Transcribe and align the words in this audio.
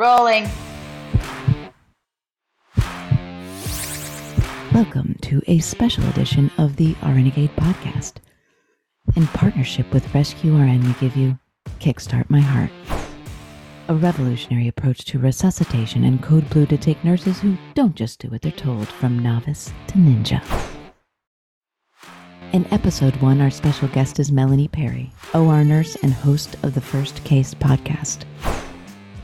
Rolling. 0.00 0.48
Welcome 4.72 5.16
to 5.22 5.42
a 5.48 5.58
special 5.58 6.08
edition 6.10 6.52
of 6.56 6.76
the 6.76 6.94
RNegade 7.00 7.52
podcast. 7.56 8.18
In 9.16 9.26
partnership 9.26 9.92
with 9.92 10.14
Rescue 10.14 10.56
RN, 10.56 10.86
we 10.86 10.92
give 11.00 11.16
you 11.16 11.36
Kickstart 11.80 12.30
My 12.30 12.38
Heart, 12.38 12.70
a 13.88 13.94
revolutionary 13.96 14.68
approach 14.68 15.04
to 15.06 15.18
resuscitation 15.18 16.04
and 16.04 16.22
code 16.22 16.48
blue 16.50 16.66
to 16.66 16.78
take 16.78 17.02
nurses 17.02 17.40
who 17.40 17.56
don't 17.74 17.96
just 17.96 18.20
do 18.20 18.28
what 18.28 18.42
they're 18.42 18.52
told 18.52 18.86
from 18.86 19.18
novice 19.18 19.72
to 19.88 19.94
ninja. 19.94 20.40
In 22.52 22.72
episode 22.72 23.16
one, 23.16 23.40
our 23.40 23.50
special 23.50 23.88
guest 23.88 24.20
is 24.20 24.30
Melanie 24.30 24.68
Perry, 24.68 25.10
OR 25.34 25.64
nurse 25.64 25.96
and 26.04 26.12
host 26.12 26.54
of 26.62 26.74
the 26.74 26.80
First 26.80 27.24
Case 27.24 27.52
podcast 27.52 28.24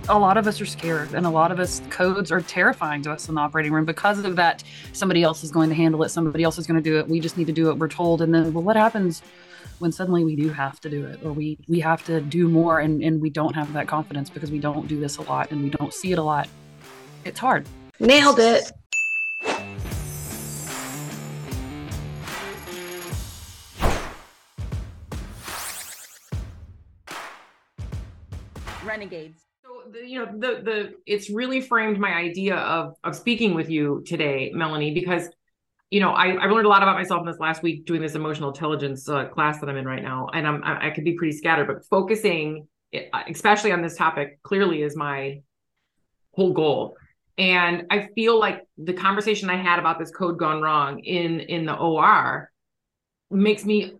a 0.08 0.18
lot 0.18 0.36
of 0.36 0.46
us 0.46 0.60
are 0.60 0.66
scared 0.66 1.14
and 1.14 1.24
a 1.24 1.30
lot 1.30 1.50
of 1.50 1.58
us 1.58 1.80
codes 1.88 2.30
are 2.30 2.42
terrifying 2.42 3.02
to 3.02 3.10
us 3.10 3.28
in 3.28 3.36
the 3.36 3.40
operating 3.40 3.72
room. 3.72 3.84
Because 3.84 4.18
of 4.24 4.36
that 4.36 4.62
somebody 4.92 5.22
else 5.22 5.42
is 5.42 5.50
going 5.50 5.70
to 5.70 5.74
handle 5.74 6.02
it 6.02 6.10
somebody 6.10 6.44
else 6.44 6.58
is 6.58 6.66
going 6.66 6.82
to 6.82 6.90
do 6.90 6.98
it 6.98 7.08
we 7.08 7.20
just 7.20 7.38
need 7.38 7.46
to 7.46 7.52
do 7.52 7.66
what 7.66 7.78
we're 7.78 7.88
told. 7.88 8.20
And 8.20 8.34
then 8.34 8.52
well 8.52 8.62
what 8.62 8.76
happens 8.76 9.22
when 9.78 9.92
suddenly 9.92 10.24
we 10.24 10.36
do 10.36 10.50
have 10.50 10.78
to 10.80 10.90
do 10.90 11.06
it 11.06 11.20
or 11.24 11.32
we 11.32 11.58
we 11.68 11.80
have 11.80 12.04
to 12.04 12.20
do 12.20 12.48
more 12.48 12.80
and, 12.80 13.02
and 13.02 13.20
we 13.20 13.30
don't 13.30 13.54
have 13.54 13.72
that 13.72 13.88
confidence 13.88 14.28
because 14.28 14.50
we 14.50 14.58
don't 14.58 14.86
do 14.86 15.00
this 15.00 15.16
a 15.16 15.22
lot 15.22 15.50
and 15.50 15.62
we 15.62 15.70
don't 15.70 15.94
see 15.94 16.12
it 16.12 16.18
a 16.18 16.22
lot? 16.22 16.48
It's 17.24 17.40
hard. 17.40 17.66
Nailed 17.98 18.38
it. 18.40 18.70
Renegades 28.84 29.43
you 29.92 30.18
know 30.18 30.26
the 30.32 30.62
the 30.62 30.94
it's 31.06 31.30
really 31.30 31.60
framed 31.60 31.98
my 31.98 32.12
idea 32.12 32.56
of 32.56 32.94
of 33.04 33.14
speaking 33.14 33.54
with 33.54 33.68
you 33.68 34.02
today 34.06 34.50
melanie 34.54 34.92
because 34.92 35.28
you 35.90 36.00
know 36.00 36.10
I, 36.10 36.42
i've 36.42 36.50
learned 36.50 36.66
a 36.66 36.68
lot 36.68 36.82
about 36.82 36.96
myself 36.96 37.20
in 37.20 37.26
this 37.26 37.38
last 37.38 37.62
week 37.62 37.84
doing 37.84 38.00
this 38.00 38.14
emotional 38.14 38.50
intelligence 38.50 39.08
uh, 39.08 39.26
class 39.26 39.60
that 39.60 39.68
i'm 39.68 39.76
in 39.76 39.86
right 39.86 40.02
now 40.02 40.28
and 40.32 40.46
i'm 40.46 40.62
i, 40.64 40.88
I 40.88 40.90
could 40.90 41.04
be 41.04 41.14
pretty 41.14 41.36
scattered 41.36 41.66
but 41.66 41.84
focusing 41.86 42.66
eh, 42.92 43.08
especially 43.28 43.72
on 43.72 43.82
this 43.82 43.96
topic 43.96 44.42
clearly 44.42 44.82
is 44.82 44.96
my 44.96 45.40
whole 46.32 46.52
goal. 46.52 46.96
And 47.36 47.86
i 47.90 48.08
feel 48.14 48.38
like 48.38 48.62
the 48.78 48.92
conversation 48.92 49.50
i 49.50 49.56
had 49.56 49.78
about 49.78 49.98
this 49.98 50.10
code 50.10 50.38
gone 50.38 50.62
wrong 50.62 51.00
in 51.00 51.40
in 51.40 51.66
the 51.66 51.74
or 51.74 52.50
makes 53.30 53.64
me 53.64 53.94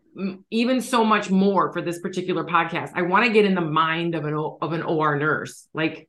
even 0.50 0.80
so 0.80 1.04
much 1.04 1.30
more 1.30 1.72
for 1.72 1.82
this 1.82 1.98
particular 2.00 2.44
podcast. 2.44 2.92
I 2.94 3.02
want 3.02 3.26
to 3.26 3.32
get 3.32 3.44
in 3.44 3.54
the 3.54 3.60
mind 3.60 4.14
of 4.14 4.24
an 4.24 4.34
of 4.34 4.72
an 4.72 4.82
OR 4.82 5.16
nurse, 5.16 5.68
like 5.74 6.08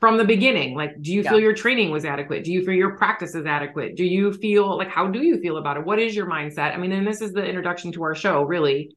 from 0.00 0.16
the 0.16 0.24
beginning. 0.24 0.74
Like, 0.74 1.00
do 1.00 1.12
you 1.12 1.22
yeah. 1.22 1.30
feel 1.30 1.40
your 1.40 1.54
training 1.54 1.90
was 1.90 2.04
adequate? 2.04 2.44
Do 2.44 2.52
you 2.52 2.64
feel 2.64 2.74
your 2.74 2.96
practice 2.96 3.34
is 3.34 3.46
adequate? 3.46 3.96
Do 3.96 4.04
you 4.04 4.32
feel 4.32 4.76
like 4.76 4.88
how 4.88 5.08
do 5.08 5.22
you 5.22 5.40
feel 5.40 5.58
about 5.58 5.76
it? 5.76 5.84
What 5.84 5.98
is 5.98 6.14
your 6.14 6.26
mindset? 6.26 6.74
I 6.74 6.78
mean, 6.78 6.92
and 6.92 7.06
this 7.06 7.20
is 7.20 7.32
the 7.32 7.44
introduction 7.44 7.92
to 7.92 8.02
our 8.04 8.14
show, 8.14 8.42
really. 8.42 8.96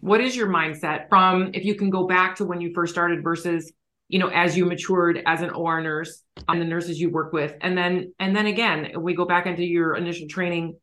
What 0.00 0.20
is 0.20 0.34
your 0.34 0.48
mindset 0.48 1.08
from 1.08 1.50
if 1.54 1.64
you 1.64 1.74
can 1.74 1.90
go 1.90 2.06
back 2.06 2.36
to 2.36 2.44
when 2.44 2.60
you 2.60 2.72
first 2.74 2.92
started 2.92 3.22
versus 3.22 3.72
you 4.08 4.18
know 4.18 4.28
as 4.28 4.56
you 4.56 4.64
matured 4.64 5.22
as 5.26 5.42
an 5.42 5.50
OR 5.50 5.80
nurse 5.80 6.22
and 6.48 6.60
the 6.60 6.64
nurses 6.64 6.98
you 6.98 7.10
work 7.10 7.32
with, 7.32 7.54
and 7.60 7.76
then 7.76 8.14
and 8.18 8.34
then 8.34 8.46
again 8.46 8.92
we 8.98 9.14
go 9.14 9.26
back 9.26 9.46
into 9.46 9.64
your 9.64 9.94
initial 9.94 10.26
training 10.28 10.76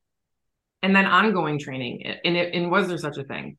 and 0.82 0.96
then 0.96 1.06
ongoing 1.06 1.60
training 1.60 2.04
and, 2.24 2.38
it, 2.38 2.54
and 2.54 2.72
was 2.72 2.88
there 2.88 2.98
such 2.98 3.18
a 3.18 3.24
thing 3.24 3.58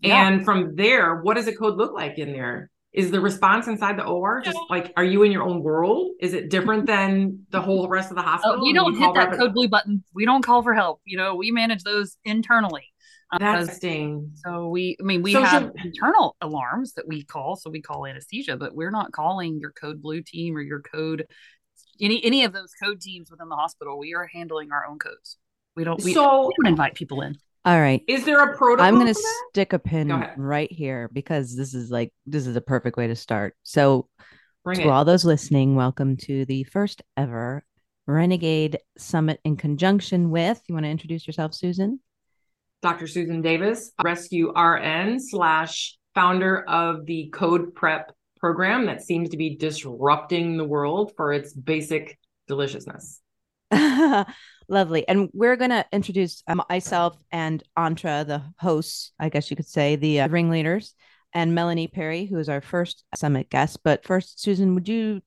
yeah. 0.00 0.28
and 0.28 0.44
from 0.44 0.74
there 0.76 1.16
what 1.22 1.34
does 1.34 1.46
a 1.46 1.54
code 1.54 1.76
look 1.76 1.92
like 1.92 2.18
in 2.18 2.32
there 2.32 2.70
is 2.92 3.10
the 3.10 3.20
response 3.20 3.66
inside 3.66 3.98
the 3.98 4.04
or 4.04 4.40
just 4.40 4.58
like 4.70 4.92
are 4.96 5.04
you 5.04 5.22
in 5.22 5.30
your 5.30 5.42
own 5.42 5.62
world 5.62 6.10
is 6.20 6.32
it 6.34 6.48
different 6.50 6.86
than 6.94 7.40
the 7.50 7.60
whole 7.60 7.88
rest 7.88 8.10
of 8.10 8.16
the 8.16 8.22
hospital 8.22 8.58
oh, 8.60 8.64
you 8.64 8.74
don't 8.74 8.94
you 8.94 9.00
hit 9.00 9.14
that 9.14 9.32
code 9.32 9.54
blue 9.54 9.68
button 9.68 10.02
we 10.14 10.24
don't 10.24 10.42
call 10.42 10.62
for 10.62 10.74
help 10.74 11.00
you 11.04 11.16
know 11.16 11.34
we 11.34 11.50
manage 11.50 11.82
those 11.82 12.16
internally 12.24 12.84
um, 13.30 13.38
that's 13.40 13.76
sting. 13.76 14.32
So 14.36 14.68
we, 14.68 14.96
I 15.00 15.02
mean, 15.02 15.22
we 15.22 15.32
so 15.32 15.42
have 15.42 15.64
should... 15.64 15.84
internal 15.84 16.36
alarms 16.40 16.94
that 16.94 17.06
we 17.06 17.24
call. 17.24 17.56
So 17.56 17.68
we 17.68 17.82
call 17.82 18.06
anesthesia, 18.06 18.56
but 18.56 18.74
we're 18.74 18.90
not 18.90 19.12
calling 19.12 19.58
your 19.60 19.72
code 19.72 20.00
blue 20.00 20.22
team 20.22 20.56
or 20.56 20.62
your 20.62 20.80
code 20.80 21.26
any 22.00 22.24
any 22.24 22.44
of 22.44 22.52
those 22.52 22.72
code 22.82 23.00
teams 23.00 23.30
within 23.30 23.48
the 23.48 23.56
hospital. 23.56 23.98
We 23.98 24.14
are 24.14 24.28
handling 24.32 24.72
our 24.72 24.86
own 24.86 24.98
codes. 24.98 25.36
We 25.78 25.84
don't. 25.84 26.02
We, 26.02 26.12
so 26.12 26.48
we 26.48 26.54
don't 26.64 26.72
invite 26.72 26.96
people 26.96 27.22
in. 27.22 27.36
All 27.64 27.80
right. 27.80 28.02
Is 28.08 28.24
there 28.24 28.42
a 28.42 28.56
protocol? 28.56 28.84
I'm 28.84 28.96
going 28.96 29.14
to 29.14 29.22
stick 29.50 29.72
a 29.72 29.78
pin 29.78 30.08
right 30.36 30.70
here 30.72 31.08
because 31.12 31.54
this 31.54 31.72
is 31.72 31.88
like 31.88 32.12
this 32.26 32.48
is 32.48 32.56
a 32.56 32.60
perfect 32.60 32.96
way 32.96 33.06
to 33.06 33.14
start. 33.14 33.54
So, 33.62 34.08
Bring 34.64 34.78
to 34.78 34.86
it. 34.86 34.90
all 34.90 35.04
those 35.04 35.24
listening, 35.24 35.76
welcome 35.76 36.16
to 36.16 36.44
the 36.46 36.64
first 36.64 37.02
ever 37.16 37.62
RNegade 38.08 38.78
Summit 38.96 39.38
in 39.44 39.56
conjunction 39.56 40.30
with. 40.30 40.60
You 40.66 40.74
want 40.74 40.84
to 40.84 40.90
introduce 40.90 41.28
yourself, 41.28 41.54
Susan? 41.54 42.00
Dr. 42.82 43.06
Susan 43.06 43.40
Davis, 43.40 43.92
Rescue 44.02 44.50
RN 44.58 45.20
slash 45.20 45.96
founder 46.12 46.68
of 46.68 47.06
the 47.06 47.28
Code 47.28 47.72
Prep 47.76 48.12
program 48.40 48.86
that 48.86 49.04
seems 49.04 49.28
to 49.28 49.36
be 49.36 49.54
disrupting 49.54 50.56
the 50.56 50.64
world 50.64 51.12
for 51.16 51.32
its 51.32 51.52
basic 51.52 52.18
deliciousness. 52.48 53.20
Lovely. 54.68 55.08
And 55.08 55.30
we're 55.32 55.56
going 55.56 55.70
to 55.70 55.86
introduce 55.92 56.42
um, 56.46 56.62
myself 56.68 57.16
and 57.32 57.62
Antra, 57.76 58.26
the 58.26 58.42
hosts, 58.58 59.12
I 59.18 59.30
guess 59.30 59.50
you 59.50 59.56
could 59.56 59.68
say, 59.68 59.96
the 59.96 60.20
uh, 60.20 60.28
ringleaders, 60.28 60.94
and 61.32 61.54
Melanie 61.54 61.88
Perry, 61.88 62.26
who 62.26 62.38
is 62.38 62.48
our 62.48 62.60
first 62.60 63.04
summit 63.16 63.48
guest. 63.48 63.80
But 63.82 64.04
first, 64.04 64.40
Susan, 64.40 64.74
would 64.74 64.88
you 64.88 65.22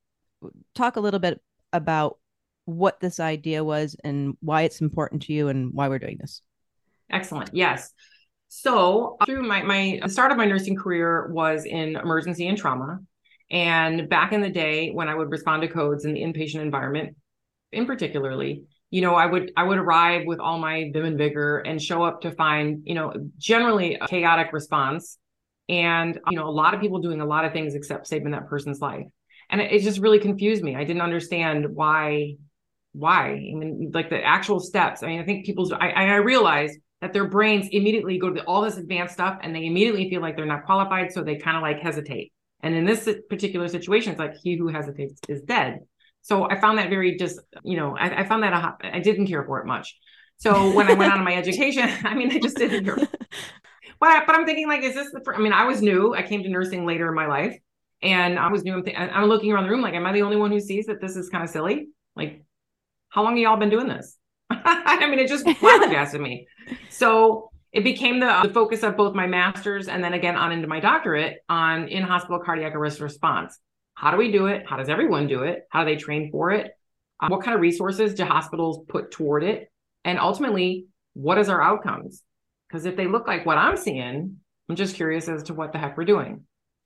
talk 0.74 0.96
a 0.96 1.00
little 1.00 1.20
bit 1.20 1.40
about 1.72 2.18
what 2.66 3.00
this 3.00 3.18
idea 3.18 3.64
was 3.64 3.96
and 4.04 4.36
why 4.40 4.62
it's 4.62 4.80
important 4.80 5.22
to 5.22 5.32
you 5.32 5.48
and 5.48 5.72
why 5.72 5.88
we're 5.88 5.98
doing 5.98 6.18
this? 6.20 6.40
Excellent. 7.10 7.50
Yes. 7.52 7.92
So 8.48 9.16
through 9.26 9.42
my 9.42 9.62
my 9.62 10.00
start 10.06 10.30
of 10.30 10.36
my 10.36 10.44
nursing 10.44 10.76
career 10.76 11.28
was 11.32 11.64
in 11.64 11.96
emergency 11.96 12.46
and 12.46 12.56
trauma. 12.56 13.00
And 13.50 14.08
back 14.08 14.32
in 14.32 14.40
the 14.40 14.50
day 14.50 14.90
when 14.90 15.08
I 15.08 15.14
would 15.14 15.30
respond 15.30 15.62
to 15.62 15.68
codes 15.68 16.04
in 16.04 16.14
the 16.14 16.22
inpatient 16.22 16.60
environment, 16.60 17.16
in 17.72 17.86
particularly, 17.86 18.64
you 18.92 19.00
know, 19.00 19.14
I 19.14 19.24
would 19.24 19.52
I 19.56 19.62
would 19.62 19.78
arrive 19.78 20.26
with 20.26 20.38
all 20.38 20.58
my 20.58 20.90
vim 20.92 21.06
and 21.06 21.16
vigor 21.16 21.58
and 21.60 21.80
show 21.80 22.02
up 22.02 22.20
to 22.20 22.30
find, 22.30 22.82
you 22.84 22.94
know, 22.94 23.10
generally 23.38 23.94
a 23.94 24.06
chaotic 24.06 24.52
response, 24.52 25.16
and 25.66 26.20
you 26.28 26.36
know, 26.36 26.46
a 26.46 26.52
lot 26.52 26.74
of 26.74 26.80
people 26.82 26.98
doing 27.00 27.22
a 27.22 27.24
lot 27.24 27.46
of 27.46 27.54
things 27.54 27.74
except 27.74 28.06
saving 28.06 28.32
that 28.32 28.48
person's 28.48 28.80
life, 28.80 29.06
and 29.48 29.62
it, 29.62 29.72
it 29.72 29.78
just 29.80 29.98
really 29.98 30.18
confused 30.18 30.62
me. 30.62 30.76
I 30.76 30.84
didn't 30.84 31.00
understand 31.00 31.68
why, 31.74 32.34
why. 32.92 33.28
I 33.28 33.54
mean, 33.54 33.92
like 33.94 34.10
the 34.10 34.22
actual 34.22 34.60
steps. 34.60 35.02
I 35.02 35.06
mean, 35.06 35.20
I 35.20 35.24
think 35.24 35.46
people's. 35.46 35.72
I 35.72 35.88
I 35.88 36.16
realized 36.16 36.78
that 37.00 37.14
their 37.14 37.26
brains 37.30 37.68
immediately 37.72 38.18
go 38.18 38.28
to 38.28 38.44
all 38.44 38.60
this 38.60 38.76
advanced 38.76 39.14
stuff, 39.14 39.38
and 39.42 39.56
they 39.56 39.64
immediately 39.64 40.10
feel 40.10 40.20
like 40.20 40.36
they're 40.36 40.44
not 40.44 40.66
qualified, 40.66 41.12
so 41.14 41.24
they 41.24 41.36
kind 41.36 41.56
of 41.56 41.62
like 41.62 41.80
hesitate. 41.80 42.30
And 42.62 42.74
in 42.74 42.84
this 42.84 43.08
particular 43.30 43.68
situation, 43.68 44.12
it's 44.12 44.20
like 44.20 44.34
he 44.36 44.58
who 44.58 44.68
hesitates 44.68 45.18
is 45.30 45.40
dead. 45.40 45.80
So 46.22 46.48
I 46.48 46.60
found 46.60 46.78
that 46.78 46.88
very 46.88 47.16
just, 47.16 47.40
you 47.64 47.76
know, 47.76 47.96
I, 47.96 48.20
I 48.22 48.24
found 48.24 48.42
that 48.44 48.52
a 48.52 48.56
hot, 48.56 48.80
I 48.82 49.00
didn't 49.00 49.26
care 49.26 49.44
for 49.44 49.60
it 49.60 49.66
much. 49.66 49.96
So 50.38 50.72
when 50.74 50.88
I 50.88 50.94
went 50.94 51.12
on 51.12 51.18
to 51.18 51.24
my 51.24 51.34
education, 51.34 51.88
I 52.04 52.14
mean, 52.14 52.32
I 52.32 52.38
just 52.38 52.56
didn't 52.56 52.84
care. 52.84 52.98
But, 54.00 54.08
I, 54.08 54.24
but 54.24 54.34
I'm 54.34 54.44
thinking 54.44 54.66
like, 54.66 54.82
is 54.82 54.96
this 54.96 55.12
the, 55.12 55.22
I 55.32 55.38
mean, 55.38 55.52
I 55.52 55.64
was 55.64 55.80
new. 55.80 56.12
I 56.12 56.22
came 56.22 56.42
to 56.42 56.48
nursing 56.48 56.84
later 56.84 57.08
in 57.08 57.14
my 57.14 57.26
life 57.26 57.56
and 58.02 58.36
I 58.36 58.50
was 58.50 58.64
new. 58.64 58.74
I'm, 58.74 58.84
th- 58.84 58.98
I'm 58.98 59.26
looking 59.26 59.52
around 59.52 59.62
the 59.62 59.70
room. 59.70 59.80
Like, 59.80 59.94
am 59.94 60.04
I 60.04 60.10
the 60.12 60.22
only 60.22 60.36
one 60.36 60.50
who 60.50 60.58
sees 60.58 60.86
that 60.86 61.00
this 61.00 61.14
is 61.14 61.28
kind 61.28 61.44
of 61.44 61.50
silly? 61.50 61.86
Like, 62.16 62.44
how 63.10 63.22
long 63.22 63.36
have 63.36 63.42
y'all 63.42 63.56
been 63.58 63.70
doing 63.70 63.86
this? 63.86 64.18
I 64.50 65.06
mean, 65.08 65.20
it 65.20 65.28
just 65.28 65.48
flabbergasted 65.48 66.20
me. 66.20 66.48
So 66.90 67.52
it 67.72 67.84
became 67.84 68.18
the, 68.18 68.40
the 68.42 68.52
focus 68.52 68.82
of 68.82 68.96
both 68.96 69.14
my 69.14 69.28
master's 69.28 69.86
and 69.86 70.02
then 70.02 70.14
again 70.14 70.34
on 70.34 70.50
into 70.50 70.66
my 70.66 70.80
doctorate 70.80 71.38
on 71.48 71.86
in 71.86 72.02
hospital 72.02 72.40
cardiac 72.44 72.74
arrest 72.74 73.00
response. 73.00 73.56
How 73.94 74.10
do 74.10 74.16
we 74.16 74.32
do 74.32 74.46
it? 74.46 74.64
How 74.66 74.76
does 74.76 74.88
everyone 74.88 75.26
do 75.26 75.42
it? 75.42 75.66
How 75.70 75.84
do 75.84 75.90
they 75.90 76.00
train 76.00 76.30
for 76.30 76.50
it? 76.50 76.72
Um, 77.20 77.30
what 77.30 77.44
kind 77.44 77.54
of 77.54 77.60
resources 77.60 78.14
do 78.14 78.24
hospitals 78.24 78.80
put 78.88 79.10
toward 79.10 79.44
it? 79.44 79.70
And 80.04 80.18
ultimately, 80.18 80.86
what 81.14 81.38
is 81.38 81.48
our 81.48 81.62
outcomes? 81.62 82.22
Because 82.68 82.84
if 82.84 82.96
they 82.96 83.06
look 83.06 83.26
like 83.26 83.46
what 83.46 83.58
I'm 83.58 83.76
seeing, 83.76 84.38
I'm 84.68 84.76
just 84.76 84.96
curious 84.96 85.28
as 85.28 85.44
to 85.44 85.54
what 85.54 85.72
the 85.72 85.78
heck 85.78 85.96
we're 85.96 86.04
doing. 86.04 86.44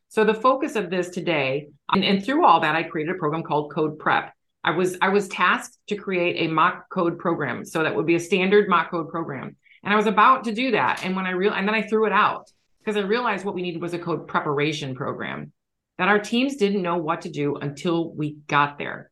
So 0.09 0.25
the 0.25 0.35
focus 0.35 0.77
of 0.77 0.91
this 0.91 1.09
today, 1.09 1.69
and, 1.91 2.05
and 2.05 2.25
through 2.25 2.45
all 2.45 2.61
that, 2.61 2.77
I 2.77 2.83
created 2.83 3.15
a 3.15 3.19
program 3.19 3.43
called 3.43 3.73
Code 3.73 3.99
Prep. 3.99 4.33
I 4.63 4.73
was 4.73 4.97
I 5.01 5.11
was 5.11 5.29
tasked 5.29 5.79
to 5.89 5.97
create 5.97 6.49
a 6.49 6.53
mock 6.53 6.91
code 6.91 7.19
program, 7.19 7.65
so 7.65 7.83
that 7.83 7.95
would 7.95 8.07
be 8.07 8.17
a 8.17 8.21
standard 8.21 8.69
mock 8.69 8.91
code 8.91 9.09
program. 9.09 9.57
And 9.85 9.93
I 9.93 9.97
was 9.97 10.07
about 10.07 10.45
to 10.45 10.53
do 10.53 10.73
that, 10.73 11.05
and 11.05 11.15
when 11.15 11.27
I 11.27 11.31
real 11.31 11.53
and 11.53 11.69
then 11.69 11.75
I 11.75 11.83
threw 11.83 12.07
it 12.07 12.13
out 12.13 12.51
because 12.81 12.97
I 12.97 13.07
realized 13.07 13.45
what 13.45 13.55
we 13.55 13.63
needed 13.63 13.81
was 13.81 13.95
a 13.95 13.99
code 13.99 14.27
preparation 14.27 14.97
program 14.97 15.53
that 15.99 16.09
our 16.09 16.19
teams 16.19 16.57
didn't 16.57 16.83
know 16.83 16.97
what 16.97 17.23
to 17.23 17.31
do 17.31 17.57
until 17.57 18.13
we 18.13 18.37
got 18.47 18.79
there. 18.79 19.11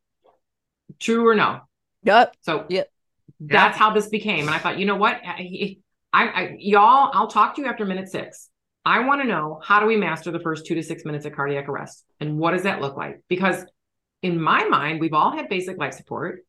True 1.00 1.26
or 1.26 1.34
no? 1.34 1.60
Yep. 2.02 2.36
So 2.42 2.66
yep. 2.68 2.90
that's 3.40 3.74
yep. 3.74 3.78
how 3.78 3.92
this 3.92 4.08
became. 4.08 4.46
And 4.46 4.50
I 4.50 4.58
thought, 4.58 4.78
you 4.78 4.86
know 4.86 4.96
what? 4.96 5.20
I, 5.24 5.76
I, 6.12 6.28
I, 6.28 6.56
y'all, 6.58 7.10
I'll 7.12 7.28
talk 7.28 7.56
to 7.56 7.62
you 7.62 7.68
after 7.68 7.84
minute 7.84 8.10
six. 8.10 8.50
I 8.84 9.00
want 9.00 9.22
to 9.22 9.26
know 9.26 9.60
how 9.64 9.80
do 9.80 9.86
we 9.86 9.96
master 9.96 10.30
the 10.30 10.40
first 10.40 10.66
two 10.66 10.74
to 10.74 10.82
six 10.82 11.04
minutes 11.04 11.24
of 11.24 11.34
cardiac 11.34 11.68
arrest? 11.68 12.04
And 12.20 12.38
what 12.38 12.50
does 12.50 12.64
that 12.64 12.82
look 12.82 12.96
like? 12.96 13.22
Because 13.28 13.64
in 14.22 14.40
my 14.40 14.64
mind, 14.64 15.00
we've 15.00 15.14
all 15.14 15.34
had 15.34 15.48
basic 15.48 15.78
life 15.78 15.94
support. 15.94 16.44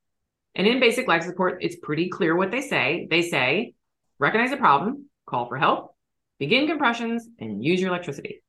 And 0.54 0.68
in 0.68 0.80
basic 0.80 1.08
life 1.08 1.24
support, 1.24 1.64
it's 1.64 1.78
pretty 1.78 2.10
clear 2.10 2.36
what 2.36 2.52
they 2.52 2.62
say. 2.62 3.08
They 3.10 3.22
say, 3.22 3.74
recognize 4.20 4.52
a 4.52 4.58
problem, 4.58 5.10
call 5.26 5.48
for 5.48 5.58
help, 5.58 5.96
begin 6.40 6.68
compressions, 6.68 7.28
and 7.40 7.64
use 7.64 7.80
your 7.80 7.90
electricity. 7.90 8.42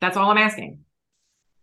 That's 0.00 0.16
all 0.16 0.30
I'm 0.30 0.38
asking. 0.38 0.80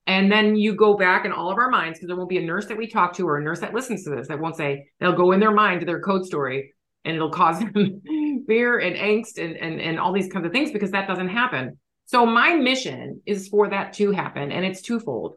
And 0.08 0.32
then 0.32 0.56
you 0.56 0.76
go 0.76 0.96
back 0.98 1.26
in 1.26 1.32
all 1.32 1.52
of 1.52 1.58
our 1.58 1.70
minds, 1.70 2.00
because 2.00 2.08
there 2.08 2.18
won't 2.18 2.30
be 2.30 2.38
a 2.38 2.46
nurse 2.46 2.66
that 2.68 2.78
we 2.78 2.88
talk 2.88 3.14
to 3.14 3.28
or 3.28 3.38
a 3.38 3.44
nurse 3.44 3.60
that 3.60 3.74
listens 3.74 4.04
to 4.04 4.10
this 4.10 4.28
that 4.28 4.40
won't 4.40 4.58
say, 4.58 4.88
they'll 5.00 5.16
go 5.16 5.32
in 5.32 5.40
their 5.40 5.52
mind 5.52 5.80
to 5.82 5.86
their 5.86 6.02
code 6.02 6.26
story 6.26 6.74
and 7.06 7.16
it'll 7.16 7.32
cause 7.32 7.60
them 7.60 8.02
fear 8.48 8.80
and 8.80 8.96
angst 8.96 9.38
and, 9.38 9.56
and, 9.58 9.80
and 9.80 10.00
all 10.00 10.12
these 10.12 10.32
kinds 10.32 10.46
of 10.46 10.52
things 10.52 10.72
because 10.72 10.92
that 10.92 11.08
doesn't 11.08 11.30
happen. 11.30 11.78
So 12.06 12.26
my 12.26 12.56
mission 12.56 13.22
is 13.26 13.48
for 13.48 13.70
that 13.70 13.94
to 13.94 14.12
happen, 14.12 14.52
and 14.52 14.66
it's 14.66 14.82
twofold. 14.82 15.36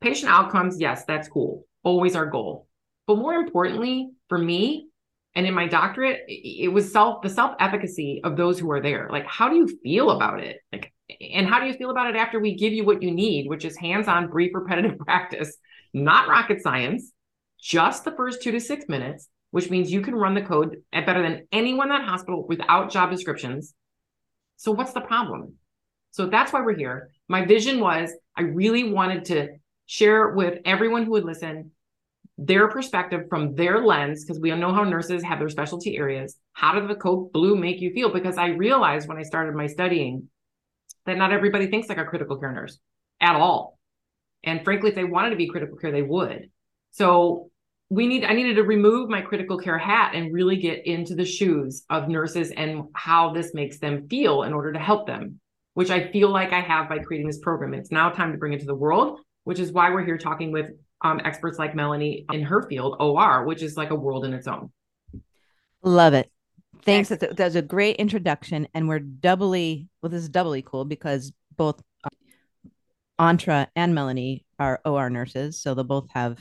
Patient 0.00 0.30
outcomes, 0.30 0.80
yes, 0.80 1.04
that's 1.04 1.28
cool. 1.28 1.66
Always 1.82 2.16
our 2.16 2.26
goal. 2.26 2.66
But 3.06 3.18
more 3.18 3.34
importantly, 3.34 4.10
for 4.28 4.38
me, 4.38 4.88
and 5.34 5.46
in 5.46 5.52
my 5.52 5.68
doctorate, 5.68 6.22
it 6.26 6.72
was 6.72 6.90
self 6.90 7.20
the 7.22 7.28
self 7.28 7.54
efficacy 7.60 8.22
of 8.24 8.36
those 8.36 8.58
who 8.58 8.70
are 8.70 8.80
there. 8.80 9.08
Like, 9.12 9.26
how 9.26 9.50
do 9.50 9.56
you 9.56 9.68
feel 9.82 10.10
about 10.10 10.40
it? 10.40 10.60
Like, 10.72 10.92
and 11.20 11.46
how 11.46 11.60
do 11.60 11.66
you 11.66 11.74
feel 11.74 11.90
about 11.90 12.08
it 12.08 12.16
after 12.16 12.40
we 12.40 12.56
give 12.56 12.72
you 12.72 12.84
what 12.84 13.02
you 13.02 13.10
need, 13.10 13.48
which 13.48 13.64
is 13.64 13.76
hands 13.76 14.08
on, 14.08 14.28
brief, 14.28 14.52
repetitive 14.54 14.98
practice, 15.06 15.56
not 15.92 16.28
rocket 16.28 16.62
science, 16.62 17.12
just 17.60 18.04
the 18.04 18.12
first 18.12 18.42
two 18.42 18.52
to 18.52 18.60
six 18.60 18.86
minutes, 18.88 19.28
which 19.50 19.70
means 19.70 19.90
you 19.90 20.00
can 20.00 20.14
run 20.14 20.34
the 20.34 20.42
code 20.42 20.82
at 20.92 21.06
better 21.06 21.22
than 21.22 21.46
anyone 21.52 21.90
in 21.90 21.98
that 21.98 22.08
hospital 22.08 22.46
without 22.46 22.90
job 22.90 23.10
descriptions. 23.10 23.74
So, 24.56 24.72
what's 24.72 24.92
the 24.92 25.00
problem? 25.00 25.54
So 26.16 26.26
that's 26.26 26.50
why 26.50 26.62
we're 26.62 26.76
here. 26.76 27.10
My 27.28 27.44
vision 27.44 27.78
was 27.78 28.10
I 28.34 28.42
really 28.42 28.90
wanted 28.90 29.26
to 29.26 29.48
share 29.84 30.30
with 30.30 30.60
everyone 30.64 31.04
who 31.04 31.10
would 31.10 31.24
listen 31.24 31.72
their 32.38 32.68
perspective 32.68 33.26
from 33.28 33.54
their 33.54 33.84
lens, 33.84 34.24
because 34.24 34.40
we 34.40 34.50
all 34.50 34.58
know 34.58 34.72
how 34.72 34.84
nurses 34.84 35.22
have 35.22 35.38
their 35.38 35.48
specialty 35.48 35.96
areas. 35.96 36.36
How 36.54 36.78
did 36.78 36.88
the 36.88 36.94
code 36.94 37.32
blue 37.32 37.56
make 37.56 37.80
you 37.80 37.92
feel? 37.92 38.12
Because 38.12 38.38
I 38.38 38.48
realized 38.48 39.08
when 39.08 39.18
I 39.18 39.22
started 39.22 39.54
my 39.54 39.66
studying 39.66 40.28
that 41.06 41.16
not 41.16 41.32
everybody 41.32 41.68
thinks 41.68 41.88
like 41.88 41.98
a 41.98 42.04
critical 42.04 42.38
care 42.38 42.52
nurse 42.52 42.78
at 43.20 43.36
all. 43.36 43.78
And 44.44 44.62
frankly, 44.64 44.90
if 44.90 44.94
they 44.94 45.04
wanted 45.04 45.30
to 45.30 45.36
be 45.36 45.48
critical 45.48 45.76
care, 45.76 45.92
they 45.92 46.02
would. 46.02 46.50
So 46.92 47.50
we 47.88 48.06
need 48.06 48.24
I 48.24 48.32
needed 48.32 48.56
to 48.56 48.64
remove 48.64 49.08
my 49.08 49.22
critical 49.22 49.58
care 49.58 49.78
hat 49.78 50.14
and 50.14 50.32
really 50.32 50.56
get 50.56 50.86
into 50.86 51.14
the 51.14 51.24
shoes 51.24 51.84
of 51.88 52.08
nurses 52.08 52.50
and 52.50 52.84
how 52.94 53.32
this 53.32 53.54
makes 53.54 53.78
them 53.78 54.08
feel 54.08 54.42
in 54.42 54.52
order 54.52 54.72
to 54.72 54.78
help 54.78 55.06
them 55.06 55.40
which 55.76 55.90
I 55.90 56.10
feel 56.10 56.30
like 56.30 56.54
I 56.54 56.60
have 56.60 56.88
by 56.88 57.00
creating 57.00 57.26
this 57.26 57.38
program. 57.38 57.74
It's 57.74 57.92
now 57.92 58.08
time 58.08 58.32
to 58.32 58.38
bring 58.38 58.54
it 58.54 58.60
to 58.60 58.66
the 58.66 58.74
world, 58.74 59.20
which 59.44 59.58
is 59.58 59.72
why 59.72 59.90
we're 59.90 60.06
here 60.06 60.16
talking 60.16 60.50
with 60.50 60.70
um, 61.02 61.20
experts 61.22 61.58
like 61.58 61.74
Melanie 61.74 62.24
in 62.32 62.40
her 62.44 62.62
field, 62.62 62.96
OR, 62.98 63.44
which 63.44 63.60
is 63.62 63.76
like 63.76 63.90
a 63.90 63.94
world 63.94 64.24
in 64.24 64.32
its 64.32 64.46
own. 64.46 64.72
Love 65.82 66.14
it. 66.14 66.30
Thanks. 66.84 67.08
That's 67.08 67.22
a, 67.22 67.34
that's 67.34 67.54
a 67.54 67.62
great 67.62 67.96
introduction. 67.96 68.68
And 68.74 68.88
we're 68.88 69.00
doubly, 69.00 69.88
well, 70.02 70.10
this 70.10 70.22
is 70.22 70.28
doubly 70.28 70.62
cool 70.62 70.84
because 70.84 71.32
both 71.56 71.80
Antra 73.18 73.68
and 73.74 73.94
Melanie 73.94 74.44
are 74.58 74.80
OR 74.84 75.10
nurses. 75.10 75.60
So 75.60 75.74
they'll 75.74 75.84
both 75.84 76.08
have, 76.10 76.38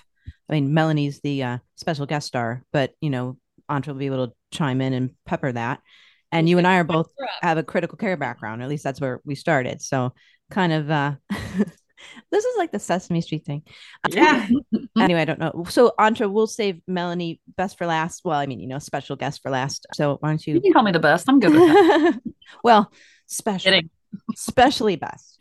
I 0.50 0.54
mean, 0.54 0.74
Melanie's 0.74 1.22
the 1.22 1.44
uh, 1.44 1.58
special 1.76 2.06
guest 2.06 2.28
star, 2.28 2.64
but, 2.72 2.94
you 3.02 3.10
know, 3.10 3.38
Antra 3.70 3.88
will 3.88 3.96
be 3.96 4.06
able 4.06 4.28
to 4.28 4.34
chime 4.52 4.82
in 4.82 4.94
and 4.94 5.12
pepper 5.26 5.52
that 5.52 5.82
and 6.36 6.50
you 6.50 6.58
and 6.58 6.68
I 6.68 6.78
are 6.78 6.84
both 6.84 7.10
have 7.42 7.58
a 7.58 7.64
critical 7.64 7.98
care 7.98 8.18
background. 8.18 8.62
At 8.62 8.68
least 8.68 8.84
that's 8.84 9.00
where 9.00 9.22
we 9.24 9.36
started. 9.36 9.82
So 9.82 10.14
kind 10.52 10.74
of 10.74 10.92
uh 10.92 11.14
this 12.36 12.44
is 12.44 12.58
like 12.58 12.72
the 12.72 12.80
Sesame 12.80 13.22
Street 13.22 13.46
thing. 13.46 13.64
Yeah. 14.10 14.48
anyway, 15.00 15.22
I 15.22 15.26
don't 15.26 15.40
know. 15.40 15.66
So 15.70 15.94
Antra, 15.98 16.30
we'll 16.30 16.48
save 16.48 16.82
Melanie 16.86 17.40
best 17.56 17.78
for 17.78 17.88
last. 17.88 18.26
Well, 18.26 18.38
I 18.38 18.46
mean, 18.46 18.60
you 18.60 18.68
know, 18.68 18.80
special 18.80 19.16
guest 19.16 19.42
for 19.42 19.50
last. 19.50 19.86
So 19.94 20.18
why 20.20 20.30
don't 20.30 20.46
you? 20.46 20.56
You 20.56 20.62
can 20.62 20.74
call 20.74 20.84
me 20.84 20.92
the 20.92 21.00
best. 21.00 21.30
I'm 21.30 21.40
good 21.40 21.54
with 21.54 21.62
that. 21.62 22.22
well, 22.64 22.92
special, 23.26 23.80
especially 24.34 24.98
best. 24.98 25.40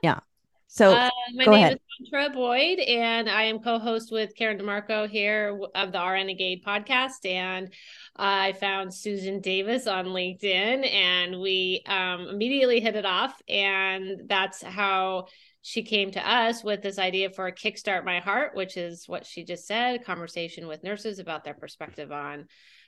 Yeah. 0.00 0.20
So 0.68 0.92
uh, 0.92 1.10
my 1.34 1.44
name 1.44 1.54
ahead. 1.54 1.80
is 2.00 2.08
Antra 2.12 2.32
Boyd, 2.32 2.78
and 2.78 3.28
I 3.28 3.44
am 3.44 3.58
co-host 3.58 4.12
with 4.12 4.36
Karen 4.36 4.58
DeMarco 4.58 5.08
here 5.08 5.58
of 5.74 5.90
the 5.90 5.98
RNegade 5.98 6.62
podcast. 6.62 7.26
And 7.28 7.72
I 8.14 8.52
found 8.52 8.94
Susan 8.94 9.40
Davis 9.40 9.88
on 9.88 10.06
LinkedIn, 10.06 10.88
and 10.88 11.40
we 11.40 11.82
um, 11.86 12.28
immediately 12.28 12.78
hit 12.78 12.94
it 12.94 13.06
off. 13.06 13.42
And 13.48 14.28
that's 14.28 14.62
how 14.62 15.26
she 15.68 15.82
came 15.82 16.10
to 16.10 16.26
us 16.26 16.64
with 16.64 16.80
this 16.80 16.98
idea 16.98 17.28
for 17.28 17.46
a 17.46 17.52
Kickstart 17.52 18.02
My 18.02 18.20
Heart, 18.20 18.54
which 18.54 18.78
is 18.78 19.06
what 19.06 19.26
she 19.26 19.44
just 19.44 19.66
said: 19.66 19.96
a 19.96 20.02
conversation 20.02 20.66
with 20.66 20.82
nurses 20.82 21.18
about 21.18 21.44
their 21.44 21.52
perspective 21.52 22.10
on 22.10 22.46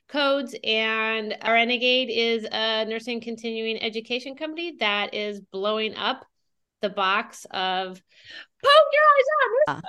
codes 0.09 0.57
and 0.65 1.37
RNegade 1.43 2.07
is 2.09 2.47
a 2.51 2.87
nursing 2.87 3.21
continuing 3.21 3.83
education 3.83 4.35
company 4.35 4.77
that 4.81 5.13
is 5.13 5.43
blowing 5.53 5.95
up 5.95 6.25
the 6.81 6.89
box 6.89 7.45
of 7.51 8.01
poke 8.63 8.73
your 8.93 9.03
eyes 9.03 9.77
out. 9.77 9.85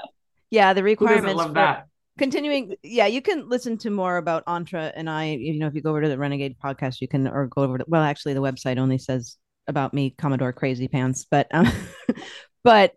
yeah, 0.50 0.74
the 0.74 0.84
requirements. 0.84 1.38
love 1.38 1.54
that. 1.54 1.86
Continuing, 2.18 2.76
yeah, 2.84 3.08
you 3.08 3.22
can 3.22 3.48
listen 3.48 3.78
to 3.78 3.90
more 3.90 4.18
about 4.18 4.46
Antra 4.48 4.92
and 4.94 5.10
I. 5.10 5.30
You 5.30 5.60
know, 5.60 5.68
if 5.68 5.76
you 5.76 5.82
go 5.82 5.92
over 5.92 6.02
to 6.02 6.10
the 6.10 6.18
RNegade 6.18 6.58
podcast, 6.62 7.00
you 7.00 7.08
can, 7.08 7.26
or 7.26 7.48
go 7.48 7.64
over 7.64 7.78
to. 7.78 7.86
Well, 7.88 8.04
actually, 8.04 8.34
the 8.34 8.42
website 8.42 8.78
only 8.78 8.98
says 8.98 9.38
about 9.68 9.94
me, 9.94 10.14
Commodore 10.18 10.52
Crazy 10.52 10.90
Pants, 10.90 11.26
but 11.32 11.48
um, 11.52 11.72
but 12.64 12.94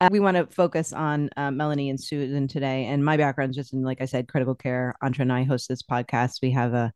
uh, 0.00 0.08
we 0.10 0.20
want 0.20 0.36
to 0.36 0.46
focus 0.46 0.92
on 0.92 1.30
uh, 1.36 1.50
Melanie 1.50 1.90
and 1.90 2.00
Susan 2.00 2.48
today. 2.48 2.86
And 2.86 3.04
my 3.04 3.16
background 3.16 3.50
is 3.50 3.56
just 3.56 3.72
in, 3.72 3.82
like 3.82 4.00
I 4.00 4.06
said, 4.06 4.28
critical 4.28 4.54
care. 4.54 4.94
Antra 5.02 5.20
and 5.20 5.32
I 5.32 5.44
host 5.44 5.68
this 5.68 5.82
podcast. 5.82 6.40
We 6.42 6.50
have 6.52 6.74
a 6.74 6.92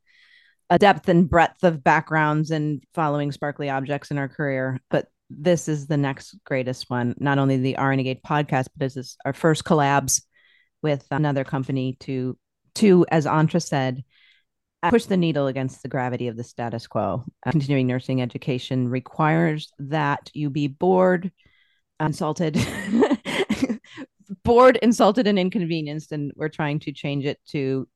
a 0.71 0.79
depth 0.79 1.09
and 1.09 1.29
breadth 1.29 1.65
of 1.65 1.83
backgrounds 1.83 2.51
and 2.51 2.83
following 2.95 3.33
sparkly 3.33 3.71
objects 3.71 4.11
in 4.11 4.19
our 4.19 4.29
career, 4.29 4.81
but 4.91 5.07
this 5.31 5.69
is 5.69 5.87
the 5.87 5.97
next 5.97 6.37
greatest 6.45 6.91
one. 6.91 7.15
Not 7.19 7.39
only 7.39 7.57
the 7.57 7.77
RNegade 7.79 8.23
podcast, 8.23 8.65
but 8.65 8.79
this 8.79 8.97
is 8.97 9.17
our 9.25 9.33
first 9.33 9.65
collabs 9.65 10.23
with 10.83 11.07
another 11.11 11.45
company 11.45 11.97
to 12.01 12.37
to, 12.77 13.05
as 13.11 13.27
Antra 13.27 13.63
said, 13.63 14.05
push 14.89 15.07
the 15.07 15.17
needle 15.17 15.49
against 15.49 15.83
the 15.83 15.89
gravity 15.89 16.29
of 16.29 16.37
the 16.37 16.45
status 16.45 16.87
quo. 16.87 17.25
Uh, 17.45 17.51
continuing 17.51 17.87
nursing 17.87 18.23
education 18.23 18.89
requires 18.89 19.73
that 19.79 20.31
you 20.35 20.51
be 20.51 20.69
bored, 20.69 21.33
insulted, 22.01 22.59
bored, 24.45 24.79
insulted, 24.83 25.27
and 25.27 25.39
inconvenienced. 25.39 26.13
And 26.13 26.33
we're 26.37 26.49
trying 26.49 26.81
to 26.81 26.93
change 26.93 27.25
it 27.25 27.39
to 27.49 27.89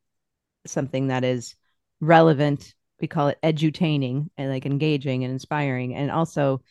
something 0.66 1.08
that 1.08 1.24
is 1.24 1.54
relevant. 2.00 2.74
We 3.00 3.08
call 3.08 3.28
it 3.28 3.38
edutaining 3.42 4.28
and 4.36 4.50
like 4.50 4.66
engaging 4.66 5.24
and 5.24 5.32
inspiring, 5.32 5.94
and 5.94 6.10
also 6.10 6.62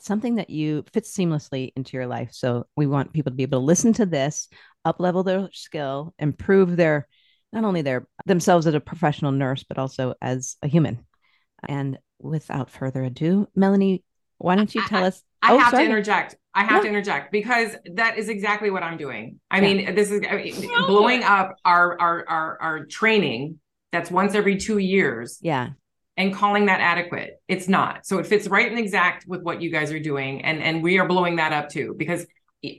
something 0.00 0.36
that 0.36 0.50
you 0.50 0.84
fits 0.92 1.14
seamlessly 1.16 1.72
into 1.76 1.96
your 1.96 2.06
life. 2.06 2.30
So 2.32 2.66
we 2.76 2.86
want 2.86 3.12
people 3.12 3.32
to 3.32 3.36
be 3.36 3.42
able 3.42 3.60
to 3.60 3.64
listen 3.64 3.92
to 3.94 4.06
this, 4.06 4.48
up 4.84 5.00
level 5.00 5.22
their 5.22 5.48
skill, 5.52 6.14
improve 6.18 6.76
their 6.76 7.08
not 7.52 7.64
only 7.64 7.82
their 7.82 8.06
themselves 8.26 8.66
as 8.66 8.74
a 8.74 8.80
professional 8.80 9.32
nurse, 9.32 9.64
but 9.64 9.78
also 9.78 10.14
as 10.20 10.56
a 10.62 10.68
human. 10.68 11.04
And 11.66 11.98
without 12.18 12.70
further 12.70 13.02
ado, 13.02 13.48
Melanie, 13.54 14.04
why 14.38 14.56
don't 14.56 14.74
you 14.74 14.86
tell 14.86 15.04
us? 15.04 15.22
I, 15.42 15.52
oh, 15.52 15.58
have 15.58 15.70
sorry. 15.70 15.84
to 15.84 15.90
interject. 15.90 16.36
I 16.54 16.64
have 16.64 16.78
yeah. 16.78 16.80
to 16.82 16.88
interject 16.88 17.32
because 17.32 17.76
that 17.94 18.18
is 18.18 18.28
exactly 18.28 18.70
what 18.70 18.82
I'm 18.82 18.96
doing. 18.96 19.38
I 19.50 19.60
yeah. 19.60 19.62
mean, 19.62 19.94
this 19.94 20.10
is 20.10 20.22
I 20.28 20.36
mean, 20.36 20.86
blowing 20.86 21.22
up 21.22 21.56
our, 21.64 21.98
our 22.00 22.28
our 22.28 22.58
our 22.60 22.86
training 22.86 23.60
that's 23.92 24.10
once 24.10 24.34
every 24.34 24.56
two 24.56 24.78
years. 24.78 25.38
Yeah 25.40 25.70
and 26.18 26.34
calling 26.34 26.66
that 26.66 26.80
adequate. 26.80 27.40
It's 27.46 27.68
not. 27.68 28.04
So 28.04 28.18
it 28.18 28.26
fits 28.26 28.48
right 28.48 28.68
and 28.68 28.78
exact 28.78 29.24
with 29.28 29.42
what 29.42 29.62
you 29.62 29.70
guys 29.70 29.92
are 29.92 30.00
doing. 30.00 30.44
And 30.44 30.60
and 30.60 30.82
we 30.82 30.98
are 30.98 31.06
blowing 31.06 31.36
that 31.36 31.52
up 31.52 31.70
too 31.70 31.94
because 31.96 32.26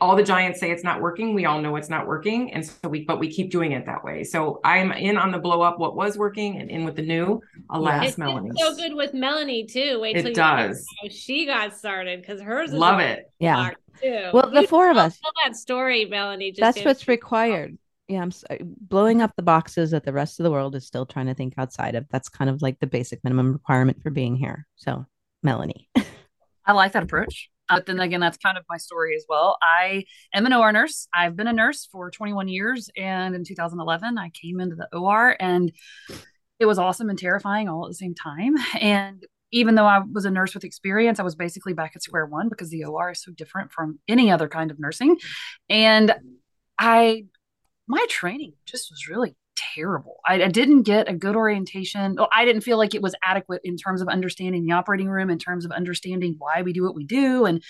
all 0.02 0.16
the 0.16 0.24
giants 0.24 0.60
say 0.60 0.72
it's 0.72 0.84
not 0.84 1.02
working. 1.02 1.34
We 1.34 1.46
all 1.46 1.62
know 1.62 1.76
it's 1.78 1.90
not 1.90 2.06
working. 2.06 2.52
And 2.54 2.66
so 2.66 2.90
we 2.90 3.06
but 3.06 3.20
we 3.20 3.30
keep 3.30 3.50
doing 3.50 3.72
it 3.72 3.86
that 3.86 4.04
way. 4.04 4.24
So 4.24 4.60
I'm 4.64 4.92
in 4.92 5.18
on 5.18 5.32
the 5.32 5.40
blow 5.40 5.62
up 5.62 5.80
what 5.80 5.96
was 5.96 6.18
working 6.18 6.58
and 6.58 6.70
in 6.70 6.84
with 6.84 6.96
the 6.96 7.02
new. 7.02 7.42
Alas, 7.70 8.04
yeah. 8.04 8.14
Melanie. 8.18 8.52
so 8.58 8.76
good 8.76 8.94
with 8.94 9.14
Melanie 9.14 9.66
too. 9.66 10.00
Wait 10.02 10.14
till 10.14 10.24
you 10.24 10.30
it 10.32 10.36
does. 10.36 10.86
she 11.10 11.46
got 11.46 11.78
started 11.78 12.22
because 12.22 12.42
hers 12.42 12.74
love 12.74 13.00
it. 13.00 13.32
Yeah. 13.40 13.72
Too. 14.02 14.30
Well, 14.34 14.50
the 14.52 14.68
four 14.68 14.90
of 14.90 14.98
us. 14.98 15.20
Tell 15.20 15.32
that 15.46 15.56
story, 15.56 16.06
Melanie. 16.06 16.54
That's 16.58 16.84
what's 16.84 17.08
required 17.08 17.78
yeah, 18.10 18.22
I'm 18.22 18.32
sorry. 18.32 18.60
Uh, 18.60 18.66
blowing 18.66 19.22
up 19.22 19.36
the 19.36 19.44
boxes 19.44 19.92
that 19.92 20.04
the 20.04 20.12
rest 20.12 20.40
of 20.40 20.44
the 20.44 20.52
world 20.52 20.76
is 20.76 20.86
still 20.86 21.06
trying 21.06 21.28
to 21.28 21.36
think 21.36 21.54
outside 21.58 21.94
of. 21.94 22.06
That's 22.10 22.28
kind 22.28 22.50
of 22.50 22.62
like 22.62 22.80
the 22.80 22.88
basic 22.88 23.24
minimum 23.24 23.54
requirement 23.54 24.02
for 24.02 24.10
being 24.10 24.36
here. 24.36 24.66
So, 24.76 25.06
Melanie. 25.44 25.88
I 26.66 26.74
like 26.74 26.94
that 26.94 27.04
approach. 27.04 27.50
But 27.70 27.86
then 27.86 28.00
again, 28.00 28.20
that's 28.20 28.38
kind 28.38 28.58
of 28.58 28.66
my 28.70 28.78
story 28.78 29.16
as 29.16 29.26
well. 29.30 29.58
I 29.62 30.06
am 30.34 30.46
an 30.46 30.54
OR 30.54 30.72
nurse. 30.72 31.08
I've 31.14 31.36
been 31.36 31.48
a 31.48 31.54
nurse 31.54 31.88
for 31.92 32.10
21 32.12 32.48
years. 32.48 32.90
And 32.98 33.36
in 33.36 33.44
2011, 33.44 34.18
I 34.18 34.30
came 34.30 34.60
into 34.60 34.76
the 34.76 34.88
OR 34.98 35.36
and 35.40 35.72
it 36.60 36.66
was 36.66 36.80
awesome 36.80 37.10
and 37.10 37.18
terrifying 37.18 37.70
all 37.70 37.86
at 37.86 37.90
the 37.90 37.96
same 37.96 38.16
time. 38.16 38.56
And 38.80 39.26
even 39.52 39.76
though 39.76 39.86
I 39.86 40.00
was 40.00 40.26
a 40.26 40.32
nurse 40.32 40.54
with 40.54 40.64
experience, 40.64 41.20
I 41.20 41.24
was 41.24 41.36
basically 41.36 41.74
back 41.74 41.94
at 41.96 42.04
square 42.04 42.26
one 42.26 42.50
because 42.50 42.70
the 42.70 42.86
OR 42.86 43.12
is 43.12 43.24
so 43.24 43.32
different 43.32 43.72
from 43.72 44.00
any 44.08 44.32
other 44.32 44.48
kind 44.48 44.70
of 44.70 44.80
nursing. 44.80 45.18
And 45.70 46.14
I 46.80 47.26
my 47.88 48.06
training 48.08 48.54
just 48.68 48.92
was 48.92 49.08
really 49.10 49.36
terrible. 49.76 50.18
I, 50.28 50.44
I, 50.44 50.48
didn't 50.48 50.84
get 50.84 51.10
a 51.10 51.14
good 51.14 51.36
orientation. 51.36 52.18
I 52.32 52.46
didn't 52.46 52.62
feel 52.62 52.78
like 52.78 52.96
it 52.96 53.02
was 53.02 53.16
adequate 53.24 53.62
in 53.64 53.78
terms 53.78 54.02
of 54.02 54.08
understanding 54.08 54.66
the 54.66 54.74
operating 54.74 55.10
room, 55.10 55.30
in 55.30 55.38
terms 55.38 55.66
of 55.66 55.72
understanding 55.72 56.36
why 56.38 56.62
we 56.62 56.74
do 56.74 56.84
what 56.84 56.96
we 56.96 57.06
do. 57.06 57.46
And 57.46 57.64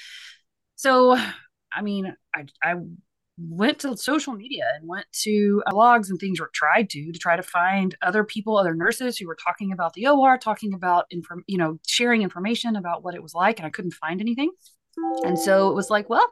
so, 0.76 1.18
I 1.74 1.82
mean, 1.82 2.16
I, 2.36 2.46
I 2.64 2.76
went 3.40 3.80
to 3.80 3.96
social 3.96 4.34
media 4.34 4.66
and 4.76 4.88
went 4.88 5.06
to 5.14 5.64
uh, 5.66 5.72
blogs 5.72 6.10
and 6.10 6.20
things 6.20 6.40
or 6.40 6.50
tried 6.54 6.90
to 6.90 7.12
to 7.12 7.20
try 7.20 7.36
to 7.36 7.44
find 7.44 7.96
other 8.02 8.24
people 8.24 8.58
other 8.58 8.76
nurses 8.76 9.18
who 9.18 9.28
were 9.28 9.38
talking 9.42 9.72
about 9.72 9.94
the 9.94 10.06
or 10.08 10.38
talking 10.38 10.74
about 10.74 11.06
inform 11.10 11.44
you 11.48 11.58
know 11.58 11.80
sharing 11.88 12.22
information 12.22 12.76
about 12.76 13.04
what 13.04 13.16
it 13.16 13.24
was 13.24 13.34
like 13.34 13.58
and 13.58 13.66
i 13.66 13.70
couldn't 13.70 13.94
find 13.94 14.20
anything 14.20 14.52
and 15.24 15.40
so 15.40 15.70
it 15.70 15.74
was 15.74 15.90
like 15.90 16.10
well 16.10 16.28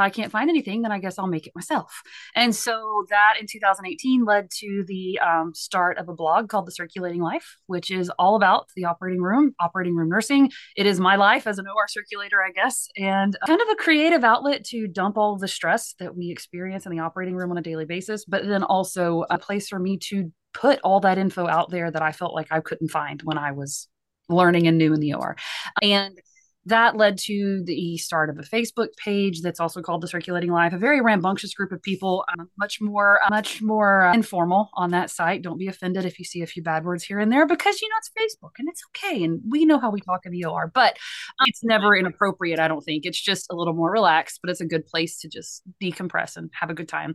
I 0.00 0.10
can't 0.10 0.32
find 0.32 0.50
anything, 0.50 0.82
then 0.82 0.92
I 0.92 0.98
guess 0.98 1.18
I'll 1.18 1.26
make 1.26 1.46
it 1.46 1.54
myself. 1.54 2.02
And 2.34 2.54
so 2.54 3.04
that 3.10 3.34
in 3.40 3.46
2018 3.46 4.24
led 4.24 4.50
to 4.58 4.84
the 4.86 5.18
um, 5.20 5.54
start 5.54 5.98
of 5.98 6.08
a 6.08 6.14
blog 6.14 6.48
called 6.48 6.66
The 6.66 6.72
Circulating 6.72 7.20
Life, 7.20 7.56
which 7.66 7.90
is 7.90 8.10
all 8.18 8.36
about 8.36 8.66
the 8.76 8.84
operating 8.84 9.22
room, 9.22 9.54
operating 9.60 9.94
room 9.94 10.08
nursing. 10.08 10.50
It 10.76 10.86
is 10.86 11.00
my 11.00 11.16
life 11.16 11.46
as 11.46 11.58
an 11.58 11.66
OR 11.66 11.88
circulator, 11.88 12.42
I 12.42 12.50
guess, 12.52 12.88
and 12.96 13.36
kind 13.46 13.60
of 13.60 13.68
a 13.68 13.76
creative 13.76 14.24
outlet 14.24 14.64
to 14.66 14.86
dump 14.86 15.16
all 15.16 15.36
the 15.36 15.48
stress 15.48 15.94
that 15.98 16.16
we 16.16 16.30
experience 16.30 16.86
in 16.86 16.92
the 16.92 17.00
operating 17.00 17.36
room 17.36 17.50
on 17.50 17.58
a 17.58 17.62
daily 17.62 17.84
basis, 17.84 18.24
but 18.24 18.46
then 18.46 18.62
also 18.62 19.24
a 19.30 19.38
place 19.38 19.68
for 19.68 19.78
me 19.78 19.98
to 19.98 20.32
put 20.52 20.80
all 20.82 21.00
that 21.00 21.18
info 21.18 21.46
out 21.46 21.70
there 21.70 21.90
that 21.90 22.02
I 22.02 22.12
felt 22.12 22.34
like 22.34 22.48
I 22.50 22.60
couldn't 22.60 22.88
find 22.88 23.22
when 23.22 23.38
I 23.38 23.52
was 23.52 23.88
learning 24.28 24.66
and 24.66 24.78
new 24.78 24.92
in 24.92 25.00
the 25.00 25.14
OR. 25.14 25.36
And 25.82 26.18
that 26.66 26.96
led 26.96 27.16
to 27.16 27.62
the 27.64 27.96
start 27.96 28.28
of 28.28 28.38
a 28.38 28.42
Facebook 28.42 28.88
page 29.02 29.40
that's 29.40 29.60
also 29.60 29.80
called 29.80 30.02
the 30.02 30.08
Circulating 30.08 30.52
Life, 30.52 30.74
a 30.74 30.78
very 30.78 31.00
rambunctious 31.00 31.54
group 31.54 31.72
of 31.72 31.82
people, 31.82 32.24
um, 32.38 32.50
much 32.58 32.80
more, 32.82 33.18
uh, 33.24 33.30
much 33.30 33.62
more 33.62 34.02
uh, 34.02 34.12
informal 34.12 34.68
on 34.74 34.90
that 34.90 35.10
site. 35.10 35.40
Don't 35.42 35.58
be 35.58 35.68
offended 35.68 36.04
if 36.04 36.18
you 36.18 36.24
see 36.24 36.42
a 36.42 36.46
few 36.46 36.62
bad 36.62 36.84
words 36.84 37.02
here 37.02 37.18
and 37.18 37.32
there 37.32 37.46
because 37.46 37.80
you 37.80 37.88
know 37.88 37.94
it's 37.98 38.10
Facebook 38.10 38.50
and 38.58 38.68
it's 38.68 38.82
okay, 38.88 39.24
and 39.24 39.40
we 39.48 39.64
know 39.64 39.78
how 39.78 39.90
we 39.90 40.00
talk 40.00 40.26
in 40.26 40.32
the 40.32 40.44
OR, 40.44 40.70
but 40.74 40.98
um, 41.40 41.46
it's 41.46 41.64
never 41.64 41.96
inappropriate. 41.96 42.60
I 42.60 42.68
don't 42.68 42.82
think 42.82 43.06
it's 43.06 43.20
just 43.20 43.46
a 43.50 43.56
little 43.56 43.74
more 43.74 43.90
relaxed, 43.90 44.40
but 44.42 44.50
it's 44.50 44.60
a 44.60 44.66
good 44.66 44.86
place 44.86 45.18
to 45.20 45.28
just 45.28 45.62
decompress 45.82 46.36
and 46.36 46.50
have 46.52 46.68
a 46.68 46.74
good 46.74 46.88
time. 46.88 47.14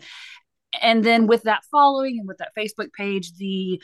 And 0.82 1.04
then 1.04 1.28
with 1.28 1.44
that 1.44 1.64
following 1.72 2.18
and 2.20 2.28
with 2.28 2.40
that 2.40 2.52
Facebook 2.58 2.92
page, 2.94 3.34
the 3.38 3.80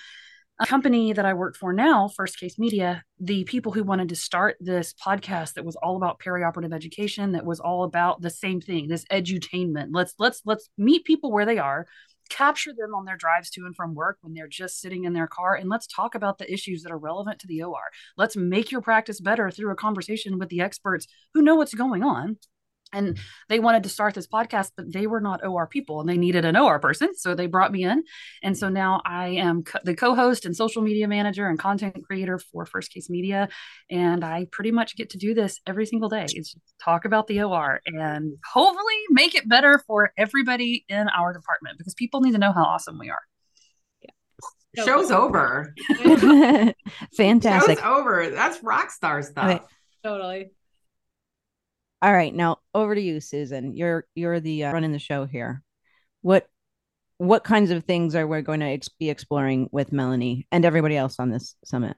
company 0.67 1.13
that 1.13 1.25
I 1.25 1.33
work 1.33 1.55
for 1.55 1.73
now, 1.73 2.07
First 2.07 2.39
Case 2.39 2.57
Media, 2.57 3.03
the 3.19 3.43
people 3.45 3.71
who 3.71 3.83
wanted 3.83 4.09
to 4.09 4.15
start 4.15 4.57
this 4.59 4.93
podcast 4.93 5.53
that 5.53 5.65
was 5.65 5.75
all 5.75 5.95
about 5.95 6.19
perioperative 6.19 6.73
education, 6.73 7.31
that 7.33 7.45
was 7.45 7.59
all 7.59 7.83
about 7.83 8.21
the 8.21 8.29
same 8.29 8.61
thing, 8.61 8.87
this 8.87 9.05
edutainment. 9.05 9.89
Let's 9.91 10.13
let's 10.19 10.41
let's 10.45 10.69
meet 10.77 11.05
people 11.05 11.31
where 11.31 11.45
they 11.45 11.57
are, 11.57 11.87
capture 12.29 12.73
them 12.73 12.95
on 12.95 13.05
their 13.05 13.17
drives 13.17 13.49
to 13.51 13.65
and 13.65 13.75
from 13.75 13.93
work 13.93 14.17
when 14.21 14.33
they're 14.33 14.47
just 14.47 14.79
sitting 14.79 15.03
in 15.03 15.13
their 15.13 15.27
car, 15.27 15.55
and 15.55 15.69
let's 15.69 15.87
talk 15.87 16.15
about 16.15 16.37
the 16.37 16.51
issues 16.51 16.83
that 16.83 16.91
are 16.91 16.97
relevant 16.97 17.39
to 17.39 17.47
the 17.47 17.63
OR. 17.63 17.81
Let's 18.17 18.35
make 18.35 18.71
your 18.71 18.81
practice 18.81 19.19
better 19.19 19.51
through 19.51 19.71
a 19.71 19.75
conversation 19.75 20.39
with 20.39 20.49
the 20.49 20.61
experts 20.61 21.07
who 21.33 21.41
know 21.41 21.55
what's 21.55 21.73
going 21.73 22.03
on 22.03 22.37
and 22.93 23.17
they 23.49 23.59
wanted 23.59 23.83
to 23.83 23.89
start 23.89 24.13
this 24.13 24.27
podcast 24.27 24.71
but 24.75 24.91
they 24.91 25.07
were 25.07 25.21
not 25.21 25.45
or 25.45 25.67
people 25.67 25.99
and 25.99 26.09
they 26.09 26.17
needed 26.17 26.45
an 26.45 26.55
or 26.55 26.79
person 26.79 27.15
so 27.15 27.35
they 27.35 27.47
brought 27.47 27.71
me 27.71 27.83
in. 27.83 28.03
And 28.43 28.57
so 28.57 28.69
now 28.69 29.01
i 29.05 29.27
am 29.27 29.63
co- 29.63 29.79
the 29.83 29.95
co-host 29.95 30.45
and 30.45 30.55
social 30.55 30.81
media 30.81 31.07
manager 31.07 31.47
and 31.47 31.59
content 31.59 32.03
creator 32.05 32.39
for 32.39 32.65
first 32.65 32.93
case 32.93 33.09
media 33.09 33.49
and 33.89 34.23
i 34.23 34.45
pretty 34.51 34.71
much 34.71 34.95
get 34.95 35.11
to 35.11 35.17
do 35.17 35.33
this 35.33 35.59
every 35.65 35.85
single 35.85 36.09
day 36.09 36.25
it's 36.29 36.55
talk 36.83 37.05
about 37.05 37.27
the 37.27 37.41
or 37.41 37.81
and 37.85 38.33
hopefully 38.51 38.95
make 39.09 39.35
it 39.35 39.47
better 39.47 39.79
for 39.85 40.11
everybody 40.17 40.85
in 40.87 41.07
our 41.09 41.33
department 41.33 41.77
because 41.77 41.93
people 41.93 42.21
need 42.21 42.31
to 42.31 42.37
know 42.37 42.51
how 42.51 42.63
awesome 42.63 42.97
we 42.97 43.09
are. 43.09 43.21
Yeah. 44.75 44.85
show's 44.85 45.11
over. 45.11 45.73
Fantastic. 47.17 47.79
Show's 47.79 47.85
over. 47.85 48.29
That's 48.29 48.63
rock 48.63 48.91
star 48.91 49.21
stuff. 49.21 49.45
Okay. 49.45 49.65
totally. 50.03 50.51
All 52.01 52.13
right, 52.13 52.33
now 52.33 52.57
over 52.73 52.95
to 52.95 53.01
you, 53.01 53.19
Susan. 53.19 53.75
You're 53.75 54.05
you're 54.15 54.39
the 54.39 54.65
uh, 54.65 54.73
running 54.73 54.91
the 54.91 54.99
show 54.99 55.25
here. 55.25 55.63
What 56.21 56.47
what 57.17 57.43
kinds 57.43 57.71
of 57.71 57.83
things 57.83 58.15
are 58.15 58.25
we 58.25 58.41
going 58.41 58.61
to 58.61 58.65
ex- 58.65 58.89
be 58.89 59.09
exploring 59.09 59.69
with 59.71 59.91
Melanie 59.91 60.47
and 60.51 60.65
everybody 60.65 60.97
else 60.97 61.17
on 61.19 61.29
this 61.29 61.55
summit? 61.63 61.95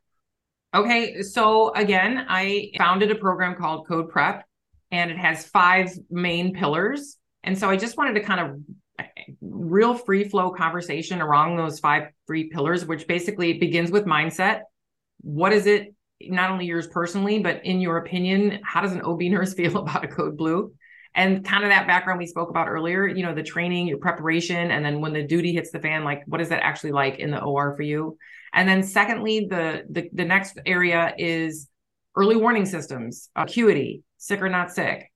Okay, 0.73 1.21
so 1.21 1.73
again, 1.73 2.25
I 2.27 2.71
founded 2.77 3.11
a 3.11 3.15
program 3.15 3.55
called 3.55 3.87
Code 3.87 4.09
Prep, 4.09 4.43
and 4.91 5.11
it 5.11 5.17
has 5.17 5.45
five 5.45 5.91
main 6.09 6.53
pillars. 6.53 7.17
And 7.43 7.57
so 7.57 7.69
I 7.69 7.77
just 7.77 7.95
wanted 7.95 8.15
to 8.15 8.21
kind 8.21 8.39
of 8.39 9.07
real 9.41 9.95
free 9.95 10.27
flow 10.27 10.51
conversation 10.51 11.21
around 11.21 11.57
those 11.57 11.79
five 11.79 12.09
free 12.25 12.49
pillars, 12.49 12.85
which 12.85 13.07
basically 13.07 13.53
begins 13.53 13.91
with 13.91 14.05
mindset. 14.05 14.61
What 15.21 15.53
is 15.53 15.67
it 15.67 15.93
not 16.29 16.51
only 16.51 16.65
yours 16.65 16.87
personally, 16.87 17.39
but 17.39 17.65
in 17.65 17.79
your 17.79 17.97
opinion, 17.97 18.59
how 18.63 18.81
does 18.81 18.93
an 18.93 19.01
OB 19.01 19.21
nurse 19.23 19.53
feel 19.55 19.77
about 19.77 20.03
a 20.03 20.07
code 20.07 20.37
blue? 20.37 20.73
And 21.15 21.45
kind 21.45 21.63
of 21.63 21.69
that 21.69 21.85
background 21.85 22.17
we 22.17 22.25
spoke 22.25 22.49
about 22.49 22.67
earlier, 22.67 23.07
you 23.07 23.23
know, 23.23 23.35
the 23.35 23.43
training, 23.43 23.87
your 23.87 23.99
preparation, 23.99 24.71
and 24.71 24.83
then 24.83 24.99
when 24.99 25.13
the 25.13 25.21
duty 25.21 25.53
hits 25.53 25.69
the 25.69 25.79
fan, 25.79 26.03
like 26.03 26.23
what 26.25 26.41
is 26.41 26.49
that 26.49 26.63
actually 26.63 26.91
like 26.91 27.19
in 27.19 27.29
the 27.29 27.41
OR 27.41 27.75
for 27.75 27.83
you? 27.83 28.17
And 28.51 28.67
then 28.67 28.81
secondly, 28.81 29.47
the 29.47 29.83
the, 29.89 30.09
the 30.11 30.25
next 30.25 30.59
area 30.65 31.13
is 31.17 31.67
early 32.15 32.35
warning 32.35 32.65
systems, 32.65 33.29
acuity, 33.35 34.03
sick 34.17 34.41
or 34.41 34.49
not 34.49 34.71
sick 34.71 35.12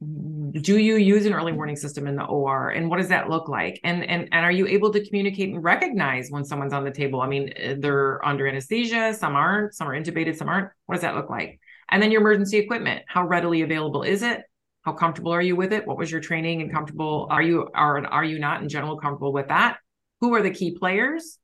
do 0.00 0.78
you 0.78 0.96
use 0.96 1.26
an 1.26 1.34
early 1.34 1.52
warning 1.52 1.76
system 1.76 2.06
in 2.06 2.16
the 2.16 2.24
OR 2.24 2.70
and 2.70 2.88
what 2.88 2.96
does 2.96 3.08
that 3.08 3.28
look 3.28 3.48
like? 3.48 3.78
And 3.84 4.02
and 4.04 4.28
and 4.32 4.44
are 4.46 4.52
you 4.52 4.66
able 4.66 4.90
to 4.92 5.04
communicate 5.06 5.50
and 5.50 5.62
recognize 5.62 6.30
when 6.30 6.44
someone's 6.44 6.72
on 6.72 6.84
the 6.84 6.90
table? 6.90 7.20
I 7.20 7.28
mean 7.28 7.52
eh, 7.54 7.74
they're 7.78 8.24
under 8.26 8.48
anesthesia 8.48 9.12
some 9.12 9.34
aren't 9.34 9.74
some 9.74 9.88
are 9.88 9.94
intubated 9.94 10.36
some 10.36 10.48
aren't. 10.48 10.70
What 10.86 10.94
does 10.94 11.02
that 11.02 11.16
look 11.16 11.28
like? 11.28 11.60
And 11.90 12.02
then 12.02 12.10
your 12.10 12.22
emergency 12.22 12.56
equipment 12.56 13.02
how 13.08 13.26
readily 13.26 13.60
available 13.60 14.02
is 14.02 14.22
it? 14.22 14.42
How 14.82 14.92
comfortable 14.92 15.32
are 15.32 15.42
you 15.42 15.54
with 15.54 15.74
it? 15.74 15.86
What 15.86 15.98
was 15.98 16.10
your 16.10 16.22
training 16.22 16.62
and 16.62 16.72
comfortable? 16.72 17.26
Are 17.30 17.42
you 17.42 17.68
are 17.74 18.02
are 18.06 18.24
you 18.24 18.38
not 18.38 18.62
in 18.62 18.70
general 18.70 18.96
comfortable 18.96 19.34
with 19.34 19.48
that? 19.48 19.76
Who 20.20 20.34
are 20.34 20.42
the 20.42 20.50
key 20.50 20.78
players 20.78 21.38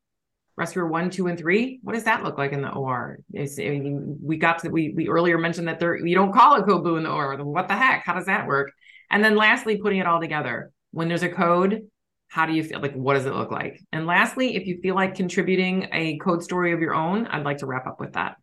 rescuer 0.56 0.86
one, 0.86 1.10
two, 1.10 1.26
and 1.26 1.38
three. 1.38 1.80
What 1.82 1.92
does 1.92 2.04
that 2.04 2.24
look 2.24 2.38
like 2.38 2.52
in 2.52 2.62
the 2.62 2.72
OR? 2.72 3.18
Is, 3.32 3.58
I 3.58 3.68
mean, 3.68 4.18
we 4.22 4.36
got 4.36 4.60
to 4.60 4.70
we 4.70 4.92
we 4.94 5.08
earlier 5.08 5.38
mentioned 5.38 5.68
that 5.68 5.78
there 5.78 5.96
you 5.96 6.14
don't 6.14 6.32
call 6.32 6.56
it 6.56 6.64
code 6.66 6.82
blue 6.82 6.96
in 6.96 7.04
the 7.04 7.10
OR. 7.10 7.36
What 7.44 7.68
the 7.68 7.74
heck? 7.74 8.04
How 8.04 8.14
does 8.14 8.26
that 8.26 8.46
work? 8.46 8.72
And 9.10 9.22
then 9.22 9.36
lastly, 9.36 9.78
putting 9.78 9.98
it 9.98 10.06
all 10.06 10.20
together. 10.20 10.70
When 10.92 11.08
there's 11.08 11.22
a 11.22 11.28
code, 11.28 11.82
how 12.28 12.46
do 12.46 12.52
you 12.52 12.64
feel? 12.64 12.80
Like, 12.80 12.94
what 12.94 13.14
does 13.14 13.26
it 13.26 13.34
look 13.34 13.50
like? 13.50 13.80
And 13.92 14.06
lastly, 14.06 14.56
if 14.56 14.66
you 14.66 14.80
feel 14.80 14.94
like 14.94 15.14
contributing 15.14 15.88
a 15.92 16.18
code 16.18 16.42
story 16.42 16.72
of 16.72 16.80
your 16.80 16.94
own, 16.94 17.26
I'd 17.26 17.44
like 17.44 17.58
to 17.58 17.66
wrap 17.66 17.86
up 17.86 18.00
with 18.00 18.14
that. 18.14 18.36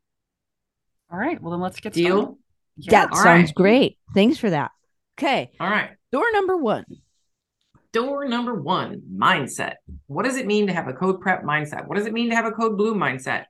All 1.12 1.17
right. 1.17 1.41
Well, 1.41 1.51
then 1.51 1.62
let's 1.62 1.79
get 1.79 1.93
Deal? 1.93 2.17
started. 2.17 2.38
Yeah, 2.77 2.91
that 2.91 3.15
sounds 3.15 3.50
right. 3.50 3.55
great. 3.55 3.98
Thanks 4.13 4.38
for 4.38 4.50
that. 4.50 4.72
Okay. 5.17 5.51
All 5.60 5.70
right. 5.70 5.91
Door 6.12 6.25
number 6.34 6.58
one 6.58 6.86
door 7.93 8.27
number 8.27 8.55
one 8.55 9.01
mindset. 9.15 9.75
What 10.07 10.25
does 10.25 10.35
it 10.35 10.45
mean 10.45 10.67
to 10.67 10.73
have 10.73 10.88
a 10.88 10.93
code 10.93 11.21
prep 11.21 11.43
mindset? 11.43 11.88
What 11.88 11.97
does 11.97 12.05
it 12.05 12.13
mean 12.13 12.29
to 12.31 12.35
have 12.35 12.45
a 12.45 12.51
code 12.51 12.75
blue 12.75 12.95
mindset? 12.95 13.45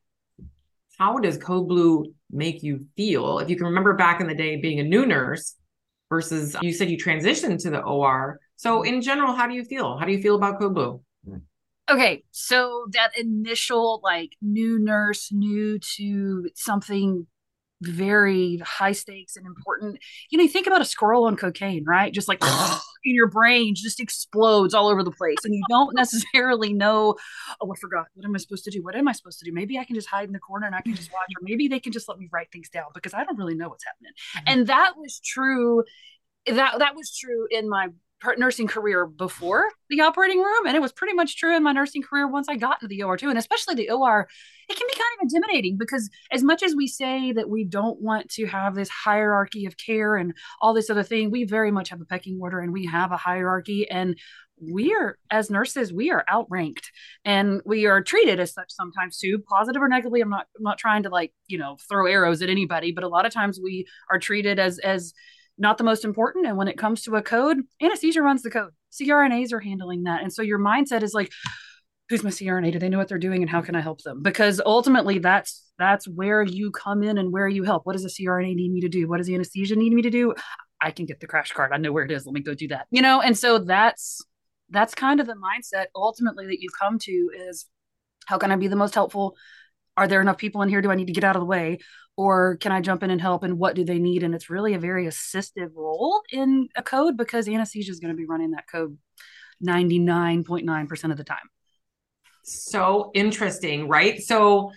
How 0.99 1.17
does 1.17 1.37
code 1.37 1.67
blue 1.67 2.13
make 2.29 2.61
you 2.61 2.85
feel? 2.95 3.39
If 3.39 3.49
you 3.49 3.55
can 3.55 3.65
remember 3.65 3.93
back 3.93 4.21
in 4.21 4.27
the 4.27 4.35
day 4.35 4.57
being 4.57 4.79
a 4.79 4.83
new 4.83 5.05
nurse 5.05 5.55
versus 6.09 6.55
you 6.61 6.71
said 6.71 6.89
you 6.89 6.97
transitioned 6.97 7.59
to 7.63 7.71
the 7.71 7.81
OR. 7.81 8.39
So, 8.55 8.83
in 8.83 9.01
general, 9.01 9.33
how 9.33 9.47
do 9.47 9.55
you 9.55 9.63
feel? 9.63 9.97
How 9.97 10.05
do 10.05 10.11
you 10.11 10.21
feel 10.21 10.35
about 10.35 10.59
code 10.59 10.75
blue? 10.75 11.01
Okay, 11.89 12.23
so 12.31 12.85
that 12.91 13.17
initial 13.17 13.99
like 14.03 14.37
new 14.41 14.79
nurse, 14.79 15.31
new 15.31 15.79
to 15.97 16.49
something 16.53 17.27
very 17.83 18.57
high 18.57 18.91
stakes 18.91 19.35
and 19.35 19.45
important. 19.45 19.99
You 20.29 20.37
know, 20.37 20.43
you 20.43 20.49
think 20.49 20.67
about 20.67 20.81
a 20.81 20.85
squirrel 20.85 21.25
on 21.25 21.35
cocaine, 21.35 21.83
right? 21.85 22.13
Just 22.13 22.27
like 22.27 22.41
in 23.03 23.15
your 23.15 23.27
brain 23.27 23.75
just 23.75 23.99
explodes 23.99 24.73
all 24.73 24.87
over 24.87 25.03
the 25.03 25.11
place. 25.11 25.37
And 25.43 25.53
you 25.53 25.63
don't 25.69 25.93
necessarily 25.95 26.73
know, 26.73 27.15
oh, 27.61 27.71
I 27.71 27.75
forgot. 27.79 28.07
What 28.13 28.25
am 28.25 28.35
I 28.35 28.37
supposed 28.37 28.63
to 28.65 28.71
do? 28.71 28.83
What 28.83 28.95
am 28.95 29.07
I 29.07 29.11
supposed 29.11 29.39
to 29.39 29.45
do? 29.45 29.53
Maybe 29.53 29.77
I 29.77 29.83
can 29.83 29.95
just 29.95 30.09
hide 30.09 30.27
in 30.27 30.33
the 30.33 30.39
corner 30.39 30.65
and 30.65 30.75
I 30.75 30.81
can 30.81 30.95
just 30.95 31.11
watch, 31.11 31.29
or 31.37 31.43
maybe 31.43 31.67
they 31.67 31.79
can 31.79 31.91
just 31.91 32.07
let 32.07 32.17
me 32.17 32.29
write 32.31 32.51
things 32.51 32.69
down 32.69 32.85
because 32.93 33.13
I 33.13 33.23
don't 33.23 33.37
really 33.37 33.55
know 33.55 33.69
what's 33.69 33.85
happening. 33.85 34.13
Mm-hmm. 34.37 34.43
And 34.47 34.67
that 34.67 34.93
was 34.97 35.19
true. 35.23 35.83
That 36.45 36.79
that 36.79 36.95
was 36.95 37.15
true 37.17 37.47
in 37.49 37.69
my 37.69 37.87
nursing 38.37 38.67
career 38.67 39.05
before 39.05 39.69
the 39.89 40.01
operating 40.01 40.39
room 40.39 40.65
and 40.65 40.75
it 40.75 40.81
was 40.81 40.91
pretty 40.91 41.13
much 41.13 41.37
true 41.37 41.55
in 41.55 41.63
my 41.63 41.71
nursing 41.71 42.01
career 42.01 42.27
once 42.27 42.47
i 42.49 42.55
got 42.55 42.81
into 42.81 42.87
the 42.87 43.03
or 43.03 43.17
too 43.17 43.29
and 43.29 43.37
especially 43.37 43.75
the 43.75 43.89
or 43.89 44.27
it 44.69 44.77
can 44.77 44.87
be 44.87 44.93
kind 44.93 45.03
of 45.17 45.23
intimidating 45.23 45.77
because 45.77 46.09
as 46.31 46.43
much 46.43 46.63
as 46.63 46.75
we 46.75 46.87
say 46.87 47.31
that 47.31 47.49
we 47.49 47.63
don't 47.63 48.01
want 48.01 48.29
to 48.29 48.45
have 48.45 48.75
this 48.75 48.89
hierarchy 48.89 49.65
of 49.65 49.75
care 49.77 50.15
and 50.15 50.33
all 50.61 50.73
this 50.73 50.89
other 50.89 51.03
thing 51.03 51.29
we 51.29 51.43
very 51.43 51.71
much 51.71 51.89
have 51.89 52.01
a 52.01 52.05
pecking 52.05 52.39
order 52.41 52.59
and 52.59 52.71
we 52.71 52.85
have 52.85 53.11
a 53.11 53.17
hierarchy 53.17 53.89
and 53.89 54.17
we 54.71 54.93
are 54.93 55.17
as 55.29 55.49
nurses 55.49 55.91
we 55.91 56.11
are 56.11 56.23
outranked 56.29 56.91
and 57.25 57.61
we 57.65 57.85
are 57.85 58.01
treated 58.01 58.39
as 58.39 58.53
such 58.53 58.71
sometimes 58.71 59.17
too 59.17 59.39
positive 59.39 59.81
or 59.81 59.89
negatively. 59.89 60.21
I'm 60.21 60.29
not 60.29 60.47
i'm 60.57 60.63
not 60.63 60.77
trying 60.77 61.03
to 61.03 61.09
like 61.09 61.33
you 61.47 61.57
know 61.57 61.77
throw 61.89 62.05
arrows 62.05 62.41
at 62.41 62.49
anybody 62.49 62.91
but 62.91 63.03
a 63.03 63.09
lot 63.09 63.25
of 63.25 63.33
times 63.33 63.59
we 63.61 63.85
are 64.11 64.19
treated 64.19 64.59
as 64.59 64.79
as 64.79 65.13
not 65.57 65.77
the 65.77 65.83
most 65.83 66.05
important. 66.05 66.47
And 66.47 66.57
when 66.57 66.67
it 66.67 66.77
comes 66.77 67.03
to 67.03 67.15
a 67.15 67.21
code, 67.21 67.59
anesthesia 67.81 68.21
runs 68.21 68.41
the 68.41 68.49
code. 68.49 68.71
CRNAs 68.91 69.53
are 69.53 69.59
handling 69.59 70.03
that. 70.03 70.21
And 70.21 70.31
so 70.31 70.41
your 70.41 70.59
mindset 70.59 71.03
is 71.03 71.13
like, 71.13 71.31
who's 72.09 72.23
my 72.23 72.29
CRNA? 72.29 72.71
Do 72.71 72.79
they 72.79 72.89
know 72.89 72.97
what 72.97 73.07
they're 73.07 73.17
doing 73.17 73.41
and 73.41 73.49
how 73.49 73.61
can 73.61 73.75
I 73.75 73.81
help 73.81 74.01
them? 74.01 74.21
Because 74.21 74.61
ultimately 74.65 75.19
that's 75.19 75.71
that's 75.79 76.07
where 76.07 76.43
you 76.43 76.71
come 76.71 77.01
in 77.03 77.17
and 77.17 77.31
where 77.31 77.47
you 77.47 77.63
help. 77.63 77.85
What 77.85 77.93
does 77.93 78.05
a 78.05 78.09
CRNA 78.09 78.55
need 78.55 78.71
me 78.71 78.81
to 78.81 78.89
do? 78.89 79.07
What 79.07 79.17
does 79.17 79.27
the 79.27 79.35
anesthesia 79.35 79.75
need 79.75 79.93
me 79.93 80.03
to 80.03 80.09
do? 80.09 80.35
I 80.79 80.91
can 80.91 81.05
get 81.05 81.19
the 81.19 81.27
crash 81.27 81.51
cart. 81.51 81.71
I 81.73 81.77
know 81.77 81.91
where 81.91 82.03
it 82.03 82.11
is. 82.11 82.25
Let 82.25 82.33
me 82.33 82.41
go 82.41 82.53
do 82.53 82.67
that. 82.67 82.87
You 82.91 83.01
know, 83.01 83.21
and 83.21 83.37
so 83.37 83.57
that's 83.59 84.21
that's 84.69 84.93
kind 84.93 85.19
of 85.19 85.27
the 85.27 85.33
mindset 85.33 85.85
ultimately 85.95 86.47
that 86.47 86.61
you 86.61 86.69
come 86.69 86.99
to 86.99 87.29
is 87.49 87.67
how 88.25 88.37
can 88.37 88.51
I 88.51 88.55
be 88.55 88.67
the 88.67 88.75
most 88.75 88.93
helpful? 88.93 89.35
Are 89.95 90.07
there 90.07 90.21
enough 90.21 90.37
people 90.37 90.61
in 90.61 90.69
here? 90.69 90.81
Do 90.81 90.91
I 90.91 90.95
need 90.95 91.07
to 91.07 91.13
get 91.13 91.23
out 91.23 91.35
of 91.35 91.41
the 91.41 91.45
way? 91.45 91.79
Or 92.15 92.57
can 92.57 92.71
I 92.71 92.81
jump 92.81 93.03
in 93.03 93.09
and 93.09 93.21
help? 93.21 93.43
And 93.43 93.57
what 93.57 93.75
do 93.75 93.83
they 93.83 93.99
need? 93.99 94.23
And 94.23 94.35
it's 94.35 94.49
really 94.49 94.73
a 94.73 94.79
very 94.79 95.05
assistive 95.05 95.71
role 95.75 96.21
in 96.31 96.69
a 96.75 96.83
code 96.83 97.17
because 97.17 97.47
anesthesia 97.47 97.91
is 97.91 97.99
going 97.99 98.13
to 98.13 98.17
be 98.17 98.25
running 98.25 98.51
that 98.51 98.65
code 98.71 98.97
99.9% 99.63 101.11
of 101.11 101.17
the 101.17 101.23
time 101.23 101.49
so 102.43 103.11
interesting, 103.13 103.87
right? 103.87 104.21
So, 104.21 104.71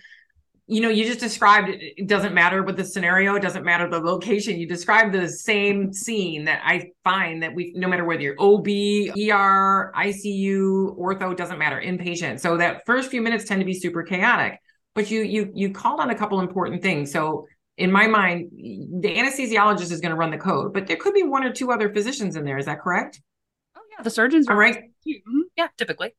you 0.67 0.81
know, 0.81 0.89
you 0.89 1.05
just 1.05 1.19
described 1.19 1.69
it 1.69 2.07
doesn't 2.07 2.33
matter 2.33 2.63
what 2.63 2.75
the 2.75 2.83
scenario, 2.83 3.35
it 3.35 3.41
doesn't 3.41 3.63
matter 3.63 3.89
the 3.89 3.99
location. 3.99 4.59
You 4.59 4.67
described 4.67 5.13
the 5.13 5.27
same 5.29 5.93
scene 5.93 6.45
that 6.45 6.61
I 6.63 6.91
find 7.03 7.43
that 7.43 7.53
we, 7.55 7.73
no 7.75 7.87
matter 7.87 8.03
whether 8.03 8.21
you're 8.21 8.35
OB, 8.39 8.67
ER, 8.67 9.93
ICU, 9.95 10.97
ortho, 10.97 11.35
doesn't 11.35 11.57
matter, 11.57 11.81
inpatient. 11.81 12.39
So 12.39 12.57
that 12.57 12.81
first 12.85 13.09
few 13.09 13.21
minutes 13.21 13.45
tend 13.45 13.61
to 13.61 13.65
be 13.65 13.73
super 13.73 14.03
chaotic. 14.03 14.59
But 14.97 15.11
you 15.11 15.21
you 15.21 15.51
you 15.53 15.69
called 15.69 15.99
on 15.99 16.09
a 16.09 16.15
couple 16.15 16.39
important 16.39 16.81
things. 16.81 17.11
So 17.11 17.45
in 17.77 17.91
my 17.91 18.07
mind, 18.07 18.49
the 18.51 19.15
anesthesiologist 19.15 19.91
is 19.91 20.01
going 20.01 20.09
to 20.09 20.15
run 20.15 20.31
the 20.31 20.39
code, 20.39 20.73
but 20.73 20.87
there 20.87 20.97
could 20.97 21.13
be 21.13 21.21
one 21.21 21.43
or 21.43 21.53
two 21.53 21.71
other 21.71 21.93
physicians 21.93 22.35
in 22.35 22.45
there. 22.45 22.57
Is 22.57 22.65
that 22.65 22.81
correct? 22.81 23.21
Oh 23.77 23.81
yeah, 23.91 24.01
the 24.01 24.09
surgeons. 24.09 24.47
All 24.49 24.55
right. 24.55 24.75
Mm-hmm. 25.07 25.41
Yeah, 25.55 25.67
typically. 25.77 26.15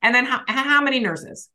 And 0.00 0.14
then 0.14 0.26
how, 0.26 0.42
how 0.46 0.80
many 0.80 1.00
nurses? 1.00 1.50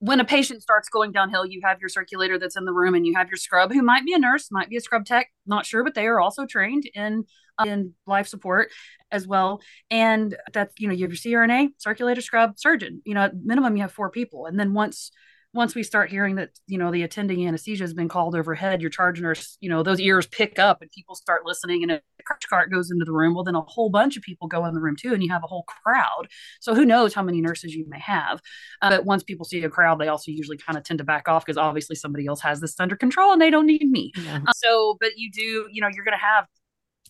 When 0.00 0.18
a 0.18 0.24
patient 0.24 0.62
starts 0.62 0.88
going 0.88 1.12
downhill, 1.12 1.46
you 1.46 1.60
have 1.62 1.78
your 1.78 1.90
circulator 1.90 2.36
that's 2.36 2.56
in 2.56 2.64
the 2.64 2.72
room 2.72 2.96
and 2.96 3.06
you 3.06 3.14
have 3.14 3.28
your 3.28 3.36
scrub 3.36 3.72
who 3.72 3.82
might 3.82 4.04
be 4.04 4.14
a 4.14 4.18
nurse, 4.18 4.50
might 4.50 4.68
be 4.68 4.76
a 4.76 4.80
scrub 4.80 5.06
tech, 5.06 5.28
not 5.46 5.64
sure, 5.64 5.84
but 5.84 5.94
they 5.94 6.08
are 6.08 6.20
also 6.20 6.44
trained 6.44 6.90
in 6.92 7.24
in 7.64 7.94
life 8.06 8.26
support 8.26 8.70
as 9.10 9.26
well. 9.26 9.60
And 9.90 10.36
that's, 10.52 10.74
you 10.78 10.88
know, 10.88 10.94
you 10.94 11.04
have 11.04 11.12
your 11.24 11.46
CRNA, 11.46 11.70
circulator, 11.78 12.20
scrub, 12.20 12.58
surgeon. 12.58 13.02
You 13.04 13.14
know, 13.14 13.22
at 13.22 13.34
minimum 13.36 13.76
you 13.76 13.82
have 13.82 13.92
four 13.92 14.10
people. 14.10 14.46
And 14.46 14.58
then 14.58 14.74
once 14.74 15.10
once 15.54 15.74
we 15.76 15.84
start 15.84 16.10
hearing 16.10 16.34
that 16.34 16.50
you 16.66 16.76
know 16.76 16.90
the 16.90 17.02
attending 17.02 17.46
anesthesia 17.46 17.84
has 17.84 17.94
been 17.94 18.08
called 18.08 18.34
overhead 18.34 18.80
your 18.80 18.90
charge 18.90 19.20
nurse 19.20 19.56
you 19.60 19.70
know 19.70 19.82
those 19.82 20.00
ears 20.00 20.26
pick 20.26 20.58
up 20.58 20.82
and 20.82 20.90
people 20.90 21.14
start 21.14 21.46
listening 21.46 21.82
and 21.82 21.92
a 21.92 22.00
crash 22.24 22.40
cart 22.48 22.70
goes 22.70 22.90
into 22.90 23.04
the 23.04 23.12
room 23.12 23.34
well 23.34 23.44
then 23.44 23.54
a 23.54 23.60
whole 23.62 23.88
bunch 23.88 24.16
of 24.16 24.22
people 24.22 24.48
go 24.48 24.66
in 24.66 24.74
the 24.74 24.80
room 24.80 24.96
too 24.96 25.14
and 25.14 25.22
you 25.22 25.30
have 25.30 25.44
a 25.44 25.46
whole 25.46 25.64
crowd 25.64 26.26
so 26.60 26.74
who 26.74 26.84
knows 26.84 27.14
how 27.14 27.22
many 27.22 27.40
nurses 27.40 27.74
you 27.74 27.86
may 27.88 28.00
have 28.00 28.40
uh, 28.82 28.90
but 28.90 29.04
once 29.04 29.22
people 29.22 29.44
see 29.44 29.62
a 29.62 29.70
crowd 29.70 29.98
they 29.98 30.08
also 30.08 30.30
usually 30.30 30.58
kind 30.58 30.76
of 30.76 30.84
tend 30.84 30.98
to 30.98 31.04
back 31.04 31.28
off 31.28 31.46
because 31.46 31.56
obviously 31.56 31.94
somebody 31.94 32.26
else 32.26 32.40
has 32.40 32.60
this 32.60 32.78
under 32.80 32.96
control 32.96 33.32
and 33.32 33.40
they 33.40 33.50
don't 33.50 33.66
need 33.66 33.88
me 33.88 34.12
yeah. 34.16 34.40
uh, 34.46 34.52
so 34.52 34.96
but 35.00 35.16
you 35.16 35.30
do 35.30 35.68
you 35.70 35.80
know 35.80 35.88
you're 35.94 36.04
going 36.04 36.18
to 36.18 36.24
have 36.24 36.46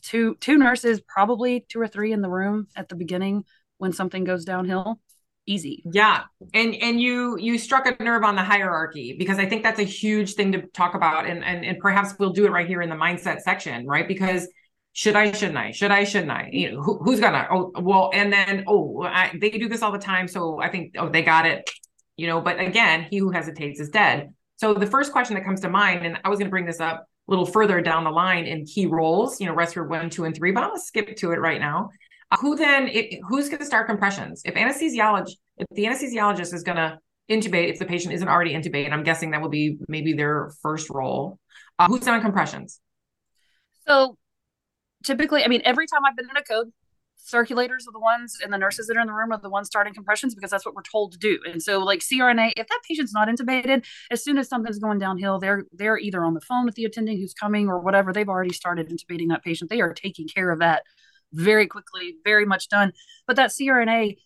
two 0.04 0.36
two 0.40 0.58
nurses 0.58 1.00
probably 1.00 1.64
two 1.68 1.80
or 1.80 1.88
three 1.88 2.12
in 2.12 2.20
the 2.20 2.28
room 2.28 2.68
at 2.76 2.88
the 2.88 2.94
beginning 2.94 3.44
when 3.78 3.92
something 3.92 4.24
goes 4.24 4.44
downhill. 4.44 5.00
Easy. 5.46 5.82
Yeah. 5.92 6.22
And 6.52 6.74
and 6.76 7.00
you 7.00 7.36
you 7.38 7.58
struck 7.58 7.86
a 7.86 8.02
nerve 8.02 8.22
on 8.22 8.36
the 8.36 8.42
hierarchy 8.42 9.14
because 9.18 9.38
i 9.38 9.46
think 9.46 9.62
that's 9.62 9.78
a 9.78 9.84
huge 9.84 10.34
thing 10.34 10.52
to 10.52 10.62
talk 10.68 10.94
about. 10.94 11.26
And 11.26 11.44
and, 11.44 11.64
and 11.64 11.78
perhaps 11.78 12.14
we'll 12.18 12.32
do 12.32 12.46
it 12.46 12.50
right 12.50 12.66
here 12.66 12.82
in 12.82 12.88
the 12.88 12.96
mindset 12.96 13.40
section 13.40 13.86
right? 13.86 14.06
Because 14.06 14.48
should 14.92 15.16
i 15.16 15.32
shouldn't 15.32 15.58
i? 15.58 15.70
Should 15.72 15.90
i 15.90 16.04
shouldn't 16.04 16.30
i? 16.30 16.48
You 16.52 16.72
know 16.72 16.82
who, 16.82 16.98
who's 17.02 17.20
gonna 17.20 17.46
oh 17.50 17.72
well 17.80 18.10
and 18.14 18.32
then 18.32 18.64
oh 18.66 19.02
I, 19.02 19.36
they 19.38 19.50
do 19.50 19.68
this 19.68 19.82
all 19.82 19.92
the 19.92 19.98
time. 19.98 20.28
So 20.28 20.60
i 20.60 20.68
think 20.68 20.94
oh 20.98 21.08
they 21.08 21.22
got 21.22 21.46
it. 21.46 21.68
You 22.16 22.26
know 22.26 22.40
but 22.40 22.60
again 22.60 23.06
he 23.10 23.18
who 23.18 23.30
hesitates 23.30 23.80
is 23.80 23.88
dead. 23.88 24.32
So 24.56 24.72
the 24.72 24.86
first 24.86 25.12
question 25.12 25.34
that 25.34 25.44
comes 25.44 25.60
to 25.60 25.68
mind 25.68 26.06
and 26.06 26.18
i 26.24 26.28
was 26.28 26.38
going 26.38 26.46
to 26.46 26.50
bring 26.50 26.64
this 26.64 26.80
up 26.80 27.06
a 27.26 27.30
little 27.30 27.46
further 27.46 27.80
down 27.80 28.04
the 28.04 28.10
line 28.10 28.46
in 28.46 28.64
key 28.66 28.86
roles 28.86 29.40
you 29.40 29.46
know 29.46 29.54
respiratory 29.54 30.00
one 30.00 30.10
two 30.10 30.24
and 30.24 30.36
three 30.36 30.52
but 30.52 30.62
i'm 30.62 30.70
going 30.70 30.80
to 30.80 30.84
skip 30.84 31.16
to 31.16 31.32
it 31.32 31.36
right 31.36 31.60
now. 31.60 31.90
Who 32.40 32.56
then 32.56 32.88
it, 32.88 33.20
who's 33.28 33.48
going 33.48 33.60
to 33.60 33.64
start 33.64 33.86
compressions? 33.86 34.42
If 34.44 34.54
anesthesiologist 34.54 35.34
if 35.58 35.66
the 35.70 35.84
anesthesiologist 35.84 36.52
is 36.52 36.64
going 36.64 36.78
to 36.78 36.98
intubate 37.30 37.70
if 37.70 37.78
the 37.78 37.86
patient 37.86 38.12
isn't 38.12 38.28
already 38.28 38.52
intubated 38.52 38.92
i'm 38.92 39.02
guessing 39.02 39.30
that 39.30 39.40
will 39.40 39.48
be 39.48 39.78
maybe 39.88 40.12
their 40.12 40.50
first 40.62 40.90
role. 40.90 41.38
Uh, 41.78 41.86
who's 41.86 42.06
on 42.08 42.20
compressions? 42.20 42.80
So 43.86 44.18
typically 45.04 45.44
i 45.44 45.48
mean 45.48 45.62
every 45.64 45.86
time 45.86 46.04
i've 46.04 46.16
been 46.16 46.28
in 46.28 46.36
a 46.36 46.42
code 46.42 46.72
circulators 47.24 47.88
are 47.88 47.92
the 47.92 47.98
ones 47.98 48.38
and 48.42 48.52
the 48.52 48.58
nurses 48.58 48.86
that 48.86 48.96
are 48.96 49.00
in 49.00 49.06
the 49.06 49.12
room 49.12 49.32
are 49.32 49.40
the 49.40 49.48
ones 49.48 49.66
starting 49.66 49.94
compressions 49.94 50.34
because 50.34 50.50
that's 50.50 50.66
what 50.66 50.74
we're 50.74 50.82
told 50.82 51.12
to 51.12 51.18
do 51.18 51.38
and 51.50 51.62
so 51.62 51.78
like 51.78 52.00
crna 52.00 52.52
if 52.56 52.66
that 52.66 52.80
patient's 52.86 53.14
not 53.14 53.28
intubated 53.28 53.84
as 54.10 54.22
soon 54.22 54.36
as 54.36 54.48
something's 54.48 54.78
going 54.78 54.98
downhill 54.98 55.38
they're 55.38 55.64
they're 55.72 55.98
either 55.98 56.24
on 56.24 56.34
the 56.34 56.40
phone 56.40 56.66
with 56.66 56.74
the 56.74 56.84
attending 56.84 57.16
who's 57.16 57.32
coming 57.32 57.68
or 57.68 57.78
whatever 57.78 58.12
they've 58.12 58.28
already 58.28 58.52
started 58.52 58.88
intubating 58.88 59.28
that 59.28 59.42
patient 59.42 59.70
they 59.70 59.80
are 59.80 59.94
taking 59.94 60.28
care 60.28 60.50
of 60.50 60.58
that 60.58 60.82
very 61.34 61.66
quickly, 61.66 62.16
very 62.24 62.46
much 62.46 62.68
done. 62.68 62.92
But 63.26 63.36
that 63.36 63.50
CRNA 63.50 64.16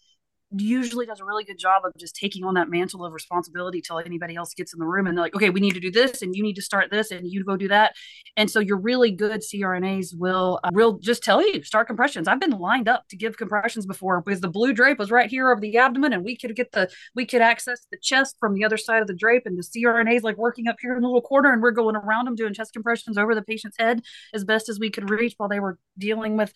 usually 0.56 1.04
does 1.04 1.20
a 1.20 1.24
really 1.24 1.44
good 1.44 1.58
job 1.58 1.82
of 1.84 1.92
just 1.98 2.16
taking 2.16 2.44
on 2.44 2.54
that 2.54 2.70
mantle 2.70 3.04
of 3.04 3.12
responsibility 3.12 3.82
till 3.82 3.98
anybody 3.98 4.34
else 4.34 4.54
gets 4.54 4.72
in 4.72 4.78
the 4.78 4.86
room 4.86 5.06
and 5.06 5.16
they're 5.16 5.24
like 5.24 5.34
okay 5.34 5.50
we 5.50 5.60
need 5.60 5.74
to 5.74 5.80
do 5.80 5.90
this 5.90 6.22
and 6.22 6.34
you 6.34 6.42
need 6.42 6.54
to 6.54 6.62
start 6.62 6.90
this 6.90 7.10
and 7.10 7.30
you 7.30 7.44
go 7.44 7.56
do 7.56 7.68
that. 7.68 7.94
And 8.36 8.50
so 8.50 8.60
your 8.60 8.78
really 8.78 9.10
good 9.10 9.40
crnas 9.40 10.16
will 10.16 10.60
uh, 10.64 10.70
will 10.72 10.98
just 10.98 11.22
tell 11.22 11.46
you 11.46 11.62
start 11.62 11.86
compressions. 11.86 12.28
I've 12.28 12.40
been 12.40 12.58
lined 12.58 12.88
up 12.88 13.06
to 13.08 13.16
give 13.16 13.36
compressions 13.36 13.86
before 13.86 14.22
because 14.22 14.40
the 14.40 14.48
blue 14.48 14.72
drape 14.72 14.98
was 14.98 15.10
right 15.10 15.30
here 15.30 15.50
over 15.50 15.60
the 15.60 15.76
abdomen 15.76 16.12
and 16.12 16.24
we 16.24 16.36
could 16.36 16.54
get 16.56 16.72
the 16.72 16.88
we 17.14 17.26
could 17.26 17.42
access 17.42 17.86
the 17.90 17.98
chest 17.98 18.36
from 18.40 18.54
the 18.54 18.64
other 18.64 18.76
side 18.76 19.02
of 19.02 19.08
the 19.08 19.14
drape 19.14 19.42
and 19.44 19.58
the 19.58 19.62
crnas 19.62 20.22
like 20.22 20.36
working 20.36 20.68
up 20.68 20.76
here 20.80 20.94
in 20.94 21.02
the 21.02 21.08
little 21.08 21.20
corner 21.20 21.52
and 21.52 21.62
we're 21.62 21.70
going 21.70 21.96
around 21.96 22.24
them 22.24 22.34
doing 22.34 22.54
chest 22.54 22.72
compressions 22.72 23.18
over 23.18 23.34
the 23.34 23.42
patient's 23.42 23.76
head 23.78 24.02
as 24.32 24.44
best 24.44 24.68
as 24.68 24.78
we 24.78 24.90
could 24.90 25.10
reach 25.10 25.34
while 25.36 25.48
they 25.48 25.60
were 25.60 25.78
dealing 25.98 26.36
with 26.36 26.52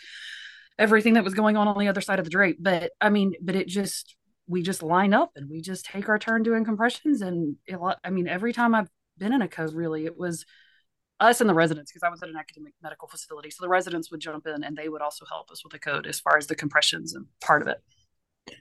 everything 0.78 1.14
that 1.14 1.24
was 1.24 1.34
going 1.34 1.56
on 1.56 1.68
on 1.68 1.78
the 1.78 1.88
other 1.88 2.00
side 2.00 2.18
of 2.18 2.24
the 2.24 2.30
drape. 2.30 2.58
But 2.60 2.92
I 3.00 3.10
mean, 3.10 3.34
but 3.40 3.56
it 3.56 3.68
just 3.68 4.16
we 4.46 4.62
just 4.62 4.82
line 4.82 5.14
up 5.14 5.32
and 5.36 5.48
we 5.48 5.60
just 5.60 5.84
take 5.84 6.08
our 6.08 6.18
turn 6.18 6.42
doing 6.42 6.64
compressions. 6.64 7.22
And 7.22 7.56
it, 7.66 7.78
I 8.04 8.10
mean, 8.10 8.28
every 8.28 8.52
time 8.52 8.74
I've 8.74 8.90
been 9.18 9.32
in 9.32 9.42
a 9.42 9.48
code, 9.48 9.72
really, 9.74 10.04
it 10.04 10.16
was 10.16 10.44
us 11.20 11.40
and 11.40 11.48
the 11.48 11.54
residents 11.54 11.92
because 11.92 12.02
I 12.02 12.10
was 12.10 12.22
at 12.22 12.28
an 12.28 12.36
academic 12.36 12.74
medical 12.82 13.08
facility. 13.08 13.50
So 13.50 13.62
the 13.62 13.68
residents 13.68 14.10
would 14.10 14.20
jump 14.20 14.46
in 14.46 14.64
and 14.64 14.76
they 14.76 14.88
would 14.88 15.02
also 15.02 15.24
help 15.24 15.50
us 15.50 15.62
with 15.64 15.72
the 15.72 15.78
code 15.78 16.06
as 16.06 16.20
far 16.20 16.36
as 16.36 16.48
the 16.48 16.56
compressions 16.56 17.14
and 17.14 17.26
part 17.40 17.62
of 17.62 17.68
it. 17.68 17.78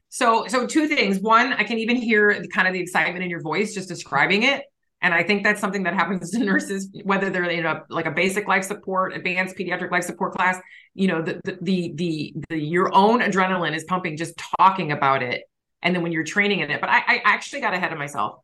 So, 0.10 0.45
so 0.47 0.67
two 0.67 0.88
things. 0.88 1.19
One, 1.19 1.54
I 1.54 1.63
can 1.63 1.80
even 1.80 1.95
hear 1.95 2.43
kind 2.54 2.67
of 2.67 2.74
the 2.74 2.80
excitement 2.80 3.24
in 3.24 3.30
your 3.30 3.41
voice 3.41 3.74
just 3.74 3.89
describing 3.89 4.43
it. 4.43 4.63
And 5.01 5.13
I 5.13 5.23
think 5.23 5.43
that's 5.43 5.59
something 5.59 5.83
that 5.83 5.95
happens 5.95 6.29
to 6.31 6.39
nurses, 6.39 6.89
whether 7.03 7.29
they're 7.29 7.45
in 7.45 7.65
a 7.65 7.81
like 7.89 8.05
a 8.05 8.11
basic 8.11 8.47
life 8.47 8.63
support, 8.63 9.15
advanced 9.15 9.55
pediatric 9.57 9.91
life 9.91 10.03
support 10.03 10.33
class. 10.33 10.61
You 10.93 11.07
know, 11.07 11.21
the 11.21 11.41
the 11.43 11.57
the 11.61 11.93
the, 11.95 12.33
the 12.49 12.57
your 12.57 12.93
own 12.93 13.21
adrenaline 13.21 13.75
is 13.75 13.83
pumping 13.85 14.17
just 14.17 14.39
talking 14.59 14.91
about 14.91 15.23
it, 15.23 15.43
and 15.81 15.95
then 15.95 16.03
when 16.03 16.11
you're 16.11 16.23
training 16.23 16.59
in 16.59 16.69
it. 16.69 16.79
But 16.79 16.89
I, 16.89 16.99
I 17.07 17.21
actually 17.25 17.61
got 17.61 17.73
ahead 17.73 17.91
of 17.91 17.97
myself. 17.97 18.41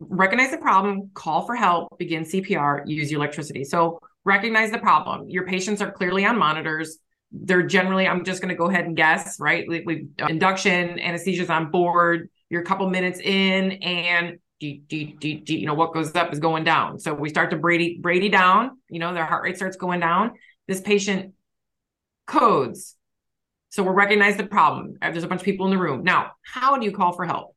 Recognize 0.00 0.50
the 0.50 0.58
problem, 0.58 1.10
call 1.14 1.46
for 1.46 1.54
help, 1.54 1.98
begin 1.98 2.24
CPR, 2.24 2.82
use 2.84 3.10
your 3.10 3.20
electricity. 3.20 3.64
So 3.64 4.00
recognize 4.24 4.70
the 4.70 4.78
problem. 4.78 5.28
Your 5.28 5.46
patients 5.46 5.80
are 5.80 5.90
clearly 5.90 6.24
on 6.24 6.36
monitors. 6.38 6.98
They're 7.30 7.62
generally, 7.62 8.06
I'm 8.06 8.24
just 8.24 8.42
going 8.42 8.48
to 8.48 8.56
go 8.56 8.68
ahead 8.68 8.86
and 8.86 8.96
guess, 8.96 9.38
right? 9.38 9.64
We, 9.68 9.82
we 9.86 10.06
uh, 10.20 10.26
induction, 10.26 10.98
anesthesia's 10.98 11.48
on 11.48 11.70
board. 11.70 12.28
You're 12.50 12.62
a 12.62 12.64
couple 12.64 12.88
minutes 12.90 13.20
in, 13.20 13.72
and 13.82 14.38
you 14.64 15.66
know, 15.66 15.74
what 15.74 15.94
goes 15.94 16.14
up 16.14 16.32
is 16.32 16.38
going 16.38 16.64
down. 16.64 16.98
So 16.98 17.14
we 17.14 17.28
start 17.28 17.50
to 17.50 17.56
Brady, 17.56 17.98
Brady 18.00 18.28
down, 18.28 18.78
you 18.88 18.98
know, 18.98 19.12
their 19.14 19.24
heart 19.24 19.44
rate 19.44 19.56
starts 19.56 19.76
going 19.76 20.00
down. 20.00 20.32
This 20.66 20.80
patient 20.80 21.34
codes. 22.26 22.96
So 23.70 23.82
we'll 23.82 23.92
recognize 23.94 24.36
the 24.36 24.46
problem. 24.46 24.96
There's 25.00 25.24
a 25.24 25.28
bunch 25.28 25.40
of 25.40 25.44
people 25.44 25.66
in 25.66 25.72
the 25.72 25.78
room. 25.78 26.04
Now, 26.04 26.32
how 26.42 26.78
do 26.78 26.84
you 26.84 26.92
call 26.92 27.12
for 27.12 27.24
help? 27.24 27.53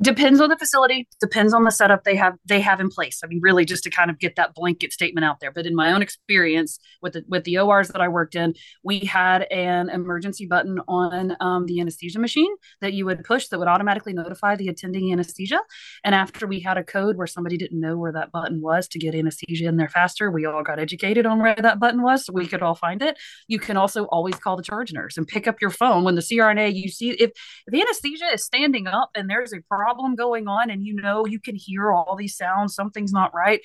Depends 0.00 0.40
on 0.40 0.48
the 0.48 0.56
facility 0.56 1.08
depends 1.20 1.52
on 1.52 1.64
the 1.64 1.70
setup 1.70 2.04
they 2.04 2.14
have 2.14 2.34
they 2.44 2.60
have 2.60 2.80
in 2.80 2.88
place. 2.88 3.20
I 3.24 3.26
mean 3.26 3.40
really 3.42 3.64
just 3.64 3.82
to 3.84 3.90
kind 3.90 4.10
of 4.10 4.18
get 4.18 4.36
that 4.36 4.54
blanket 4.54 4.92
statement 4.92 5.24
out 5.24 5.40
there. 5.40 5.50
But 5.50 5.66
in 5.66 5.74
my 5.74 5.92
own 5.92 6.02
experience 6.02 6.78
with 7.02 7.14
the 7.14 7.24
with 7.28 7.44
the 7.44 7.58
ors 7.58 7.88
that 7.88 8.00
i 8.00 8.08
worked 8.08 8.34
in 8.34 8.54
we 8.84 9.00
had 9.00 9.42
an 9.50 9.90
emergency 9.90 10.46
button 10.46 10.78
on 10.86 11.36
um, 11.40 11.66
the 11.66 11.80
anesthesia 11.80 12.18
machine 12.18 12.54
that 12.80 12.92
you 12.92 13.04
would 13.06 13.24
push 13.24 13.48
that 13.48 13.58
would 13.58 13.68
automatically 13.68 14.12
notify 14.12 14.54
the 14.54 14.68
attending 14.68 15.12
anesthesia. 15.12 15.60
And 16.04 16.14
after 16.14 16.46
we 16.46 16.60
had 16.60 16.78
a 16.78 16.84
code 16.84 17.16
where 17.16 17.26
somebody 17.26 17.56
didn't 17.56 17.80
know 17.80 17.96
where 17.96 18.12
that 18.12 18.30
button 18.30 18.60
was 18.60 18.86
to 18.88 18.98
get 18.98 19.14
anesthesia 19.14 19.66
in 19.66 19.76
there 19.76 19.88
faster 19.88 20.30
we 20.30 20.46
all 20.46 20.62
got 20.62 20.78
educated 20.78 21.26
on 21.26 21.40
where 21.40 21.56
that 21.56 21.80
button 21.80 22.02
was 22.02 22.26
so 22.26 22.32
we 22.32 22.46
could 22.46 22.62
all 22.62 22.74
find 22.74 23.02
it. 23.02 23.18
You 23.48 23.58
can 23.58 23.76
also 23.76 24.04
always 24.04 24.36
call 24.36 24.56
the 24.56 24.62
charge 24.62 24.92
nurse 24.92 25.16
and 25.16 25.26
pick 25.26 25.48
up 25.48 25.60
your 25.60 25.70
phone. 25.70 26.04
When 26.04 26.14
the 26.14 26.20
crna 26.20 26.72
you 26.72 26.88
see 26.88 27.10
if, 27.10 27.20
if 27.20 27.32
the 27.66 27.80
anesthesia 27.80 28.26
is 28.32 28.44
standing 28.44 28.86
up 28.86 29.10
and 29.16 29.28
there's 29.28 29.52
a 29.52 29.60
problem 29.62 29.87
problem 29.88 30.14
going 30.14 30.48
on 30.48 30.70
and 30.70 30.84
you 30.84 30.94
know 30.94 31.26
you 31.26 31.40
can 31.40 31.56
hear 31.56 31.92
all 31.92 32.14
these 32.16 32.36
sounds 32.36 32.74
something's 32.74 33.12
not 33.12 33.34
right 33.34 33.60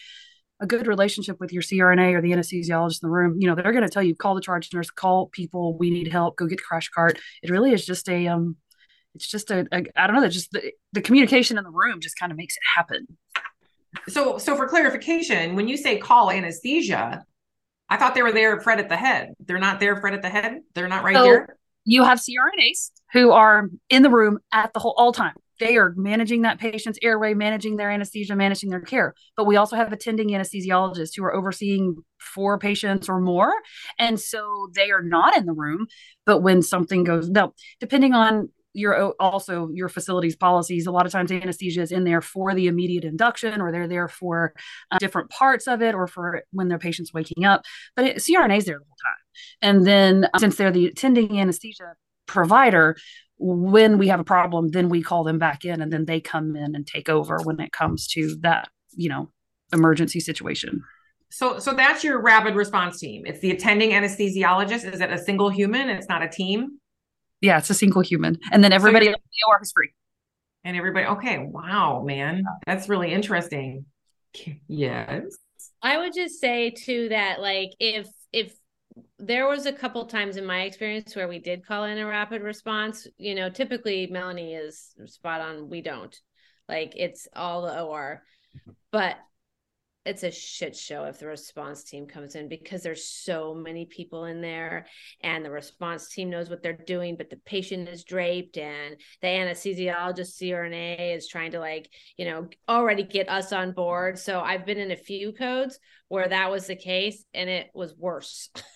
a 0.60 0.66
good 0.66 0.88
relationship 0.88 1.40
with 1.40 1.52
your 1.52 1.62
CRNA 1.62 2.14
or 2.14 2.22
the 2.22 2.32
anesthesiologist 2.32 3.04
in 3.04 3.08
the 3.08 3.10
room, 3.10 3.36
you 3.38 3.48
know, 3.48 3.56
they're 3.56 3.74
going 3.74 3.84
to 3.84 3.90
tell 3.90 4.02
you 4.02 4.16
call 4.16 4.34
the 4.34 4.42
charge 4.42 4.74
nurse, 4.74 4.90
call 4.90 5.28
people, 5.28 5.78
we 5.78 5.90
need 5.90 6.08
help, 6.08 6.38
go 6.38 6.48
get 6.48 6.58
the 6.58 6.64
crash 6.64 6.90
cart. 6.90 7.20
It 7.42 7.50
really 7.50 7.74
is 7.74 7.86
just 7.86 8.08
a 8.08 8.28
um 8.28 8.56
it's 9.14 9.28
just 9.28 9.52
a, 9.52 9.68
a 9.72 9.84
I 9.96 10.08
don't 10.08 10.16
know, 10.16 10.22
that 10.22 10.30
just 10.30 10.52
the, 10.52 10.72
the 10.94 11.02
communication 11.02 11.58
in 11.58 11.64
the 11.64 11.70
room 11.70 12.00
just 12.00 12.18
kind 12.18 12.32
of 12.32 12.38
makes 12.38 12.56
it 12.56 12.64
happen. 12.76 13.18
So 14.08 14.38
so 14.38 14.56
for 14.56 14.68
clarification, 14.68 15.56
when 15.56 15.68
you 15.68 15.76
say 15.76 15.98
call 15.98 16.32
anesthesia, 16.32 17.26
I 17.90 17.98
thought 17.98 18.16
they 18.16 18.24
were 18.24 18.32
there 18.32 18.60
Fred 18.62 18.80
at 18.80 18.90
the 18.90 18.98
head. 18.98 19.34
They're 19.40 19.60
not 19.60 19.82
there 19.82 19.98
Fred 19.98 20.14
at 20.14 20.22
the 20.22 20.30
head. 20.30 20.62
They're 20.74 20.88
not 20.88 21.04
right 21.04 21.16
so 21.16 21.24
there. 21.24 21.58
You 21.86 22.06
have 22.06 22.20
CRNAs 22.20 22.92
who 23.12 23.32
are 23.32 23.70
in 23.90 24.02
the 24.02 24.10
room 24.10 24.40
at 24.54 24.72
the 24.72 24.80
whole 24.80 24.96
all 24.98 25.12
time 25.12 25.36
they 25.60 25.78
are 25.78 25.94
managing 25.96 26.42
that 26.44 26.60
patient's 26.60 27.00
airway, 27.02 27.34
managing 27.34 27.78
their 27.78 27.92
anesthesia, 27.92 28.36
managing 28.36 28.70
their 28.70 28.82
care. 28.82 29.14
But 29.38 29.46
we 29.46 29.56
also 29.56 29.76
have 29.76 29.94
attending 29.94 30.30
anesthesiologists 30.30 31.16
who 31.16 31.24
are 31.24 31.34
overseeing 31.34 31.98
four 32.20 32.58
patients 32.58 33.10
or 33.10 33.20
more. 33.20 33.52
And 34.00 34.20
so 34.20 34.70
they 34.76 34.92
are 34.92 35.02
not 35.04 35.38
in 35.38 35.46
the 35.46 35.54
room. 35.54 35.88
But 36.26 36.40
when 36.40 36.62
something 36.62 37.04
goes, 37.04 37.30
now, 37.30 37.54
depending 37.80 38.14
on 38.14 38.50
your 38.74 39.14
also 39.20 39.70
your 39.72 39.88
facilities 39.88 40.36
policies 40.36 40.88
a 40.88 40.92
lot 40.92 41.06
of 41.06 41.12
times 41.12 41.32
anesthesia 41.32 41.82
is 41.82 41.92
in 41.92 42.04
there 42.04 42.22
for 42.22 42.56
the 42.56 42.68
immediate 42.68 43.04
induction 43.04 43.62
or 43.62 43.72
they're 43.72 43.88
there 43.88 44.08
for 44.08 44.54
uh, 44.92 44.98
different 44.98 45.30
parts 45.30 45.68
of 45.68 45.82
it 45.82 45.94
or 45.94 46.08
for 46.08 46.42
when 46.52 46.68
their 46.70 46.80
patient's 46.80 47.14
waking 47.14 47.46
up 47.46 47.64
but 47.96 48.06
it, 48.06 48.18
crna 48.18 48.58
is 48.58 48.66
there 48.66 48.80
the 48.80 48.86
whole 48.86 48.98
time 49.04 49.22
and 49.62 49.86
then 49.86 50.28
uh, 50.34 50.40
since 50.40 50.56
they're 50.56 50.72
the 50.72 50.88
attending 50.88 51.40
anesthesia 51.40 51.94
provider 52.26 52.96
when 53.46 53.98
we 53.98 54.08
have 54.08 54.22
a 54.22 54.24
problem, 54.24 54.70
then 54.70 54.88
we 54.88 55.04
call 55.04 55.26
them 55.26 55.38
back 55.38 55.66
in 55.66 55.82
and 55.82 55.92
then 55.92 56.06
they 56.06 56.22
come 56.22 56.56
in 56.56 56.76
and 56.76 56.88
take 56.88 57.10
over 57.10 57.40
when 57.44 57.60
it 57.60 57.74
comes 57.74 58.08
to 58.08 58.38
that, 58.42 58.70
you 58.96 59.10
know, 59.10 59.30
emergency 59.74 60.22
situation. 60.22 60.82
So 61.30 61.60
so 61.60 61.74
that's 61.74 62.04
your 62.04 62.22
rapid 62.22 62.56
response 62.56 63.00
team. 63.00 63.24
It's 63.26 63.40
the 63.40 63.52
attending 63.52 63.92
anesthesiologist. 63.92 64.92
Is 64.92 65.02
it 65.02 65.12
a 65.12 65.18
single 65.18 65.50
human? 65.50 65.90
It's 65.90 66.08
not 66.08 66.22
a 66.22 66.30
team? 66.30 66.80
Yeah, 67.42 67.58
it's 67.58 67.70
a 67.70 67.74
single 67.74 68.02
human. 68.02 68.40
And 68.52 68.64
then 68.64 68.72
everybody 68.72 69.08
so 69.08 69.12
in 69.12 69.16
the 69.16 69.52
OR 69.52 69.60
is 69.62 69.72
free. 69.74 69.94
And 70.64 70.78
everybody, 70.78 71.08
okay, 71.08 71.40
wow, 71.40 72.02
man. 72.06 72.46
That's 72.66 72.88
really 72.88 73.12
interesting. 73.12 73.86
Yes. 74.68 75.24
I 75.82 75.98
would 75.98 76.14
just 76.14 76.40
say 76.40 76.70
too 76.70 77.10
that 77.10 77.42
like 77.42 77.72
if 77.80 78.08
if 78.32 78.54
there 79.20 79.48
was 79.48 79.66
a 79.66 79.74
couple 79.74 80.06
times 80.06 80.38
in 80.38 80.46
my 80.46 80.64
experience 80.64 81.16
where 81.16 81.28
we 81.28 81.40
did 81.40 81.66
call 81.66 81.86
in 81.86 81.98
a 81.98 82.06
rapid 82.06 82.42
response. 82.42 83.08
You 83.18 83.36
know, 83.36 83.50
typically 83.50 84.08
Melanie 84.08 84.54
is 84.54 84.94
spot 85.06 85.42
on. 85.42 85.70
We 85.70 85.82
don't. 85.82 86.16
Like 86.68 86.94
it's 86.96 87.28
all 87.36 87.64
the 87.64 87.82
OR. 87.82 88.24
But 88.92 89.18
it's 90.06 90.24
a 90.24 90.32
shit 90.32 90.76
show 90.76 91.06
if 91.06 91.20
the 91.20 91.28
response 91.28 91.84
team 91.84 92.06
comes 92.08 92.36
in 92.36 92.50
because 92.50 92.84
there's 92.84 93.08
so 93.08 93.54
many 93.54 93.86
people 93.86 94.26
in 94.26 94.42
there 94.42 94.86
and 95.22 95.46
the 95.46 95.52
response 95.52 96.10
team 96.10 96.30
knows 96.30 96.50
what 96.50 96.62
they're 96.62 96.74
doing 96.74 97.16
but 97.16 97.30
the 97.30 97.38
patient 97.46 97.88
is 97.88 98.04
draped 98.04 98.58
and 98.58 98.98
the 99.22 99.28
anesthesiologist 99.28 100.42
crna 100.42 101.16
is 101.16 101.28
trying 101.28 101.52
to 101.52 101.60
like 101.60 101.90
you 102.18 102.26
know 102.26 102.48
already 102.68 103.04
get 103.04 103.30
us 103.30 103.54
on 103.54 103.72
board 103.72 104.20
so 104.20 104.42
i've 104.42 104.66
been 104.66 104.78
in 104.78 104.92
a 104.92 104.98
few 104.98 105.32
codes 105.32 105.80
where 106.10 106.28
that 106.28 106.52
was 106.52 106.68
the 106.68 106.76
case 106.76 107.24
and 107.34 107.50
it 107.50 107.70
was 107.74 107.96
worse 107.98 108.50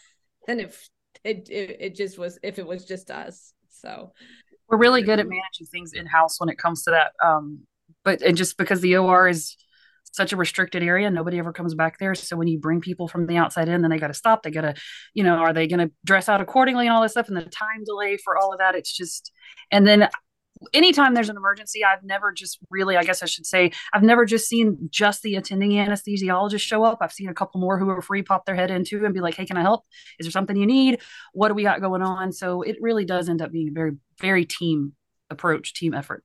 than 0.48 0.60
if 0.60 0.90
it, 1.24 1.50
it, 1.50 1.78
it 1.80 1.96
just 1.96 2.18
was 2.18 2.40
if 2.42 2.58
it 2.58 2.66
was 2.66 2.86
just 2.86 3.12
us. 3.12 3.54
So 3.70 4.14
we're 4.68 4.78
really 4.78 5.02
good 5.02 5.20
at 5.20 5.28
managing 5.28 5.68
things 5.72 5.94
in 5.94 6.06
house 6.06 6.40
when 6.40 6.50
it 6.50 6.58
comes 6.58 6.84
to 6.84 6.92
that. 6.92 7.14
Um, 7.24 7.60
but 8.04 8.22
and 8.22 8.36
just 8.36 8.58
because 8.58 8.82
the 8.82 8.98
OR 8.98 9.28
is 9.28 9.56
such 10.12 10.34
a 10.34 10.38
restricted 10.38 10.84
area, 10.84 11.10
nobody 11.12 11.38
ever 11.38 11.54
comes 11.54 11.76
back 11.76 12.00
there. 12.00 12.16
So 12.16 12.36
when 12.36 12.48
you 12.48 12.60
bring 12.60 12.82
people 12.82 13.08
from 13.08 13.28
the 13.28 13.38
outside 13.38 13.70
in, 13.70 13.82
then 13.82 13.92
they 13.92 14.00
got 14.00 14.08
to 14.08 14.14
stop. 14.14 14.42
They 14.42 14.52
got 14.52 14.62
to, 14.62 14.74
you 15.14 15.24
know, 15.24 15.36
are 15.36 15.54
they 15.54 15.68
going 15.68 15.88
to 15.88 15.94
dress 16.04 16.28
out 16.28 16.42
accordingly 16.42 16.88
and 16.88 16.96
all 16.96 17.02
this 17.02 17.12
stuff, 17.12 17.28
and 17.28 17.38
the 17.38 17.44
time 17.44 17.84
delay 17.86 18.18
for 18.18 18.38
all 18.38 18.52
of 18.52 18.60
that. 18.60 18.76
It's 18.76 18.92
just, 18.92 19.32
and 19.72 19.86
then 19.86 20.10
anytime 20.74 21.14
there's 21.14 21.30
an 21.30 21.38
emergency, 21.38 21.84
I've 21.84 22.04
never 22.04 22.32
just 22.32 22.60
really, 22.70 22.98
I 22.98 23.04
guess 23.04 23.24
I 23.24 23.26
should 23.26 23.46
say, 23.46 23.72
I've 23.94 24.04
never 24.04 24.26
just 24.26 24.48
seen 24.48 24.90
just 24.92 25.22
the 25.22 25.36
attending 25.36 25.72
anesthesiologist 25.72 26.62
show 26.62 26.84
up. 26.84 27.00
I've 27.02 27.12
seen 27.12 27.30
a 27.30 27.34
couple 27.34 27.60
more 27.62 27.78
who 27.78 27.90
are 27.90 28.02
free 28.02 28.24
pop 28.24 28.46
their 28.46 28.56
head 28.56 28.72
into 28.72 29.06
and 29.06 29.14
be 29.14 29.22
like, 29.22 29.36
hey, 29.36 29.46
can 29.46 29.58
I 29.58 29.62
help? 29.62 29.84
Is 30.20 30.26
there 30.26 30.32
something 30.32 30.56
you 30.56 30.66
need? 30.66 31.02
What 31.34 31.50
do 31.50 31.54
we 31.54 31.64
got 31.64 31.82
going 31.82 32.02
on? 32.02 32.32
So 32.32 32.62
it 32.62 32.78
really 32.82 33.06
does 33.06 33.30
end 33.30 33.42
up 33.42 33.52
being 33.52 33.70
a 33.70 33.74
very, 33.74 33.94
very 34.20 34.46
team 34.46 34.94
approach, 35.30 35.74
team 35.74 35.94
effort. 35.94 36.24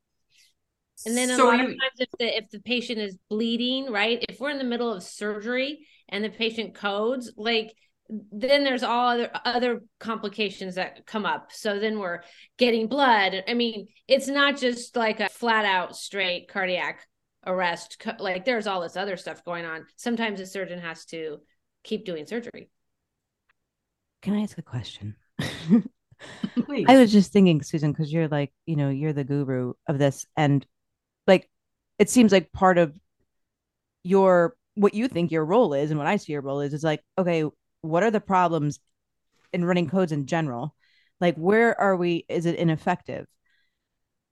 And 1.05 1.17
then 1.17 1.31
a 1.31 1.35
so 1.35 1.47
lot 1.47 1.57
you, 1.57 1.63
of 1.63 1.69
times 1.69 1.99
if 1.99 2.09
the 2.19 2.37
if 2.37 2.49
the 2.49 2.59
patient 2.59 2.99
is 2.99 3.17
bleeding, 3.29 3.91
right? 3.91 4.23
If 4.29 4.39
we're 4.39 4.51
in 4.51 4.57
the 4.57 4.63
middle 4.63 4.93
of 4.93 5.03
surgery 5.03 5.87
and 6.07 6.23
the 6.23 6.29
patient 6.29 6.75
codes, 6.75 7.33
like 7.35 7.73
then 8.09 8.63
there's 8.63 8.83
all 8.83 9.09
other 9.09 9.29
other 9.45 9.83
complications 9.99 10.75
that 10.75 11.05
come 11.05 11.25
up. 11.25 11.51
So 11.51 11.79
then 11.79 11.99
we're 11.99 12.21
getting 12.57 12.87
blood. 12.87 13.43
I 13.47 13.53
mean 13.53 13.87
it's 14.07 14.27
not 14.27 14.57
just 14.57 14.95
like 14.95 15.19
a 15.19 15.29
flat 15.29 15.65
out 15.65 15.95
straight 15.95 16.47
cardiac 16.47 17.07
arrest. 17.45 18.05
Like 18.19 18.45
there's 18.45 18.67
all 18.67 18.81
this 18.81 18.97
other 18.97 19.17
stuff 19.17 19.43
going 19.43 19.65
on. 19.65 19.85
Sometimes 19.95 20.39
a 20.39 20.45
surgeon 20.45 20.79
has 20.79 21.05
to 21.05 21.39
keep 21.83 22.05
doing 22.05 22.25
surgery. 22.25 22.69
Can 24.21 24.35
i 24.35 24.41
ask 24.41 24.57
a 24.57 24.61
question? 24.61 25.15
I 26.87 26.97
was 26.97 27.11
just 27.11 27.33
thinking 27.33 27.61
susan 27.61 27.91
because 27.91 28.11
you're 28.11 28.29
like 28.29 28.53
you 28.65 28.75
know 28.75 28.89
you're 28.89 29.13
the 29.13 29.23
guru 29.23 29.73
of 29.87 29.97
this. 29.97 30.25
And 30.37 30.65
like 31.27 31.49
it 31.99 32.09
seems 32.09 32.31
like 32.31 32.51
part 32.51 32.77
of 32.77 32.97
your 34.03 34.55
what 34.75 34.93
you 34.93 35.07
think 35.07 35.31
your 35.31 35.45
role 35.45 35.73
is 35.73 35.91
and 35.91 35.97
what 35.97 36.07
i 36.07 36.17
see 36.17 36.33
your 36.33 36.41
role 36.41 36.59
is 36.59 36.73
is 36.73 36.83
like 36.83 37.01
okay 37.17 37.43
what 37.83 38.03
are 38.03 38.11
the 38.11 38.21
problems 38.21 38.79
in 39.51 39.65
running 39.65 39.89
codes 39.89 40.11
in 40.11 40.25
general? 40.25 40.75
Like, 41.19 41.35
where 41.35 41.79
are 41.79 41.95
we? 41.95 42.25
Is 42.27 42.45
it 42.45 42.55
ineffective? 42.55 43.27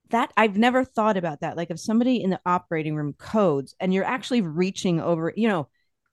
That 0.10 0.34
I've 0.36 0.58
never 0.58 0.84
thought 0.84 1.18
about 1.18 1.42
that. 1.42 1.58
Like, 1.58 1.70
if 1.70 1.80
somebody 1.80 2.24
in 2.24 2.32
the 2.32 2.40
operating 2.46 2.96
room 2.96 3.14
codes 3.14 3.76
and 3.80 3.94
you're 3.94 4.04
actually 4.04 4.42
reaching 4.42 5.00
over, 5.00 5.32
you 5.36 5.48
know, 5.48 5.68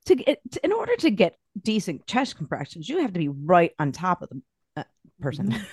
to 0.07 0.15
get 0.17 0.41
in 0.63 0.73
order 0.73 0.97
to 0.97 1.11
get 1.11 1.39
decent 1.61 2.07
chest 2.07 2.37
compressions, 2.37 2.89
you 2.89 2.99
have 3.01 3.13
to 3.13 3.19
be 3.19 3.29
right 3.29 3.73
on 3.79 3.93
top 3.93 4.23
of 4.23 4.29
the 4.29 4.43
uh, 4.77 4.85
person. 5.21 5.55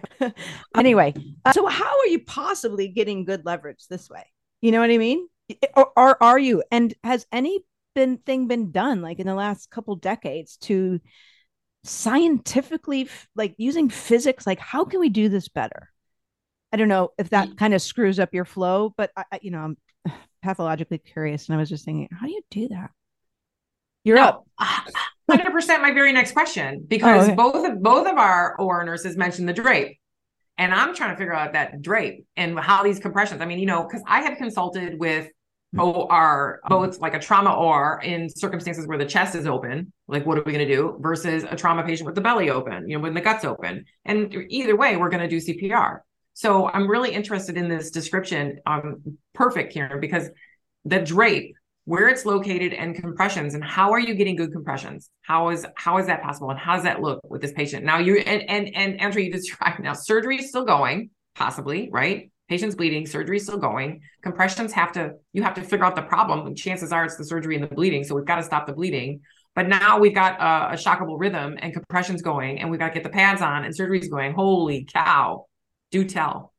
anyway, 0.76 1.14
uh, 1.44 1.52
so 1.52 1.66
how 1.66 1.98
are 1.98 2.06
you 2.06 2.20
possibly 2.20 2.88
getting 2.88 3.24
good 3.24 3.44
leverage 3.44 3.86
this 3.88 4.08
way? 4.08 4.24
You 4.60 4.72
know 4.72 4.80
what 4.80 4.90
I 4.90 4.98
mean? 4.98 5.28
Or, 5.76 5.92
or 5.96 6.22
are 6.22 6.38
you? 6.38 6.62
And 6.70 6.94
has 7.04 7.26
any 7.32 7.60
been 7.94 8.18
thing 8.18 8.46
been 8.46 8.70
done 8.70 9.02
like 9.02 9.18
in 9.18 9.26
the 9.26 9.34
last 9.34 9.70
couple 9.70 9.96
decades 9.96 10.56
to 10.58 11.00
scientifically 11.84 13.08
like 13.34 13.54
using 13.58 13.88
physics 13.88 14.46
like 14.46 14.58
how 14.58 14.84
can 14.84 15.00
we 15.00 15.08
do 15.08 15.28
this 15.28 15.48
better? 15.48 15.88
I 16.72 16.76
don't 16.76 16.88
know 16.88 17.10
if 17.18 17.30
that 17.30 17.48
mm. 17.48 17.56
kind 17.56 17.74
of 17.74 17.82
screws 17.82 18.18
up 18.18 18.32
your 18.32 18.44
flow 18.44 18.94
but 18.96 19.10
I, 19.16 19.40
you 19.42 19.50
know 19.50 19.58
i'm 19.60 19.76
pathologically 20.42 20.98
curious 20.98 21.48
and 21.48 21.56
i 21.56 21.58
was 21.58 21.68
just 21.68 21.84
thinking 21.84 22.08
how 22.12 22.26
do 22.26 22.32
you 22.32 22.42
do 22.50 22.68
that? 22.68 22.90
You're 24.04 24.16
no, 24.16 24.24
up. 24.24 24.46
Uh, 24.58 24.80
100% 25.30 25.80
my 25.80 25.92
very 25.92 26.12
next 26.12 26.32
question 26.32 26.80
oh, 26.80 26.86
because 26.88 27.28
oh, 27.28 27.32
okay. 27.32 27.34
both 27.34 27.68
of 27.68 27.82
both 27.82 28.06
of 28.06 28.16
our 28.16 28.56
OR 28.56 28.84
nurses 28.84 29.16
mentioned 29.16 29.48
the 29.48 29.52
drape 29.52 29.98
and 30.58 30.72
i'm 30.74 30.94
trying 30.94 31.10
to 31.10 31.16
figure 31.16 31.34
out 31.34 31.52
that 31.54 31.80
drape 31.80 32.26
and 32.36 32.58
how 32.58 32.82
these 32.82 32.98
compressions 32.98 33.40
i 33.40 33.44
mean 33.44 33.58
you 33.58 33.66
know 33.66 33.82
because 33.82 34.02
i 34.06 34.20
have 34.20 34.36
consulted 34.38 34.98
with 34.98 35.28
OR, 35.78 36.60
both 36.68 36.98
like 36.98 37.14
a 37.14 37.18
trauma 37.18 37.54
OR 37.54 38.00
in 38.04 38.28
circumstances 38.28 38.86
where 38.86 38.98
the 38.98 39.06
chest 39.06 39.34
is 39.34 39.46
open, 39.46 39.92
like 40.06 40.26
what 40.26 40.38
are 40.38 40.42
we 40.42 40.52
going 40.52 40.66
to 40.66 40.74
do, 40.74 40.98
versus 41.00 41.44
a 41.48 41.56
trauma 41.56 41.82
patient 41.82 42.06
with 42.06 42.14
the 42.14 42.20
belly 42.20 42.50
open, 42.50 42.88
you 42.88 42.96
know, 42.96 43.02
when 43.02 43.14
the 43.14 43.20
gut's 43.20 43.44
open. 43.44 43.84
And 44.04 44.34
either 44.48 44.76
way, 44.76 44.96
we're 44.96 45.08
going 45.08 45.28
to 45.28 45.28
do 45.28 45.38
CPR. 45.38 46.00
So 46.34 46.68
I'm 46.68 46.88
really 46.88 47.12
interested 47.12 47.56
in 47.56 47.68
this 47.68 47.90
description. 47.90 48.60
Um, 48.66 49.18
perfect, 49.34 49.72
Karen, 49.72 50.00
because 50.00 50.28
the 50.84 50.98
drape, 50.98 51.54
where 51.84 52.08
it's 52.08 52.24
located, 52.24 52.72
and 52.72 52.94
compressions, 52.94 53.54
and 53.54 53.64
how 53.64 53.92
are 53.92 54.00
you 54.00 54.14
getting 54.14 54.36
good 54.36 54.52
compressions? 54.52 55.10
How 55.22 55.50
is 55.50 55.66
how 55.76 55.98
is 55.98 56.06
that 56.06 56.22
possible, 56.22 56.50
and 56.50 56.58
how 56.58 56.74
does 56.74 56.84
that 56.84 57.02
look 57.02 57.20
with 57.28 57.42
this 57.42 57.52
patient? 57.52 57.84
Now 57.84 57.98
you 57.98 58.18
and 58.18 58.42
and 58.48 58.74
and 58.74 59.00
Antra, 59.00 59.24
you 59.24 59.32
described 59.32 59.80
now 59.80 59.92
surgery 59.92 60.38
is 60.38 60.48
still 60.48 60.64
going, 60.64 61.10
possibly, 61.34 61.88
right? 61.90 62.30
Patient's 62.52 62.76
bleeding, 62.76 63.06
surgery's 63.06 63.44
still 63.44 63.56
going. 63.56 64.02
Compressions 64.22 64.74
have 64.74 64.92
to, 64.92 65.14
you 65.32 65.42
have 65.42 65.54
to 65.54 65.62
figure 65.62 65.86
out 65.86 65.96
the 65.96 66.02
problem. 66.02 66.54
chances 66.54 66.92
are 66.92 67.06
it's 67.06 67.16
the 67.16 67.24
surgery 67.24 67.54
and 67.54 67.64
the 67.64 67.74
bleeding. 67.74 68.04
So 68.04 68.14
we've 68.14 68.26
got 68.26 68.36
to 68.36 68.42
stop 68.42 68.66
the 68.66 68.74
bleeding. 68.74 69.22
But 69.54 69.68
now 69.68 69.98
we've 69.98 70.14
got 70.14 70.38
a, 70.38 70.74
a 70.74 70.76
shockable 70.76 71.18
rhythm 71.18 71.56
and 71.58 71.72
compressions 71.72 72.20
going, 72.20 72.58
and 72.58 72.70
we've 72.70 72.78
got 72.78 72.88
to 72.88 72.92
get 72.94 73.04
the 73.04 73.08
pads 73.08 73.40
on 73.40 73.64
and 73.64 73.74
surgery's 73.74 74.10
going. 74.10 74.34
Holy 74.34 74.84
cow. 74.84 75.46
Do 75.92 76.04
tell. 76.04 76.51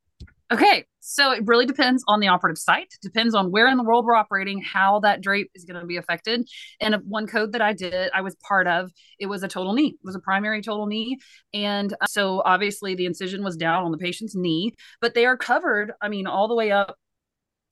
Okay. 0.54 0.84
So 1.00 1.32
it 1.32 1.42
really 1.46 1.66
depends 1.66 2.04
on 2.06 2.20
the 2.20 2.28
operative 2.28 2.58
site, 2.58 2.94
depends 3.02 3.34
on 3.34 3.50
where 3.50 3.66
in 3.66 3.76
the 3.76 3.82
world 3.82 4.04
we're 4.06 4.14
operating, 4.14 4.62
how 4.62 5.00
that 5.00 5.20
drape 5.20 5.50
is 5.52 5.64
going 5.64 5.80
to 5.80 5.84
be 5.84 5.96
affected. 5.96 6.48
And 6.80 6.94
one 7.08 7.26
code 7.26 7.52
that 7.52 7.60
I 7.60 7.72
did, 7.72 8.08
I 8.14 8.20
was 8.20 8.36
part 8.36 8.68
of, 8.68 8.92
it 9.18 9.26
was 9.26 9.42
a 9.42 9.48
total 9.48 9.72
knee, 9.72 9.88
it 9.88 10.04
was 10.04 10.14
a 10.14 10.20
primary 10.20 10.62
total 10.62 10.86
knee. 10.86 11.18
And 11.52 11.92
uh, 12.00 12.06
so 12.06 12.40
obviously 12.44 12.94
the 12.94 13.04
incision 13.04 13.42
was 13.42 13.56
down 13.56 13.82
on 13.82 13.90
the 13.90 13.98
patient's 13.98 14.36
knee, 14.36 14.74
but 15.00 15.14
they 15.14 15.26
are 15.26 15.36
covered, 15.36 15.92
I 16.00 16.08
mean, 16.08 16.28
all 16.28 16.46
the 16.46 16.54
way 16.54 16.70
up 16.70 16.96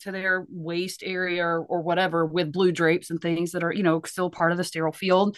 to 0.01 0.11
their 0.11 0.45
waist 0.51 1.05
area 1.05 1.45
or, 1.45 1.61
or 1.61 1.83
whatever 1.83 2.27
with 2.27 2.51
blue 2.51 2.73
drapes 2.73 3.11
and 3.11 3.21
things 3.21 3.53
that 3.53 3.63
are, 3.63 3.73
you 3.73 3.85
know, 3.85 4.01
still 4.05 4.29
part 4.29 4.51
of 4.51 4.59
the 4.59 4.65
sterile 4.65 4.93
field. 4.93 5.37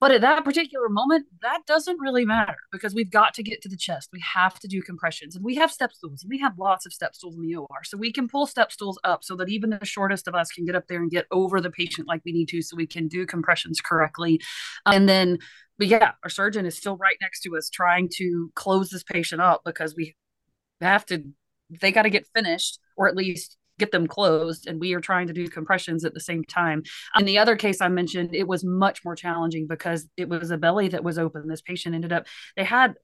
But 0.00 0.12
at 0.12 0.20
that 0.20 0.44
particular 0.44 0.88
moment, 0.88 1.26
that 1.42 1.62
doesn't 1.66 1.98
really 2.00 2.24
matter 2.24 2.56
because 2.70 2.94
we've 2.94 3.10
got 3.10 3.34
to 3.34 3.42
get 3.42 3.60
to 3.62 3.68
the 3.68 3.76
chest. 3.76 4.10
We 4.12 4.20
have 4.20 4.58
to 4.60 4.68
do 4.68 4.80
compressions 4.80 5.34
and 5.34 5.44
we 5.44 5.56
have 5.56 5.72
step 5.72 5.92
stools. 5.92 6.22
and 6.22 6.30
We 6.30 6.38
have 6.38 6.56
lots 6.56 6.86
of 6.86 6.92
step 6.92 7.16
stools 7.16 7.34
in 7.34 7.42
the 7.42 7.56
OR. 7.56 7.82
So 7.82 7.96
we 7.96 8.12
can 8.12 8.28
pull 8.28 8.46
step 8.46 8.70
stools 8.70 8.98
up 9.02 9.24
so 9.24 9.34
that 9.36 9.48
even 9.48 9.70
the 9.70 9.84
shortest 9.84 10.28
of 10.28 10.36
us 10.36 10.52
can 10.52 10.64
get 10.64 10.76
up 10.76 10.86
there 10.86 11.02
and 11.02 11.10
get 11.10 11.26
over 11.32 11.60
the 11.60 11.70
patient 11.70 12.06
like 12.06 12.22
we 12.24 12.32
need 12.32 12.48
to 12.50 12.62
so 12.62 12.76
we 12.76 12.86
can 12.86 13.08
do 13.08 13.26
compressions 13.26 13.80
correctly. 13.80 14.40
And 14.86 15.08
then, 15.08 15.38
but 15.78 15.88
yeah, 15.88 16.12
our 16.22 16.30
surgeon 16.30 16.64
is 16.64 16.76
still 16.76 16.96
right 16.96 17.16
next 17.20 17.40
to 17.42 17.56
us 17.56 17.68
trying 17.68 18.08
to 18.18 18.52
close 18.54 18.90
this 18.90 19.02
patient 19.02 19.40
up 19.40 19.62
because 19.64 19.96
we 19.96 20.14
have 20.80 21.04
to, 21.06 21.24
they 21.80 21.90
got 21.90 22.02
to 22.02 22.10
get 22.10 22.28
finished 22.32 22.78
or 22.96 23.08
at 23.08 23.16
least 23.16 23.56
get 23.78 23.92
them 23.92 24.06
closed 24.06 24.66
and 24.66 24.80
we 24.80 24.94
are 24.94 25.00
trying 25.00 25.26
to 25.26 25.32
do 25.32 25.48
compressions 25.48 26.04
at 26.04 26.14
the 26.14 26.20
same 26.20 26.44
time. 26.44 26.82
In 27.18 27.24
the 27.24 27.38
other 27.38 27.56
case 27.56 27.80
i 27.80 27.88
mentioned 27.88 28.34
it 28.34 28.48
was 28.48 28.64
much 28.64 29.04
more 29.04 29.16
challenging 29.16 29.66
because 29.66 30.08
it 30.16 30.28
was 30.28 30.50
a 30.50 30.58
belly 30.58 30.88
that 30.88 31.04
was 31.04 31.18
open. 31.18 31.48
This 31.48 31.62
patient 31.62 31.94
ended 31.94 32.12
up 32.12 32.26
they 32.56 32.64
had 32.64 32.94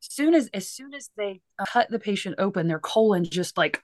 soon 0.00 0.34
as 0.34 0.50
as 0.52 0.68
soon 0.68 0.94
as 0.94 1.10
they 1.16 1.40
uh, 1.58 1.64
cut 1.66 1.88
the 1.90 1.98
patient 1.98 2.34
open 2.38 2.68
their 2.68 2.78
colon 2.78 3.24
just 3.24 3.56
like 3.56 3.80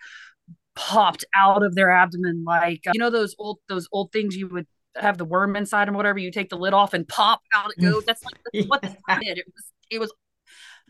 popped 0.77 1.25
out 1.35 1.63
of 1.63 1.75
their 1.75 1.91
abdomen 1.91 2.45
like 2.47 2.81
uh, 2.87 2.93
you 2.95 3.01
know 3.01 3.11
those 3.11 3.35
old 3.39 3.59
those 3.69 3.89
old 3.93 4.13
things 4.13 4.37
you 4.37 4.49
would 4.49 4.67
have 4.97 5.19
the 5.19 5.25
worm 5.25 5.57
inside 5.57 5.89
and 5.89 5.97
whatever? 5.97 6.19
You 6.19 6.31
take 6.31 6.51
the 6.51 6.57
lid 6.57 6.75
off 6.75 6.95
and 6.95 7.07
pop 7.07 7.41
out 7.55 7.71
it 7.71 7.81
mm. 7.81 7.91
goes. 7.91 8.05
That's 8.05 8.25
like 8.25 8.35
that's 8.53 8.67
what 8.67 8.83
that 8.83 9.21
did. 9.23 9.39
It 9.39 9.47
was 9.47 9.73
it 9.91 9.99
was 10.01 10.13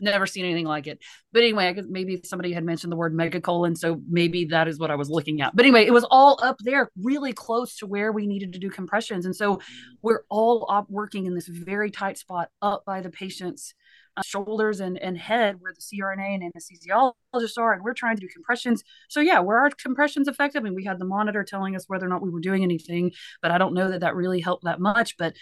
never 0.01 0.25
seen 0.25 0.45
anything 0.45 0.65
like 0.65 0.87
it. 0.87 0.99
But 1.31 1.43
anyway, 1.43 1.67
I 1.67 1.73
guess 1.73 1.85
maybe 1.89 2.21
somebody 2.23 2.51
had 2.51 2.63
mentioned 2.63 2.91
the 2.91 2.97
word 2.97 3.15
megacolon, 3.15 3.77
so 3.77 4.01
maybe 4.09 4.45
that 4.45 4.67
is 4.67 4.79
what 4.79 4.91
I 4.91 4.95
was 4.95 5.09
looking 5.09 5.41
at. 5.41 5.55
But 5.55 5.65
anyway, 5.65 5.85
it 5.85 5.93
was 5.93 6.05
all 6.09 6.39
up 6.41 6.57
there, 6.63 6.89
really 7.01 7.33
close 7.33 7.77
to 7.77 7.85
where 7.85 8.11
we 8.11 8.27
needed 8.27 8.53
to 8.53 8.59
do 8.59 8.69
compressions, 8.69 9.25
and 9.25 9.35
so 9.35 9.59
we're 10.01 10.23
all 10.29 10.65
up 10.69 10.89
working 10.89 11.25
in 11.25 11.35
this 11.35 11.47
very 11.47 11.91
tight 11.91 12.17
spot 12.17 12.49
up 12.61 12.83
by 12.85 13.01
the 13.01 13.09
patient's 13.09 13.73
uh, 14.17 14.21
shoulders 14.25 14.81
and, 14.81 14.97
and 14.97 15.17
head 15.17 15.55
where 15.59 15.73
the 15.73 15.81
CRNA 15.81 16.35
and 16.35 16.53
anesthesiologists 16.53 17.57
are, 17.57 17.73
and 17.73 17.83
we're 17.83 17.93
trying 17.93 18.17
to 18.17 18.21
do 18.21 18.27
compressions. 18.27 18.83
So 19.07 19.21
yeah, 19.21 19.39
were 19.39 19.57
our 19.57 19.69
compressions 19.69 20.27
effective? 20.27 20.65
And 20.65 20.75
we 20.75 20.83
had 20.83 20.99
the 20.99 21.05
monitor 21.05 21.43
telling 21.43 21.75
us 21.75 21.85
whether 21.87 22.05
or 22.05 22.09
not 22.09 22.21
we 22.21 22.29
were 22.29 22.41
doing 22.41 22.63
anything, 22.63 23.11
but 23.41 23.51
I 23.51 23.57
don't 23.57 23.73
know 23.73 23.89
that 23.89 24.01
that 24.01 24.15
really 24.15 24.41
helped 24.41 24.65
that 24.65 24.81
much. 24.81 25.15
But 25.17 25.35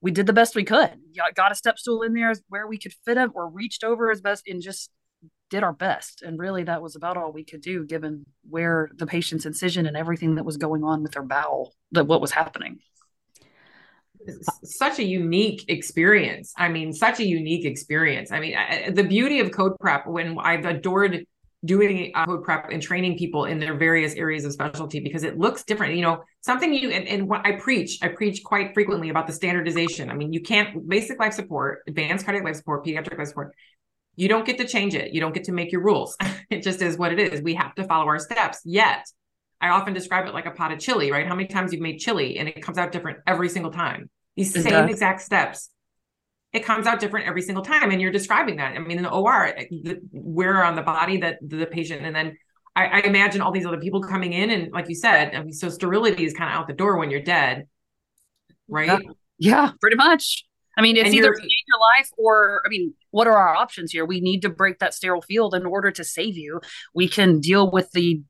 we 0.00 0.10
did 0.10 0.26
the 0.26 0.32
best 0.32 0.54
we 0.54 0.64
could. 0.64 0.92
Got 1.34 1.52
a 1.52 1.54
step 1.54 1.78
stool 1.78 2.02
in 2.02 2.14
there 2.14 2.32
where 2.48 2.66
we 2.66 2.78
could 2.78 2.94
fit 3.04 3.16
it, 3.16 3.30
or 3.34 3.48
reached 3.48 3.84
over 3.84 4.10
as 4.10 4.20
best 4.20 4.48
and 4.48 4.62
just 4.62 4.90
did 5.50 5.62
our 5.62 5.72
best. 5.72 6.22
And 6.22 6.38
really, 6.38 6.62
that 6.64 6.80
was 6.80 6.96
about 6.96 7.16
all 7.16 7.32
we 7.32 7.44
could 7.44 7.60
do, 7.60 7.84
given 7.84 8.24
where 8.48 8.90
the 8.94 9.06
patient's 9.06 9.46
incision 9.46 9.86
and 9.86 9.96
everything 9.96 10.36
that 10.36 10.44
was 10.44 10.56
going 10.56 10.84
on 10.84 11.02
with 11.02 11.12
their 11.12 11.22
bowel, 11.22 11.74
that 11.92 12.06
what 12.06 12.20
was 12.20 12.30
happening. 12.30 12.78
Such 14.62 14.98
a 14.98 15.04
unique 15.04 15.64
experience. 15.68 16.52
I 16.56 16.68
mean, 16.68 16.92
such 16.92 17.20
a 17.20 17.26
unique 17.26 17.64
experience. 17.64 18.30
I 18.30 18.40
mean, 18.40 18.54
I, 18.54 18.90
the 18.90 19.02
beauty 19.02 19.40
of 19.40 19.50
code 19.50 19.72
prep 19.80 20.06
when 20.06 20.38
I've 20.38 20.66
adored 20.66 21.26
doing 21.64 22.10
uh, 22.14 22.24
code 22.24 22.42
prep 22.42 22.70
and 22.70 22.82
training 22.82 23.18
people 23.18 23.44
in 23.44 23.60
their 23.60 23.74
various 23.74 24.14
areas 24.14 24.44
of 24.44 24.52
specialty 24.52 25.00
because 25.00 25.24
it 25.24 25.38
looks 25.38 25.64
different. 25.64 25.94
You 25.94 26.02
know 26.02 26.22
something 26.40 26.72
you 26.72 26.90
and, 26.90 27.06
and, 27.06 27.28
what 27.28 27.46
i 27.46 27.52
preach 27.52 27.98
i 28.02 28.08
preach 28.08 28.42
quite 28.42 28.72
frequently 28.72 29.10
about 29.10 29.26
the 29.26 29.32
standardization. 29.32 30.10
I 30.10 30.14
mean 30.14 30.32
you 30.32 30.40
can't 30.40 30.88
basic 30.88 31.18
life 31.18 31.34
support 31.34 31.80
advanced 31.86 32.24
cardiac 32.24 32.44
life 32.44 32.56
support 32.56 32.84
pediatric 32.84 33.18
life 33.18 33.28
support 33.28 33.54
you 34.16 34.28
don't 34.28 34.44
get 34.44 34.58
to 34.58 34.66
change 34.66 34.94
it. 34.94 35.14
You 35.14 35.20
don't 35.20 35.32
get 35.32 35.44
to 35.44 35.52
make 35.52 35.72
your 35.72 35.82
rules. 35.82 36.16
It 36.50 36.64
just 36.64 36.82
is 36.82 36.98
what 36.98 37.12
it 37.12 37.20
is. 37.20 37.40
We 37.42 37.54
have 37.54 37.76
to 37.76 37.84
follow 37.84 38.06
our 38.06 38.18
steps. 38.18 38.60
Yet 38.64 39.06
i 39.60 39.68
often 39.68 39.92
describe 39.92 40.26
it 40.26 40.32
like 40.32 40.46
a 40.46 40.50
pot 40.50 40.72
of 40.72 40.78
chili 40.78 41.12
right? 41.12 41.26
How 41.26 41.34
many 41.34 41.48
times 41.48 41.72
you've 41.72 41.82
made 41.82 41.98
chili 41.98 42.38
and 42.38 42.48
it 42.48 42.62
comes 42.62 42.78
out 42.78 42.92
different 42.92 43.18
every 43.26 43.48
single 43.50 43.70
time. 43.70 44.08
These 44.36 44.62
same 44.62 44.88
exact 44.88 45.20
steps 45.20 45.70
it 46.52 46.64
comes 46.64 46.86
out 46.86 47.00
different 47.00 47.26
every 47.26 47.42
single 47.42 47.64
time. 47.64 47.90
And 47.90 48.00
you're 48.00 48.10
describing 48.10 48.56
that. 48.56 48.74
I 48.74 48.78
mean, 48.78 48.98
in 48.98 49.04
the 49.04 49.10
OR, 49.10 49.54
the, 49.70 50.00
where 50.12 50.64
on 50.64 50.74
the 50.74 50.82
body 50.82 51.18
that 51.18 51.38
the 51.42 51.66
patient, 51.66 52.04
and 52.04 52.14
then 52.14 52.36
I, 52.74 52.86
I, 52.86 53.00
imagine 53.00 53.40
all 53.40 53.52
these 53.52 53.66
other 53.66 53.80
people 53.80 54.02
coming 54.02 54.32
in, 54.32 54.50
and 54.50 54.72
like 54.72 54.88
you 54.88 54.94
said, 54.94 55.34
I 55.34 55.42
mean, 55.42 55.52
so 55.52 55.68
sterility 55.68 56.24
is 56.24 56.34
kind 56.34 56.50
of 56.50 56.56
out 56.56 56.66
the 56.66 56.72
door 56.72 56.98
when 56.98 57.10
you're 57.10 57.22
dead, 57.22 57.66
right? 58.68 58.86
Yeah, 58.86 58.98
yeah 59.38 59.72
pretty 59.80 59.96
much. 59.96 60.44
I 60.76 60.82
mean, 60.82 60.96
it's 60.96 61.06
and 61.06 61.14
either 61.14 61.34
save 61.34 61.48
your 61.48 61.80
life 61.80 62.10
or, 62.16 62.62
I 62.64 62.68
mean, 62.68 62.94
what 63.10 63.26
are 63.26 63.36
our 63.36 63.54
options 63.54 63.90
here? 63.90 64.04
We 64.04 64.20
need 64.20 64.42
to 64.42 64.48
break 64.48 64.78
that 64.78 64.94
sterile 64.94 65.20
field 65.20 65.54
in 65.54 65.66
order 65.66 65.90
to 65.90 66.04
save 66.04 66.36
you. 66.36 66.60
We 66.94 67.08
can 67.08 67.40
deal 67.40 67.70
with 67.70 67.90
the 67.90 68.22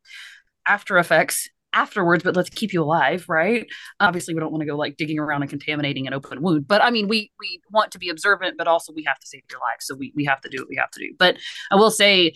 after 0.66 0.98
effects 0.98 1.48
afterwards, 1.72 2.22
but 2.22 2.37
let's 2.37 2.50
keep 2.50 2.72
you 2.72 2.83
alive, 2.83 3.26
right? 3.28 3.66
Obviously, 4.00 4.35
we 4.35 4.40
don't 4.40 4.52
want 4.52 4.62
to 4.62 4.66
go 4.66 4.76
like 4.76 4.96
digging 4.96 5.18
around 5.18 5.42
and 5.42 5.50
contaminating 5.50 6.06
an 6.06 6.14
open 6.14 6.42
wound. 6.42 6.66
But 6.66 6.83
I 6.83 6.90
mean, 6.90 7.09
we 7.09 7.30
we 7.38 7.61
want 7.70 7.92
to 7.92 7.98
be 7.98 8.09
observant, 8.09 8.56
but 8.59 8.68
also 8.68 8.92
we 8.92 9.04
have 9.04 9.18
to 9.18 9.26
save 9.26 9.42
your 9.50 9.61
life. 9.61 9.78
So 9.80 9.94
we 9.94 10.12
we 10.14 10.24
have 10.24 10.40
to 10.42 10.48
do 10.48 10.59
what 10.59 10.68
we 10.68 10.76
have 10.76 10.90
to 10.92 11.00
do. 11.00 11.14
But 11.18 11.37
I 11.70 11.76
will 11.76 11.90
say 11.90 12.35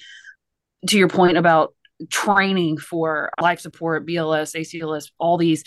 to 0.89 0.99
your 0.99 1.09
point 1.09 1.37
about 1.37 1.75
training 2.11 2.79
for 2.79 3.31
life 3.41 3.61
support, 3.61 4.07
BLS, 4.07 4.55
ACLS, 4.55 5.11
all 5.19 5.39
these 5.39 5.65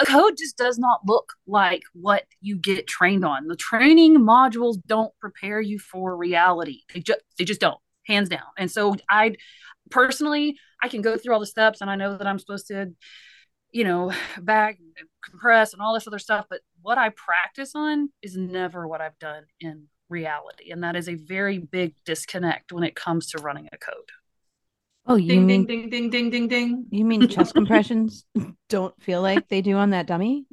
a 0.00 0.04
code 0.04 0.34
just 0.36 0.56
does 0.56 0.78
not 0.78 1.00
look 1.06 1.34
like 1.46 1.82
what 1.92 2.24
you 2.40 2.56
get 2.56 2.86
trained 2.86 3.24
on. 3.24 3.46
The 3.46 3.56
training 3.56 4.16
modules 4.16 4.76
don't 4.86 5.12
prepare 5.20 5.60
you 5.60 5.78
for 5.78 6.16
reality. 6.16 6.80
They 6.92 7.00
just 7.00 7.20
they 7.38 7.44
just 7.44 7.60
don't, 7.60 7.78
hands 8.06 8.28
down. 8.28 8.42
And 8.56 8.70
so 8.70 8.96
I 9.08 9.34
personally, 9.90 10.58
I 10.82 10.88
can 10.88 11.02
go 11.02 11.16
through 11.16 11.34
all 11.34 11.40
the 11.40 11.46
steps 11.46 11.80
and 11.80 11.90
I 11.90 11.96
know 11.96 12.16
that 12.16 12.26
I'm 12.26 12.38
supposed 12.38 12.68
to, 12.68 12.92
you 13.72 13.84
know, 13.84 14.12
back 14.40 14.78
compress, 15.28 15.72
and 15.72 15.82
all 15.82 15.94
this 15.94 16.06
other 16.06 16.18
stuff. 16.18 16.46
But 16.48 16.60
what 16.82 16.98
I 16.98 17.10
practice 17.10 17.72
on 17.74 18.10
is 18.22 18.36
never 18.36 18.86
what 18.86 19.00
I've 19.00 19.18
done 19.18 19.44
in 19.60 19.88
reality. 20.08 20.70
And 20.70 20.84
that 20.84 20.96
is 20.96 21.08
a 21.08 21.14
very 21.14 21.58
big 21.58 21.94
disconnect 22.04 22.72
when 22.72 22.84
it 22.84 22.94
comes 22.94 23.30
to 23.30 23.42
running 23.42 23.68
a 23.72 23.78
code. 23.78 24.10
Oh, 25.06 25.16
you 25.16 25.28
ding, 25.28 25.46
mean 25.46 25.66
ding, 25.66 25.90
ding, 25.90 26.10
ding, 26.10 26.30
ding, 26.30 26.48
ding. 26.48 26.86
You 26.90 27.04
mean 27.04 27.28
chest 27.28 27.54
compressions 27.54 28.24
don't 28.70 28.94
feel 29.02 29.20
like 29.20 29.48
they 29.48 29.60
do 29.60 29.76
on 29.76 29.90
that 29.90 30.06
dummy? 30.06 30.46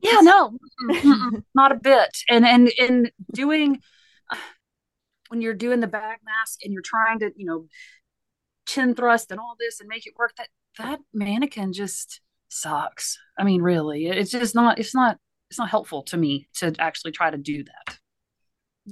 Yeah, 0.00 0.20
no, 0.22 0.58
not 1.54 1.72
a 1.72 1.76
bit. 1.76 2.08
And 2.28 2.44
and 2.46 2.72
and 2.80 3.12
doing 3.32 3.80
when 5.30 5.40
you're 5.40 5.54
doing 5.54 5.80
the 5.80 5.86
bag 5.86 6.18
mask 6.24 6.60
and 6.64 6.72
you're 6.72 6.82
trying 6.82 7.20
to, 7.20 7.30
you 7.36 7.46
know, 7.46 7.66
chin 8.66 8.94
thrust 8.94 9.30
and 9.30 9.40
all 9.40 9.56
this 9.58 9.80
and 9.80 9.88
make 9.88 10.06
it 10.06 10.14
work 10.16 10.32
that 10.36 10.48
that 10.78 11.00
mannequin 11.12 11.72
just 11.72 12.20
sucks. 12.48 13.18
I 13.38 13.44
mean 13.44 13.62
really 13.62 14.06
it's 14.06 14.30
just 14.30 14.54
not 14.54 14.78
it's 14.78 14.94
not 14.94 15.18
it's 15.50 15.58
not 15.58 15.70
helpful 15.70 16.02
to 16.04 16.16
me 16.16 16.48
to 16.54 16.74
actually 16.78 17.12
try 17.12 17.30
to 17.30 17.36
do 17.36 17.64
that. 17.64 17.98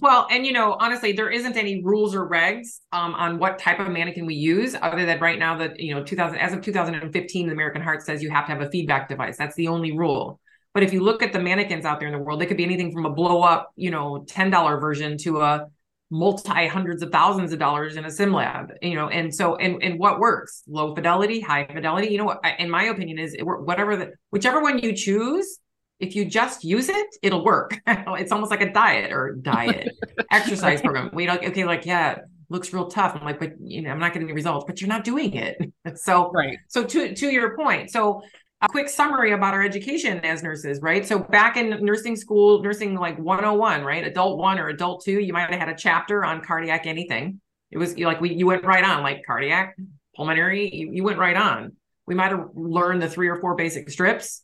Well 0.01 0.27
and 0.31 0.46
you 0.46 0.53
know 0.53 0.77
honestly 0.79 1.12
there 1.12 1.31
isn't 1.31 1.57
any 1.57 1.83
rules 1.83 2.14
or 2.14 2.29
regs 2.29 2.79
um, 2.92 3.14
on 3.14 3.38
what 3.38 3.59
type 3.59 3.81
of 3.81 3.88
mannequin 3.88 4.27
we 4.27 4.35
use 4.35 4.74
other 4.81 5.05
than 5.05 5.20
right 5.20 5.38
now 5.38 5.57
that 5.59 5.79
you 5.81 5.94
know 5.94 6.03
2000 6.03 6.38
as 6.38 6.53
of 6.53 6.61
2015 6.61 7.46
the 7.46 7.53
american 7.53 7.83
heart 7.83 8.03
says 8.03 8.22
you 8.22 8.31
have 8.31 8.46
to 8.46 8.53
have 8.53 8.61
a 8.61 8.70
feedback 8.70 9.09
device. 9.09 9.37
That's 9.37 9.57
the 9.57 9.68
only 9.68 9.96
rule. 9.96 10.40
But 10.74 10.83
if 10.83 10.92
you 10.92 11.03
look 11.03 11.22
at 11.22 11.33
the 11.33 11.40
mannequins 11.40 11.85
out 11.85 11.98
there 11.98 12.09
in 12.09 12.14
the 12.14 12.20
world 12.20 12.40
they 12.40 12.46
could 12.46 12.57
be 12.57 12.64
anything 12.64 12.92
from 12.92 13.07
a 13.07 13.11
blow 13.11 13.42
up 13.42 13.72
you 13.77 13.90
know 13.90 14.24
$10 14.29 14.81
version 14.81 15.18
to 15.18 15.40
a 15.40 15.68
multi 16.11 16.66
hundreds 16.66 17.03
of 17.03 17.11
thousands 17.11 17.53
of 17.53 17.59
dollars 17.59 17.97
in 17.97 18.05
a 18.05 18.11
sim 18.11 18.33
lab 18.33 18.73
you 18.81 18.94
know 18.94 19.09
and 19.09 19.35
so 19.35 19.57
and 19.57 19.83
and 19.83 19.99
what 19.99 20.18
works? 20.18 20.62
Low 20.66 20.94
fidelity 20.94 21.40
high 21.40 21.66
fidelity 21.66 22.09
you 22.09 22.18
know 22.18 22.25
what 22.25 22.40
in 22.59 22.71
my 22.71 22.85
opinion 22.85 23.18
is 23.18 23.35
it, 23.35 23.42
whatever 23.42 23.97
the 23.97 24.12
whichever 24.31 24.61
one 24.61 24.79
you 24.79 24.94
choose 24.94 25.59
if 26.01 26.14
you 26.14 26.25
just 26.25 26.64
use 26.64 26.88
it 26.88 27.07
it'll 27.23 27.44
work. 27.44 27.81
It's 27.87 28.33
almost 28.33 28.51
like 28.51 28.62
a 28.62 28.73
diet 28.73 29.12
or 29.12 29.37
diet 29.40 29.90
exercise 30.31 30.81
program. 30.81 31.11
We 31.12 31.27
like 31.29 31.44
okay 31.44 31.64
like 31.64 31.85
yeah 31.85 32.21
looks 32.49 32.73
real 32.73 32.88
tough. 32.88 33.14
I'm 33.14 33.25
like 33.25 33.38
but 33.38 33.61
you 33.61 33.83
know 33.83 33.90
i'm 33.90 33.99
not 33.99 34.14
getting 34.14 34.29
the 34.29 34.35
results 34.35 34.64
but 34.66 34.81
you're 34.81 34.88
not 34.88 35.05
doing 35.05 35.35
it. 35.35 35.57
So 35.97 36.31
right. 36.33 36.59
so 36.68 36.85
to 36.85 37.14
to 37.14 37.27
your 37.31 37.57
point 37.57 37.90
so 37.90 38.23
a 38.61 38.68
quick 38.68 38.88
summary 38.88 39.33
about 39.33 39.55
our 39.55 39.62
education 39.62 40.18
as 40.25 40.42
nurses, 40.42 40.81
right? 40.83 41.07
So 41.07 41.18
back 41.18 41.57
in 41.57 41.85
nursing 41.85 42.16
school, 42.16 42.62
nursing 42.62 42.94
like 42.94 43.16
101, 43.18 43.85
right? 43.85 44.05
Adult 44.05 44.38
one 44.38 44.59
or 44.59 44.68
adult 44.68 45.05
two, 45.05 45.21
you 45.21 45.33
might 45.33 45.51
have 45.51 45.61
had 45.61 45.68
a 45.68 45.77
chapter 45.77 46.25
on 46.25 46.42
cardiac 46.42 46.87
anything. 46.87 47.40
It 47.71 47.79
was 47.79 47.97
like 47.97 48.21
we 48.21 48.35
you 48.35 48.47
went 48.47 48.64
right 48.64 48.85
on, 48.85 49.03
like 49.03 49.23
cardiac, 49.27 49.77
pulmonary, 50.16 50.75
you, 50.75 50.90
you 50.92 51.05
went 51.05 51.18
right 51.18 51.37
on. 51.37 51.73
We 52.07 52.14
might 52.14 52.33
have 52.33 52.49
learned 52.55 53.03
the 53.03 53.09
three 53.09 53.29
or 53.29 53.40
four 53.40 53.55
basic 53.55 53.90
strips. 53.90 54.42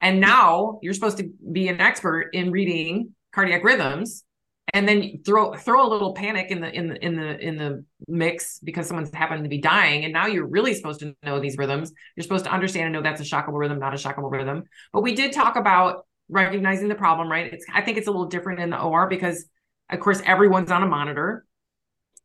And 0.00 0.20
now 0.20 0.78
you're 0.82 0.94
supposed 0.94 1.18
to 1.18 1.30
be 1.52 1.68
an 1.68 1.80
expert 1.80 2.30
in 2.32 2.50
reading 2.52 3.14
cardiac 3.32 3.64
rhythms 3.64 4.24
and 4.72 4.88
then 4.88 5.20
throw 5.24 5.54
throw 5.54 5.86
a 5.86 5.88
little 5.88 6.12
panic 6.12 6.50
in 6.50 6.60
the 6.60 6.74
in 6.74 6.88
the 6.88 7.04
in 7.04 7.16
the 7.16 7.38
in 7.38 7.56
the 7.56 7.84
mix 8.08 8.58
because 8.58 8.88
someone's 8.88 9.14
happened 9.14 9.44
to 9.44 9.48
be 9.48 9.58
dying. 9.58 10.04
And 10.04 10.12
now 10.12 10.26
you're 10.26 10.46
really 10.46 10.74
supposed 10.74 11.00
to 11.00 11.14
know 11.22 11.38
these 11.38 11.56
rhythms. 11.56 11.92
You're 12.16 12.24
supposed 12.24 12.44
to 12.46 12.52
understand 12.52 12.86
and 12.86 12.92
know 12.94 13.02
that's 13.02 13.20
a 13.20 13.24
shockable 13.24 13.58
rhythm 13.58 13.78
not 13.78 13.94
a 13.94 13.96
shockable 13.96 14.30
rhythm. 14.30 14.64
But 14.92 15.02
we 15.02 15.14
did 15.14 15.32
talk 15.32 15.56
about 15.56 16.06
recognizing 16.28 16.88
the 16.88 16.96
problem 16.96 17.30
right? 17.30 17.52
It's 17.52 17.64
i 17.72 17.80
think 17.80 17.96
it's 17.96 18.08
a 18.08 18.10
little 18.10 18.26
different 18.26 18.60
in 18.60 18.70
the 18.70 18.80
or 18.80 19.08
because 19.08 19.46
of 19.88 20.00
course 20.00 20.20
everyone's 20.24 20.72
on 20.72 20.82
a 20.82 20.86
monitor. 20.86 21.44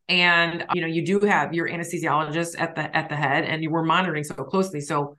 And 0.10 0.66
you 0.74 0.82
know 0.82 0.88
you 0.88 1.06
do 1.06 1.20
have 1.20 1.54
your 1.54 1.70
anesthesiologist 1.70 2.60
at 2.60 2.76
the 2.76 2.96
at 2.96 3.10
the 3.10 3.16
head 3.16 3.46
and 3.46 3.62
you 3.62 3.70
were 3.70 3.84
monitoring 3.84 4.24
so 4.24 4.34
closely. 4.34 4.82
So 4.82 5.16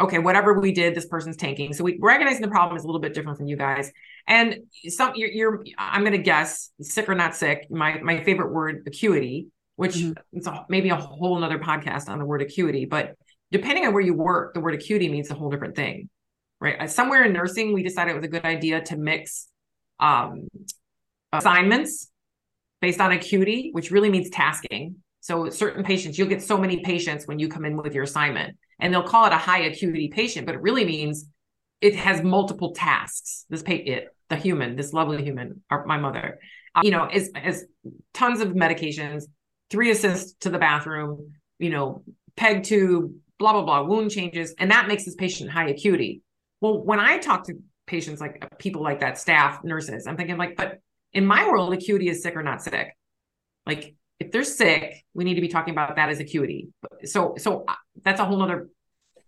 okay 0.00 0.18
whatever 0.18 0.58
we 0.58 0.72
did 0.72 0.94
this 0.94 1.06
person's 1.06 1.36
tanking. 1.36 1.74
So 1.74 1.84
we 1.84 1.98
recognizing 2.00 2.40
the 2.40 2.48
problem 2.48 2.78
is 2.78 2.84
a 2.84 2.86
little 2.86 3.00
bit 3.00 3.12
different 3.12 3.36
from 3.36 3.46
you 3.46 3.56
guys 3.56 3.92
and 4.26 4.56
some 4.88 5.12
you're, 5.14 5.30
you're 5.30 5.64
i'm 5.78 6.02
going 6.02 6.12
to 6.12 6.18
guess 6.18 6.70
sick 6.80 7.08
or 7.08 7.14
not 7.14 7.34
sick 7.34 7.66
my 7.70 7.98
my 8.00 8.22
favorite 8.24 8.52
word 8.52 8.82
acuity 8.86 9.48
which 9.76 9.96
mm-hmm. 9.96 10.12
it's 10.32 10.46
a, 10.46 10.64
maybe 10.68 10.88
a 10.88 10.96
whole 10.96 11.36
another 11.36 11.58
podcast 11.58 12.08
on 12.08 12.18
the 12.18 12.24
word 12.24 12.42
acuity 12.42 12.84
but 12.84 13.14
depending 13.50 13.86
on 13.86 13.92
where 13.92 14.02
you 14.02 14.14
work 14.14 14.54
the 14.54 14.60
word 14.60 14.74
acuity 14.74 15.08
means 15.08 15.30
a 15.30 15.34
whole 15.34 15.50
different 15.50 15.76
thing 15.76 16.08
right 16.60 16.90
somewhere 16.90 17.24
in 17.24 17.32
nursing 17.32 17.72
we 17.72 17.82
decided 17.82 18.12
it 18.12 18.16
was 18.16 18.24
a 18.24 18.28
good 18.28 18.44
idea 18.44 18.80
to 18.80 18.96
mix 18.96 19.48
um, 20.00 20.48
assignments 21.32 22.10
based 22.80 23.00
on 23.00 23.12
acuity, 23.12 23.70
which 23.72 23.90
really 23.90 24.10
means 24.10 24.30
tasking. 24.30 24.96
So 25.20 25.50
certain 25.50 25.82
patients, 25.82 26.18
you'll 26.18 26.28
get 26.28 26.42
so 26.42 26.56
many 26.56 26.82
patients 26.84 27.26
when 27.26 27.38
you 27.38 27.48
come 27.48 27.64
in 27.64 27.76
with 27.76 27.94
your 27.94 28.04
assignment, 28.04 28.56
and 28.78 28.92
they'll 28.92 29.02
call 29.02 29.26
it 29.26 29.32
a 29.32 29.38
high 29.38 29.62
acuity 29.62 30.08
patient, 30.08 30.46
but 30.46 30.54
it 30.54 30.62
really 30.62 30.84
means 30.84 31.26
it 31.80 31.96
has 31.96 32.22
multiple 32.22 32.72
tasks. 32.74 33.44
This 33.48 33.62
pay 33.62 33.76
it, 33.76 34.08
the 34.28 34.36
human, 34.36 34.76
this 34.76 34.92
lovely 34.92 35.22
human, 35.22 35.62
our, 35.70 35.84
my 35.86 35.98
mother, 35.98 36.38
uh, 36.74 36.82
you 36.84 36.90
know, 36.90 37.08
is 37.12 37.30
is 37.44 37.66
tons 38.14 38.40
of 38.40 38.48
medications, 38.48 39.24
three 39.70 39.90
assists 39.90 40.34
to 40.40 40.50
the 40.50 40.58
bathroom, 40.58 41.32
you 41.58 41.70
know, 41.70 42.02
peg 42.36 42.64
tube, 42.64 43.12
blah 43.38 43.52
blah 43.52 43.62
blah, 43.62 43.82
wound 43.82 44.10
changes, 44.10 44.54
and 44.58 44.70
that 44.70 44.88
makes 44.88 45.04
this 45.04 45.14
patient 45.14 45.50
high 45.50 45.68
acuity. 45.68 46.22
Well, 46.60 46.82
when 46.82 47.00
I 47.00 47.18
talk 47.18 47.46
to 47.46 47.54
patients 47.86 48.20
like 48.20 48.58
people 48.58 48.82
like 48.82 49.00
that, 49.00 49.18
staff, 49.18 49.62
nurses, 49.62 50.06
I'm 50.06 50.16
thinking 50.16 50.38
like, 50.38 50.56
but 50.56 50.80
in 51.12 51.24
my 51.24 51.46
world, 51.46 51.72
acuity 51.72 52.08
is 52.08 52.22
sick 52.22 52.36
or 52.36 52.42
not 52.42 52.62
sick. 52.62 52.96
Like 53.66 53.94
if 54.18 54.32
they're 54.32 54.44
sick, 54.44 55.04
we 55.14 55.24
need 55.24 55.34
to 55.34 55.40
be 55.40 55.48
talking 55.48 55.72
about 55.72 55.96
that 55.96 56.08
as 56.08 56.20
acuity. 56.20 56.68
So 57.04 57.34
so 57.38 57.64
uh, 57.68 57.74
that's 58.02 58.20
a 58.20 58.24
whole 58.24 58.42
other 58.42 58.68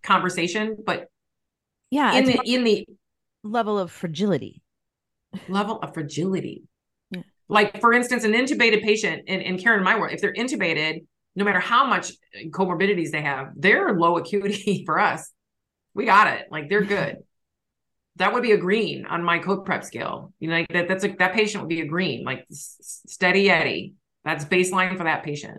conversation. 0.03 0.77
But 0.85 1.09
yeah, 1.91 2.15
in 2.15 2.25
the 2.25 2.41
in 2.45 2.65
the 2.65 2.87
level 3.43 3.79
of 3.79 3.91
fragility. 3.91 4.63
Level 5.49 5.79
of 5.81 5.95
fragility. 5.95 6.63
Yeah. 7.11 7.23
Like 7.49 7.81
for 7.81 7.93
instance, 7.93 8.25
an 8.25 8.33
intubated 8.33 8.83
patient 8.83 9.25
in, 9.27 9.41
in 9.41 9.59
Karen, 9.59 9.83
my 9.85 9.99
world, 9.99 10.13
if 10.13 10.21
they're 10.21 10.35
intubated, 10.35 11.05
no 11.37 11.45
matter 11.45 11.61
how 11.61 11.87
much 11.87 12.13
comorbidities 12.51 13.11
they 13.11 13.23
have, 13.23 13.49
they're 13.57 13.93
low 13.95 14.19
acuity 14.19 14.85
for 14.87 14.99
us. 14.99 15.31
We 15.95 16.05
got 16.05 16.29
it. 16.29 16.47
Like 16.51 16.69
they're 16.69 16.85
good 16.85 17.19
that 18.19 18.33
would 18.33 18.43
be 18.43 18.53
a 18.53 18.59
green 18.59 19.07
on 19.07 19.23
my 19.23 19.39
code 19.39 19.65
prep 19.65 19.85
scale. 19.85 20.33
You 20.39 20.49
know, 20.49 20.57
like 20.57 20.69
that, 20.69 20.89
that's 20.89 21.05
a, 21.05 21.09
that 21.19 21.33
patient 21.33 21.63
would 21.63 21.69
be 21.69 21.81
a 21.81 21.87
green, 21.87 22.25
like 22.25 22.45
steady 22.51 23.49
Eddie. 23.49 23.95
That's 24.25 24.45
baseline 24.45 24.97
for 24.97 25.05
that 25.05 25.25
patient. 25.25 25.59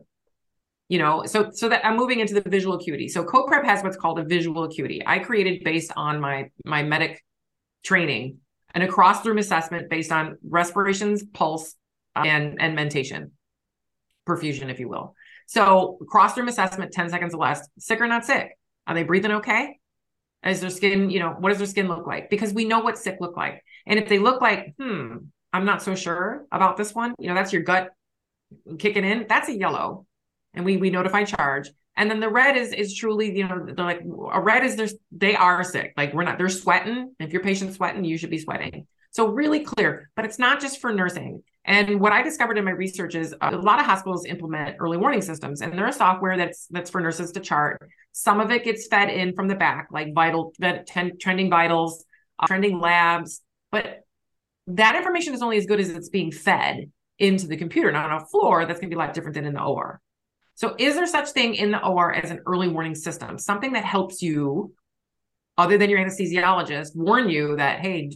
You 0.89 0.97
know, 0.97 1.23
so 1.25 1.51
so 1.51 1.69
that 1.69 1.85
I'm 1.85 1.95
moving 1.95 2.19
into 2.19 2.33
the 2.33 2.49
visual 2.49 2.75
acuity. 2.75 3.07
So 3.07 3.23
co 3.23 3.45
prep 3.45 3.63
has 3.65 3.83
what's 3.83 3.97
called 3.97 4.19
a 4.19 4.23
visual 4.23 4.63
acuity. 4.63 5.01
I 5.05 5.19
created 5.19 5.63
based 5.63 5.91
on 5.95 6.19
my 6.19 6.49
my 6.65 6.83
medic 6.83 7.23
training 7.83 8.39
and 8.73 8.83
a 8.83 8.87
cross 8.87 9.25
room 9.25 9.37
assessment 9.37 9.89
based 9.89 10.11
on 10.11 10.37
respirations, 10.43 11.23
pulse, 11.23 11.75
and 12.15 12.59
and 12.59 12.75
mentation, 12.75 13.31
perfusion, 14.27 14.69
if 14.69 14.79
you 14.79 14.89
will. 14.89 15.15
So 15.47 15.97
cross 16.07 16.37
room 16.37 16.47
assessment, 16.47 16.91
10 16.91 17.09
seconds 17.09 17.33
or 17.33 17.37
less, 17.37 17.67
sick 17.79 17.99
or 17.99 18.07
not 18.07 18.25
sick. 18.25 18.51
Are 18.85 18.93
they 18.93 19.03
breathing 19.03 19.31
okay? 19.31 19.79
Is 20.45 20.61
their 20.61 20.69
skin, 20.69 21.09
you 21.09 21.19
know, 21.19 21.35
what 21.39 21.49
does 21.49 21.57
their 21.57 21.67
skin 21.67 21.87
look 21.87 22.07
like? 22.07 22.29
Because 22.29 22.53
we 22.53 22.65
know 22.65 22.79
what 22.79 22.97
sick 22.97 23.17
look 23.19 23.35
like. 23.35 23.63
And 23.87 23.99
if 23.99 24.07
they 24.07 24.19
look 24.19 24.41
like, 24.41 24.75
hmm, 24.79 25.17
I'm 25.51 25.65
not 25.65 25.81
so 25.81 25.95
sure 25.95 26.45
about 26.51 26.77
this 26.77 26.93
one, 26.93 27.15
you 27.17 27.27
know, 27.27 27.33
that's 27.33 27.51
your 27.51 27.63
gut 27.63 27.89
kicking 28.77 29.03
in, 29.03 29.25
that's 29.27 29.49
a 29.49 29.57
yellow. 29.57 30.05
And 30.53 30.65
we 30.65 30.77
we 30.77 30.89
notify 30.89 31.23
charge. 31.23 31.69
And 31.95 32.09
then 32.09 32.19
the 32.19 32.29
red 32.29 32.55
is 32.57 32.73
is 32.73 32.95
truly, 32.95 33.37
you 33.37 33.47
know, 33.47 33.65
they're 33.65 33.85
like 33.85 34.01
a 34.31 34.41
red 34.41 34.63
is 34.63 34.75
there's 34.75 34.95
they 35.11 35.35
are 35.35 35.63
sick. 35.63 35.93
Like 35.97 36.13
we're 36.13 36.23
not, 36.23 36.37
they're 36.37 36.49
sweating. 36.49 37.13
If 37.19 37.33
your 37.33 37.43
patient's 37.43 37.75
sweating, 37.75 38.03
you 38.03 38.17
should 38.17 38.29
be 38.29 38.37
sweating. 38.39 38.87
So 39.11 39.27
really 39.27 39.61
clear, 39.61 40.09
but 40.15 40.25
it's 40.25 40.37
not 40.37 40.61
just 40.61 40.79
for 40.79 40.93
nursing. 40.93 41.43
And 41.65 41.99
what 41.99 42.13
I 42.13 42.21
discovered 42.21 42.57
in 42.57 42.65
my 42.65 42.71
research 42.71 43.15
is 43.15 43.35
a 43.41 43.55
lot 43.55 43.79
of 43.79 43.85
hospitals 43.85 44.25
implement 44.25 44.77
early 44.79 44.97
warning 44.97 45.21
systems, 45.21 45.61
and 45.61 45.77
there's 45.77 45.97
software 45.97 46.37
that's 46.37 46.67
that's 46.71 46.89
for 46.89 47.01
nurses 47.01 47.31
to 47.33 47.39
chart. 47.39 47.89
Some 48.11 48.39
of 48.39 48.49
it 48.51 48.63
gets 48.63 48.87
fed 48.87 49.09
in 49.09 49.33
from 49.33 49.47
the 49.47 49.55
back, 49.55 49.89
like 49.91 50.13
vital, 50.13 50.53
trending 51.19 51.49
vitals, 51.49 52.05
uh, 52.39 52.47
trending 52.47 52.79
labs, 52.79 53.41
but 53.71 54.03
that 54.67 54.95
information 54.95 55.33
is 55.33 55.41
only 55.41 55.57
as 55.57 55.65
good 55.65 55.79
as 55.79 55.89
it's 55.89 56.09
being 56.09 56.31
fed 56.31 56.91
into 57.17 57.47
the 57.47 57.57
computer. 57.57 57.91
Now 57.91 58.05
on 58.05 58.21
a 58.21 58.25
floor, 58.25 58.65
that's 58.65 58.79
going 58.79 58.89
to 58.89 58.95
be 58.95 58.99
a 58.99 59.05
lot 59.05 59.13
different 59.13 59.35
than 59.35 59.45
in 59.45 59.53
the 59.53 59.61
OR. 59.61 59.99
So, 60.59 60.75
is 60.77 60.95
there 60.95 61.07
such 61.07 61.29
thing 61.29 61.55
in 61.55 61.71
the 61.71 61.81
OR 61.81 62.13
as 62.13 62.31
an 62.31 62.41
early 62.45 62.67
warning 62.67 62.93
system, 62.93 63.37
something 63.37 63.71
that 63.71 63.85
helps 63.85 64.21
you, 64.21 64.73
other 65.57 65.77
than 65.77 65.89
your 65.89 65.99
anesthesiologist, 65.99 66.97
warn 66.97 67.29
you 67.29 67.55
that 67.55 67.79
hey, 67.79 68.11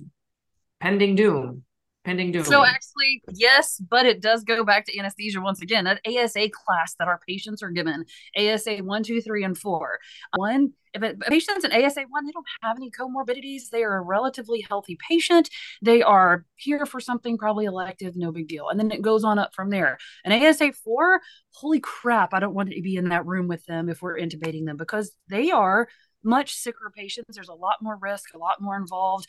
pending 0.81 1.15
doom, 1.15 1.63
pending 2.03 2.33
doom. 2.33 2.43
So 2.43 2.65
actually, 2.65 3.23
yes, 3.31 3.81
but 3.89 4.05
it 4.05 4.21
does 4.21 4.43
go 4.43 4.65
back 4.65 4.85
to 4.87 4.99
anesthesia 4.99 5.39
once 5.39 5.61
again. 5.61 5.85
That 5.85 6.01
ASA 6.05 6.49
class 6.49 6.95
that 6.99 7.07
our 7.07 7.21
patients 7.25 7.63
are 7.63 7.69
given, 7.69 8.03
ASA 8.37 8.79
one, 8.79 9.03
two, 9.03 9.21
three, 9.21 9.45
and 9.45 9.57
four. 9.57 9.99
One, 10.35 10.73
it, 10.93 11.19
patients 11.21 11.65
in 11.65 11.71
ASA 11.71 12.03
one, 12.09 12.25
they 12.25 12.31
don't 12.31 12.45
have 12.61 12.77
any 12.77 12.91
comorbidities. 12.91 13.69
They 13.71 13.83
are 13.83 13.97
a 13.97 14.01
relatively 14.01 14.61
healthy 14.61 14.97
patient. 15.09 15.49
They 15.81 16.01
are 16.01 16.45
here 16.55 16.85
for 16.85 16.99
something 16.99 17.37
probably 17.37 17.65
elective, 17.65 18.15
no 18.15 18.31
big 18.31 18.47
deal. 18.47 18.69
And 18.69 18.79
then 18.79 18.91
it 18.91 19.01
goes 19.01 19.23
on 19.23 19.39
up 19.39 19.53
from 19.53 19.69
there. 19.69 19.97
And 20.23 20.33
ASA 20.33 20.73
four, 20.73 21.21
holy 21.51 21.79
crap, 21.79 22.33
I 22.33 22.39
don't 22.39 22.53
want 22.53 22.69
to 22.69 22.81
be 22.81 22.95
in 22.95 23.09
that 23.09 23.25
room 23.25 23.47
with 23.47 23.65
them 23.65 23.89
if 23.89 24.01
we're 24.01 24.17
intubating 24.17 24.65
them 24.65 24.77
because 24.77 25.11
they 25.29 25.51
are 25.51 25.87
much 26.23 26.53
sicker 26.55 26.91
patients. 26.95 27.35
There's 27.35 27.49
a 27.49 27.53
lot 27.53 27.75
more 27.81 27.97
risk, 28.01 28.33
a 28.33 28.37
lot 28.37 28.61
more 28.61 28.77
involved. 28.77 29.27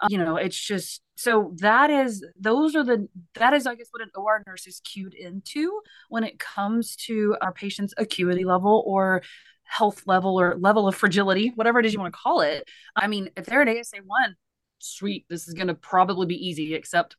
Um, 0.00 0.08
you 0.10 0.18
know, 0.18 0.36
it's 0.36 0.58
just 0.58 1.02
so 1.16 1.52
that 1.58 1.90
is 1.90 2.24
those 2.38 2.76
are 2.76 2.84
the 2.84 3.08
that 3.34 3.52
is 3.52 3.66
I 3.66 3.74
guess 3.74 3.88
what 3.90 4.02
an 4.02 4.10
OR 4.14 4.42
nurse 4.46 4.66
is 4.66 4.80
cued 4.80 5.14
into 5.14 5.80
when 6.08 6.24
it 6.24 6.38
comes 6.38 6.96
to 7.06 7.36
our 7.40 7.52
patient's 7.52 7.94
acuity 7.96 8.44
level 8.44 8.84
or 8.86 9.22
health 9.66 10.02
level 10.06 10.40
or 10.40 10.56
level 10.58 10.88
of 10.88 10.94
fragility, 10.94 11.52
whatever 11.54 11.78
it 11.78 11.86
is 11.86 11.92
you 11.92 12.00
want 12.00 12.12
to 12.12 12.18
call 12.18 12.40
it. 12.40 12.68
I 12.94 13.06
mean, 13.06 13.30
if 13.36 13.46
they're 13.46 13.62
at 13.62 13.68
ASA 13.68 13.98
one, 14.04 14.36
sweet, 14.78 15.26
this 15.28 15.48
is 15.48 15.54
going 15.54 15.68
to 15.68 15.74
probably 15.74 16.26
be 16.26 16.48
easy, 16.48 16.74
except 16.74 17.16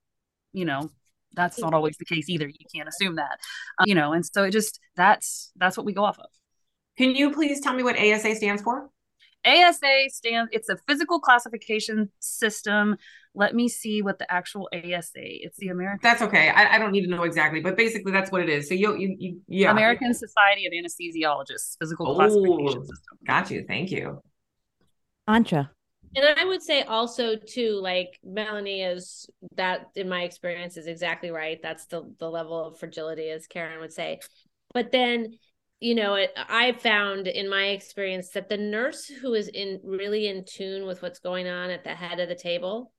you 0.53 0.65
know 0.65 0.89
that's 1.33 1.59
not 1.59 1.73
always 1.73 1.97
the 1.97 2.05
case 2.05 2.29
either. 2.29 2.47
You 2.47 2.65
can't 2.73 2.89
assume 2.89 3.15
that, 3.15 3.39
um, 3.79 3.85
you 3.87 3.95
know, 3.95 4.13
and 4.13 4.25
so 4.25 4.43
it 4.43 4.51
just 4.51 4.79
that's 4.95 5.51
that's 5.55 5.77
what 5.77 5.85
we 5.85 5.93
go 5.93 6.03
off 6.03 6.19
of. 6.19 6.29
Can 6.97 7.15
you 7.15 7.31
please 7.31 7.61
tell 7.61 7.73
me 7.73 7.83
what 7.83 7.97
ASA 7.97 8.35
stands 8.35 8.61
for? 8.61 8.89
ASA 9.47 10.09
stands, 10.09 10.49
it's 10.51 10.69
a 10.69 10.77
physical 10.87 11.19
classification 11.19 12.09
system. 12.19 12.97
Let 13.33 13.55
me 13.55 13.69
see 13.69 14.01
what 14.01 14.19
the 14.19 14.31
actual 14.31 14.69
ASA. 14.73 15.11
It's 15.15 15.57
the 15.57 15.69
American. 15.69 15.99
That's 16.01 16.21
okay. 16.21 16.49
I, 16.49 16.75
I 16.75 16.79
don't 16.79 16.91
need 16.91 17.03
to 17.03 17.09
know 17.09 17.23
exactly, 17.23 17.61
but 17.61 17.77
basically 17.77 18.11
that's 18.11 18.31
what 18.31 18.41
it 18.41 18.49
is. 18.49 18.67
So 18.67 18.73
you, 18.73 18.95
you, 18.95 19.15
you 19.19 19.39
yeah. 19.47 19.71
American 19.71 20.13
Society 20.13 20.65
of 20.65 20.73
Anesthesiologists, 20.73 21.77
physical 21.79 22.09
oh, 22.09 22.15
classification 22.15 22.81
system. 22.81 23.17
Got 23.25 23.51
you. 23.51 23.65
Thank 23.67 23.91
you. 23.91 24.21
Antra. 25.27 25.69
And 26.15 26.39
I 26.39 26.45
would 26.45 26.63
say 26.63 26.83
also 26.83 27.35
too, 27.35 27.79
like 27.81 28.17
Melanie 28.23 28.81
is 28.81 29.29
that 29.55 29.87
in 29.95 30.09
my 30.09 30.23
experience 30.23 30.77
is 30.77 30.87
exactly 30.87 31.31
right. 31.31 31.59
That's 31.61 31.85
the 31.85 32.11
the 32.19 32.29
level 32.29 32.65
of 32.65 32.79
fragility, 32.79 33.29
as 33.29 33.45
Karen 33.45 33.79
would 33.81 33.93
say. 33.93 34.19
But 34.73 34.91
then 34.91 35.37
you 35.79 35.95
know 35.95 36.15
it, 36.15 36.31
i 36.35 36.71
found 36.71 37.27
in 37.27 37.49
my 37.49 37.67
experience 37.67 38.29
that 38.29 38.49
the 38.49 38.57
nurse 38.57 39.05
who 39.05 39.33
is 39.33 39.47
in 39.47 39.79
really 39.83 40.27
in 40.27 40.43
tune 40.45 40.85
with 40.85 41.01
what's 41.01 41.19
going 41.19 41.47
on 41.47 41.69
at 41.69 41.83
the 41.83 41.93
head 41.93 42.19
of 42.19 42.29
the 42.29 42.35
table 42.35 42.91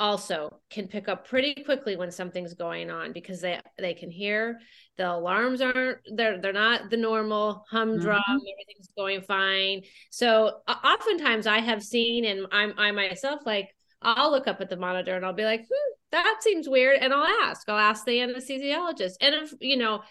also 0.00 0.58
can 0.70 0.88
pick 0.88 1.08
up 1.08 1.28
pretty 1.28 1.62
quickly 1.62 1.94
when 1.94 2.10
something's 2.10 2.54
going 2.54 2.90
on 2.90 3.12
because 3.12 3.42
they 3.42 3.60
they 3.78 3.92
can 3.92 4.10
hear 4.10 4.58
the 4.96 5.08
alarms 5.08 5.60
aren't 5.60 5.98
they're 6.14 6.40
they're 6.40 6.54
not 6.54 6.88
the 6.88 6.96
normal 6.96 7.64
humdrum 7.70 8.16
mm-hmm. 8.16 8.32
everything's 8.32 8.88
going 8.96 9.20
fine. 9.20 9.82
So 10.10 10.60
uh, 10.66 10.74
oftentimes 10.82 11.46
i 11.46 11.58
have 11.58 11.82
seen 11.82 12.24
and 12.24 12.46
i'm 12.50 12.72
i 12.78 12.90
myself 12.90 13.40
like 13.44 13.68
i'll 14.00 14.30
look 14.30 14.48
up 14.48 14.62
at 14.62 14.70
the 14.70 14.76
monitor 14.76 15.14
and 15.14 15.24
i'll 15.24 15.34
be 15.34 15.44
like 15.44 15.60
hmm, 15.60 15.92
that 16.12 16.38
seems 16.40 16.66
weird 16.66 16.98
and 16.98 17.12
i'll 17.12 17.46
ask. 17.48 17.68
I'll 17.68 17.78
ask 17.78 18.04
the 18.04 18.18
anesthesiologist. 18.18 19.14
And 19.20 19.34
if 19.34 19.52
you 19.60 19.76
know 19.76 20.02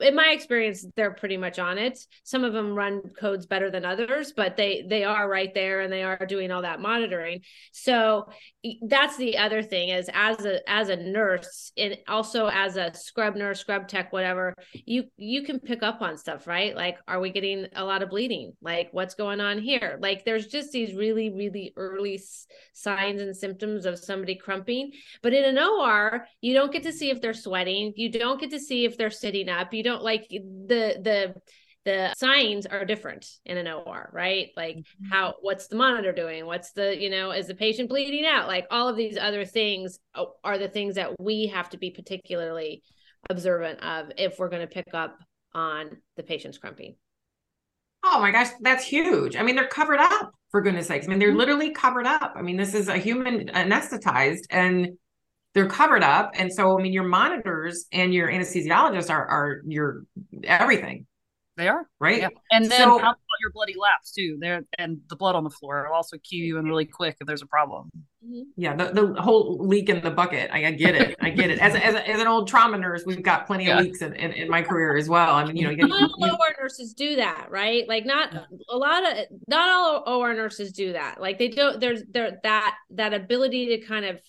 in 0.00 0.14
my 0.14 0.30
experience 0.30 0.86
they're 0.96 1.12
pretty 1.12 1.36
much 1.36 1.58
on 1.58 1.78
it. 1.78 1.98
Some 2.24 2.44
of 2.44 2.52
them 2.52 2.74
run 2.74 3.02
codes 3.18 3.46
better 3.46 3.70
than 3.70 3.84
others 3.84 4.32
but 4.36 4.56
they 4.56 4.84
they 4.88 5.04
are 5.04 5.28
right 5.28 5.52
there 5.54 5.80
and 5.80 5.92
they 5.92 6.02
are 6.02 6.24
doing 6.26 6.50
all 6.50 6.62
that 6.62 6.80
monitoring. 6.80 7.42
So 7.72 8.28
that's 8.82 9.16
the 9.16 9.38
other 9.38 9.62
thing 9.62 9.90
is 9.90 10.08
as 10.12 10.44
a 10.44 10.68
as 10.68 10.88
a 10.88 10.96
nurse 10.96 11.72
and 11.76 11.96
also 12.08 12.46
as 12.46 12.76
a 12.76 12.92
scrub 12.94 13.36
nurse 13.36 13.60
scrub 13.60 13.88
tech 13.88 14.12
whatever 14.12 14.54
you 14.72 15.04
you 15.16 15.42
can 15.42 15.60
pick 15.60 15.82
up 15.82 16.02
on 16.02 16.16
stuff 16.16 16.46
right? 16.46 16.74
Like 16.74 16.98
are 17.08 17.20
we 17.20 17.30
getting 17.30 17.66
a 17.74 17.84
lot 17.84 18.02
of 18.02 18.10
bleeding? 18.10 18.52
Like 18.62 18.88
what's 18.92 19.14
going 19.14 19.40
on 19.40 19.58
here? 19.58 19.98
Like 20.00 20.24
there's 20.24 20.46
just 20.46 20.72
these 20.72 20.94
really 20.94 21.30
really 21.30 21.72
early 21.76 22.22
signs 22.72 23.20
and 23.20 23.36
symptoms 23.36 23.86
of 23.86 23.98
somebody 23.98 24.36
crumping. 24.36 24.92
But 25.22 25.32
in 25.32 25.44
an 25.44 25.56
or 25.58 26.26
you 26.40 26.54
don't 26.54 26.72
get 26.72 26.82
to 26.84 26.92
see 26.92 27.10
if 27.10 27.20
they're 27.20 27.34
sweating. 27.34 27.92
You 27.96 28.10
don't 28.10 28.40
get 28.40 28.50
to 28.50 28.60
see 28.60 28.84
if 28.84 28.96
they're 28.96 29.10
sitting 29.10 29.48
up. 29.48 29.72
You 29.72 29.82
don't 29.86 30.02
like 30.02 30.26
the 30.28 31.00
the 31.00 31.34
the 31.86 32.12
signs 32.16 32.66
are 32.66 32.84
different 32.84 33.26
in 33.46 33.56
an 33.56 33.68
OR, 33.68 34.10
right? 34.12 34.48
Like 34.56 34.76
mm-hmm. 34.76 35.08
how 35.08 35.34
what's 35.40 35.68
the 35.68 35.76
monitor 35.76 36.12
doing? 36.12 36.44
What's 36.44 36.72
the, 36.72 37.00
you 37.00 37.08
know, 37.08 37.30
is 37.30 37.46
the 37.46 37.54
patient 37.54 37.88
bleeding 37.88 38.26
out? 38.26 38.48
Like 38.48 38.66
all 38.72 38.88
of 38.88 38.96
these 38.96 39.16
other 39.16 39.44
things 39.44 40.00
are 40.44 40.58
the 40.58 40.68
things 40.68 40.96
that 40.96 41.18
we 41.20 41.46
have 41.46 41.70
to 41.70 41.78
be 41.78 41.92
particularly 41.92 42.82
observant 43.30 43.82
of 43.84 44.10
if 44.18 44.38
we're 44.38 44.48
going 44.48 44.66
to 44.66 44.74
pick 44.74 44.92
up 44.94 45.16
on 45.54 45.96
the 46.16 46.24
patient's 46.24 46.58
crumping. 46.58 46.96
Oh 48.02 48.20
my 48.20 48.32
gosh, 48.32 48.48
that's 48.60 48.84
huge. 48.84 49.36
I 49.36 49.42
mean, 49.42 49.54
they're 49.54 49.68
covered 49.68 50.00
up 50.00 50.32
for 50.50 50.60
goodness 50.62 50.88
sakes. 50.88 51.06
I 51.06 51.08
mean, 51.08 51.20
they're 51.20 51.28
mm-hmm. 51.28 51.38
literally 51.38 51.70
covered 51.70 52.06
up. 52.06 52.34
I 52.34 52.42
mean, 52.42 52.56
this 52.56 52.74
is 52.74 52.88
a 52.88 52.98
human 52.98 53.46
anesthetized 53.46 54.44
and 54.50 54.98
they're 55.56 55.66
covered 55.66 56.04
up. 56.04 56.32
And 56.34 56.52
so, 56.52 56.78
I 56.78 56.82
mean, 56.82 56.92
your 56.92 57.08
monitors 57.08 57.86
and 57.90 58.12
your 58.12 58.28
anesthesiologists 58.28 59.08
are, 59.08 59.26
are 59.26 59.62
your 59.66 60.04
everything. 60.44 61.06
They 61.56 61.68
are 61.68 61.88
right, 61.98 62.20
yeah. 62.20 62.28
and 62.50 62.66
then 62.66 62.80
so, 62.82 62.98
your 62.98 63.50
bloody 63.54 63.74
laps 63.78 64.12
too. 64.12 64.36
There 64.38 64.60
and 64.76 64.98
the 65.08 65.16
blood 65.16 65.34
on 65.34 65.42
the 65.42 65.48
floor 65.48 65.86
will 65.88 65.96
also 65.96 66.18
cue 66.18 66.44
you 66.44 66.58
in 66.58 66.66
really 66.66 66.84
quick 66.84 67.16
if 67.18 67.26
there's 67.26 67.40
a 67.40 67.46
problem. 67.46 67.90
Mm-hmm. 68.22 68.42
Yeah, 68.58 68.76
the, 68.76 68.92
the 68.92 69.22
whole 69.22 69.56
leak 69.66 69.88
in 69.88 70.02
the 70.02 70.10
bucket. 70.10 70.50
I, 70.52 70.66
I 70.66 70.70
get 70.72 70.94
it. 70.94 71.16
I 71.20 71.30
get 71.30 71.48
it. 71.48 71.58
As, 71.58 71.74
a, 71.74 71.82
as, 71.82 71.94
a, 71.94 72.08
as 72.08 72.20
an 72.20 72.26
old 72.26 72.46
trauma 72.46 72.76
nurse, 72.76 73.04
we've 73.06 73.22
got 73.22 73.46
plenty 73.46 73.66
yeah. 73.66 73.78
of 73.78 73.84
leaks 73.84 74.02
in, 74.02 74.12
in, 74.14 74.32
in, 74.32 74.50
my 74.50 74.60
career 74.60 74.96
as 74.96 75.08
well. 75.08 75.34
I 75.34 75.46
mean, 75.46 75.56
you 75.56 75.64
know, 75.64 75.70
you, 75.70 75.86
not 75.86 76.10
all 76.20 76.30
OR 76.30 76.54
nurses 76.60 76.92
do 76.92 77.16
that, 77.16 77.46
right? 77.50 77.88
Like 77.88 78.04
not 78.04 78.34
a 78.68 78.76
lot 78.76 79.10
of 79.10 79.24
not 79.48 79.70
all 79.70 80.18
OR 80.18 80.34
nurses 80.34 80.72
do 80.72 80.92
that. 80.92 81.22
Like 81.22 81.38
they 81.38 81.48
don't. 81.48 81.80
There's 81.80 82.02
there 82.10 82.38
that 82.42 82.76
that 82.90 83.14
ability 83.14 83.78
to 83.78 83.86
kind 83.86 84.04
of 84.04 84.20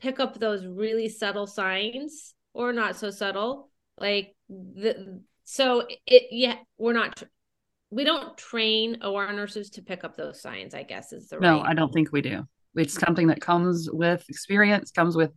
pick 0.00 0.20
up 0.20 0.38
those 0.38 0.64
really 0.64 1.08
subtle 1.08 1.46
signs 1.46 2.34
or 2.54 2.72
not 2.72 2.96
so 2.96 3.10
subtle 3.10 3.70
like 3.98 4.34
the 4.48 5.20
so 5.44 5.86
it 6.06 6.24
yeah 6.30 6.56
we're 6.78 6.92
not 6.92 7.22
we 7.90 8.04
don't 8.04 8.36
train 8.36 8.98
OR 9.02 9.32
nurses 9.32 9.70
to 9.70 9.82
pick 9.82 10.04
up 10.04 10.16
those 10.16 10.40
signs 10.40 10.74
I 10.74 10.82
guess 10.82 11.12
is 11.12 11.28
the 11.28 11.38
no 11.40 11.60
right. 11.60 11.70
I 11.70 11.74
don't 11.74 11.92
think 11.92 12.12
we 12.12 12.22
do. 12.22 12.44
It's 12.74 12.94
something 12.94 13.28
that 13.28 13.40
comes 13.40 13.88
with 13.90 14.24
experience 14.28 14.90
comes 14.90 15.16
with 15.16 15.32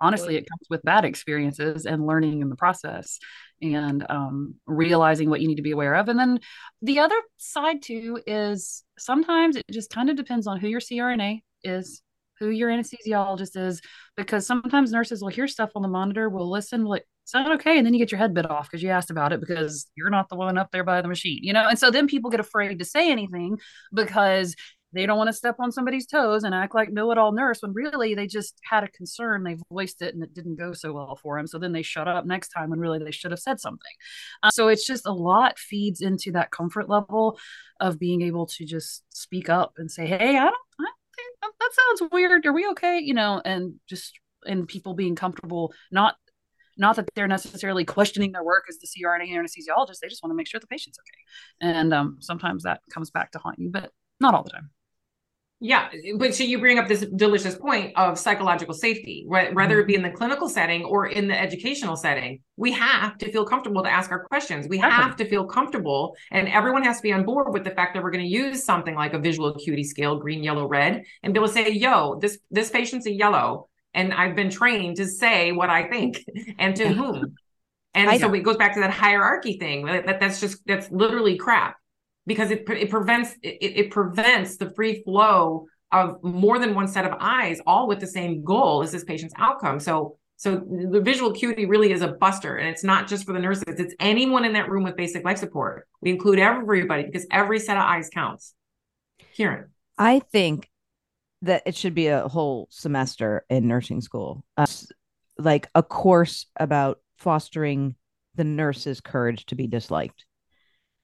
honestly 0.00 0.36
it 0.36 0.48
comes 0.48 0.66
with 0.68 0.82
bad 0.82 1.04
experiences 1.04 1.86
and 1.86 2.06
learning 2.06 2.42
in 2.42 2.48
the 2.48 2.56
process 2.56 3.18
and 3.62 4.04
um, 4.10 4.56
realizing 4.66 5.30
what 5.30 5.40
you 5.40 5.48
need 5.48 5.56
to 5.56 5.62
be 5.62 5.70
aware 5.70 5.94
of. 5.94 6.08
And 6.08 6.18
then 6.18 6.40
the 6.82 6.98
other 6.98 7.16
side 7.36 7.82
too 7.82 8.20
is 8.26 8.84
sometimes 8.98 9.56
it 9.56 9.64
just 9.70 9.90
kind 9.90 10.10
of 10.10 10.16
depends 10.16 10.46
on 10.46 10.58
who 10.58 10.68
your 10.68 10.80
crna 10.80 11.40
is 11.62 12.02
who 12.38 12.50
your 12.50 12.70
anesthesiologist 12.70 13.56
is 13.56 13.80
because 14.16 14.46
sometimes 14.46 14.92
nurses 14.92 15.22
will 15.22 15.28
hear 15.28 15.48
stuff 15.48 15.70
on 15.74 15.82
the 15.82 15.88
monitor 15.88 16.28
will 16.28 16.50
listen 16.50 16.84
like 16.84 17.04
is 17.26 17.32
that 17.32 17.50
okay? 17.52 17.78
And 17.78 17.86
then 17.86 17.94
you 17.94 17.98
get 17.98 18.12
your 18.12 18.18
head 18.18 18.34
bit 18.34 18.50
off 18.50 18.70
because 18.70 18.82
you 18.82 18.90
asked 18.90 19.10
about 19.10 19.32
it 19.32 19.40
because 19.40 19.90
you're 19.96 20.10
not 20.10 20.28
the 20.28 20.36
one 20.36 20.58
up 20.58 20.70
there 20.72 20.84
by 20.84 21.00
the 21.00 21.08
machine 21.08 21.40
you 21.42 21.52
know? 21.52 21.66
And 21.68 21.78
so 21.78 21.90
then 21.90 22.06
people 22.06 22.30
get 22.30 22.40
afraid 22.40 22.78
to 22.78 22.84
say 22.84 23.10
anything 23.10 23.58
because 23.92 24.54
they 24.94 25.06
don't 25.06 25.18
want 25.18 25.28
to 25.28 25.32
step 25.32 25.56
on 25.58 25.72
somebody's 25.72 26.06
toes 26.06 26.44
and 26.44 26.54
act 26.54 26.74
like 26.74 26.92
know-it-all 26.92 27.32
nurse 27.32 27.60
when 27.60 27.72
really 27.72 28.14
they 28.14 28.26
just 28.26 28.58
had 28.62 28.84
a 28.84 28.88
concern 28.88 29.42
they 29.42 29.56
voiced 29.70 30.00
it 30.02 30.14
and 30.14 30.22
it 30.22 30.32
didn't 30.32 30.56
go 30.56 30.72
so 30.72 30.92
well 30.92 31.16
for 31.16 31.36
them 31.36 31.46
so 31.46 31.58
then 31.58 31.72
they 31.72 31.82
shut 31.82 32.06
up 32.06 32.24
next 32.24 32.48
time 32.48 32.70
when 32.70 32.78
really 32.78 33.00
they 33.00 33.10
should 33.10 33.32
have 33.32 33.40
said 33.40 33.58
something. 33.58 33.92
Uh, 34.42 34.50
so 34.50 34.68
it's 34.68 34.86
just 34.86 35.06
a 35.06 35.12
lot 35.12 35.58
feeds 35.58 36.00
into 36.00 36.30
that 36.32 36.50
comfort 36.50 36.88
level 36.88 37.38
of 37.80 37.98
being 37.98 38.22
able 38.22 38.46
to 38.46 38.64
just 38.64 39.02
speak 39.12 39.48
up 39.48 39.72
and 39.78 39.90
say 39.90 40.06
hey 40.06 40.38
i 40.38 40.44
don't 40.44 40.54
I 40.80 40.84
that 41.42 41.70
sounds 41.72 42.12
weird. 42.12 42.46
Are 42.46 42.52
we 42.52 42.66
okay? 42.68 42.98
You 42.98 43.14
know, 43.14 43.40
and 43.44 43.74
just 43.88 44.18
and 44.46 44.68
people 44.68 44.94
being 44.94 45.16
comfortable, 45.16 45.72
not 45.90 46.16
not 46.76 46.96
that 46.96 47.08
they're 47.14 47.28
necessarily 47.28 47.84
questioning 47.84 48.32
their 48.32 48.42
work 48.42 48.64
as 48.68 48.78
the 48.78 48.86
CRNA 48.86 49.30
anesthesiologist. 49.30 50.00
They 50.00 50.08
just 50.08 50.22
want 50.22 50.32
to 50.32 50.36
make 50.36 50.48
sure 50.48 50.60
the 50.60 50.66
patient's 50.66 50.98
okay. 50.98 51.70
And 51.72 51.94
um, 51.94 52.16
sometimes 52.20 52.64
that 52.64 52.80
comes 52.90 53.10
back 53.10 53.30
to 53.32 53.38
haunt 53.38 53.58
you, 53.58 53.70
but 53.70 53.92
not 54.20 54.34
all 54.34 54.42
the 54.42 54.50
time. 54.50 54.70
Yeah, 55.60 55.88
but 56.18 56.34
so 56.34 56.44
you 56.44 56.58
bring 56.58 56.78
up 56.78 56.88
this 56.88 57.06
delicious 57.16 57.54
point 57.54 57.96
of 57.96 58.18
psychological 58.18 58.74
safety, 58.74 59.24
right? 59.26 59.54
Whether 59.54 59.80
it 59.80 59.86
be 59.86 59.94
mm-hmm. 59.94 60.04
in 60.04 60.10
the 60.10 60.16
clinical 60.16 60.48
setting 60.48 60.84
or 60.84 61.06
in 61.06 61.28
the 61.28 61.40
educational 61.40 61.96
setting, 61.96 62.40
we 62.56 62.72
have 62.72 63.16
to 63.18 63.30
feel 63.32 63.46
comfortable 63.46 63.82
to 63.82 63.90
ask 63.90 64.10
our 64.10 64.24
questions. 64.24 64.66
We 64.68 64.78
have 64.78 65.16
to 65.16 65.24
feel 65.24 65.46
comfortable, 65.46 66.16
and 66.30 66.48
everyone 66.48 66.82
has 66.82 66.98
to 66.98 67.02
be 67.02 67.12
on 67.12 67.24
board 67.24 67.52
with 67.52 67.64
the 67.64 67.70
fact 67.70 67.94
that 67.94 68.02
we're 68.02 68.10
going 68.10 68.24
to 68.24 68.30
use 68.30 68.64
something 68.64 68.94
like 68.94 69.14
a 69.14 69.18
visual 69.18 69.48
acuity 69.48 69.84
scale, 69.84 70.18
green, 70.18 70.42
yellow, 70.42 70.66
red, 70.66 71.04
and 71.22 71.32
be 71.32 71.38
able 71.38 71.48
to 71.48 71.54
say, 71.54 71.70
"Yo, 71.70 72.18
this 72.20 72.38
this 72.50 72.68
patient's 72.68 73.06
a 73.06 73.12
yellow," 73.12 73.68
and 73.94 74.12
I've 74.12 74.34
been 74.34 74.50
trained 74.50 74.96
to 74.96 75.06
say 75.06 75.52
what 75.52 75.70
I 75.70 75.88
think 75.88 76.24
and 76.58 76.76
to 76.76 76.88
whom. 76.88 77.36
And 77.94 78.10
I 78.10 78.18
so 78.18 78.26
know. 78.26 78.34
it 78.34 78.40
goes 78.40 78.56
back 78.56 78.74
to 78.74 78.80
that 78.80 78.90
hierarchy 78.90 79.56
thing. 79.56 79.86
That, 79.86 80.18
that's 80.18 80.40
just 80.40 80.58
that's 80.66 80.90
literally 80.90 81.36
crap 81.36 81.76
because 82.26 82.50
it 82.50 82.64
it 82.68 82.90
prevents 82.90 83.32
it, 83.42 83.58
it 83.60 83.90
prevents 83.90 84.56
the 84.56 84.70
free 84.74 85.02
flow 85.02 85.66
of 85.92 86.22
more 86.22 86.58
than 86.58 86.74
one 86.74 86.88
set 86.88 87.04
of 87.04 87.16
eyes, 87.20 87.60
all 87.66 87.86
with 87.86 88.00
the 88.00 88.06
same 88.06 88.42
goal 88.42 88.82
as 88.82 88.92
this 88.92 89.04
patient's 89.04 89.34
outcome. 89.38 89.78
So 89.80 90.18
so 90.36 90.56
the 90.56 91.00
visual 91.00 91.30
acuity 91.30 91.64
really 91.64 91.92
is 91.92 92.02
a 92.02 92.08
buster, 92.08 92.56
and 92.56 92.68
it's 92.68 92.82
not 92.82 93.06
just 93.06 93.24
for 93.24 93.32
the 93.32 93.38
nurses; 93.38 93.78
it's 93.78 93.94
anyone 94.00 94.44
in 94.44 94.54
that 94.54 94.68
room 94.68 94.82
with 94.82 94.96
basic 94.96 95.24
life 95.24 95.38
support. 95.38 95.86
We 96.00 96.10
include 96.10 96.38
everybody 96.38 97.04
because 97.04 97.26
every 97.30 97.60
set 97.60 97.76
of 97.76 97.84
eyes 97.84 98.10
counts. 98.12 98.54
Kieran, 99.34 99.70
I 99.96 100.18
think 100.18 100.68
that 101.42 101.62
it 101.66 101.76
should 101.76 101.94
be 101.94 102.08
a 102.08 102.26
whole 102.26 102.66
semester 102.70 103.44
in 103.48 103.68
nursing 103.68 104.00
school, 104.00 104.44
uh, 104.56 104.66
like 105.38 105.68
a 105.74 105.82
course 105.82 106.46
about 106.56 107.00
fostering 107.16 107.94
the 108.34 108.44
nurse's 108.44 109.00
courage 109.00 109.46
to 109.46 109.54
be 109.54 109.68
disliked, 109.68 110.24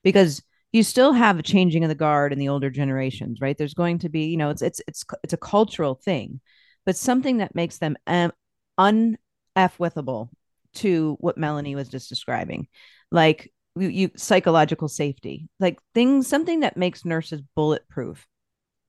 because 0.03 0.43
you 0.73 0.83
still 0.83 1.12
have 1.12 1.39
a 1.39 1.43
changing 1.43 1.85
of 1.85 1.89
the 1.89 1.95
guard 1.95 2.33
in 2.33 2.39
the 2.39 2.49
older 2.49 2.71
generations, 2.71 3.41
right? 3.41 3.57
There's 3.59 3.75
going 3.75 3.99
to 4.01 4.09
be, 4.09 4.27
you 4.27 4.37
know, 4.37 4.51
it's 4.51 4.62
it's 4.62 4.81
it's 4.87 5.05
it's 5.23 5.33
a 5.33 5.39
cultural 5.39 5.95
thing, 5.95 6.41
but 6.87 6.97
something 6.97 7.39
that 7.39 7.55
makes 7.55 7.79
them 7.79 7.97
um, 8.07 8.33
un 8.79 9.18
withable 9.57 10.29
to 10.73 11.16
what 11.21 11.37
Melanie 11.37 11.75
was 11.75 11.89
just 11.89 12.09
describing, 12.09 12.68
like 13.11 13.53
you, 13.77 13.89
you 13.89 14.11
psychological 14.16 14.89
safety, 14.89 15.49
like 15.59 15.79
things, 15.95 16.27
something 16.27 16.61
that 16.61 16.77
makes 16.77 17.05
nurses 17.05 17.43
bulletproof. 17.57 18.27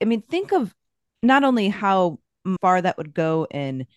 I 0.01 0.05
mean, 0.05 0.21
think 0.21 0.53
of 0.53 0.73
not 1.23 1.43
only 1.43 1.69
how 1.69 2.19
far 2.61 2.81
that 2.81 2.97
would 2.97 3.13
go 3.13 3.47
in 3.49 3.87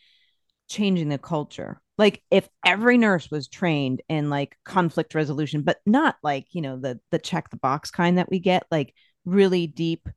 changing 0.69 1.09
the 1.09 1.19
culture, 1.19 1.81
like 1.97 2.23
if 2.31 2.49
every 2.65 2.99
nurse 2.99 3.31
was 3.31 3.49
trained 3.49 4.03
in 4.09 4.31
like 4.31 4.57
conflict 4.65 5.15
resolution 5.15 5.63
but 5.63 5.79
not 5.87 6.17
like 6.23 6.47
you 6.51 6.61
know 6.61 6.77
the 6.77 6.99
the 7.11 7.19
check 7.19 7.51
the 7.51 7.57
box 7.57 7.91
kind 7.91 8.19
that 8.19 8.31
we 8.31 8.39
get 8.39 8.65
like 8.71 8.95
really 9.25 9.67
deep 9.67 10.09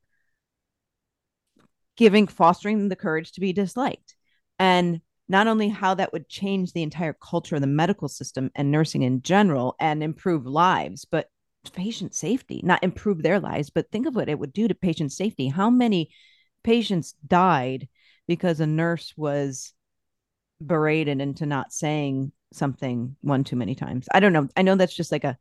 giving 1.98 2.28
fostering 2.28 2.88
the 2.88 2.96
courage 2.96 3.32
to 3.32 3.40
be 3.40 3.52
disliked. 3.52 4.14
And 4.58 5.02
not 5.28 5.48
only 5.48 5.68
how 5.68 5.94
that 5.94 6.12
would 6.12 6.28
change 6.28 6.72
the 6.72 6.82
entire 6.82 7.12
culture 7.12 7.56
of 7.56 7.60
the 7.60 7.66
medical 7.66 8.08
system 8.08 8.50
and 8.54 8.70
nursing 8.70 9.02
in 9.02 9.20
general 9.20 9.74
and 9.78 10.02
improve 10.02 10.46
lives 10.46 11.04
but 11.04 11.28
patient 11.74 12.14
safety 12.14 12.62
not 12.64 12.82
improve 12.82 13.22
their 13.22 13.38
lives 13.38 13.68
but 13.68 13.90
think 13.90 14.06
of 14.06 14.14
what 14.14 14.28
it 14.30 14.38
would 14.38 14.54
do 14.54 14.68
to 14.68 14.74
patient 14.74 15.12
safety. 15.12 15.48
How 15.48 15.68
many 15.68 16.10
patients 16.62 17.14
died 17.26 17.88
because 18.26 18.60
a 18.60 18.66
nurse 18.66 19.12
was 19.16 19.74
berated 20.60 21.20
into 21.20 21.46
not 21.46 21.72
saying 21.72 22.32
something 22.52 23.16
one 23.20 23.44
too 23.44 23.56
many 23.56 23.74
times. 23.74 24.08
I 24.12 24.20
don't 24.20 24.32
know. 24.32 24.48
I 24.56 24.62
know 24.62 24.74
that's 24.74 24.94
just 24.94 25.12
like 25.12 25.24
a, 25.24 25.36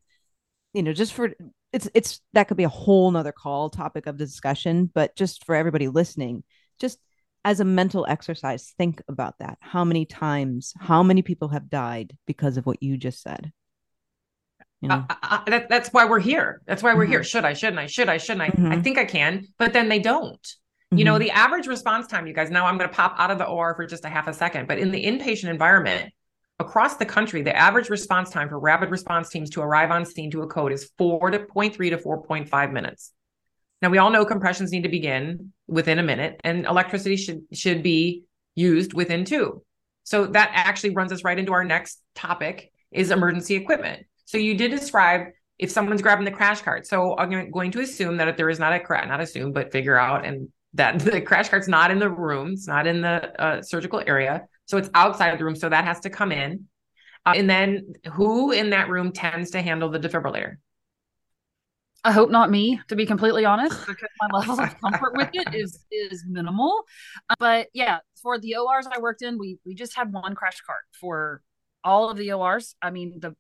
you 0.73 0.83
know, 0.83 0.93
just 0.93 1.13
for 1.13 1.33
it's 1.73 1.89
it's 1.93 2.21
that 2.33 2.47
could 2.47 2.57
be 2.57 2.63
a 2.63 2.69
whole 2.69 3.09
nother 3.11 3.31
call 3.31 3.69
topic 3.69 4.07
of 4.07 4.17
the 4.17 4.25
discussion, 4.25 4.89
but 4.93 5.15
just 5.15 5.45
for 5.45 5.55
everybody 5.55 5.87
listening, 5.87 6.43
just 6.79 6.99
as 7.45 7.59
a 7.59 7.65
mental 7.65 8.05
exercise, 8.07 8.73
think 8.77 9.01
about 9.07 9.35
that. 9.39 9.57
How 9.61 9.85
many 9.85 10.05
times, 10.05 10.73
how 10.79 11.01
many 11.01 11.21
people 11.21 11.49
have 11.49 11.69
died 11.69 12.17
because 12.25 12.57
of 12.57 12.65
what 12.65 12.83
you 12.83 12.97
just 12.97 13.21
said? 13.21 13.51
You 14.81 14.89
know? 14.89 15.05
uh, 15.09 15.15
uh, 15.23 15.43
that, 15.47 15.69
that's 15.69 15.89
why 15.89 16.05
we're 16.05 16.19
here. 16.19 16.61
That's 16.67 16.83
why 16.83 16.93
we're 16.93 17.03
mm-hmm. 17.03 17.13
here. 17.13 17.23
Should 17.23 17.45
I? 17.45 17.53
Shouldn't 17.53 17.79
I? 17.79 17.87
Should 17.87 18.09
I? 18.09 18.17
Shouldn't 18.17 18.41
I? 18.41 18.49
Mm-hmm. 18.49 18.71
I 18.71 18.81
think 18.81 18.97
I 18.97 19.05
can, 19.05 19.47
but 19.57 19.73
then 19.73 19.89
they 19.89 19.99
don't. 19.99 20.45
Mm-hmm. 20.91 20.99
You 20.99 21.05
know, 21.05 21.13
mm-hmm. 21.13 21.23
the 21.23 21.31
average 21.31 21.67
response 21.67 22.07
time, 22.07 22.27
you 22.27 22.33
guys, 22.33 22.49
now 22.49 22.65
I'm 22.65 22.77
going 22.77 22.89
to 22.89 22.95
pop 22.95 23.15
out 23.17 23.31
of 23.31 23.37
the 23.37 23.45
OR 23.45 23.75
for 23.75 23.85
just 23.85 24.05
a 24.05 24.09
half 24.09 24.27
a 24.27 24.33
second, 24.33 24.67
but 24.67 24.79
in 24.79 24.91
the 24.91 25.03
inpatient 25.03 25.49
environment, 25.49 26.11
across 26.59 26.95
the 26.95 27.05
country, 27.05 27.41
the 27.41 27.55
average 27.55 27.89
response 27.89 28.29
time 28.29 28.49
for 28.49 28.59
rapid 28.59 28.89
response 28.89 29.29
teams 29.29 29.49
to 29.51 29.61
arrive 29.61 29.91
on 29.91 30.05
scene 30.05 30.31
to 30.31 30.41
a 30.41 30.47
code 30.47 30.71
is 30.71 30.89
4.3 30.99 31.89
to 31.89 31.97
4.5 31.97 32.71
minutes. 32.71 33.13
Now 33.81 33.89
we 33.89 33.99
all 33.99 34.09
know 34.09 34.25
compressions 34.25 34.71
need 34.71 34.83
to 34.83 34.89
begin 34.89 35.53
within 35.67 35.99
a 35.99 36.03
minute 36.03 36.39
and 36.43 36.65
electricity 36.65 37.15
should 37.15 37.41
should 37.53 37.83
be 37.83 38.23
used 38.55 38.93
within 38.93 39.23
two. 39.23 39.61
So 40.03 40.25
that 40.25 40.49
actually 40.53 40.91
runs 40.91 41.11
us 41.11 41.23
right 41.23 41.37
into 41.37 41.53
our 41.53 41.63
next 41.63 42.01
topic 42.15 42.71
is 42.91 43.11
emergency 43.11 43.55
equipment. 43.55 44.07
So 44.25 44.37
you 44.37 44.55
did 44.55 44.71
describe 44.71 45.27
if 45.59 45.69
someone's 45.69 46.01
grabbing 46.01 46.25
the 46.25 46.31
crash 46.31 46.61
cart. 46.61 46.87
So 46.87 47.15
I'm 47.17 47.51
going 47.51 47.71
to 47.71 47.81
assume 47.81 48.17
that 48.17 48.27
if 48.27 48.37
there 48.37 48.49
is 48.49 48.57
not 48.57 48.73
a 48.73 48.79
crash, 48.79 49.07
not 49.07 49.21
assume, 49.21 49.51
but 49.51 49.71
figure 49.71 49.97
out 49.97 50.25
and 50.25 50.49
that 50.73 50.99
the 50.99 51.21
crash 51.21 51.49
cart's 51.49 51.67
not 51.67 51.91
in 51.91 51.99
the 51.99 52.09
room, 52.09 52.53
it's 52.53 52.67
not 52.67 52.87
in 52.87 53.01
the 53.01 53.41
uh, 53.41 53.61
surgical 53.61 54.01
area. 54.05 54.47
So 54.65 54.77
it's 54.77 54.89
outside 54.93 55.29
of 55.29 55.39
the 55.39 55.45
room. 55.45 55.55
So 55.55 55.69
that 55.69 55.85
has 55.85 55.99
to 56.01 56.09
come 56.09 56.31
in. 56.31 56.65
Uh, 57.25 57.33
and 57.35 57.49
then 57.49 57.93
who 58.13 58.51
in 58.51 58.69
that 58.71 58.89
room 58.89 59.11
tends 59.11 59.51
to 59.51 59.61
handle 59.61 59.89
the 59.89 59.99
defibrillator? 59.99 60.57
I 62.03 62.11
hope 62.11 62.29
not 62.29 62.49
me, 62.49 62.79
to 62.87 62.95
be 62.95 63.05
completely 63.05 63.43
honest, 63.43 63.79
because 63.87 64.09
my 64.21 64.39
level 64.39 64.61
of 64.61 64.79
comfort 64.79 65.13
with 65.15 65.29
it 65.33 65.53
is 65.53 65.85
is 65.91 66.23
minimal. 66.27 66.83
Uh, 67.29 67.35
but 67.39 67.67
yeah, 67.73 67.99
for 68.21 68.39
the 68.39 68.55
ORs 68.55 68.87
I 68.89 68.99
worked 68.99 69.21
in, 69.21 69.37
we 69.37 69.59
we 69.65 69.75
just 69.75 69.95
had 69.95 70.13
one 70.13 70.35
crash 70.35 70.61
cart 70.61 70.83
for 70.99 71.41
all 71.83 72.09
of 72.09 72.17
the 72.17 72.31
ORs. 72.31 72.75
I 72.81 72.91
mean, 72.91 73.19
the 73.19 73.35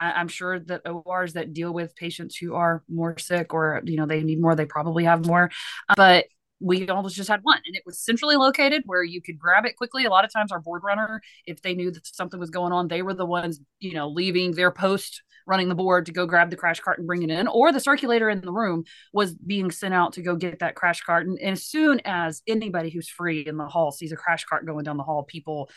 I, 0.00 0.20
am 0.20 0.28
sure 0.28 0.58
that 0.58 0.88
ORs 0.88 1.34
that 1.34 1.52
deal 1.52 1.72
with 1.72 1.94
patients 1.94 2.36
who 2.36 2.54
are 2.54 2.82
more 2.88 3.18
sick 3.18 3.52
or 3.52 3.82
you 3.84 3.96
know 3.96 4.06
they 4.06 4.22
need 4.22 4.40
more, 4.40 4.54
they 4.54 4.66
probably 4.66 5.04
have 5.04 5.26
more. 5.26 5.50
Uh, 5.88 5.94
but 5.96 6.26
we 6.62 6.88
almost 6.88 7.16
just 7.16 7.28
had 7.28 7.40
one 7.42 7.60
and 7.66 7.76
it 7.76 7.82
was 7.84 7.98
centrally 7.98 8.36
located 8.36 8.82
where 8.86 9.02
you 9.02 9.20
could 9.20 9.38
grab 9.38 9.66
it 9.66 9.76
quickly. 9.76 10.04
A 10.04 10.10
lot 10.10 10.24
of 10.24 10.32
times 10.32 10.52
our 10.52 10.60
board 10.60 10.82
runner 10.84 11.20
if 11.46 11.62
they 11.62 11.74
knew 11.74 11.90
that 11.90 12.06
something 12.06 12.38
was 12.38 12.50
going 12.50 12.72
on 12.72 12.88
they 12.88 13.02
were 13.02 13.14
the 13.14 13.26
ones 13.26 13.60
you 13.80 13.94
know 13.94 14.08
leaving 14.08 14.52
their 14.52 14.70
post 14.70 15.22
running 15.46 15.68
the 15.68 15.74
board 15.74 16.06
to 16.06 16.12
go 16.12 16.26
grab 16.26 16.50
the 16.50 16.56
crash 16.56 16.80
cart 16.80 16.98
and 16.98 17.06
bring 17.06 17.22
it 17.22 17.30
in 17.30 17.48
or 17.48 17.72
the 17.72 17.80
circulator 17.80 18.30
in 18.30 18.40
the 18.40 18.52
room 18.52 18.84
was 19.12 19.34
being 19.34 19.70
sent 19.70 19.94
out 19.94 20.12
to 20.12 20.22
go 20.22 20.36
get 20.36 20.60
that 20.60 20.74
crash 20.74 21.00
cart. 21.02 21.26
And, 21.26 21.38
and 21.38 21.52
as 21.52 21.64
soon 21.64 22.00
as 22.04 22.42
anybody 22.46 22.90
who's 22.90 23.08
free 23.08 23.40
in 23.40 23.56
the 23.56 23.66
hall 23.66 23.90
sees 23.92 24.12
a 24.12 24.16
crash 24.16 24.44
cart 24.44 24.66
going 24.66 24.84
down 24.84 24.96
the 24.96 25.02
hall 25.02 25.24
people 25.24 25.70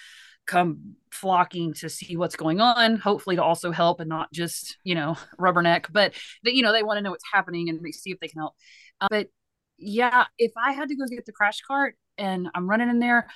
come 0.46 0.96
flocking 1.12 1.74
to 1.74 1.90
see 1.90 2.18
what's 2.18 2.36
going 2.36 2.62
on 2.62 2.98
hopefully 2.98 3.36
to 3.36 3.44
also 3.44 3.72
help 3.72 4.00
and 4.00 4.10
not 4.10 4.32
just 4.32 4.78
you 4.84 4.96
know 4.96 5.16
rubberneck. 5.40 5.88
But 5.92 6.14
that 6.44 6.54
you 6.54 6.62
know 6.62 6.72
they 6.72 6.84
want 6.84 6.98
to 6.98 7.02
know 7.02 7.12
what's 7.12 7.26
happening 7.32 7.70
and 7.70 7.84
they 7.84 7.92
see 7.92 8.12
if 8.12 8.20
they 8.20 8.28
can 8.28 8.40
help. 8.40 8.54
Uh, 9.02 9.08
but 9.10 9.28
yeah, 9.78 10.26
if 10.38 10.52
I 10.58 10.74
had 10.74 10.90
to 10.90 10.96
go 10.96 11.06
get 11.08 11.26
the 11.26 11.32
crash 11.32 11.62
cart 11.62 11.96
and 12.18 12.48
I'm 12.56 12.70
running 12.70 12.90
in 12.90 13.00
there, 13.00 13.28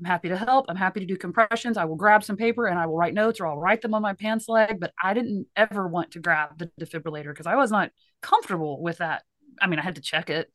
I'm 0.00 0.06
happy 0.06 0.28
to 0.28 0.36
help. 0.36 0.66
I'm 0.68 0.76
happy 0.76 1.00
to 1.00 1.06
do 1.06 1.16
compressions. 1.16 1.76
I 1.76 1.84
will 1.84 1.96
grab 1.96 2.24
some 2.24 2.36
paper 2.36 2.66
and 2.66 2.78
I 2.78 2.86
will 2.86 2.96
write 2.96 3.14
notes 3.14 3.40
or 3.40 3.46
I'll 3.46 3.58
write 3.58 3.82
them 3.82 3.94
on 3.94 4.02
my 4.02 4.14
pants 4.14 4.48
leg. 4.48 4.80
But 4.80 4.92
I 5.02 5.12
didn't 5.14 5.46
ever 5.56 5.86
want 5.86 6.12
to 6.12 6.20
grab 6.20 6.58
the 6.58 6.70
defibrillator 6.80 7.32
because 7.32 7.46
I 7.46 7.56
was 7.56 7.70
not 7.70 7.90
comfortable 8.22 8.82
with 8.82 8.98
that. 8.98 9.24
I 9.60 9.66
mean, 9.66 9.78
I 9.78 9.82
had 9.82 9.96
to 9.96 10.00
check 10.00 10.30
it 10.30 10.50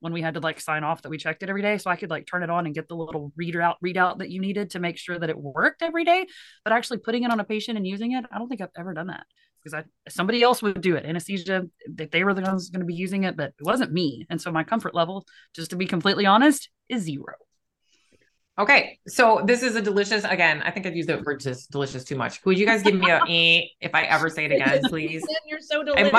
when 0.00 0.12
we 0.12 0.22
had 0.22 0.34
to 0.34 0.40
like 0.40 0.60
sign 0.60 0.84
off 0.84 1.02
that 1.02 1.10
we 1.10 1.18
checked 1.18 1.42
it 1.42 1.48
every 1.50 1.62
day. 1.62 1.78
So 1.78 1.90
I 1.90 1.96
could 1.96 2.10
like 2.10 2.26
turn 2.26 2.42
it 2.42 2.50
on 2.50 2.64
and 2.64 2.74
get 2.74 2.88
the 2.88 2.96
little 2.96 3.32
reader 3.36 3.60
out 3.60 3.76
readout 3.84 4.18
that 4.18 4.30
you 4.30 4.40
needed 4.40 4.70
to 4.70 4.78
make 4.78 4.98
sure 4.98 5.18
that 5.18 5.30
it 5.30 5.38
worked 5.38 5.82
every 5.82 6.04
day. 6.04 6.26
But 6.64 6.72
actually 6.72 6.98
putting 6.98 7.24
it 7.24 7.30
on 7.30 7.40
a 7.40 7.44
patient 7.44 7.76
and 7.76 7.86
using 7.86 8.12
it, 8.12 8.24
I 8.30 8.38
don't 8.38 8.48
think 8.48 8.60
I've 8.60 8.68
ever 8.78 8.94
done 8.94 9.08
that 9.08 9.26
because 9.66 9.84
I 9.84 10.10
somebody 10.10 10.42
else 10.42 10.62
would 10.62 10.80
do 10.80 10.94
it. 10.94 11.04
Anesthesia, 11.04 11.66
that 11.94 12.12
they 12.12 12.22
were 12.22 12.34
the 12.34 12.42
ones 12.42 12.70
going 12.70 12.80
to 12.80 12.86
be 12.86 12.94
using 12.94 13.24
it, 13.24 13.36
but 13.36 13.52
it 13.58 13.64
wasn't 13.64 13.92
me. 13.92 14.26
And 14.30 14.40
so 14.40 14.52
my 14.52 14.62
comfort 14.62 14.94
level, 14.94 15.26
just 15.54 15.70
to 15.70 15.76
be 15.76 15.86
completely 15.86 16.24
honest, 16.24 16.68
is 16.88 17.02
zero. 17.02 17.34
Okay, 18.58 18.98
so 19.06 19.42
this 19.44 19.62
is 19.62 19.76
a 19.76 19.82
delicious. 19.82 20.24
Again, 20.24 20.62
I 20.62 20.70
think 20.70 20.86
I've 20.86 20.96
used 20.96 21.08
the 21.08 21.18
word 21.18 21.40
just 21.40 21.70
delicious 21.70 22.04
too 22.04 22.16
much. 22.16 22.44
Would 22.44 22.58
you 22.58 22.64
guys 22.64 22.82
give 22.82 22.94
me 22.94 23.10
a 23.10 23.16
eh 23.28 23.66
if 23.80 23.94
I 23.94 24.02
ever 24.02 24.30
say 24.30 24.46
it 24.46 24.52
again, 24.52 24.82
please? 24.84 25.24
You're 25.46 25.60
so 25.60 25.82
delicious. 25.82 26.12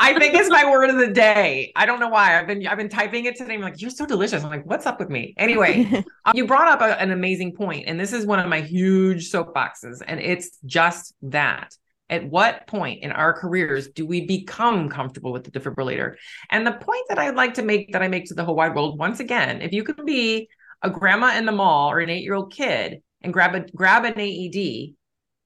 I 0.00 0.18
think 0.18 0.34
it's 0.34 0.50
my 0.50 0.68
word 0.68 0.90
of 0.90 0.96
the 0.96 1.08
day. 1.08 1.72
I 1.76 1.86
don't 1.86 2.00
know 2.00 2.08
why. 2.08 2.38
I've 2.38 2.46
been 2.46 2.66
I've 2.66 2.78
been 2.78 2.88
typing 2.88 3.26
it 3.26 3.36
today. 3.36 3.54
I'm 3.54 3.60
like, 3.60 3.80
you're 3.80 3.90
so 3.90 4.06
delicious. 4.06 4.42
I'm 4.42 4.50
like, 4.50 4.66
what's 4.66 4.86
up 4.86 4.98
with 4.98 5.10
me? 5.10 5.34
Anyway, 5.36 5.84
um, 6.24 6.32
you 6.34 6.46
brought 6.46 6.68
up 6.68 6.80
a, 6.80 7.00
an 7.00 7.10
amazing 7.10 7.54
point, 7.54 7.84
and 7.86 7.98
this 7.98 8.12
is 8.12 8.24
one 8.24 8.38
of 8.38 8.48
my 8.48 8.60
huge 8.60 9.30
soapboxes, 9.30 10.00
and 10.06 10.20
it's 10.20 10.58
just 10.64 11.14
that 11.22 11.74
at 12.10 12.28
what 12.28 12.66
point 12.66 13.02
in 13.02 13.12
our 13.12 13.32
careers 13.32 13.88
do 13.88 14.06
we 14.06 14.26
become 14.26 14.88
comfortable 14.88 15.32
with 15.32 15.44
the 15.44 15.50
defibrillator? 15.50 16.14
And 16.50 16.66
the 16.66 16.72
point 16.72 17.04
that 17.08 17.18
I'd 17.18 17.34
like 17.34 17.54
to 17.54 17.62
make 17.62 17.92
that 17.92 18.02
I 18.02 18.08
make 18.08 18.26
to 18.26 18.34
the 18.34 18.44
whole 18.44 18.56
wide 18.56 18.74
world, 18.74 18.98
once 18.98 19.20
again, 19.20 19.60
if 19.60 19.72
you 19.72 19.84
can 19.84 20.04
be 20.04 20.48
a 20.82 20.90
grandma 20.90 21.36
in 21.36 21.44
the 21.44 21.52
mall 21.52 21.90
or 21.90 22.00
an 22.00 22.10
eight-year-old 22.10 22.52
kid 22.52 23.02
and 23.22 23.32
grab 23.32 23.54
a 23.54 23.60
grab 23.60 24.04
an 24.04 24.18
AED, 24.18 24.94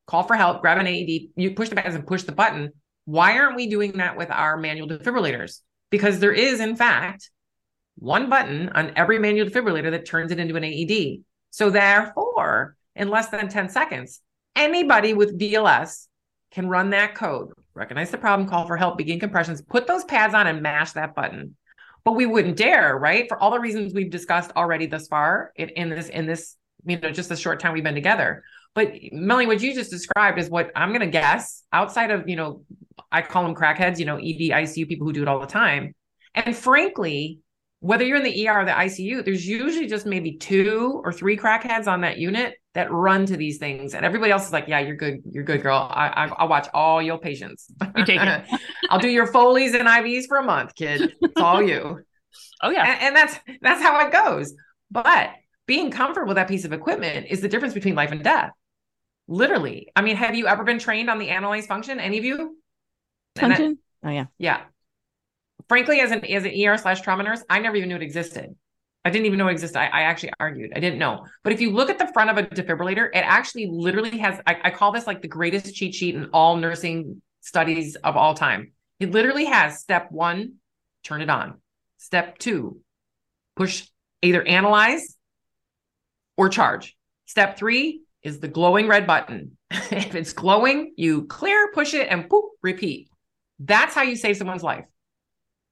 call 0.06 0.22
for 0.22 0.36
help, 0.36 0.60
grab 0.60 0.78
an 0.78 0.86
AED, 0.86 1.30
you 1.36 1.54
push 1.54 1.68
the 1.68 1.74
buttons 1.74 1.94
and 1.94 2.06
push 2.06 2.22
the 2.22 2.32
button. 2.32 2.70
Why 3.04 3.38
aren't 3.38 3.56
we 3.56 3.68
doing 3.68 3.92
that 3.92 4.16
with 4.16 4.30
our 4.30 4.56
manual 4.56 4.88
defibrillators? 4.88 5.60
Because 5.90 6.20
there 6.20 6.32
is, 6.32 6.60
in 6.60 6.76
fact, 6.76 7.30
one 7.96 8.30
button 8.30 8.68
on 8.70 8.92
every 8.96 9.18
manual 9.18 9.48
defibrillator 9.48 9.90
that 9.90 10.06
turns 10.06 10.30
it 10.32 10.38
into 10.38 10.56
an 10.56 10.64
AED. 10.64 11.22
So 11.50 11.70
therefore, 11.70 12.76
in 12.94 13.08
less 13.08 13.28
than 13.28 13.48
10 13.48 13.68
seconds, 13.68 14.20
anybody 14.54 15.14
with 15.14 15.38
BLS 15.38 16.06
can 16.52 16.68
run 16.68 16.90
that 16.90 17.14
code, 17.14 17.52
recognize 17.74 18.10
the 18.10 18.18
problem, 18.18 18.48
call 18.48 18.66
for 18.66 18.76
help, 18.76 18.98
begin 18.98 19.18
compressions, 19.18 19.62
put 19.62 19.86
those 19.86 20.04
pads 20.04 20.34
on 20.34 20.46
and 20.46 20.62
mash 20.62 20.92
that 20.92 21.14
button. 21.14 21.56
But 22.04 22.12
we 22.12 22.26
wouldn't 22.26 22.56
dare, 22.56 22.98
right? 22.98 23.26
For 23.28 23.38
all 23.38 23.52
the 23.52 23.60
reasons 23.60 23.94
we've 23.94 24.10
discussed 24.10 24.50
already 24.56 24.86
thus 24.86 25.06
far 25.08 25.52
in, 25.56 25.68
in 25.70 25.88
this, 25.88 26.08
in 26.08 26.26
this, 26.26 26.56
you 26.84 26.98
know, 26.98 27.10
just 27.10 27.28
the 27.28 27.36
short 27.36 27.60
time 27.60 27.72
we've 27.72 27.84
been 27.84 27.94
together. 27.94 28.42
But 28.74 28.94
Melanie, 29.12 29.46
what 29.46 29.62
you 29.62 29.74
just 29.74 29.90
described 29.90 30.38
is 30.38 30.48
what 30.50 30.70
I'm 30.74 30.90
to 30.98 31.06
guess 31.06 31.62
outside 31.72 32.10
of, 32.10 32.28
you 32.28 32.36
know, 32.36 32.64
I 33.10 33.22
call 33.22 33.44
them 33.44 33.54
crackheads, 33.54 33.98
you 33.98 34.06
know, 34.06 34.16
ED, 34.16 34.50
ICU 34.50 34.88
people 34.88 35.06
who 35.06 35.12
do 35.12 35.22
it 35.22 35.28
all 35.28 35.40
the 35.40 35.46
time. 35.46 35.94
And 36.34 36.56
frankly, 36.56 37.40
whether 37.82 38.04
you're 38.04 38.16
in 38.16 38.22
the 38.22 38.48
ER 38.48 38.60
or 38.60 38.64
the 38.64 38.70
ICU, 38.70 39.24
there's 39.24 39.44
usually 39.44 39.88
just 39.88 40.06
maybe 40.06 40.36
two 40.36 41.00
or 41.04 41.12
three 41.12 41.36
crackheads 41.36 41.88
on 41.88 42.02
that 42.02 42.16
unit 42.16 42.54
that 42.74 42.92
run 42.92 43.26
to 43.26 43.36
these 43.36 43.58
things, 43.58 43.94
and 43.94 44.06
everybody 44.06 44.30
else 44.30 44.46
is 44.46 44.52
like, 44.52 44.68
"Yeah, 44.68 44.78
you're 44.78 44.94
good, 44.94 45.20
you're 45.28 45.42
good, 45.42 45.62
girl. 45.62 45.88
I, 45.90 46.08
I 46.08 46.42
will 46.44 46.48
watch 46.48 46.68
all 46.72 47.02
your 47.02 47.18
patients. 47.18 47.66
You 47.96 48.04
take 48.04 48.20
it. 48.20 48.44
I'll 48.90 49.00
do 49.00 49.08
your 49.08 49.26
Foleys 49.26 49.74
and 49.74 49.88
IVs 49.88 50.28
for 50.28 50.36
a 50.36 50.44
month, 50.44 50.76
kid. 50.76 51.12
It's 51.20 51.32
all 51.36 51.60
you." 51.60 52.00
oh 52.62 52.70
yeah, 52.70 52.84
and, 52.84 53.02
and 53.02 53.16
that's 53.16 53.36
that's 53.60 53.82
how 53.82 54.06
it 54.06 54.12
goes. 54.12 54.54
But 54.92 55.30
being 55.66 55.90
comfortable 55.90 56.28
with 56.28 56.36
that 56.36 56.46
piece 56.46 56.64
of 56.64 56.72
equipment 56.72 57.26
is 57.30 57.40
the 57.40 57.48
difference 57.48 57.74
between 57.74 57.96
life 57.96 58.12
and 58.12 58.22
death. 58.22 58.52
Literally, 59.26 59.90
I 59.96 60.02
mean, 60.02 60.14
have 60.14 60.36
you 60.36 60.46
ever 60.46 60.62
been 60.62 60.78
trained 60.78 61.10
on 61.10 61.18
the 61.18 61.30
analyze 61.30 61.66
function? 61.66 61.98
Any 61.98 62.18
of 62.18 62.24
you? 62.24 62.58
Function? 63.36 63.78
That, 64.02 64.08
oh 64.08 64.12
yeah, 64.12 64.26
yeah 64.38 64.60
frankly, 65.68 66.00
as 66.00 66.10
an 66.10 66.24
as 66.24 66.44
an 66.44 66.52
ER 66.52 66.76
slash 66.76 67.00
trauma 67.00 67.22
nurse, 67.22 67.42
I 67.48 67.58
never 67.58 67.76
even 67.76 67.88
knew 67.88 67.96
it 67.96 68.02
existed. 68.02 68.54
I 69.04 69.10
didn't 69.10 69.26
even 69.26 69.38
know 69.38 69.48
it 69.48 69.52
existed. 69.52 69.78
I, 69.78 69.86
I, 69.86 70.02
actually 70.02 70.32
argued. 70.38 70.72
I 70.76 70.80
didn't 70.80 70.98
know. 71.00 71.26
But 71.42 71.52
if 71.52 71.60
you 71.60 71.72
look 71.72 71.90
at 71.90 71.98
the 71.98 72.06
front 72.12 72.30
of 72.30 72.38
a 72.38 72.44
defibrillator, 72.44 73.08
it 73.08 73.24
actually 73.24 73.66
literally 73.66 74.18
has, 74.18 74.40
I, 74.46 74.56
I, 74.62 74.70
call 74.70 74.92
this 74.92 75.08
like 75.08 75.22
the 75.22 75.28
greatest 75.28 75.74
cheat 75.74 75.92
sheet 75.92 76.14
in 76.14 76.26
all 76.26 76.56
nursing 76.56 77.20
studies 77.40 77.96
of 77.96 78.16
all 78.16 78.34
time. 78.34 78.72
It 79.00 79.10
literally 79.10 79.46
has 79.46 79.80
step 79.80 80.12
one, 80.12 80.54
turn 81.02 81.20
it 81.20 81.30
on. 81.30 81.60
Step 81.98 82.38
two, 82.38 82.80
push 83.56 83.88
either 84.22 84.42
analyze 84.44 85.16
or 86.36 86.48
charge. 86.48 86.96
Step 87.26 87.56
three 87.56 88.02
is 88.22 88.38
the 88.38 88.48
glowing 88.48 88.86
red 88.86 89.06
button. 89.06 89.56
if 89.70 90.14
it's 90.14 90.32
glowing, 90.32 90.92
you 90.96 91.26
clear, 91.26 91.72
push 91.72 91.94
it, 91.94 92.06
and 92.08 92.28
poop, 92.30 92.44
repeat. 92.62 93.08
That's 93.58 93.94
how 93.94 94.02
you 94.02 94.16
save 94.16 94.36
someone's 94.36 94.62
life. 94.62 94.86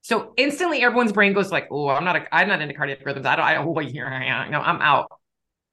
So 0.01 0.33
instantly 0.35 0.81
everyone's 0.81 1.11
brain 1.11 1.33
goes 1.33 1.51
like, 1.51 1.67
oh, 1.71 1.89
I'm 1.89 2.03
not 2.03 2.15
a, 2.15 2.35
I'm 2.35 2.47
not 2.47 2.61
into 2.61 2.73
cardiac 2.73 3.05
rhythms. 3.05 3.25
I 3.25 3.35
don't, 3.35 3.45
I 3.45 3.53
don't, 3.53 3.67
oh, 3.67 3.79
am. 3.79 4.51
No, 4.51 4.59
I'm 4.59 4.81
out. 4.81 5.11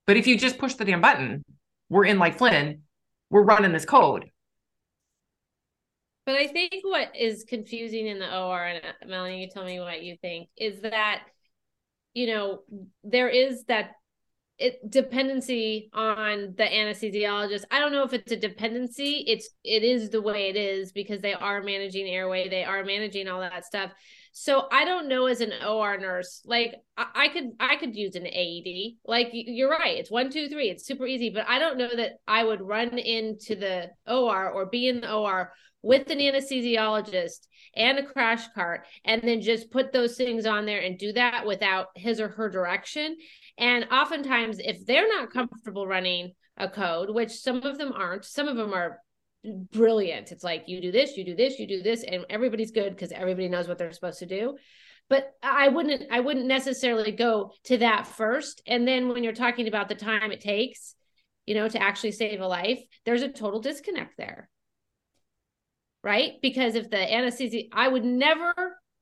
But 0.06 0.16
if 0.16 0.26
you 0.26 0.38
just 0.38 0.58
push 0.58 0.74
the 0.74 0.84
damn 0.84 1.00
button, 1.00 1.44
we're 1.88 2.04
in 2.04 2.18
like 2.18 2.36
Flynn, 2.36 2.82
we're 3.30 3.42
running 3.42 3.72
this 3.72 3.84
code. 3.84 4.30
But 6.26 6.36
I 6.36 6.46
think 6.46 6.74
what 6.82 7.16
is 7.16 7.44
confusing 7.48 8.06
in 8.06 8.18
the 8.18 8.38
OR, 8.38 8.62
and 8.62 8.84
uh, 8.84 9.06
Melanie, 9.06 9.40
you 9.40 9.48
tell 9.48 9.64
me 9.64 9.80
what 9.80 10.02
you 10.02 10.16
think, 10.20 10.50
is 10.58 10.82
that, 10.82 11.22
you 12.12 12.26
know, 12.26 12.60
there 13.02 13.30
is 13.30 13.64
that 13.64 13.92
it 14.58 14.90
dependency 14.90 15.88
on 15.94 16.54
the 16.58 16.64
anesthesiologist. 16.64 17.62
I 17.70 17.78
don't 17.78 17.92
know 17.92 18.02
if 18.02 18.12
it's 18.12 18.32
a 18.32 18.36
dependency. 18.36 19.24
It's 19.26 19.48
it 19.64 19.84
is 19.84 20.10
the 20.10 20.20
way 20.20 20.48
it 20.48 20.56
is 20.56 20.92
because 20.92 21.22
they 21.22 21.32
are 21.32 21.62
managing 21.62 22.06
airway, 22.08 22.48
they 22.48 22.64
are 22.64 22.84
managing 22.84 23.28
all 23.28 23.40
that 23.40 23.64
stuff. 23.64 23.92
So 24.32 24.66
I 24.70 24.84
don't 24.84 25.08
know 25.08 25.26
as 25.26 25.40
an 25.40 25.52
OR 25.66 25.98
nurse, 25.98 26.42
like 26.44 26.74
I, 26.96 27.06
I, 27.14 27.28
could 27.28 27.50
I 27.58 27.76
could 27.76 27.96
use 27.96 28.14
an 28.14 28.26
AED. 28.26 28.96
Like 29.04 29.28
you're 29.32 29.70
right, 29.70 29.98
it's 29.98 30.10
one, 30.10 30.30
two, 30.30 30.48
three. 30.48 30.70
It's 30.70 30.86
super 30.86 31.06
easy, 31.06 31.30
but 31.30 31.48
I 31.48 31.58
don't 31.58 31.78
know 31.78 31.94
that 31.94 32.12
I 32.26 32.44
would 32.44 32.60
run 32.60 32.98
into 32.98 33.56
the 33.56 33.90
OR 34.06 34.50
or 34.50 34.66
be 34.66 34.88
in 34.88 35.00
the 35.00 35.12
OR 35.12 35.52
with 35.82 36.10
an 36.10 36.18
anesthesiologist 36.18 37.46
and 37.74 37.98
a 37.98 38.04
crash 38.04 38.46
cart 38.54 38.86
and 39.04 39.22
then 39.22 39.40
just 39.40 39.70
put 39.70 39.92
those 39.92 40.16
things 40.16 40.44
on 40.46 40.66
there 40.66 40.80
and 40.80 40.98
do 40.98 41.12
that 41.12 41.46
without 41.46 41.86
his 41.94 42.20
or 42.20 42.28
her 42.28 42.48
direction. 42.48 43.16
And 43.56 43.86
oftentimes, 43.90 44.58
if 44.58 44.84
they're 44.86 45.08
not 45.08 45.32
comfortable 45.32 45.86
running 45.86 46.32
a 46.56 46.68
code, 46.68 47.10
which 47.10 47.30
some 47.30 47.62
of 47.62 47.78
them 47.78 47.92
aren't, 47.92 48.24
some 48.24 48.48
of 48.48 48.56
them 48.56 48.74
are 48.74 48.98
brilliant. 49.44 50.32
It's 50.32 50.44
like 50.44 50.64
you 50.66 50.80
do 50.80 50.92
this, 50.92 51.16
you 51.16 51.24
do 51.24 51.34
this, 51.34 51.58
you 51.58 51.66
do 51.66 51.82
this, 51.82 52.04
and 52.04 52.24
everybody's 52.30 52.70
good 52.70 52.94
because 52.94 53.12
everybody 53.12 53.48
knows 53.48 53.68
what 53.68 53.78
they're 53.78 53.92
supposed 53.92 54.18
to 54.20 54.26
do. 54.26 54.56
But 55.08 55.32
I 55.42 55.68
wouldn't 55.68 56.04
I 56.10 56.20
wouldn't 56.20 56.46
necessarily 56.46 57.12
go 57.12 57.52
to 57.64 57.78
that 57.78 58.06
first. 58.06 58.62
And 58.66 58.86
then 58.86 59.08
when 59.08 59.24
you're 59.24 59.32
talking 59.32 59.68
about 59.68 59.88
the 59.88 59.94
time 59.94 60.32
it 60.32 60.40
takes, 60.40 60.94
you 61.46 61.54
know, 61.54 61.68
to 61.68 61.82
actually 61.82 62.12
save 62.12 62.40
a 62.40 62.46
life, 62.46 62.80
there's 63.04 63.22
a 63.22 63.28
total 63.28 63.60
disconnect 63.60 64.16
there. 64.18 64.48
Right? 66.04 66.32
Because 66.42 66.74
if 66.74 66.90
the 66.90 67.14
anesthesia, 67.14 67.62
I 67.72 67.88
would 67.88 68.04
never 68.04 68.54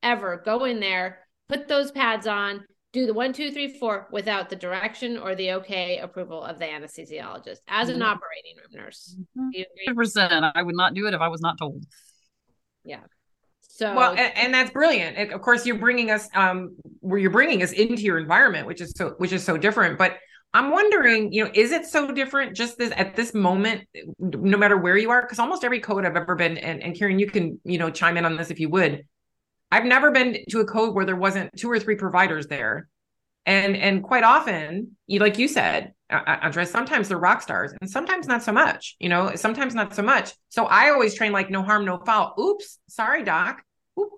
ever 0.03 0.43
go 0.45 0.65
in 0.65 0.81
there, 0.81 1.27
put 1.49 1.67
those 1.67 1.91
pads 1.91 2.27
on, 2.27 2.65
do 2.97 3.05
the 3.07 3.13
one, 3.13 3.31
two, 3.35 3.51
three, 3.51 3.79
four 3.79 4.09
without 4.11 4.49
the 4.49 4.57
direction 4.57 5.19
or 5.19 5.35
the 5.35 5.53
okay 5.53 5.99
approval 5.99 6.43
of 6.43 6.59
the 6.59 6.65
anesthesiologist 6.65 7.59
as 7.69 7.91
an 7.91 7.99
Mhm. 7.99 8.07
operating 8.07 8.57
room 8.57 8.85
nurse. 8.85 9.15
Mhm. 9.37 9.53
Do 9.53 9.59
you 9.59 9.65
agree? 9.71 9.85
100%. 9.87 10.45
I 10.55 10.63
would 10.63 10.75
not 10.75 10.95
do 10.95 11.07
it 11.07 11.13
if 11.13 11.21
I 11.21 11.29
was 11.29 11.43
not 11.43 11.59
told. 11.59 11.85
Yeah. 12.85 13.01
So 13.61 13.95
well 13.95 14.13
and, 14.13 14.33
and 14.39 14.55
that's 14.55 14.71
brilliant 14.71 15.19
And 15.19 15.33
of 15.33 15.43
course 15.43 15.67
you're 15.67 15.77
bringing 15.77 16.11
us 16.11 16.27
um 16.35 16.77
where 17.01 17.19
you're 17.19 17.31
bringing 17.31 17.63
us 17.63 17.73
into 17.73 18.03
your 18.03 18.17
environment 18.17 18.67
which 18.67 18.81
is 18.81 18.95
so 18.97 19.11
which 19.19 19.33
is 19.33 19.45
so 19.45 19.59
different 19.59 19.99
but 19.99 20.17
i'm 20.55 20.71
wondering 20.71 21.31
you 21.31 21.45
know 21.45 21.51
is 21.53 21.73
it 21.73 21.85
so 21.85 22.11
different 22.11 22.57
just 22.57 22.79
this 22.79 22.91
at 22.97 23.15
this 23.17 23.35
moment 23.35 23.87
no 24.19 24.57
matter 24.57 24.79
where 24.79 24.97
you 24.97 25.11
are 25.11 25.21
because 25.21 25.39
almost 25.39 25.63
every 25.63 25.81
code 25.81 26.07
i've 26.07 26.17
ever 26.17 26.35
been 26.35 26.57
and, 26.57 26.83
and 26.83 26.97
karen 26.99 27.19
you 27.19 27.27
can 27.27 27.61
you 27.65 27.77
know 27.77 27.91
chime 27.91 28.17
in 28.17 28.25
on 28.25 28.35
this 28.39 28.51
if 28.51 28.59
you 28.59 28.71
would 28.71 29.05
i've 29.71 29.85
never 29.85 30.11
been 30.11 30.39
to 30.49 30.61
a 30.61 30.65
code 30.65 30.95
where 30.95 31.05
there 31.05 31.17
wasn't 31.17 31.51
two 31.57 31.71
or 31.71 31.79
three 31.79 31.97
providers 31.97 32.47
there 32.47 32.89
and 33.45 33.77
and 33.77 34.03
quite 34.03 34.25
often 34.25 34.97
you 35.07 35.21
like 35.21 35.39
you 35.39 35.49
said 35.49 35.93
Antra, 36.11 36.67
sometimes 36.67 37.09
they're 37.09 37.19
rock 37.19 37.43
stars 37.43 37.73
and 37.81 37.91
sometimes 37.91 38.29
not 38.29 38.43
so 38.43 38.53
much, 38.53 38.95
you 39.01 39.09
know, 39.09 39.35
sometimes 39.35 39.75
not 39.75 39.95
so 39.95 40.03
much. 40.03 40.33
So 40.51 40.67
I 40.67 40.91
always 40.91 41.15
train 41.15 41.33
like 41.33 41.51
no 41.51 41.63
harm, 41.63 41.85
no 41.85 41.99
foul. 41.99 42.35
Oops, 42.39 42.79
sorry, 42.89 43.25
doc. 43.25 43.63
Oop. 43.99 44.11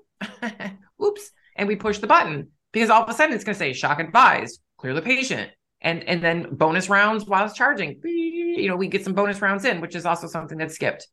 Oops. 1.03 1.30
And 1.57 1.66
we 1.66 1.76
push 1.76 1.99
the 1.99 2.07
button 2.07 2.49
because 2.72 2.90
all 2.90 3.03
of 3.03 3.09
a 3.09 3.14
sudden 3.14 3.34
it's 3.34 3.44
going 3.44 3.55
to 3.55 3.59
say 3.59 3.72
shock 3.72 4.01
advised, 4.01 4.61
clear 4.76 4.92
the 4.94 5.03
patient. 5.03 5.51
And 5.80 6.03
and 6.05 6.22
then 6.22 6.57
bonus 6.57 6.88
rounds 6.88 7.24
while 7.24 7.44
it's 7.44 7.55
charging. 7.55 8.01
You 8.03 8.68
know, 8.68 8.74
we 8.74 8.88
get 8.88 9.05
some 9.05 9.14
bonus 9.14 9.40
rounds 9.40 9.64
in, 9.64 9.80
which 9.80 9.94
is 9.94 10.05
also 10.05 10.26
something 10.26 10.59
that's 10.59 10.74
skipped. 10.74 11.07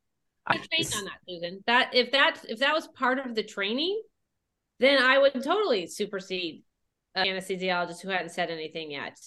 I 0.48 0.56
on 0.56 0.62
that, 0.80 1.20
Susan. 1.30 1.64
That 1.68 1.94
if 1.94 2.12
that 2.12 2.44
if 2.50 2.60
that 2.60 2.74
was 2.74 2.88
part 2.88 3.20
of 3.20 3.36
the 3.36 3.44
training, 3.44 4.02
then 4.80 5.02
I 5.02 5.18
would 5.18 5.34
totally 5.44 5.88
supersede 5.88 6.64
an 7.16 7.26
anesthesiologist 7.26 8.02
who 8.02 8.10
hadn't 8.10 8.30
said 8.30 8.50
anything 8.50 8.92
yet. 8.92 9.18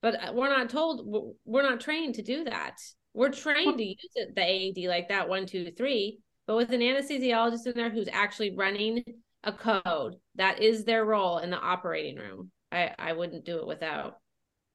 But 0.00 0.14
uh, 0.22 0.32
we're 0.32 0.48
not 0.48 0.70
told. 0.70 1.36
We're 1.44 1.62
not 1.62 1.80
trained 1.80 2.14
to 2.16 2.22
do 2.22 2.44
that. 2.44 2.76
We're 3.14 3.30
trained 3.30 3.78
to 3.78 3.84
use 3.84 4.10
it, 4.14 4.34
the 4.34 4.42
AED 4.42 4.88
like 4.88 5.08
that 5.08 5.28
one, 5.28 5.46
two, 5.46 5.72
three. 5.76 6.20
But 6.46 6.56
with 6.56 6.72
an 6.72 6.80
anesthesiologist 6.80 7.66
in 7.66 7.72
there 7.74 7.90
who's 7.90 8.08
actually 8.12 8.54
running 8.54 9.02
a 9.44 9.52
code, 9.52 10.16
that 10.36 10.62
is 10.62 10.84
their 10.84 11.04
role 11.04 11.38
in 11.38 11.50
the 11.50 11.58
operating 11.58 12.16
room. 12.16 12.50
I 12.70 12.94
I 12.98 13.12
wouldn't 13.12 13.44
do 13.44 13.58
it 13.58 13.66
without 13.66 14.18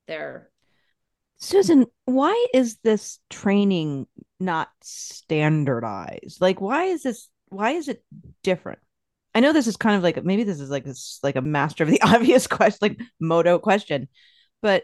their 0.07 0.51
Susan, 1.37 1.85
why 2.05 2.47
is 2.53 2.77
this 2.83 3.19
training 3.29 4.07
not 4.39 4.69
standardized? 4.81 6.39
Like, 6.39 6.61
why 6.61 6.85
is 6.85 7.03
this? 7.03 7.29
Why 7.49 7.71
is 7.71 7.89
it 7.89 8.03
different? 8.43 8.79
I 9.35 9.39
know 9.39 9.53
this 9.53 9.67
is 9.67 9.77
kind 9.77 9.95
of 9.95 10.03
like 10.03 10.23
maybe 10.23 10.43
this 10.43 10.59
is 10.59 10.69
like 10.69 10.85
this 10.85 11.19
like 11.23 11.35
a 11.35 11.41
master 11.41 11.83
of 11.83 11.89
the 11.89 12.01
obvious 12.03 12.47
question, 12.47 12.79
like 12.81 12.99
moto 13.19 13.59
question, 13.59 14.07
but 14.61 14.83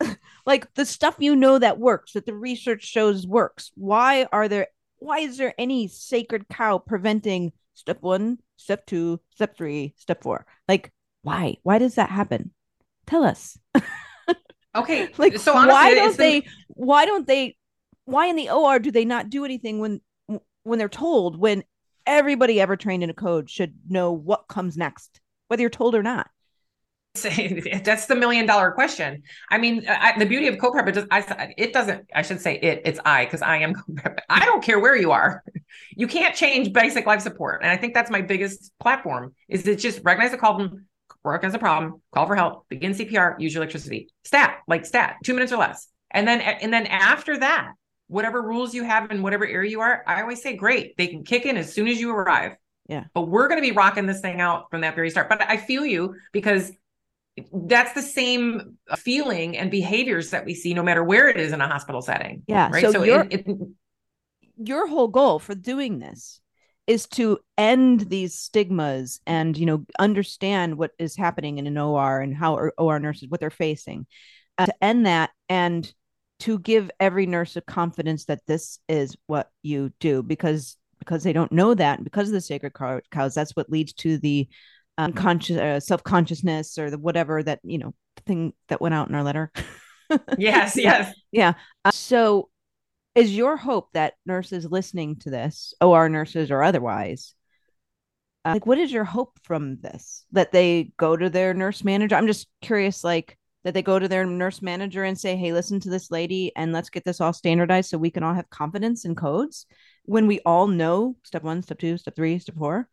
like 0.46 0.72
the 0.74 0.84
stuff 0.84 1.16
you 1.18 1.36
know 1.36 1.58
that 1.58 1.78
works, 1.78 2.12
that 2.12 2.26
the 2.26 2.34
research 2.34 2.84
shows 2.84 3.26
works. 3.26 3.70
Why 3.74 4.26
are 4.32 4.48
there? 4.48 4.68
Why 4.98 5.20
is 5.20 5.36
there 5.36 5.54
any 5.58 5.88
sacred 5.88 6.48
cow 6.48 6.78
preventing 6.78 7.52
step 7.74 7.98
one, 8.02 8.38
step 8.56 8.86
two, 8.86 9.20
step 9.34 9.56
three, 9.56 9.94
step 9.96 10.22
four? 10.22 10.46
Like, 10.66 10.92
why? 11.22 11.56
Why 11.62 11.78
does 11.78 11.94
that 11.94 12.10
happen? 12.10 12.52
Tell 13.06 13.24
us. 13.24 13.58
Okay. 14.74 15.08
like 15.16 15.38
so 15.38 15.56
honestly, 15.56 15.72
why 15.74 15.94
don't 15.94 16.12
the- 16.12 16.16
they 16.16 16.46
why 16.68 17.06
don't 17.06 17.26
they 17.26 17.56
why 18.04 18.26
in 18.26 18.36
the 18.36 18.50
or 18.50 18.78
do 18.78 18.90
they 18.90 19.04
not 19.04 19.30
do 19.30 19.44
anything 19.44 19.78
when 19.80 20.00
when 20.62 20.78
they're 20.78 20.88
told 20.88 21.38
when 21.38 21.64
everybody 22.08 22.60
ever 22.60 22.76
trained 22.76 23.04
in 23.04 23.10
a 23.10 23.14
code 23.14 23.48
should 23.48 23.74
know 23.88 24.10
what 24.10 24.48
comes 24.48 24.76
next 24.76 25.20
whether 25.46 25.60
you're 25.60 25.70
told 25.70 25.94
or 25.94 26.02
not 26.02 26.28
that's 27.84 28.06
the 28.06 28.14
million 28.14 28.46
dollar 28.46 28.70
question. 28.70 29.22
I 29.50 29.58
mean, 29.58 29.86
uh, 29.88 29.96
I, 29.98 30.18
the 30.18 30.26
beauty 30.26 30.46
of 30.48 30.58
co-prep, 30.58 30.88
it, 30.88 30.92
does, 30.92 31.06
I, 31.10 31.54
it 31.56 31.72
doesn't, 31.72 32.08
I 32.14 32.22
should 32.22 32.40
say 32.40 32.58
it, 32.58 32.82
it's 32.84 33.00
I, 33.04 33.24
because 33.24 33.42
I 33.42 33.58
am 33.58 33.74
co-prep. 33.74 34.20
I 34.28 34.44
don't 34.44 34.62
care 34.62 34.78
where 34.78 34.96
you 34.96 35.12
are. 35.12 35.42
You 35.96 36.06
can't 36.06 36.34
change 36.34 36.72
basic 36.72 37.06
life 37.06 37.20
support. 37.20 37.62
And 37.62 37.70
I 37.70 37.76
think 37.76 37.92
that's 37.92 38.10
my 38.10 38.22
biggest 38.22 38.72
platform 38.80 39.34
is 39.48 39.66
it 39.66 39.76
just 39.76 40.00
recognize 40.02 40.30
the 40.30 40.38
problem, 40.38 40.86
recognize 41.24 41.52
the 41.52 41.58
problem, 41.58 42.00
call 42.14 42.26
for 42.26 42.36
help, 42.36 42.68
begin 42.68 42.92
CPR, 42.92 43.38
use 43.38 43.52
your 43.52 43.62
electricity. 43.62 44.08
Stat, 44.24 44.58
like 44.66 44.86
stat, 44.86 45.16
two 45.24 45.34
minutes 45.34 45.52
or 45.52 45.58
less. 45.58 45.88
And 46.10 46.26
then, 46.26 46.40
and 46.40 46.72
then 46.72 46.86
after 46.86 47.38
that, 47.38 47.72
whatever 48.08 48.42
rules 48.42 48.74
you 48.74 48.84
have 48.84 49.10
in 49.10 49.22
whatever 49.22 49.46
area 49.46 49.70
you 49.70 49.80
are, 49.80 50.02
I 50.06 50.22
always 50.22 50.42
say, 50.42 50.56
great, 50.56 50.96
they 50.96 51.06
can 51.06 51.24
kick 51.24 51.46
in 51.46 51.56
as 51.56 51.72
soon 51.72 51.88
as 51.88 52.00
you 52.00 52.10
arrive. 52.10 52.52
Yeah. 52.88 53.04
But 53.14 53.28
we're 53.28 53.48
going 53.48 53.60
to 53.60 53.66
be 53.66 53.72
rocking 53.72 54.06
this 54.06 54.20
thing 54.20 54.40
out 54.40 54.70
from 54.70 54.80
that 54.80 54.94
very 54.94 55.10
start. 55.10 55.28
But 55.28 55.42
I 55.42 55.58
feel 55.58 55.84
you 55.84 56.16
because 56.32 56.72
that's 57.52 57.92
the 57.92 58.02
same 58.02 58.78
feeling 58.96 59.56
and 59.56 59.70
behaviors 59.70 60.30
that 60.30 60.44
we 60.44 60.54
see 60.54 60.74
no 60.74 60.82
matter 60.82 61.04
where 61.04 61.28
it 61.28 61.36
is 61.36 61.52
in 61.52 61.60
a 61.60 61.68
hospital 61.68 62.02
setting. 62.02 62.42
yeah 62.48 62.70
Right. 62.72 62.82
so, 62.82 62.92
So, 62.92 63.02
your 63.04 63.26
it, 63.30 63.46
it, 63.46 63.56
your 64.56 64.88
whole 64.88 65.08
goal 65.08 65.38
for 65.38 65.54
doing 65.54 65.98
this 65.98 66.40
is 66.86 67.06
to 67.06 67.38
end 67.58 68.08
these 68.08 68.34
stigmas 68.34 69.20
and 69.26 69.56
you 69.56 69.66
know 69.66 69.84
understand 69.98 70.78
what 70.78 70.92
is 70.98 71.14
happening 71.14 71.58
in 71.58 71.66
an 71.66 71.78
OR 71.78 72.20
and 72.20 72.34
how 72.34 72.70
OR 72.78 72.98
nurses 72.98 73.28
what 73.28 73.40
they're 73.40 73.50
facing 73.50 74.06
uh, 74.56 74.66
to 74.66 74.84
end 74.84 75.06
that 75.06 75.30
and 75.48 75.92
to 76.40 76.58
give 76.58 76.90
every 77.00 77.26
nurse 77.26 77.56
a 77.56 77.60
confidence 77.60 78.26
that 78.26 78.46
this 78.46 78.78
is 78.88 79.16
what 79.26 79.50
you 79.62 79.92
do 80.00 80.22
because 80.22 80.76
because 80.98 81.22
they 81.22 81.32
don't 81.32 81.52
know 81.52 81.74
that 81.74 82.02
because 82.02 82.28
of 82.28 82.34
the 82.34 82.40
sacred 82.40 82.72
cows 83.10 83.34
that's 83.34 83.56
what 83.56 83.70
leads 83.70 83.92
to 83.92 84.18
the 84.18 84.48
unconscious 84.98 85.56
uh, 85.56 85.78
self-consciousness 85.80 86.78
or 86.78 86.90
the 86.90 86.98
whatever 86.98 87.42
that 87.42 87.60
you 87.62 87.78
know 87.78 87.94
thing 88.26 88.52
that 88.68 88.80
went 88.80 88.94
out 88.94 89.08
in 89.08 89.14
our 89.14 89.22
letter 89.22 89.52
yes, 90.38 90.76
yes. 90.76 91.14
yeah. 91.32 91.54
Uh, 91.84 91.90
so, 91.90 92.48
is 93.14 93.36
your 93.36 93.56
hope 93.56 93.90
that 93.94 94.14
nurses 94.26 94.64
listening 94.64 95.16
to 95.16 95.30
this, 95.30 95.74
OR 95.80 96.08
nurses 96.08 96.50
or 96.50 96.62
otherwise, 96.62 97.34
uh, 98.44 98.52
like, 98.52 98.66
what 98.66 98.78
is 98.78 98.92
your 98.92 99.04
hope 99.04 99.38
from 99.42 99.80
this? 99.80 100.24
That 100.32 100.52
they 100.52 100.92
go 100.96 101.16
to 101.16 101.28
their 101.28 101.54
nurse 101.54 101.82
manager? 101.84 102.16
I'm 102.16 102.26
just 102.26 102.46
curious, 102.62 103.02
like, 103.02 103.37
that 103.68 103.74
they 103.74 103.82
go 103.82 103.98
to 103.98 104.08
their 104.08 104.24
nurse 104.24 104.62
manager 104.62 105.04
and 105.04 105.20
say, 105.20 105.36
hey, 105.36 105.52
listen 105.52 105.78
to 105.78 105.90
this 105.90 106.10
lady 106.10 106.50
and 106.56 106.72
let's 106.72 106.88
get 106.88 107.04
this 107.04 107.20
all 107.20 107.34
standardized 107.34 107.90
so 107.90 107.98
we 107.98 108.10
can 108.10 108.22
all 108.22 108.32
have 108.32 108.48
confidence 108.48 109.04
in 109.04 109.14
codes 109.14 109.66
when 110.06 110.26
we 110.26 110.40
all 110.46 110.68
know 110.68 111.16
step 111.22 111.42
one, 111.42 111.60
step 111.62 111.78
two, 111.78 111.98
step 111.98 112.16
three, 112.16 112.38
step 112.38 112.56
four. 112.56 112.88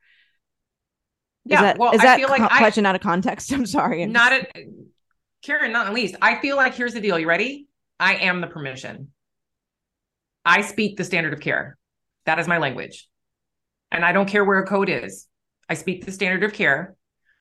Yeah. 1.45 1.59
is 1.59 1.61
that, 1.61 1.78
well, 1.78 1.93
is 1.93 2.01
I 2.01 2.03
that 2.03 2.19
feel 2.19 2.28
like 2.28 2.41
co- 2.41 2.49
I, 2.51 2.57
question 2.57 2.86
out 2.86 2.93
of 2.93 2.99
context? 2.99 3.49
I'm 3.53 3.65
sorry. 3.65 4.03
I'm 4.03 4.11
not 4.11 4.34
just- 4.34 4.47
at 4.53 4.63
Karen, 5.43 5.71
not 5.71 5.88
at 5.88 5.93
least. 5.93 6.15
I 6.21 6.39
feel 6.41 6.57
like 6.57 6.76
here's 6.76 6.93
the 6.93 6.99
deal. 6.99 7.17
You 7.17 7.30
ready? 7.30 7.67
I 8.01 8.15
am 8.15 8.41
the 8.41 8.47
permission. 8.47 9.13
I 10.43 10.59
speak 10.59 10.97
the 10.97 11.05
standard 11.05 11.32
of 11.32 11.39
care. 11.39 11.78
That 12.26 12.38
is 12.38 12.49
my 12.49 12.57
language. 12.57 13.07
And 13.91 14.03
I 14.03 14.11
don't 14.11 14.28
care 14.28 14.43
where 14.43 14.59
a 14.59 14.67
code 14.67 14.89
is. 14.89 15.26
I 15.69 15.76
speak 15.76 16.05
the 16.05 16.11
standard 16.11 16.43
of 16.43 16.51
care. 16.51 16.95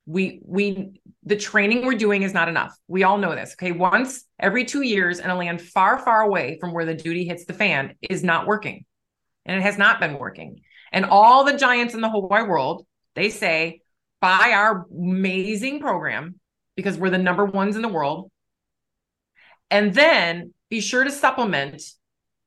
We 0.07 0.41
we 0.45 1.01
the 1.25 1.37
training 1.37 1.87
we're 1.87 1.95
doing 1.95 2.23
is 2.23 2.35
not 2.35 2.49
enough. 2.49 2.77
We 2.89 3.05
all 3.05 3.17
know 3.17 3.35
this. 3.35 3.55
Okay. 3.55 3.73
Once 3.73 4.25
every 4.39 4.65
two 4.65 4.83
years 4.83 5.19
in 5.19 5.31
a 5.31 5.37
land 5.37 5.63
far, 5.63 5.99
far 5.99 6.21
away 6.21 6.59
from 6.61 6.73
where 6.73 6.85
the 6.85 6.95
duty 6.95 7.25
hits 7.25 7.47
the 7.47 7.55
fan 7.55 7.95
is 8.03 8.23
not 8.23 8.47
working. 8.47 8.85
And 9.47 9.59
it 9.59 9.63
has 9.63 9.79
not 9.79 10.01
been 10.01 10.19
working. 10.19 10.61
And 10.93 11.05
all 11.05 11.45
the 11.45 11.57
giants 11.57 11.95
in 11.95 12.01
the 12.01 12.09
whole 12.09 12.29
wide 12.29 12.49
world, 12.49 12.87
they 13.15 13.31
say, 13.31 13.81
buy 14.21 14.53
our 14.55 14.87
amazing 14.91 15.81
program 15.81 16.39
because 16.77 16.97
we're 16.97 17.11
the 17.11 17.19
number 17.19 17.45
ones 17.45 17.77
in 17.77 17.83
the 17.83 17.89
world. 17.89 18.31
And 19.71 19.95
then 19.95 20.55
be 20.71 20.81
sure 20.81 21.05
to 21.05 21.11
supplement 21.11 21.83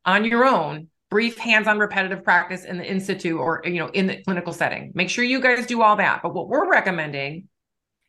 on 0.05 0.26
your 0.26 0.45
own 0.45 0.88
brief 1.10 1.38
hands-on 1.38 1.80
repetitive 1.80 2.24
practice 2.24 2.66
in 2.66 2.78
the 2.78 2.86
institute 2.86 3.39
or 3.39 3.62
you 3.64 3.80
know 3.80 3.88
in 3.89 4.08
the 4.08 4.22
clinical 4.24 4.53
setting. 4.53 4.91
Make 4.93 5.10
sure 5.10 5.24
you 5.24 5.41
guys 5.41 5.66
do 5.66 5.82
all 5.82 5.95
that. 5.97 6.22
But 6.22 6.34
what 6.34 6.49
we're 6.49 6.70
recommending 6.70 7.47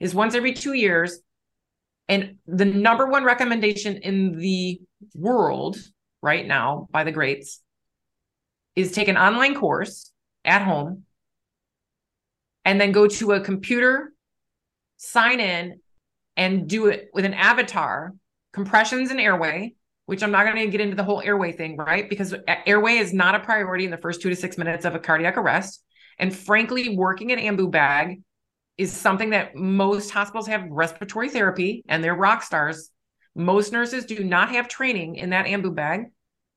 is 0.00 0.14
once 0.14 0.34
every 0.34 0.52
2 0.52 0.72
years 0.72 1.20
and 2.08 2.36
the 2.46 2.64
number 2.64 3.06
one 3.06 3.24
recommendation 3.24 3.96
in 3.96 4.38
the 4.38 4.80
world 5.14 5.76
right 6.22 6.46
now 6.46 6.88
by 6.90 7.04
the 7.04 7.12
greats 7.12 7.62
is 8.74 8.92
take 8.92 9.08
an 9.08 9.16
online 9.16 9.54
course 9.54 10.12
at 10.44 10.62
home 10.62 11.04
and 12.64 12.80
then 12.80 12.92
go 12.92 13.06
to 13.06 13.32
a 13.32 13.40
computer 13.40 14.12
sign 14.96 15.40
in 15.40 15.80
and 16.36 16.68
do 16.68 16.86
it 16.86 17.10
with 17.12 17.24
an 17.24 17.34
avatar, 17.34 18.14
compressions 18.52 19.10
and 19.10 19.20
airway, 19.20 19.74
which 20.08 20.22
I'm 20.22 20.30
not 20.30 20.46
going 20.46 20.56
to 20.56 20.70
get 20.70 20.80
into 20.80 20.96
the 20.96 21.04
whole 21.04 21.20
airway 21.20 21.52
thing, 21.52 21.76
right? 21.76 22.08
Because 22.08 22.34
airway 22.64 22.94
is 22.94 23.12
not 23.12 23.34
a 23.34 23.40
priority 23.40 23.84
in 23.84 23.90
the 23.90 23.98
first 23.98 24.22
two 24.22 24.30
to 24.30 24.36
six 24.36 24.56
minutes 24.56 24.86
of 24.86 24.94
a 24.94 24.98
cardiac 24.98 25.36
arrest. 25.36 25.84
And 26.18 26.34
frankly, 26.34 26.96
working 26.96 27.30
an 27.30 27.38
ambu 27.38 27.70
bag 27.70 28.22
is 28.78 28.90
something 28.90 29.30
that 29.30 29.54
most 29.54 30.10
hospitals 30.10 30.46
have 30.46 30.64
respiratory 30.70 31.28
therapy 31.28 31.84
and 31.90 32.02
they're 32.02 32.14
rock 32.14 32.42
stars. 32.42 32.90
Most 33.34 33.70
nurses 33.70 34.06
do 34.06 34.24
not 34.24 34.48
have 34.48 34.66
training 34.66 35.16
in 35.16 35.28
that 35.28 35.44
ambu 35.44 35.74
bag. 35.74 36.06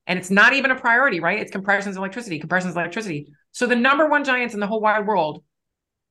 And 0.07 0.17
it's 0.17 0.31
not 0.31 0.53
even 0.53 0.71
a 0.71 0.79
priority, 0.79 1.19
right? 1.19 1.41
It's 1.41 1.51
compressions, 1.51 1.97
electricity, 1.97 2.39
compressions, 2.39 2.77
electricity. 2.77 3.33
So 3.51 3.67
the 3.67 3.75
number 3.75 4.07
one 4.07 4.23
giants 4.23 4.53
in 4.53 4.61
the 4.61 4.67
whole 4.67 4.79
wide 4.79 5.05
world 5.05 5.43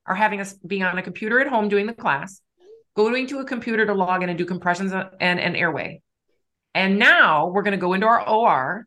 are 0.05 0.14
having 0.14 0.43
us 0.43 0.53
being 0.53 0.82
on 0.82 0.99
a 0.99 1.03
computer 1.03 1.41
at 1.41 1.49
home 1.49 1.70
doing 1.70 1.86
the 1.86 1.95
class 1.95 2.43
going 2.95 3.26
to 3.28 3.38
a 3.38 3.47
computer 3.47 3.86
to 3.86 3.95
log 3.95 4.22
in 4.22 4.28
and 4.28 4.36
do 4.36 4.45
compressions 4.45 4.93
and, 4.93 5.41
and 5.41 5.57
airway. 5.57 6.03
And 6.75 6.99
now 6.99 7.49
we're 7.49 7.62
going 7.62 7.73
to 7.73 7.79
go 7.79 7.95
into 7.95 8.07
our 8.07 8.27
OR 8.29 8.87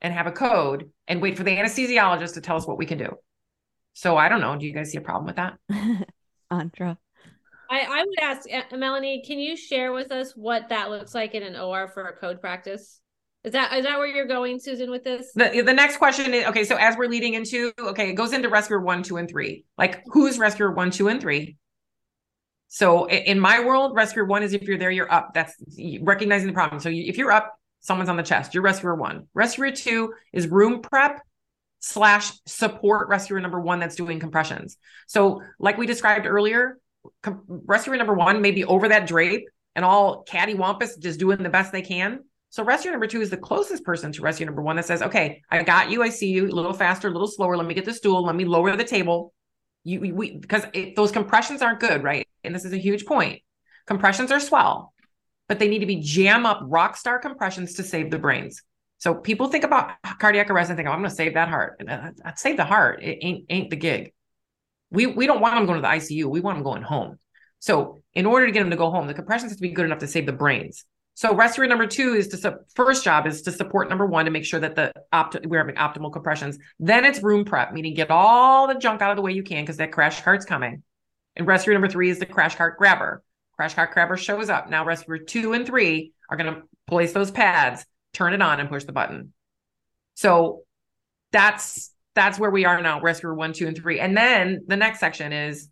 and 0.00 0.12
have 0.12 0.26
a 0.26 0.32
code 0.32 0.90
and 1.08 1.22
wait 1.22 1.36
for 1.36 1.44
the 1.44 1.56
anesthesiologist 1.56 2.34
to 2.34 2.40
tell 2.40 2.56
us 2.56 2.66
what 2.66 2.78
we 2.78 2.86
can 2.86 2.98
do. 2.98 3.16
So 3.94 4.16
I 4.16 4.28
don't 4.28 4.40
know. 4.40 4.56
Do 4.56 4.66
you 4.66 4.74
guys 4.74 4.90
see 4.90 4.98
a 4.98 5.00
problem 5.00 5.26
with 5.26 5.36
that? 5.36 5.54
Antra. 6.52 6.96
I, 7.70 7.80
I 7.80 8.04
would 8.04 8.20
ask 8.20 8.48
uh, 8.52 8.76
Melanie, 8.76 9.22
can 9.26 9.38
you 9.38 9.56
share 9.56 9.92
with 9.92 10.12
us 10.12 10.32
what 10.36 10.68
that 10.68 10.90
looks 10.90 11.14
like 11.14 11.34
in 11.34 11.42
an 11.42 11.56
OR 11.56 11.88
for 11.88 12.04
a 12.04 12.16
code 12.16 12.40
practice? 12.40 13.00
Is 13.44 13.52
that 13.52 13.74
is 13.74 13.84
that 13.84 13.98
where 13.98 14.06
you're 14.06 14.26
going, 14.26 14.58
Susan, 14.58 14.90
with 14.90 15.04
this? 15.04 15.32
The 15.34 15.62
the 15.64 15.72
next 15.72 15.98
question 15.98 16.32
is 16.32 16.46
okay. 16.46 16.64
So 16.64 16.76
as 16.76 16.96
we're 16.96 17.08
leading 17.08 17.34
into 17.34 17.72
okay, 17.78 18.10
it 18.10 18.14
goes 18.14 18.32
into 18.32 18.48
rescuer 18.48 18.80
one, 18.80 19.02
two, 19.02 19.18
and 19.18 19.28
three. 19.28 19.64
Like 19.76 20.02
who's 20.06 20.38
rescuer 20.38 20.72
one, 20.72 20.90
two, 20.90 21.08
and 21.08 21.20
three? 21.20 21.56
So 22.74 23.08
in 23.08 23.38
my 23.38 23.64
world, 23.64 23.94
rescuer 23.94 24.24
one 24.24 24.42
is 24.42 24.52
if 24.52 24.62
you're 24.62 24.78
there, 24.78 24.90
you're 24.90 25.10
up. 25.10 25.32
That's 25.32 25.54
recognizing 26.02 26.48
the 26.48 26.52
problem. 26.52 26.80
So 26.80 26.88
if 26.92 27.16
you're 27.16 27.30
up, 27.30 27.56
someone's 27.78 28.08
on 28.08 28.16
the 28.16 28.24
chest. 28.24 28.52
You're 28.52 28.64
rescuer 28.64 28.96
one. 28.96 29.28
Rescuer 29.32 29.70
two 29.70 30.12
is 30.32 30.48
room 30.48 30.82
prep 30.82 31.20
slash 31.78 32.32
support 32.46 33.08
rescuer 33.08 33.38
number 33.38 33.60
one 33.60 33.78
that's 33.78 33.94
doing 33.94 34.18
compressions. 34.18 34.76
So 35.06 35.40
like 35.60 35.78
we 35.78 35.86
described 35.86 36.26
earlier, 36.26 36.78
com- 37.22 37.44
rescuer 37.46 37.96
number 37.96 38.12
one 38.12 38.42
may 38.42 38.50
be 38.50 38.64
over 38.64 38.88
that 38.88 39.06
drape 39.06 39.48
and 39.76 39.84
all 39.84 40.24
cattywampus 40.24 40.98
just 40.98 41.20
doing 41.20 41.44
the 41.44 41.50
best 41.50 41.70
they 41.70 41.80
can. 41.80 42.24
So 42.50 42.64
rescue 42.64 42.90
number 42.90 43.06
two 43.06 43.20
is 43.20 43.30
the 43.30 43.36
closest 43.36 43.84
person 43.84 44.10
to 44.10 44.22
rescue 44.22 44.46
number 44.46 44.62
one 44.62 44.74
that 44.74 44.84
says, 44.84 45.00
okay, 45.00 45.42
I 45.48 45.62
got 45.62 45.92
you. 45.92 46.02
I 46.02 46.08
see 46.08 46.30
you 46.30 46.48
a 46.48 46.50
little 46.50 46.72
faster, 46.72 47.06
a 47.06 47.12
little 47.12 47.28
slower. 47.28 47.56
Let 47.56 47.68
me 47.68 47.74
get 47.74 47.84
the 47.84 47.94
stool. 47.94 48.24
Let 48.24 48.34
me 48.34 48.44
lower 48.44 48.74
the 48.74 48.82
table. 48.82 49.32
You, 49.84 50.14
we, 50.14 50.38
because 50.38 50.64
those 50.96 51.12
compressions 51.12 51.62
aren't 51.62 51.80
good, 51.80 52.02
right? 52.02 52.26
And 52.42 52.54
this 52.54 52.64
is 52.64 52.72
a 52.72 52.78
huge 52.78 53.04
point. 53.04 53.42
Compressions 53.86 54.30
are 54.30 54.40
swell, 54.40 54.94
but 55.48 55.58
they 55.58 55.68
need 55.68 55.80
to 55.80 55.86
be 55.86 56.00
jam 56.00 56.46
up 56.46 56.60
rock 56.62 56.96
star 56.96 57.18
compressions 57.18 57.74
to 57.74 57.82
save 57.82 58.10
the 58.10 58.18
brains. 58.18 58.62
So 58.98 59.14
people 59.14 59.48
think 59.48 59.64
about 59.64 59.92
cardiac 60.18 60.48
arrest 60.48 60.70
and 60.70 60.78
think, 60.78 60.88
oh, 60.88 60.92
I'm 60.92 61.00
going 61.00 61.10
to 61.10 61.14
save 61.14 61.34
that 61.34 61.48
heart. 61.50 61.82
Uh, 61.86 62.10
I'd 62.24 62.38
save 62.38 62.56
the 62.56 62.64
heart. 62.64 63.02
It 63.02 63.18
ain't, 63.20 63.44
ain't 63.50 63.70
the 63.70 63.76
gig. 63.76 64.12
We, 64.90 65.06
we 65.06 65.26
don't 65.26 65.40
want 65.40 65.56
them 65.56 65.66
going 65.66 65.76
to 65.76 65.82
the 65.82 65.88
ICU. 65.88 66.30
We 66.30 66.40
want 66.40 66.56
them 66.56 66.64
going 66.64 66.82
home. 66.82 67.18
So 67.58 68.02
in 68.14 68.24
order 68.24 68.46
to 68.46 68.52
get 68.52 68.60
them 68.60 68.70
to 68.70 68.76
go 68.76 68.90
home, 68.90 69.06
the 69.06 69.14
compressions 69.14 69.52
have 69.52 69.58
to 69.58 69.62
be 69.62 69.70
good 69.70 69.84
enough 69.84 69.98
to 69.98 70.06
save 70.06 70.24
the 70.24 70.32
brains. 70.32 70.86
So 71.16 71.34
rescuer 71.34 71.66
number 71.68 71.86
two 71.86 72.14
is 72.14 72.28
to 72.28 72.36
su- 72.36 72.58
first 72.74 73.04
job 73.04 73.26
is 73.26 73.42
to 73.42 73.52
support 73.52 73.88
number 73.88 74.04
one 74.04 74.24
to 74.24 74.32
make 74.32 74.44
sure 74.44 74.58
that 74.58 74.74
the 74.74 74.92
opt- 75.12 75.46
we're 75.46 75.58
having 75.58 75.76
optimal 75.76 76.12
compressions. 76.12 76.58
Then 76.80 77.04
it's 77.04 77.22
room 77.22 77.44
prep, 77.44 77.72
meaning 77.72 77.94
get 77.94 78.10
all 78.10 78.66
the 78.66 78.74
junk 78.74 79.00
out 79.00 79.10
of 79.10 79.16
the 79.16 79.22
way 79.22 79.32
you 79.32 79.44
can 79.44 79.62
because 79.62 79.76
that 79.76 79.92
crash 79.92 80.22
cart's 80.22 80.44
coming. 80.44 80.82
And 81.36 81.46
rescuer 81.46 81.72
number 81.72 81.88
three 81.88 82.10
is 82.10 82.18
the 82.18 82.26
crash 82.26 82.56
cart 82.56 82.78
grabber. 82.78 83.22
Crash 83.56 83.74
cart 83.74 83.92
grabber 83.92 84.16
shows 84.16 84.50
up. 84.50 84.68
Now 84.68 84.84
rescuer 84.84 85.18
two 85.18 85.52
and 85.52 85.64
three 85.64 86.12
are 86.28 86.36
going 86.36 86.52
to 86.52 86.62
place 86.88 87.12
those 87.12 87.30
pads, 87.30 87.86
turn 88.12 88.32
it 88.32 88.42
on, 88.42 88.58
and 88.58 88.68
push 88.68 88.84
the 88.84 88.92
button. 88.92 89.32
So 90.14 90.62
that's 91.30 91.92
that's 92.14 92.38
where 92.38 92.50
we 92.50 92.64
are 92.64 92.80
now. 92.80 93.00
Rescuer 93.00 93.34
one, 93.34 93.52
two, 93.52 93.66
and 93.68 93.76
three, 93.76 94.00
and 94.00 94.16
then 94.16 94.64
the 94.66 94.76
next 94.76 95.00
section 95.00 95.32
is 95.32 95.68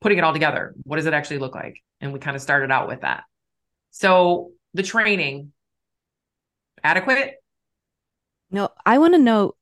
putting 0.00 0.18
it 0.18 0.24
all 0.24 0.32
together. 0.32 0.74
What 0.84 0.96
does 0.96 1.06
it 1.06 1.14
actually 1.14 1.38
look 1.38 1.54
like? 1.54 1.82
And 2.00 2.12
we 2.12 2.20
kind 2.20 2.36
of 2.36 2.42
started 2.42 2.70
out 2.70 2.88
with 2.88 3.00
that. 3.00 3.24
So 3.90 4.52
the 4.74 4.82
training 4.82 5.52
adequate? 6.82 7.34
No, 8.50 8.70
I 8.86 8.98
want 8.98 9.14
to 9.14 9.18
know, 9.18 9.54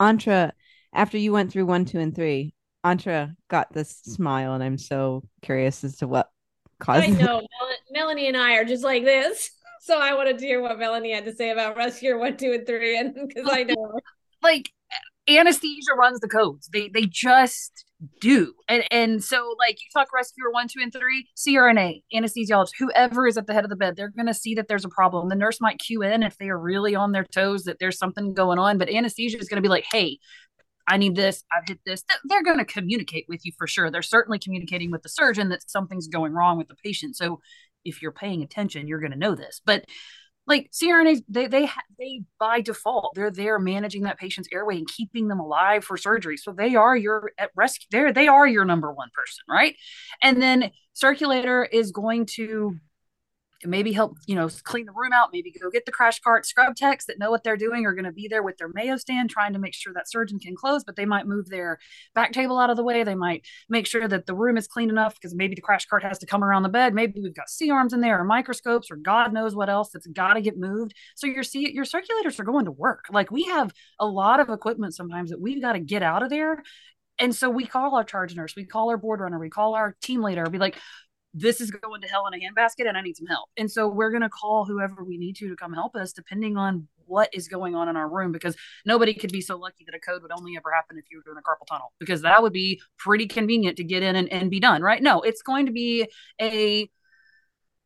Antra, 0.00 0.52
after 0.92 1.18
you 1.18 1.32
went 1.32 1.52
through 1.52 1.66
one, 1.66 1.84
two, 1.84 1.98
and 1.98 2.14
three, 2.14 2.54
Antra 2.84 3.34
got 3.48 3.72
this 3.72 3.90
smile, 3.90 4.54
and 4.54 4.62
I'm 4.64 4.78
so 4.78 5.22
curious 5.42 5.84
as 5.84 5.96
to 5.98 6.08
what 6.08 6.30
caused. 6.78 7.08
It. 7.08 7.18
I 7.18 7.22
know 7.22 7.40
Mel- 7.40 7.76
Melanie 7.90 8.28
and 8.28 8.36
I 8.36 8.54
are 8.54 8.64
just 8.64 8.84
like 8.84 9.04
this, 9.04 9.50
so 9.80 9.98
I 10.00 10.14
wanted 10.14 10.38
to 10.38 10.46
hear 10.46 10.62
what 10.62 10.78
Melanie 10.78 11.12
had 11.12 11.26
to 11.26 11.34
say 11.34 11.50
about 11.50 11.76
Rescue 11.76 12.18
One, 12.18 12.36
Two, 12.36 12.52
and 12.52 12.66
Three, 12.66 12.98
and 12.98 13.14
because 13.28 13.48
I 13.50 13.66
oh, 13.68 13.74
know, 13.74 14.00
like, 14.42 14.70
anesthesia 15.28 15.94
runs 15.98 16.20
the 16.20 16.28
codes. 16.28 16.68
They 16.72 16.88
they 16.88 17.04
just 17.04 17.84
do. 18.20 18.54
And 18.68 18.84
and 18.90 19.22
so 19.22 19.54
like 19.58 19.76
you 19.80 19.86
talk 19.92 20.12
rescuer 20.12 20.50
one, 20.50 20.68
two, 20.68 20.80
and 20.80 20.92
three, 20.92 21.28
CRNA, 21.36 22.02
anesthesiologist, 22.14 22.72
whoever 22.78 23.26
is 23.26 23.36
at 23.36 23.46
the 23.46 23.52
head 23.52 23.64
of 23.64 23.70
the 23.70 23.76
bed, 23.76 23.96
they're 23.96 24.12
gonna 24.16 24.34
see 24.34 24.54
that 24.54 24.68
there's 24.68 24.84
a 24.84 24.88
problem. 24.88 25.28
The 25.28 25.34
nurse 25.34 25.60
might 25.60 25.78
cue 25.78 26.02
in 26.02 26.22
if 26.22 26.36
they 26.38 26.48
are 26.48 26.58
really 26.58 26.94
on 26.94 27.12
their 27.12 27.24
toes 27.24 27.64
that 27.64 27.78
there's 27.78 27.98
something 27.98 28.34
going 28.34 28.58
on. 28.58 28.78
But 28.78 28.90
anesthesia 28.90 29.38
is 29.38 29.48
gonna 29.48 29.62
be 29.62 29.68
like, 29.68 29.84
hey, 29.90 30.18
I 30.86 30.96
need 30.96 31.14
this, 31.14 31.44
I've 31.52 31.68
hit 31.68 31.80
this. 31.84 32.02
They're 32.24 32.42
to 32.58 32.64
communicate 32.64 33.26
with 33.28 33.44
you 33.44 33.52
for 33.56 33.66
sure. 33.66 33.90
They're 33.90 34.02
certainly 34.02 34.38
communicating 34.38 34.90
with 34.90 35.02
the 35.02 35.08
surgeon 35.08 35.50
that 35.50 35.70
something's 35.70 36.08
going 36.08 36.32
wrong 36.32 36.58
with 36.58 36.68
the 36.68 36.74
patient. 36.74 37.16
So 37.16 37.40
if 37.84 38.02
you're 38.02 38.12
paying 38.12 38.42
attention, 38.42 38.88
you're 38.88 39.00
to 39.12 39.18
know 39.18 39.34
this. 39.34 39.60
But 39.64 39.84
like 40.50 40.70
CRNAs, 40.72 41.22
they 41.28 41.46
they 41.46 41.70
they 41.98 42.22
by 42.38 42.60
default 42.60 43.12
they're 43.14 43.30
there 43.30 43.58
managing 43.58 44.02
that 44.02 44.18
patient's 44.18 44.48
airway 44.52 44.76
and 44.76 44.88
keeping 44.88 45.28
them 45.28 45.40
alive 45.40 45.84
for 45.84 45.96
surgery. 45.96 46.36
So 46.36 46.52
they 46.52 46.74
are 46.74 46.96
your 46.96 47.30
at 47.38 47.50
rescue. 47.54 47.86
There 47.90 48.12
they 48.12 48.28
are 48.28 48.46
your 48.46 48.64
number 48.64 48.92
one 48.92 49.08
person, 49.14 49.44
right? 49.48 49.76
And 50.22 50.42
then 50.42 50.72
circulator 50.92 51.64
is 51.64 51.92
going 51.92 52.26
to 52.34 52.76
maybe 53.64 53.92
help 53.92 54.16
you 54.26 54.34
know 54.34 54.48
clean 54.64 54.86
the 54.86 54.92
room 54.92 55.12
out 55.12 55.30
maybe 55.32 55.52
go 55.52 55.70
get 55.70 55.86
the 55.86 55.92
crash 55.92 56.20
cart. 56.20 56.46
Scrub 56.46 56.76
techs 56.76 57.06
that 57.06 57.18
know 57.18 57.30
what 57.30 57.44
they're 57.44 57.56
doing 57.56 57.84
are 57.86 57.94
going 57.94 58.04
to 58.04 58.12
be 58.12 58.28
there 58.28 58.42
with 58.42 58.56
their 58.58 58.70
mayo 58.72 58.96
stand 58.96 59.30
trying 59.30 59.52
to 59.52 59.58
make 59.58 59.74
sure 59.74 59.92
that 59.92 60.10
surgeon 60.10 60.38
can 60.38 60.54
close 60.56 60.84
but 60.84 60.96
they 60.96 61.04
might 61.04 61.26
move 61.26 61.48
their 61.48 61.78
back 62.14 62.32
table 62.32 62.58
out 62.58 62.70
of 62.70 62.76
the 62.76 62.84
way. 62.84 63.04
They 63.04 63.14
might 63.14 63.44
make 63.68 63.86
sure 63.86 64.08
that 64.08 64.26
the 64.26 64.34
room 64.34 64.56
is 64.56 64.66
clean 64.66 64.90
enough 64.90 65.14
because 65.14 65.34
maybe 65.34 65.54
the 65.54 65.60
crash 65.60 65.86
cart 65.86 66.02
has 66.02 66.18
to 66.18 66.26
come 66.26 66.44
around 66.44 66.62
the 66.62 66.68
bed. 66.68 66.94
Maybe 66.94 67.20
we've 67.20 67.34
got 67.34 67.48
c 67.50 67.70
arms 67.70 67.92
in 67.92 68.00
there 68.00 68.20
or 68.20 68.24
microscopes 68.24 68.90
or 68.90 68.96
god 68.96 69.32
knows 69.32 69.54
what 69.54 69.68
else 69.68 69.90
that's 69.90 70.06
got 70.06 70.34
to 70.34 70.40
get 70.40 70.58
moved. 70.58 70.94
So 71.16 71.26
your 71.26 71.42
see 71.42 71.72
your 71.72 71.84
circulators 71.84 72.38
are 72.38 72.44
going 72.44 72.64
to 72.64 72.72
work. 72.72 73.06
Like 73.10 73.30
we 73.30 73.44
have 73.44 73.72
a 73.98 74.06
lot 74.06 74.40
of 74.40 74.48
equipment 74.48 74.94
sometimes 74.94 75.30
that 75.30 75.40
we've 75.40 75.60
got 75.60 75.72
to 75.72 75.80
get 75.80 76.02
out 76.02 76.22
of 76.22 76.30
there. 76.30 76.62
And 77.18 77.34
so 77.36 77.50
we 77.50 77.66
call 77.66 77.94
our 77.94 78.04
charge 78.04 78.34
nurse, 78.34 78.56
we 78.56 78.64
call 78.64 78.88
our 78.88 78.96
board 78.96 79.20
runner, 79.20 79.38
we 79.38 79.50
call 79.50 79.74
our 79.74 79.94
team 80.00 80.22
leader, 80.22 80.46
be 80.46 80.58
like, 80.58 80.78
this 81.32 81.60
is 81.60 81.70
going 81.70 82.00
to 82.00 82.08
hell 82.08 82.26
in 82.26 82.34
a 82.34 82.44
handbasket 82.44 82.88
and 82.88 82.96
I 82.96 83.02
need 83.02 83.16
some 83.16 83.26
help. 83.26 83.48
And 83.56 83.70
so 83.70 83.88
we're 83.88 84.10
going 84.10 84.22
to 84.22 84.28
call 84.28 84.64
whoever 84.64 85.04
we 85.04 85.16
need 85.16 85.36
to 85.36 85.48
to 85.48 85.56
come 85.56 85.72
help 85.72 85.94
us, 85.94 86.12
depending 86.12 86.56
on 86.56 86.88
what 87.06 87.28
is 87.32 87.48
going 87.48 87.74
on 87.74 87.88
in 87.88 87.96
our 87.96 88.08
room, 88.08 88.32
because 88.32 88.56
nobody 88.84 89.14
could 89.14 89.32
be 89.32 89.40
so 89.40 89.56
lucky 89.56 89.84
that 89.84 89.94
a 89.94 90.00
code 90.00 90.22
would 90.22 90.32
only 90.32 90.56
ever 90.56 90.70
happen 90.72 90.98
if 90.98 91.04
you 91.10 91.18
were 91.18 91.22
doing 91.24 91.38
a 91.38 91.42
carpal 91.42 91.66
tunnel, 91.68 91.92
because 91.98 92.22
that 92.22 92.42
would 92.42 92.52
be 92.52 92.80
pretty 92.98 93.26
convenient 93.26 93.76
to 93.76 93.84
get 93.84 94.02
in 94.02 94.16
and, 94.16 94.28
and 94.32 94.50
be 94.50 94.60
done, 94.60 94.82
right? 94.82 95.02
No, 95.02 95.20
it's 95.20 95.42
going 95.42 95.66
to 95.66 95.72
be 95.72 96.06
a 96.40 96.88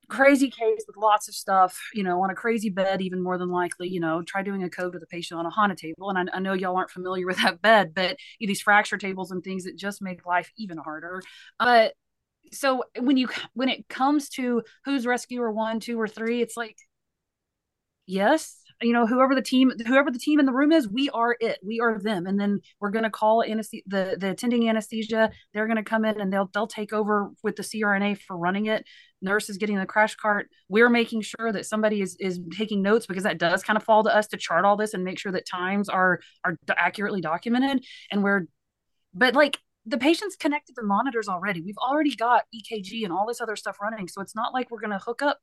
crazy 0.08 0.50
case 0.50 0.84
with 0.86 0.96
lots 0.96 1.28
of 1.28 1.34
stuff, 1.34 1.80
you 1.94 2.02
know, 2.02 2.22
on 2.22 2.30
a 2.30 2.34
crazy 2.34 2.68
bed, 2.68 3.00
even 3.00 3.22
more 3.22 3.38
than 3.38 3.50
likely, 3.50 3.88
you 3.88 4.00
know, 4.00 4.22
try 4.22 4.42
doing 4.42 4.62
a 4.62 4.70
code 4.70 4.92
with 4.92 5.02
a 5.02 5.06
patient 5.06 5.40
on 5.40 5.46
a 5.46 5.50
HANA 5.50 5.76
table. 5.76 6.10
And 6.10 6.30
I, 6.30 6.36
I 6.36 6.40
know 6.40 6.52
y'all 6.52 6.76
aren't 6.76 6.90
familiar 6.90 7.26
with 7.26 7.38
that 7.38 7.62
bed, 7.62 7.92
but 7.94 8.16
you 8.38 8.46
know, 8.46 8.50
these 8.50 8.60
fracture 8.60 8.98
tables 8.98 9.30
and 9.30 9.42
things 9.42 9.64
that 9.64 9.76
just 9.76 10.02
make 10.02 10.26
life 10.26 10.50
even 10.58 10.76
harder. 10.76 11.22
But 11.58 11.94
so 12.52 12.84
when 12.98 13.16
you 13.16 13.28
when 13.54 13.68
it 13.68 13.88
comes 13.88 14.28
to 14.28 14.62
who's 14.84 15.06
rescuer 15.06 15.50
one 15.50 15.80
two 15.80 16.00
or 16.00 16.08
three 16.08 16.42
it's 16.42 16.56
like 16.56 16.76
yes 18.06 18.64
you 18.82 18.92
know 18.92 19.06
whoever 19.06 19.34
the 19.34 19.42
team 19.42 19.72
whoever 19.86 20.10
the 20.10 20.18
team 20.18 20.40
in 20.40 20.46
the 20.46 20.52
room 20.52 20.72
is 20.72 20.88
we 20.88 21.08
are 21.10 21.36
it. 21.40 21.58
We 21.64 21.80
are 21.80 21.98
them. 21.98 22.26
And 22.26 22.38
then 22.38 22.60
we're 22.80 22.90
going 22.90 23.04
to 23.04 23.10
call 23.10 23.42
anesthesia 23.42 23.84
the 23.86 24.16
the 24.18 24.30
attending 24.30 24.68
anesthesia. 24.68 25.30
They're 25.52 25.66
going 25.66 25.76
to 25.76 25.82
come 25.82 26.04
in 26.04 26.20
and 26.20 26.32
they'll 26.32 26.50
they'll 26.52 26.66
take 26.66 26.92
over 26.92 27.30
with 27.42 27.56
the 27.56 27.62
crna 27.62 28.18
for 28.18 28.36
running 28.36 28.66
it. 28.66 28.84
Nurse 29.22 29.48
is 29.48 29.58
getting 29.58 29.78
the 29.78 29.86
crash 29.86 30.16
cart. 30.16 30.48
We're 30.68 30.90
making 30.90 31.22
sure 31.22 31.52
that 31.52 31.66
somebody 31.66 32.00
is 32.00 32.16
is 32.20 32.40
taking 32.56 32.82
notes 32.82 33.06
because 33.06 33.24
that 33.24 33.38
does 33.38 33.62
kind 33.62 33.76
of 33.76 33.84
fall 33.84 34.04
to 34.04 34.14
us 34.14 34.26
to 34.28 34.36
chart 34.36 34.64
all 34.64 34.76
this 34.76 34.94
and 34.94 35.04
make 35.04 35.18
sure 35.18 35.32
that 35.32 35.46
times 35.46 35.88
are 35.88 36.20
are 36.44 36.58
accurately 36.76 37.20
documented. 37.20 37.84
And 38.10 38.22
we're 38.22 38.46
but 39.14 39.34
like 39.34 39.58
the 39.86 39.98
patient's 39.98 40.36
connected 40.36 40.74
to 40.76 40.82
monitors 40.82 41.28
already. 41.28 41.60
We've 41.60 41.78
already 41.78 42.14
got 42.14 42.44
EKG 42.54 43.04
and 43.04 43.12
all 43.12 43.26
this 43.26 43.40
other 43.40 43.56
stuff 43.56 43.80
running. 43.80 44.08
So 44.08 44.22
it's 44.22 44.34
not 44.34 44.54
like 44.54 44.70
we're 44.70 44.80
going 44.80 44.90
to 44.90 44.98
hook 44.98 45.22
up 45.22 45.38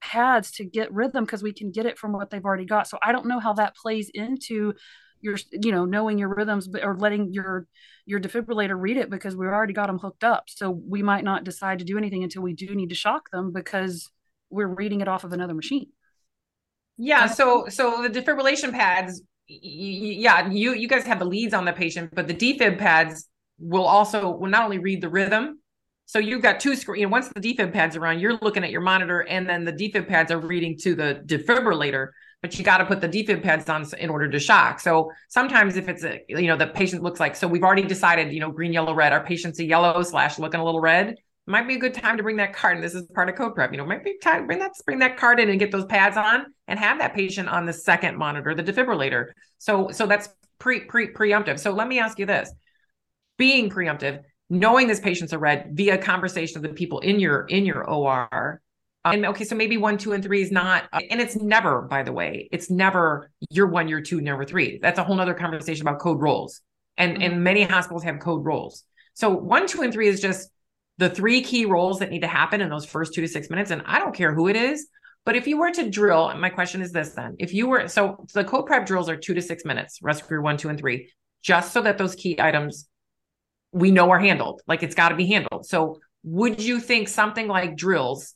pads 0.00 0.50
to 0.52 0.64
get 0.64 0.92
rhythm 0.92 1.24
because 1.24 1.42
we 1.42 1.52
can 1.52 1.70
get 1.70 1.86
it 1.86 1.98
from 1.98 2.12
what 2.12 2.30
they've 2.30 2.44
already 2.44 2.64
got. 2.64 2.88
So 2.88 2.98
I 3.02 3.12
don't 3.12 3.26
know 3.26 3.38
how 3.38 3.52
that 3.54 3.76
plays 3.76 4.10
into 4.12 4.74
your, 5.20 5.36
you 5.52 5.72
know, 5.72 5.84
knowing 5.84 6.18
your 6.18 6.34
rhythms 6.34 6.68
or 6.82 6.96
letting 6.96 7.32
your 7.32 7.66
your 8.06 8.20
defibrillator 8.20 8.78
read 8.78 8.96
it 8.96 9.10
because 9.10 9.34
we've 9.36 9.48
already 9.48 9.72
got 9.72 9.86
them 9.86 9.98
hooked 9.98 10.24
up. 10.24 10.44
So 10.48 10.70
we 10.70 11.02
might 11.02 11.24
not 11.24 11.44
decide 11.44 11.78
to 11.78 11.84
do 11.84 11.96
anything 11.96 12.22
until 12.22 12.42
we 12.42 12.54
do 12.54 12.74
need 12.74 12.90
to 12.90 12.94
shock 12.94 13.30
them 13.30 13.52
because 13.52 14.10
we're 14.50 14.66
reading 14.66 15.00
it 15.00 15.08
off 15.08 15.24
of 15.24 15.32
another 15.32 15.54
machine. 15.54 15.86
Yeah. 16.98 17.26
So 17.26 17.66
so 17.68 18.06
the 18.06 18.20
defibrillation 18.20 18.72
pads, 18.72 19.22
yeah, 19.46 20.50
you 20.50 20.74
you 20.74 20.88
guys 20.88 21.04
have 21.04 21.18
the 21.18 21.24
leads 21.24 21.54
on 21.54 21.64
the 21.64 21.72
patient, 21.72 22.10
but 22.14 22.26
the 22.26 22.34
defib 22.34 22.78
pads 22.78 23.28
will 23.58 23.84
also 23.84 24.30
will 24.30 24.48
not 24.48 24.64
only 24.64 24.78
read 24.78 25.00
the 25.00 25.08
rhythm. 25.08 25.60
So 26.08 26.20
you've 26.20 26.42
got 26.42 26.60
two 26.60 26.76
screen. 26.76 27.00
You 27.00 27.06
know, 27.06 27.10
once 27.12 27.28
the 27.28 27.40
defib 27.40 27.72
pads 27.72 27.96
are 27.96 28.06
on, 28.06 28.20
you're 28.20 28.38
looking 28.40 28.62
at 28.62 28.70
your 28.70 28.80
monitor, 28.80 29.20
and 29.20 29.48
then 29.48 29.64
the 29.64 29.72
defib 29.72 30.06
pads 30.06 30.30
are 30.30 30.38
reading 30.38 30.76
to 30.82 30.94
the 30.94 31.22
defibrillator. 31.26 32.08
But 32.42 32.56
you 32.58 32.64
got 32.64 32.78
to 32.78 32.84
put 32.84 33.00
the 33.00 33.08
defib 33.08 33.42
pads 33.42 33.68
on 33.68 33.84
in 33.98 34.08
order 34.08 34.28
to 34.28 34.38
shock. 34.38 34.78
So 34.78 35.10
sometimes 35.28 35.76
if 35.76 35.88
it's 35.88 36.04
a 36.04 36.20
you 36.28 36.46
know 36.46 36.56
the 36.56 36.68
patient 36.68 37.02
looks 37.02 37.18
like 37.18 37.34
so 37.34 37.48
we've 37.48 37.64
already 37.64 37.82
decided 37.82 38.32
you 38.32 38.40
know 38.40 38.52
green, 38.52 38.72
yellow, 38.72 38.94
red. 38.94 39.12
Our 39.12 39.24
patient's 39.24 39.58
a 39.58 39.64
yellow 39.64 40.02
slash 40.02 40.38
looking 40.38 40.60
a 40.60 40.64
little 40.64 40.80
red. 40.80 41.16
might 41.46 41.66
be 41.66 41.74
a 41.74 41.78
good 41.78 41.94
time 41.94 42.16
to 42.18 42.22
bring 42.22 42.36
that 42.36 42.52
card. 42.54 42.76
And 42.76 42.84
this 42.84 42.94
is 42.94 43.06
part 43.14 43.28
of 43.28 43.34
code 43.34 43.54
prep. 43.54 43.72
You 43.72 43.78
know, 43.78 43.86
might 43.86 44.04
be 44.04 44.18
time 44.22 44.46
bring 44.46 44.60
that 44.60 44.72
bring 44.84 45.00
that 45.00 45.16
card 45.16 45.40
in 45.40 45.48
and 45.48 45.58
get 45.58 45.72
those 45.72 45.86
pads 45.86 46.16
on 46.16 46.46
and 46.68 46.78
have 46.78 46.98
that 46.98 47.14
patient 47.14 47.48
on 47.48 47.66
the 47.66 47.72
second 47.72 48.16
monitor, 48.16 48.54
the 48.54 48.62
defibrillator. 48.62 49.28
So 49.58 49.90
so 49.90 50.06
that's 50.06 50.28
pre 50.60 50.80
pre 50.80 51.12
preemptive. 51.12 51.58
So 51.58 51.72
let 51.72 51.88
me 51.88 51.98
ask 51.98 52.18
you 52.18 52.26
this: 52.26 52.52
being 53.36 53.70
preemptive, 53.70 54.22
knowing 54.48 54.86
this 54.86 55.00
patient's 55.00 55.32
a 55.32 55.38
red 55.38 55.70
via 55.72 55.98
conversation 55.98 56.58
of 56.58 56.62
the 56.62 56.74
people 56.74 57.00
in 57.00 57.20
your 57.20 57.44
in 57.46 57.64
your 57.64 57.88
OR. 57.88 58.60
And 59.04 59.24
okay, 59.26 59.44
so 59.44 59.54
maybe 59.54 59.76
one, 59.76 59.98
two, 59.98 60.12
and 60.12 60.22
three 60.22 60.42
is 60.42 60.50
not, 60.50 60.88
and 60.92 61.20
it's 61.20 61.36
never, 61.36 61.82
by 61.82 62.02
the 62.02 62.12
way, 62.12 62.48
it's 62.50 62.70
never 62.70 63.30
you're 63.50 63.68
one, 63.68 63.86
you're 63.86 64.00
two, 64.00 64.20
number 64.20 64.44
three. 64.44 64.80
That's 64.82 64.98
a 64.98 65.04
whole 65.04 65.20
other 65.20 65.34
conversation 65.34 65.86
about 65.86 66.00
code 66.00 66.20
roles. 66.20 66.60
And 66.96 67.14
mm-hmm. 67.14 67.22
and 67.22 67.44
many 67.44 67.62
hospitals 67.62 68.02
have 68.02 68.18
code 68.18 68.44
roles. 68.44 68.84
So 69.14 69.30
one, 69.30 69.66
two, 69.66 69.82
and 69.82 69.92
three 69.92 70.08
is 70.08 70.20
just 70.20 70.50
the 70.98 71.08
three 71.08 71.42
key 71.42 71.66
roles 71.66 72.00
that 72.00 72.10
need 72.10 72.22
to 72.22 72.28
happen 72.28 72.60
in 72.60 72.68
those 72.68 72.86
first 72.86 73.14
two 73.14 73.20
to 73.20 73.28
six 73.28 73.48
minutes. 73.48 73.70
And 73.70 73.82
I 73.86 73.98
don't 73.98 74.14
care 74.14 74.34
who 74.34 74.48
it 74.48 74.56
is, 74.56 74.88
but 75.26 75.36
if 75.36 75.46
you 75.46 75.58
were 75.58 75.72
to 75.72 75.90
drill, 75.90 76.34
my 76.36 76.48
question 76.48 76.80
is 76.80 76.92
this 76.92 77.10
then: 77.10 77.36
if 77.38 77.52
you 77.52 77.66
were 77.66 77.88
so 77.88 78.24
the 78.32 78.44
code 78.44 78.66
prep 78.66 78.86
drills 78.86 79.08
are 79.08 79.16
two 79.16 79.34
to 79.34 79.42
six 79.42 79.64
minutes, 79.64 79.98
respiratory 80.00 80.40
one, 80.40 80.56
two, 80.56 80.68
and 80.68 80.78
three, 80.78 81.10
just 81.42 81.72
so 81.72 81.82
that 81.82 81.98
those 81.98 82.14
key 82.14 82.40
items 82.40 82.88
we 83.72 83.90
know 83.90 84.10
are 84.10 84.18
handled. 84.18 84.62
Like 84.66 84.82
it's 84.82 84.94
got 84.94 85.10
to 85.10 85.16
be 85.16 85.26
handled. 85.26 85.66
So 85.66 86.00
would 86.22 86.60
you 86.60 86.80
think 86.80 87.08
something 87.08 87.48
like 87.48 87.76
drills? 87.76 88.34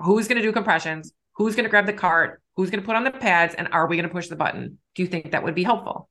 Who's 0.00 0.28
going 0.28 0.36
to 0.36 0.42
do 0.42 0.52
compressions? 0.52 1.12
Who's 1.36 1.56
going 1.56 1.64
to 1.64 1.70
grab 1.70 1.86
the 1.86 1.92
cart? 1.92 2.42
Who's 2.56 2.70
going 2.70 2.80
to 2.80 2.86
put 2.86 2.96
on 2.96 3.04
the 3.04 3.10
pads? 3.10 3.54
And 3.54 3.68
are 3.72 3.86
we 3.86 3.96
going 3.96 4.08
to 4.08 4.12
push 4.12 4.28
the 4.28 4.36
button? 4.36 4.78
Do 4.94 5.02
you 5.02 5.08
think 5.08 5.32
that 5.32 5.42
would 5.42 5.54
be 5.54 5.64
helpful? 5.64 6.08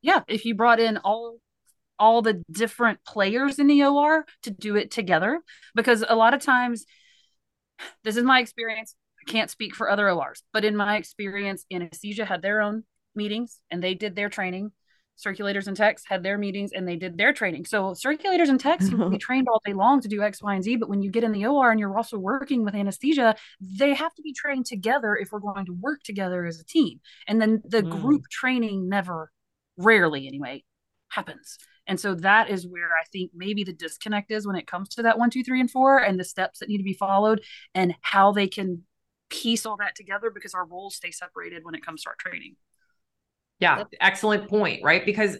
Yeah, 0.00 0.20
if 0.28 0.44
you 0.44 0.54
brought 0.54 0.80
in 0.80 0.98
all 0.98 1.38
all 1.98 2.22
the 2.22 2.44
different 2.50 3.02
players 3.04 3.58
in 3.58 3.66
the 3.66 3.82
OR 3.82 4.24
to 4.42 4.50
do 4.50 4.76
it 4.76 4.90
together 4.90 5.40
because 5.74 6.04
a 6.08 6.14
lot 6.14 6.34
of 6.34 6.40
times 6.40 6.86
this 8.04 8.16
is 8.16 8.24
my 8.24 8.40
experience 8.40 8.94
I 9.20 9.30
can't 9.30 9.50
speak 9.50 9.74
for 9.74 9.90
other 9.90 10.08
ORs 10.08 10.42
but 10.52 10.64
in 10.64 10.76
my 10.76 10.96
experience 10.96 11.64
anesthesia 11.72 12.24
had 12.24 12.40
their 12.40 12.60
own 12.60 12.84
meetings 13.14 13.58
and 13.70 13.82
they 13.82 13.94
did 13.94 14.14
their 14.14 14.28
training 14.28 14.70
circulators 15.18 15.66
and 15.66 15.76
techs 15.76 16.04
had 16.06 16.22
their 16.22 16.38
meetings 16.38 16.72
and 16.72 16.86
they 16.86 16.96
did 16.96 17.18
their 17.18 17.32
training 17.32 17.64
so 17.64 17.90
circulators 17.90 18.48
and 18.48 18.60
techs 18.60 18.88
can 18.88 19.10
be 19.10 19.18
trained 19.28 19.48
all 19.48 19.60
day 19.64 19.72
long 19.72 20.00
to 20.00 20.08
do 20.08 20.22
x 20.22 20.42
y 20.42 20.54
and 20.54 20.64
z 20.64 20.76
but 20.76 20.88
when 20.88 21.02
you 21.02 21.10
get 21.10 21.24
in 21.24 21.32
the 21.32 21.44
or 21.46 21.70
and 21.70 21.80
you're 21.80 21.96
also 21.96 22.18
working 22.18 22.64
with 22.64 22.74
anesthesia 22.74 23.34
they 23.60 23.94
have 23.94 24.14
to 24.14 24.22
be 24.22 24.32
trained 24.32 24.66
together 24.66 25.16
if 25.16 25.32
we're 25.32 25.40
going 25.40 25.66
to 25.66 25.72
work 25.80 26.02
together 26.02 26.46
as 26.46 26.60
a 26.60 26.64
team 26.64 27.00
and 27.26 27.40
then 27.40 27.60
the 27.64 27.82
mm. 27.82 28.00
group 28.00 28.22
training 28.30 28.88
never 28.88 29.30
rarely 29.76 30.26
anyway 30.26 30.62
happens 31.08 31.58
and 31.88 31.98
so 31.98 32.14
that 32.16 32.50
is 32.50 32.68
where 32.68 32.90
I 32.90 33.04
think 33.10 33.30
maybe 33.34 33.64
the 33.64 33.72
disconnect 33.72 34.30
is 34.30 34.46
when 34.46 34.56
it 34.56 34.66
comes 34.66 34.90
to 34.90 35.02
that 35.04 35.18
one, 35.18 35.30
two, 35.30 35.42
three, 35.42 35.58
and 35.58 35.70
four, 35.70 35.98
and 35.98 36.20
the 36.20 36.24
steps 36.24 36.58
that 36.58 36.68
need 36.68 36.76
to 36.76 36.84
be 36.84 36.92
followed 36.92 37.40
and 37.74 37.94
how 38.02 38.30
they 38.30 38.46
can 38.46 38.82
piece 39.30 39.66
all 39.66 39.78
that 39.78 39.94
together 39.94 40.30
because 40.30 40.54
our 40.54 40.66
roles 40.66 40.96
stay 40.96 41.10
separated 41.10 41.64
when 41.64 41.74
it 41.74 41.84
comes 41.84 42.02
to 42.02 42.10
our 42.10 42.16
training. 42.18 42.56
Yeah, 43.60 43.84
excellent 44.00 44.48
point, 44.48 44.82
right? 44.84 45.04
Because 45.04 45.36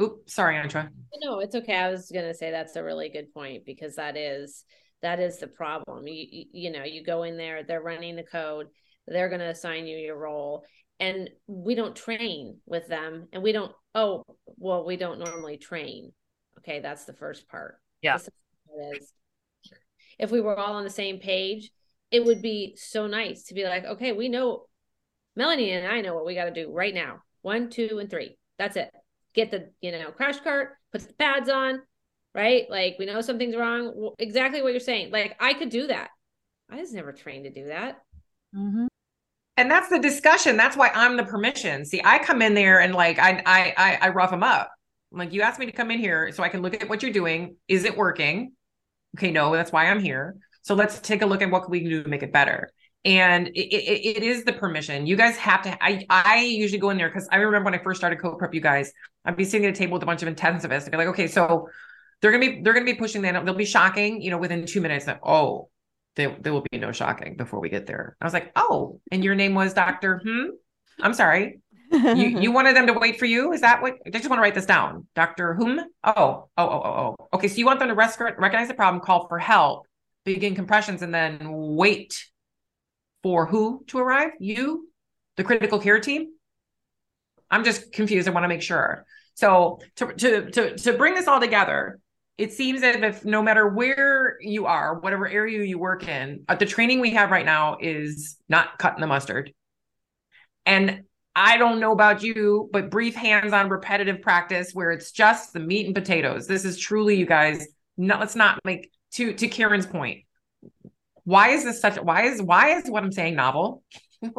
oops, 0.00 0.34
sorry, 0.34 0.56
Antra. 0.56 0.88
No, 1.22 1.40
it's 1.40 1.54
okay. 1.54 1.76
I 1.76 1.90
was 1.90 2.10
gonna 2.12 2.34
say 2.34 2.50
that's 2.50 2.76
a 2.76 2.82
really 2.82 3.08
good 3.08 3.32
point 3.32 3.64
because 3.64 3.96
that 3.96 4.16
is 4.16 4.64
that 5.02 5.20
is 5.20 5.38
the 5.38 5.46
problem. 5.46 6.06
You, 6.06 6.26
you, 6.30 6.44
you 6.52 6.72
know, 6.72 6.84
you 6.84 7.02
go 7.02 7.22
in 7.22 7.36
there, 7.36 7.62
they're 7.62 7.80
running 7.80 8.16
the 8.16 8.22
code, 8.22 8.66
they're 9.06 9.28
gonna 9.28 9.48
assign 9.48 9.86
you 9.86 9.96
your 9.96 10.18
role, 10.18 10.64
and 11.00 11.30
we 11.46 11.74
don't 11.74 11.96
train 11.96 12.58
with 12.66 12.86
them 12.86 13.26
and 13.32 13.42
we 13.42 13.50
don't 13.50 13.72
oh 13.94 14.22
well 14.56 14.84
we 14.84 14.96
don't 14.96 15.18
normally 15.18 15.56
train 15.56 16.12
okay 16.58 16.78
that's 16.78 17.06
the 17.06 17.14
first 17.14 17.48
part 17.48 17.80
yeah 18.02 18.16
is, 18.16 19.12
if 20.18 20.30
we 20.30 20.40
were 20.40 20.56
all 20.56 20.74
on 20.74 20.84
the 20.84 20.90
same 20.90 21.18
page 21.18 21.70
it 22.10 22.24
would 22.24 22.42
be 22.42 22.76
so 22.76 23.06
nice 23.06 23.44
to 23.44 23.54
be 23.54 23.64
like 23.64 23.84
okay 23.84 24.12
we 24.12 24.28
know 24.28 24.66
melanie 25.34 25.72
and 25.72 25.86
i 25.86 26.00
know 26.00 26.14
what 26.14 26.26
we 26.26 26.34
got 26.34 26.44
to 26.44 26.52
do 26.52 26.70
right 26.70 26.94
now 26.94 27.20
one 27.42 27.70
two 27.70 27.98
and 27.98 28.10
three. 28.10 28.36
That's 28.58 28.76
it. 28.76 28.90
Get 29.34 29.50
the 29.50 29.70
you 29.80 29.92
know 29.92 30.10
crash 30.10 30.40
cart 30.40 30.76
put 30.92 31.06
the 31.06 31.12
pads 31.14 31.48
on 31.48 31.82
right? 32.34 32.70
Like 32.70 32.96
we 32.98 33.06
know 33.06 33.20
something's 33.20 33.56
wrong. 33.56 34.12
Exactly 34.18 34.62
what 34.62 34.72
you're 34.72 34.80
saying. 34.80 35.10
Like 35.10 35.36
i 35.40 35.54
could 35.54 35.70
do 35.70 35.86
that. 35.88 36.10
I 36.70 36.76
was 36.76 36.92
never 36.92 37.12
trained 37.12 37.44
to 37.44 37.50
do 37.50 37.66
that. 37.66 38.02
Mm-hmm. 38.54 38.86
And 39.56 39.70
that's 39.70 39.88
the 39.88 39.98
discussion. 39.98 40.56
That's 40.56 40.76
why 40.76 40.90
i'm 40.94 41.16
the 41.16 41.24
permission. 41.24 41.84
See 41.84 42.00
i 42.04 42.18
come 42.18 42.42
in 42.42 42.54
there 42.54 42.80
and 42.80 42.94
like 42.94 43.18
i 43.18 43.42
i 43.46 43.98
i, 44.00 44.08
rough 44.10 44.30
them 44.30 44.42
up. 44.42 44.70
I'm 45.12 45.18
like 45.18 45.32
you 45.32 45.42
asked 45.42 45.58
me 45.58 45.66
to 45.66 45.72
come 45.72 45.90
in 45.90 45.98
here 45.98 46.32
so 46.32 46.42
i 46.42 46.48
can 46.48 46.62
look 46.62 46.80
at 46.80 46.88
what 46.88 47.02
you're 47.02 47.12
doing. 47.12 47.56
Is 47.68 47.84
it 47.84 47.96
working? 47.96 48.52
Okay 49.18 49.30
no 49.30 49.52
that's 49.52 49.72
why 49.72 49.86
i'm 49.86 50.00
here. 50.00 50.36
So 50.62 50.74
let's 50.74 51.00
take 51.00 51.22
a 51.22 51.26
look 51.26 51.42
at 51.42 51.50
what 51.50 51.62
can 51.62 51.70
we 51.70 51.80
can 51.80 51.90
do 51.90 52.02
to 52.02 52.08
make 52.08 52.22
it 52.22 52.32
better 52.32 52.70
and 53.04 53.48
it, 53.48 53.72
it, 53.72 54.16
it 54.18 54.22
is 54.22 54.44
the 54.44 54.52
permission 54.52 55.06
you 55.06 55.16
guys 55.16 55.36
have 55.36 55.62
to 55.62 55.76
i 55.82 56.04
i 56.10 56.44
usually 56.44 56.78
go 56.78 56.90
in 56.90 56.98
there 56.98 57.08
because 57.08 57.28
i 57.32 57.36
remember 57.36 57.64
when 57.64 57.74
i 57.74 57.82
first 57.82 57.98
started 57.98 58.20
code 58.20 58.38
prep 58.38 58.52
you 58.52 58.60
guys 58.60 58.92
i'd 59.24 59.36
be 59.36 59.44
sitting 59.44 59.66
at 59.66 59.74
a 59.74 59.76
table 59.76 59.94
with 59.94 60.02
a 60.02 60.06
bunch 60.06 60.22
of 60.22 60.28
intensivists 60.28 60.82
and 60.82 60.90
be 60.90 60.98
like 60.98 61.08
okay 61.08 61.26
so 61.26 61.68
they're 62.20 62.30
gonna 62.30 62.46
be 62.46 62.60
they're 62.62 62.74
gonna 62.74 62.84
be 62.84 62.94
pushing 62.94 63.22
that 63.22 63.44
they'll 63.44 63.54
be 63.54 63.64
shocking 63.64 64.20
you 64.20 64.30
know 64.30 64.38
within 64.38 64.66
two 64.66 64.80
minutes 64.80 65.06
that 65.06 65.18
oh 65.22 65.70
there, 66.16 66.36
there 66.40 66.52
will 66.52 66.64
be 66.70 66.78
no 66.78 66.92
shocking 66.92 67.36
before 67.36 67.60
we 67.60 67.68
get 67.68 67.86
there. 67.86 68.16
I 68.20 68.24
was 68.24 68.34
like, 68.34 68.52
oh, 68.56 69.00
and 69.10 69.24
your 69.24 69.34
name 69.34 69.54
was 69.54 69.74
Dr. 69.74 70.20
Hmm? 70.24 70.50
I'm 71.00 71.14
sorry. 71.14 71.60
you 71.90 72.00
you 72.40 72.52
wanted 72.52 72.76
them 72.76 72.86
to 72.86 72.92
wait 72.92 73.18
for 73.18 73.26
you? 73.26 73.52
Is 73.52 73.62
that 73.62 73.82
what 73.82 73.94
I 74.06 74.10
just 74.10 74.28
want 74.28 74.38
to 74.38 74.42
write 74.42 74.54
this 74.54 74.66
down? 74.66 75.06
Dr. 75.14 75.54
Whom? 75.54 75.80
Oh, 76.04 76.12
oh, 76.14 76.48
oh, 76.56 76.68
oh, 76.68 77.16
oh. 77.20 77.28
Okay. 77.34 77.48
So 77.48 77.56
you 77.56 77.66
want 77.66 77.78
them 77.78 77.88
to 77.88 77.94
rec- 77.94 78.18
recognize 78.20 78.68
the 78.68 78.74
problem, 78.74 79.02
call 79.02 79.28
for 79.28 79.38
help, 79.38 79.86
begin 80.24 80.54
compressions, 80.54 81.02
and 81.02 81.14
then 81.14 81.38
wait 81.42 82.24
for 83.22 83.46
who 83.46 83.84
to 83.88 83.98
arrive? 83.98 84.32
You, 84.38 84.88
the 85.36 85.44
critical 85.44 85.78
care 85.78 86.00
team? 86.00 86.28
I'm 87.50 87.64
just 87.64 87.92
confused. 87.92 88.28
I 88.28 88.30
want 88.30 88.44
to 88.44 88.48
make 88.48 88.62
sure. 88.62 89.04
So 89.34 89.80
to 89.96 90.12
to 90.14 90.50
to 90.50 90.76
to 90.76 90.92
bring 90.92 91.14
this 91.14 91.26
all 91.26 91.40
together, 91.40 91.98
it 92.38 92.52
seems 92.52 92.82
that 92.82 93.02
if 93.02 93.24
no 93.24 93.42
matter 93.42 93.68
where 93.68 94.36
you 94.40 94.66
are, 94.66 94.98
whatever 94.98 95.28
area 95.28 95.64
you 95.64 95.78
work 95.78 96.06
in, 96.06 96.44
uh, 96.48 96.54
the 96.54 96.66
training 96.66 97.00
we 97.00 97.10
have 97.10 97.30
right 97.30 97.46
now 97.46 97.76
is 97.80 98.36
not 98.48 98.78
cutting 98.78 99.00
the 99.00 99.06
mustard. 99.06 99.52
And 100.66 101.02
I 101.34 101.56
don't 101.56 101.80
know 101.80 101.92
about 101.92 102.22
you, 102.22 102.68
but 102.72 102.90
brief 102.90 103.14
hands-on 103.14 103.68
repetitive 103.68 104.20
practice 104.20 104.72
where 104.72 104.90
it's 104.90 105.12
just 105.12 105.52
the 105.52 105.60
meat 105.60 105.86
and 105.86 105.94
potatoes. 105.94 106.46
This 106.46 106.64
is 106.64 106.78
truly, 106.78 107.16
you 107.16 107.26
guys. 107.26 107.66
Not, 107.96 108.20
let's 108.20 108.36
not 108.36 108.58
make 108.64 108.90
to 109.12 109.32
to 109.34 109.48
Karen's 109.48 109.86
point. 109.86 110.24
Why 111.30 111.50
is 111.50 111.62
this 111.62 111.80
such? 111.80 111.96
Why 111.96 112.22
is 112.22 112.42
why 112.42 112.70
is 112.70 112.90
what 112.90 113.04
I'm 113.04 113.12
saying 113.12 113.36
novel? 113.36 113.84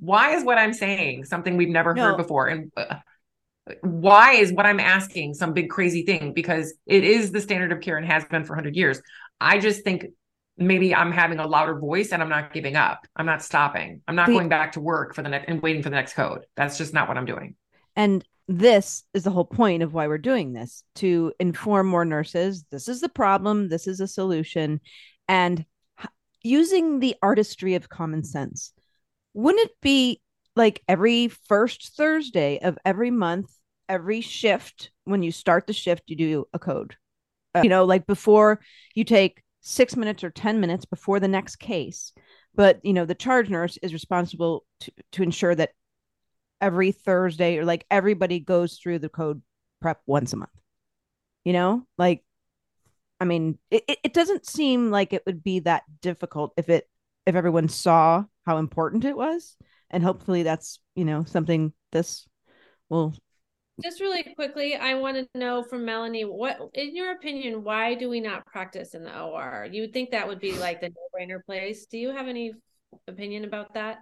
why 0.00 0.34
is 0.34 0.42
what 0.42 0.58
I'm 0.58 0.72
saying 0.72 1.24
something 1.24 1.56
we've 1.56 1.68
never 1.68 1.94
no. 1.94 2.02
heard 2.02 2.16
before? 2.16 2.48
And 2.48 2.72
uh, 2.76 2.96
why 3.82 4.32
is 4.32 4.52
what 4.52 4.66
I'm 4.66 4.80
asking 4.80 5.34
some 5.34 5.52
big 5.52 5.70
crazy 5.70 6.04
thing? 6.04 6.32
Because 6.32 6.74
it 6.84 7.04
is 7.04 7.30
the 7.30 7.40
standard 7.40 7.70
of 7.70 7.80
care 7.80 7.96
and 7.96 8.04
has 8.04 8.24
been 8.24 8.42
for 8.42 8.54
100 8.54 8.74
years. 8.74 9.00
I 9.40 9.60
just 9.60 9.84
think 9.84 10.06
maybe 10.58 10.92
I'm 10.92 11.12
having 11.12 11.38
a 11.38 11.46
louder 11.46 11.78
voice 11.78 12.10
and 12.10 12.20
I'm 12.20 12.28
not 12.28 12.52
giving 12.52 12.74
up. 12.74 13.06
I'm 13.14 13.26
not 13.26 13.40
stopping. 13.40 14.02
I'm 14.08 14.16
not 14.16 14.26
the, 14.26 14.32
going 14.32 14.48
back 14.48 14.72
to 14.72 14.80
work 14.80 15.14
for 15.14 15.22
the 15.22 15.28
next 15.28 15.48
and 15.48 15.62
waiting 15.62 15.84
for 15.84 15.90
the 15.90 15.96
next 15.96 16.14
code. 16.14 16.44
That's 16.56 16.76
just 16.76 16.92
not 16.92 17.06
what 17.06 17.16
I'm 17.16 17.26
doing. 17.26 17.54
And 17.94 18.24
this 18.48 19.04
is 19.14 19.22
the 19.22 19.30
whole 19.30 19.44
point 19.44 19.84
of 19.84 19.94
why 19.94 20.08
we're 20.08 20.18
doing 20.18 20.54
this 20.54 20.82
to 20.96 21.32
inform 21.38 21.86
more 21.86 22.04
nurses. 22.04 22.64
This 22.72 22.88
is 22.88 23.00
the 23.00 23.08
problem. 23.08 23.68
This 23.68 23.86
is 23.86 24.00
a 24.00 24.08
solution. 24.08 24.80
And 25.28 25.64
using 26.46 27.00
the 27.00 27.16
artistry 27.22 27.74
of 27.74 27.88
common 27.88 28.22
sense. 28.24 28.72
Wouldn't 29.34 29.66
it 29.66 29.76
be 29.82 30.20
like 30.54 30.82
every 30.88 31.28
first 31.28 31.94
Thursday 31.96 32.58
of 32.62 32.78
every 32.84 33.10
month, 33.10 33.50
every 33.88 34.20
shift, 34.22 34.90
when 35.04 35.22
you 35.22 35.30
start 35.30 35.66
the 35.66 35.72
shift, 35.72 36.04
you 36.06 36.16
do 36.16 36.46
a 36.52 36.58
code. 36.58 36.96
Uh, 37.54 37.60
you 37.62 37.68
know, 37.68 37.84
like 37.84 38.06
before 38.06 38.60
you 38.94 39.04
take 39.04 39.42
six 39.60 39.96
minutes 39.96 40.24
or 40.24 40.30
10 40.30 40.60
minutes 40.60 40.84
before 40.84 41.20
the 41.20 41.28
next 41.28 41.56
case. 41.56 42.12
But, 42.54 42.80
you 42.82 42.92
know, 42.92 43.04
the 43.04 43.14
charge 43.14 43.50
nurse 43.50 43.76
is 43.82 43.92
responsible 43.92 44.64
to, 44.80 44.92
to 45.12 45.22
ensure 45.22 45.54
that 45.54 45.70
every 46.60 46.92
Thursday 46.92 47.58
or 47.58 47.64
like 47.64 47.84
everybody 47.90 48.40
goes 48.40 48.78
through 48.78 49.00
the 49.00 49.10
code 49.10 49.42
prep 49.82 50.00
once 50.06 50.32
a 50.32 50.36
month. 50.36 50.50
You 51.44 51.52
know, 51.52 51.86
like, 51.98 52.24
I 53.20 53.24
mean, 53.24 53.58
it, 53.70 53.84
it 54.04 54.12
doesn't 54.12 54.46
seem 54.46 54.90
like 54.90 55.12
it 55.12 55.24
would 55.26 55.42
be 55.42 55.60
that 55.60 55.84
difficult 56.00 56.52
if 56.56 56.68
it, 56.68 56.88
if 57.24 57.34
everyone 57.34 57.68
saw 57.68 58.24
how 58.44 58.58
important 58.58 59.04
it 59.04 59.16
was. 59.16 59.56
And 59.90 60.02
hopefully 60.02 60.42
that's 60.42 60.80
you 60.94 61.04
know 61.04 61.24
something 61.24 61.72
this 61.92 62.26
will 62.88 63.14
just 63.82 64.00
really 64.00 64.22
quickly 64.34 64.74
i 64.74 64.94
want 64.94 65.16
to 65.16 65.38
know 65.38 65.62
from 65.62 65.84
melanie 65.84 66.24
what 66.24 66.58
in 66.72 66.96
your 66.96 67.12
opinion 67.12 67.62
why 67.62 67.94
do 67.94 68.08
we 68.08 68.20
not 68.20 68.46
practice 68.46 68.94
in 68.94 69.04
the 69.04 69.20
or 69.20 69.68
you 69.70 69.82
would 69.82 69.92
think 69.92 70.10
that 70.10 70.26
would 70.26 70.40
be 70.40 70.52
like 70.58 70.80
the 70.80 70.88
no-brainer 70.88 71.44
place. 71.44 71.86
Do 71.86 71.98
you 71.98 72.10
have 72.10 72.28
any 72.28 72.52
opinion 73.08 73.44
about 73.44 73.74
that 73.74 73.98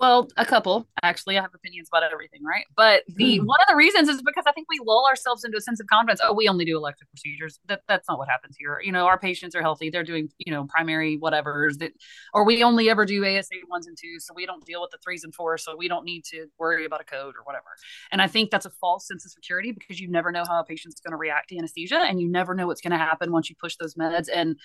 Well, 0.00 0.28
a 0.38 0.46
couple 0.46 0.88
actually. 1.02 1.36
I 1.36 1.42
have 1.42 1.54
opinions 1.54 1.88
about 1.92 2.10
everything, 2.10 2.42
right? 2.42 2.64
But 2.74 3.02
the 3.06 3.38
mm. 3.38 3.44
one 3.44 3.58
of 3.60 3.66
the 3.68 3.76
reasons 3.76 4.08
is 4.08 4.22
because 4.22 4.44
I 4.46 4.52
think 4.52 4.66
we 4.70 4.80
lull 4.82 5.06
ourselves 5.06 5.44
into 5.44 5.58
a 5.58 5.60
sense 5.60 5.78
of 5.78 5.88
confidence. 5.88 6.22
Oh, 6.24 6.32
we 6.32 6.48
only 6.48 6.64
do 6.64 6.74
elective 6.74 7.06
procedures. 7.10 7.60
That 7.68 7.82
that's 7.86 8.08
not 8.08 8.18
what 8.18 8.26
happens 8.26 8.56
here. 8.58 8.80
You 8.82 8.92
know, 8.92 9.06
our 9.06 9.18
patients 9.18 9.54
are 9.54 9.60
healthy. 9.60 9.90
They're 9.90 10.02
doing 10.02 10.30
you 10.38 10.52
know 10.52 10.64
primary 10.64 11.18
whatever's 11.18 11.76
that, 11.78 11.92
or 12.32 12.44
we 12.44 12.64
only 12.64 12.88
ever 12.88 13.04
do 13.04 13.22
ASA 13.26 13.56
ones 13.68 13.86
and 13.86 13.96
twos, 14.00 14.26
so 14.26 14.32
we 14.34 14.46
don't 14.46 14.64
deal 14.64 14.80
with 14.80 14.90
the 14.90 14.98
threes 15.04 15.22
and 15.22 15.34
fours, 15.34 15.64
so 15.64 15.76
we 15.76 15.86
don't 15.86 16.06
need 16.06 16.24
to 16.30 16.46
worry 16.58 16.86
about 16.86 17.02
a 17.02 17.04
code 17.04 17.34
or 17.36 17.44
whatever. 17.44 17.68
And 18.10 18.22
I 18.22 18.26
think 18.26 18.50
that's 18.50 18.66
a 18.66 18.70
false 18.70 19.06
sense 19.06 19.26
of 19.26 19.32
security 19.32 19.72
because 19.72 20.00
you 20.00 20.08
never 20.08 20.32
know 20.32 20.44
how 20.48 20.60
a 20.60 20.64
patient's 20.64 21.02
going 21.02 21.12
to 21.12 21.18
react 21.18 21.50
to 21.50 21.58
anesthesia, 21.58 21.98
and 21.98 22.18
you 22.22 22.28
never 22.30 22.54
know 22.54 22.66
what's 22.66 22.80
going 22.80 22.92
to 22.92 22.96
happen 22.96 23.32
once 23.32 23.50
you 23.50 23.56
push 23.60 23.76
those 23.76 23.96
meds 23.96 24.28
and 24.32 24.56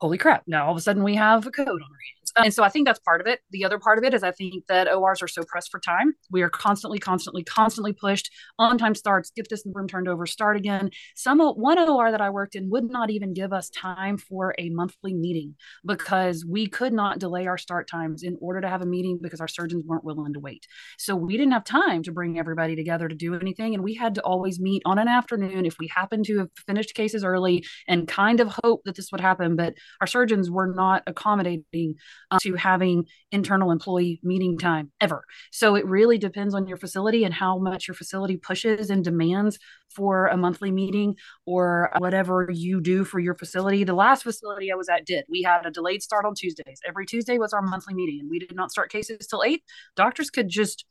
holy 0.00 0.16
crap, 0.16 0.42
now 0.46 0.64
all 0.64 0.72
of 0.72 0.78
a 0.78 0.80
sudden 0.80 1.02
we 1.02 1.14
have 1.14 1.46
a 1.46 1.50
code 1.50 1.68
on 1.68 1.74
our 1.74 1.78
hands. 1.78 2.19
Um, 2.36 2.44
and 2.44 2.54
so 2.54 2.62
I 2.62 2.68
think 2.68 2.86
that's 2.86 2.98
part 3.00 3.20
of 3.20 3.26
it. 3.26 3.40
The 3.50 3.64
other 3.64 3.78
part 3.78 3.98
of 3.98 4.04
it 4.04 4.14
is 4.14 4.22
I 4.22 4.32
think 4.32 4.66
that 4.68 4.92
ORs 4.92 5.22
are 5.22 5.28
so 5.28 5.42
pressed 5.42 5.70
for 5.70 5.80
time. 5.80 6.14
We 6.30 6.42
are 6.42 6.50
constantly, 6.50 6.98
constantly, 6.98 7.44
constantly 7.44 7.92
pushed 7.92 8.30
on 8.58 8.78
time 8.78 8.94
starts, 8.94 9.30
get 9.30 9.48
this 9.48 9.64
room 9.66 9.88
turned 9.88 10.08
over, 10.08 10.26
start 10.26 10.56
again. 10.56 10.90
Some 11.16 11.40
one 11.40 11.78
OR 11.78 12.10
that 12.10 12.20
I 12.20 12.30
worked 12.30 12.54
in 12.54 12.70
would 12.70 12.90
not 12.90 13.10
even 13.10 13.34
give 13.34 13.52
us 13.52 13.70
time 13.70 14.18
for 14.18 14.54
a 14.58 14.70
monthly 14.70 15.14
meeting 15.14 15.54
because 15.84 16.44
we 16.44 16.66
could 16.66 16.92
not 16.92 17.18
delay 17.18 17.46
our 17.46 17.58
start 17.58 17.88
times 17.88 18.22
in 18.22 18.36
order 18.40 18.60
to 18.60 18.68
have 18.68 18.82
a 18.82 18.86
meeting 18.86 19.18
because 19.20 19.40
our 19.40 19.48
surgeons 19.48 19.84
weren't 19.86 20.04
willing 20.04 20.32
to 20.34 20.40
wait. 20.40 20.66
So 20.98 21.16
we 21.16 21.36
didn't 21.36 21.52
have 21.52 21.64
time 21.64 22.02
to 22.04 22.12
bring 22.12 22.38
everybody 22.38 22.76
together 22.76 23.08
to 23.08 23.14
do 23.14 23.34
anything. 23.34 23.74
And 23.74 23.82
we 23.82 23.94
had 23.94 24.14
to 24.16 24.22
always 24.22 24.60
meet 24.60 24.82
on 24.84 24.98
an 24.98 25.08
afternoon 25.08 25.66
if 25.66 25.76
we 25.78 25.88
happened 25.88 26.24
to 26.26 26.38
have 26.38 26.48
finished 26.66 26.94
cases 26.94 27.24
early 27.24 27.64
and 27.88 28.06
kind 28.08 28.40
of 28.40 28.56
hope 28.62 28.82
that 28.84 28.96
this 28.96 29.10
would 29.12 29.20
happen. 29.20 29.56
But 29.56 29.74
our 30.00 30.06
surgeons 30.06 30.50
were 30.50 30.66
not 30.66 31.02
accommodating 31.06 31.96
uh, 32.30 32.38
to 32.42 32.54
having 32.54 33.06
internal 33.32 33.70
employee 33.70 34.20
meeting 34.22 34.58
time 34.58 34.90
ever. 35.00 35.24
So 35.50 35.74
it 35.74 35.86
really 35.86 36.18
depends 36.18 36.54
on 36.54 36.66
your 36.66 36.76
facility 36.76 37.24
and 37.24 37.34
how 37.34 37.58
much 37.58 37.88
your 37.88 37.94
facility 37.94 38.36
pushes 38.36 38.90
and 38.90 39.04
demands 39.04 39.58
for 39.94 40.26
a 40.26 40.36
monthly 40.36 40.70
meeting 40.70 41.16
or 41.46 41.90
whatever 41.98 42.48
you 42.52 42.80
do 42.80 43.04
for 43.04 43.18
your 43.18 43.34
facility. 43.34 43.84
The 43.84 43.94
last 43.94 44.22
facility 44.22 44.70
I 44.72 44.76
was 44.76 44.88
at 44.88 45.04
did. 45.04 45.24
We 45.28 45.42
had 45.42 45.66
a 45.66 45.70
delayed 45.70 46.02
start 46.02 46.24
on 46.24 46.34
Tuesdays. 46.34 46.80
Every 46.86 47.06
Tuesday 47.06 47.38
was 47.38 47.52
our 47.52 47.62
monthly 47.62 47.94
meeting, 47.94 48.20
and 48.20 48.30
we 48.30 48.38
did 48.38 48.54
not 48.54 48.70
start 48.70 48.90
cases 48.90 49.26
till 49.26 49.42
eight. 49.42 49.62
Doctors 49.96 50.30
could 50.30 50.48
just 50.48 50.84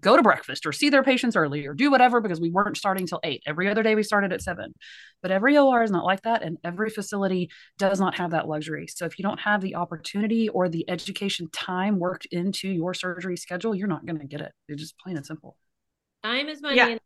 go 0.00 0.16
to 0.16 0.22
breakfast 0.22 0.66
or 0.66 0.72
see 0.72 0.90
their 0.90 1.04
patients 1.04 1.36
early 1.36 1.66
or 1.66 1.74
do 1.74 1.90
whatever 1.90 2.20
because 2.20 2.40
we 2.40 2.50
weren't 2.50 2.76
starting 2.76 3.06
till 3.06 3.20
eight. 3.22 3.42
Every 3.46 3.68
other 3.68 3.82
day 3.82 3.94
we 3.94 4.02
started 4.02 4.32
at 4.32 4.42
seven. 4.42 4.72
But 5.22 5.30
every 5.30 5.56
OR 5.56 5.82
is 5.82 5.90
not 5.90 6.04
like 6.04 6.22
that. 6.22 6.42
And 6.42 6.58
every 6.64 6.90
facility 6.90 7.50
does 7.78 8.00
not 8.00 8.18
have 8.18 8.32
that 8.32 8.48
luxury. 8.48 8.88
So 8.88 9.04
if 9.04 9.18
you 9.18 9.22
don't 9.22 9.40
have 9.40 9.60
the 9.60 9.76
opportunity 9.76 10.48
or 10.48 10.68
the 10.68 10.88
education 10.90 11.48
time 11.52 11.98
worked 11.98 12.26
into 12.26 12.68
your 12.68 12.94
surgery 12.94 13.36
schedule, 13.36 13.74
you're 13.74 13.88
not 13.88 14.04
going 14.04 14.18
to 14.18 14.26
get 14.26 14.40
it. 14.40 14.52
It's 14.68 14.82
just 14.82 14.98
plain 14.98 15.16
and 15.16 15.26
simple. 15.26 15.56
Time 16.24 16.48
is 16.48 16.60
money. 16.60 16.76
Yeah. 16.76 16.88
In 16.88 16.98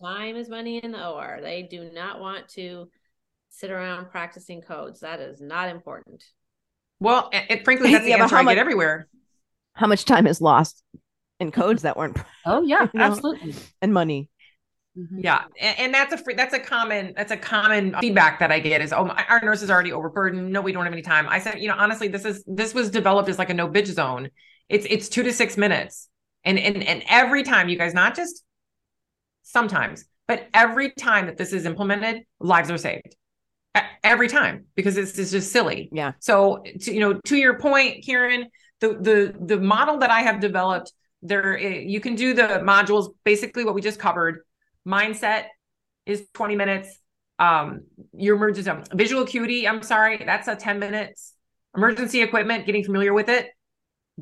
time 0.00 0.36
is 0.36 0.48
money 0.48 0.78
in 0.82 0.92
the 0.92 1.08
OR. 1.08 1.40
They 1.42 1.62
do 1.62 1.90
not 1.92 2.20
want 2.20 2.48
to 2.50 2.88
sit 3.48 3.72
around 3.72 4.10
practicing 4.10 4.62
codes. 4.62 5.00
That 5.00 5.18
is 5.20 5.40
not 5.40 5.68
important. 5.68 6.22
Well, 7.00 7.30
it, 7.32 7.64
frankly, 7.64 7.90
that's 7.92 8.04
the 8.04 8.10
yeah, 8.10 8.22
answer 8.22 8.36
I 8.36 8.42
much, 8.42 8.54
get 8.54 8.60
everywhere. 8.60 9.08
How 9.74 9.88
much 9.88 10.04
time 10.04 10.26
is 10.26 10.40
lost 10.40 10.84
and 11.40 11.52
codes 11.52 11.82
that 11.82 11.96
weren't 11.96 12.16
oh 12.46 12.62
yeah 12.62 12.82
you 12.92 12.98
know, 12.98 13.04
absolutely. 13.04 13.54
and 13.82 13.92
money. 13.92 14.28
Mm-hmm. 14.98 15.20
yeah 15.20 15.44
and, 15.60 15.78
and, 15.78 15.94
that's 15.94 16.12
a 16.12 16.18
free 16.18 16.34
that's 16.34 16.52
a 16.52 16.58
common 16.58 17.14
that's 17.16 17.30
a 17.30 17.36
common 17.36 17.94
feedback 18.00 18.40
that 18.40 18.50
i 18.50 18.58
get 18.58 18.80
is 18.80 18.92
oh 18.92 19.04
my, 19.04 19.24
our 19.28 19.40
nurse 19.40 19.62
is 19.62 19.70
already 19.70 19.92
overburdened. 19.92 20.52
No 20.52 20.60
we 20.60 20.72
don't 20.72 20.82
have 20.84 20.92
any 20.92 21.02
time. 21.02 21.28
I 21.28 21.38
said 21.38 21.60
you 21.60 21.68
know 21.68 21.76
honestly 21.78 22.08
this 22.08 22.24
is 22.24 22.42
this 22.46 22.74
was 22.74 22.90
developed 22.90 23.28
as 23.28 23.38
like 23.38 23.50
a 23.50 23.54
no 23.54 23.68
bitch 23.68 23.86
zone. 23.86 24.30
It's 24.68 24.86
it's 24.90 25.08
two 25.08 25.22
to 25.22 25.32
six 25.32 25.56
minutes. 25.56 26.08
And 26.44 26.58
and 26.58 26.82
and 26.82 27.04
every 27.08 27.44
time 27.44 27.68
you 27.68 27.78
guys 27.78 27.94
not 27.94 28.16
just 28.16 28.42
sometimes 29.44 30.04
but 30.26 30.48
every 30.54 30.90
time 30.90 31.26
that 31.26 31.36
this 31.36 31.52
is 31.52 31.66
implemented 31.66 32.22
lives 32.40 32.70
are 32.70 32.78
saved. 32.78 33.14
Every 34.02 34.26
time 34.26 34.66
because 34.74 34.96
it's, 34.96 35.16
it's 35.18 35.30
just 35.30 35.52
silly. 35.52 35.88
Yeah. 35.92 36.12
So 36.18 36.64
to, 36.80 36.92
you 36.92 36.98
know 36.98 37.20
to 37.26 37.36
your 37.36 37.60
point 37.60 38.02
kieran 38.02 38.48
the 38.80 38.88
the 38.88 39.34
the 39.54 39.60
model 39.60 39.98
that 39.98 40.10
i 40.10 40.22
have 40.22 40.40
developed 40.40 40.92
there 41.22 41.58
eh, 41.58 41.80
you 41.80 42.00
can 42.00 42.14
do 42.14 42.34
the 42.34 42.60
modules 42.62 43.14
basically 43.24 43.64
what 43.64 43.74
we 43.74 43.80
just 43.80 43.98
covered. 43.98 44.40
Mindset 44.86 45.44
is 46.06 46.26
20 46.34 46.56
minutes. 46.56 46.98
Um 47.38 47.82
your 48.12 48.36
emergency 48.36 48.68
um, 48.70 48.84
visual 48.92 49.22
acuity 49.22 49.66
i'm 49.66 49.82
sorry 49.82 50.22
that's 50.24 50.48
a 50.48 50.56
10 50.56 50.78
minutes. 50.78 51.34
Emergency 51.76 52.22
equipment 52.22 52.66
getting 52.66 52.84
familiar 52.84 53.12
with 53.12 53.28
it. 53.28 53.48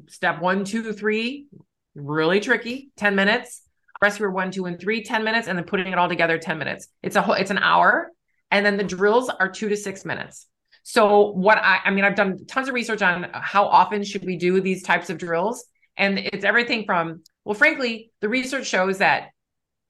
Step 0.09 0.41
one 0.41 0.65
two 0.65 0.93
three 0.93 1.47
really 1.95 2.41
tricky 2.41 2.91
10 2.97 3.15
minutes. 3.15 3.63
Respirator 4.01 4.31
one 4.31 4.51
two 4.51 4.67
and 4.67 4.79
three 4.81 5.03
10 5.03 5.25
minutes 5.25 5.49
and 5.49 5.59
then 5.59 5.65
putting 5.65 5.89
it 5.93 5.99
all 5.99 6.09
together 6.09 6.39
10 6.39 6.59
minutes. 6.59 6.89
It's 7.03 7.17
a 7.17 7.23
whole 7.23 7.35
it's 7.35 7.51
an 7.51 7.59
hour 7.59 8.13
and 8.51 8.65
then 8.65 8.77
the 8.77 8.85
drills 8.85 9.29
are 9.29 9.49
two 9.49 9.69
to 9.69 9.77
six 9.77 10.05
minutes. 10.05 10.47
So 10.85 11.33
what 11.33 11.59
i 11.59 11.81
i 11.85 11.91
mean 11.91 12.05
i've 12.05 12.15
done 12.15 12.47
tons 12.47 12.69
of 12.69 12.75
research 12.75 13.03
on 13.03 13.29
how 13.33 13.67
often 13.67 14.05
should 14.05 14.25
we 14.25 14.37
do 14.37 14.61
these 14.61 14.83
types 14.83 15.11
of 15.11 15.19
drills 15.19 15.65
and 15.99 16.19
it's 16.19 16.45
everything 16.45 16.85
from, 16.85 17.23
well, 17.45 17.55
frankly, 17.55 18.13
the 18.21 18.29
research 18.29 18.67
shows 18.67 18.99
that 18.99 19.31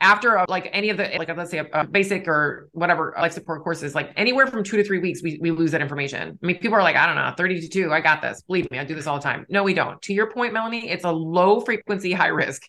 after 0.00 0.36
a, 0.36 0.46
like 0.48 0.70
any 0.72 0.90
of 0.90 0.96
the, 0.96 1.10
like 1.18 1.28
let's 1.36 1.50
say 1.50 1.58
a, 1.58 1.66
a, 1.72 1.86
basic 1.86 2.26
or 2.28 2.68
whatever 2.72 3.14
life 3.18 3.32
support 3.32 3.62
courses, 3.62 3.94
like 3.94 4.12
anywhere 4.16 4.46
from 4.46 4.64
two 4.64 4.76
to 4.76 4.84
three 4.84 5.00
weeks, 5.00 5.22
we, 5.22 5.38
we 5.40 5.50
lose 5.50 5.72
that 5.72 5.82
information. 5.82 6.38
I 6.42 6.46
mean, 6.46 6.58
people 6.58 6.78
are 6.78 6.82
like, 6.82 6.96
I 6.96 7.06
don't 7.06 7.16
know, 7.16 7.32
30 7.36 7.60
to 7.62 7.68
two, 7.68 7.92
I 7.92 8.00
got 8.00 8.22
this. 8.22 8.40
Believe 8.42 8.70
me, 8.70 8.78
I 8.78 8.84
do 8.84 8.94
this 8.94 9.06
all 9.06 9.16
the 9.16 9.22
time. 9.22 9.44
No, 9.48 9.64
we 9.64 9.74
don't. 9.74 10.00
To 10.02 10.14
your 10.14 10.30
point, 10.30 10.52
Melanie, 10.52 10.88
it's 10.88 11.04
a 11.04 11.10
low 11.10 11.60
frequency, 11.60 12.12
high 12.12 12.28
risk. 12.28 12.62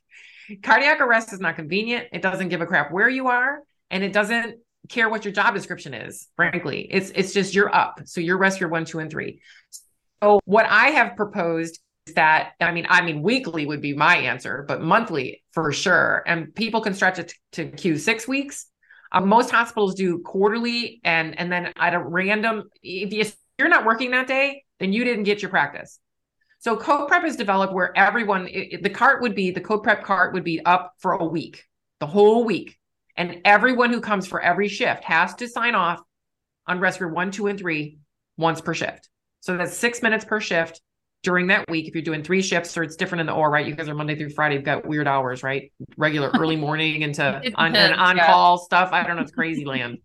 Cardiac 0.63 0.99
arrest 0.99 1.31
is 1.31 1.39
not 1.39 1.55
convenient. 1.55 2.07
It 2.11 2.21
doesn't 2.21 2.49
give 2.49 2.61
a 2.61 2.65
crap 2.65 2.91
where 2.91 3.09
you 3.09 3.27
are, 3.27 3.59
and 3.91 4.03
it 4.03 4.11
doesn't 4.11 4.57
care 4.89 5.07
what 5.07 5.23
your 5.23 5.31
job 5.31 5.53
description 5.53 5.93
is. 5.93 6.27
Frankly, 6.35 6.87
it's 6.89 7.11
it's 7.13 7.33
just 7.33 7.53
you're 7.53 7.73
up. 7.73 8.01
So 8.05 8.19
you're 8.19 8.37
rescue 8.37 8.67
one, 8.67 8.85
two, 8.85 8.97
and 8.97 9.11
three. 9.11 9.41
So 10.23 10.39
what 10.45 10.65
I 10.65 10.87
have 10.87 11.15
proposed 11.15 11.79
that 12.13 12.53
i 12.61 12.71
mean 12.71 12.85
i 12.89 13.01
mean 13.01 13.21
weekly 13.21 13.65
would 13.65 13.81
be 13.81 13.93
my 13.93 14.17
answer 14.17 14.65
but 14.67 14.81
monthly 14.81 15.43
for 15.51 15.71
sure. 15.71 16.23
And 16.25 16.53
people 16.53 16.81
can 16.81 16.93
stretch 16.93 17.19
it 17.19 17.33
to 17.53 17.65
q 17.65 17.97
six 17.97 18.27
weeks. 18.27 18.67
Uh, 19.11 19.21
most 19.21 19.49
hospitals 19.49 19.95
do 19.95 20.19
quarterly 20.19 21.01
and 21.03 21.37
and 21.39 21.51
then 21.51 21.73
at 21.75 21.93
a 21.93 21.99
random 21.99 22.69
if 22.83 23.35
you're 23.57 23.69
not 23.69 23.85
working 23.85 24.11
that 24.11 24.27
day 24.27 24.63
then 24.79 24.93
you 24.93 25.03
didn't 25.03 25.23
get 25.23 25.41
your 25.41 25.49
practice. 25.49 25.99
So 26.59 26.77
code 26.77 27.07
prep 27.07 27.23
is 27.25 27.35
developed 27.35 27.73
where 27.73 27.97
everyone 27.97 28.47
it, 28.49 28.83
the 28.83 28.89
cart 28.89 29.21
would 29.21 29.35
be 29.35 29.51
the 29.51 29.61
code 29.61 29.83
prep 29.83 30.03
cart 30.03 30.33
would 30.33 30.43
be 30.43 30.63
up 30.63 30.93
for 30.99 31.13
a 31.13 31.25
week 31.25 31.65
the 31.99 32.07
whole 32.07 32.43
week. 32.45 32.77
And 33.17 33.41
everyone 33.43 33.91
who 33.91 33.99
comes 33.99 34.27
for 34.27 34.39
every 34.39 34.69
shift 34.69 35.03
has 35.03 35.35
to 35.35 35.47
sign 35.47 35.75
off 35.75 35.99
on 36.67 36.79
respirator 36.79 37.13
one 37.13 37.31
two 37.31 37.47
and 37.47 37.59
three 37.59 37.99
once 38.37 38.61
per 38.61 38.73
shift. 38.73 39.09
So 39.41 39.57
that's 39.57 39.75
six 39.75 40.01
minutes 40.01 40.23
per 40.23 40.39
shift 40.39 40.79
during 41.23 41.47
that 41.47 41.69
week 41.69 41.87
if 41.87 41.93
you're 41.93 42.03
doing 42.03 42.23
three 42.23 42.41
shifts 42.41 42.77
or 42.77 42.83
it's 42.83 42.95
different 42.95 43.21
in 43.21 43.27
the 43.27 43.33
OR, 43.33 43.49
right? 43.49 43.65
You 43.65 43.75
guys 43.75 43.89
are 43.89 43.95
Monday 43.95 44.15
through 44.15 44.29
Friday, 44.29 44.55
you've 44.55 44.63
got 44.63 44.85
weird 44.85 45.07
hours, 45.07 45.43
right? 45.43 45.71
Regular 45.97 46.29
early 46.39 46.55
morning 46.55 47.01
into 47.01 47.41
on, 47.55 47.75
and 47.75 47.93
on 47.93 48.17
yeah. 48.17 48.25
call 48.27 48.57
stuff. 48.57 48.89
I 48.91 49.03
don't 49.03 49.17
know, 49.17 49.23
it's 49.23 49.31
crazy 49.31 49.65
land 49.65 49.99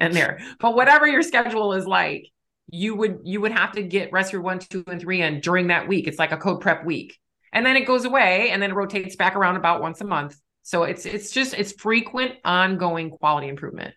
in 0.00 0.12
there. 0.12 0.40
But 0.60 0.74
whatever 0.74 1.06
your 1.06 1.22
schedule 1.22 1.72
is 1.72 1.86
like, 1.86 2.26
you 2.72 2.94
would 2.94 3.20
you 3.24 3.40
would 3.40 3.52
have 3.52 3.72
to 3.72 3.82
get 3.82 4.12
rest 4.12 4.32
respirator 4.32 4.42
one, 4.42 4.58
two, 4.60 4.84
and 4.86 5.00
three 5.00 5.22
in 5.22 5.40
during 5.40 5.68
that 5.68 5.88
week. 5.88 6.06
It's 6.06 6.18
like 6.18 6.32
a 6.32 6.36
code 6.36 6.60
prep 6.60 6.84
week. 6.84 7.18
And 7.52 7.66
then 7.66 7.76
it 7.76 7.84
goes 7.84 8.04
away 8.04 8.50
and 8.50 8.62
then 8.62 8.70
it 8.70 8.74
rotates 8.74 9.16
back 9.16 9.34
around 9.34 9.56
about 9.56 9.82
once 9.82 10.00
a 10.00 10.04
month. 10.04 10.38
So 10.62 10.84
it's 10.84 11.04
it's 11.04 11.32
just 11.32 11.54
it's 11.54 11.72
frequent 11.72 12.34
ongoing 12.44 13.10
quality 13.10 13.48
improvement. 13.48 13.94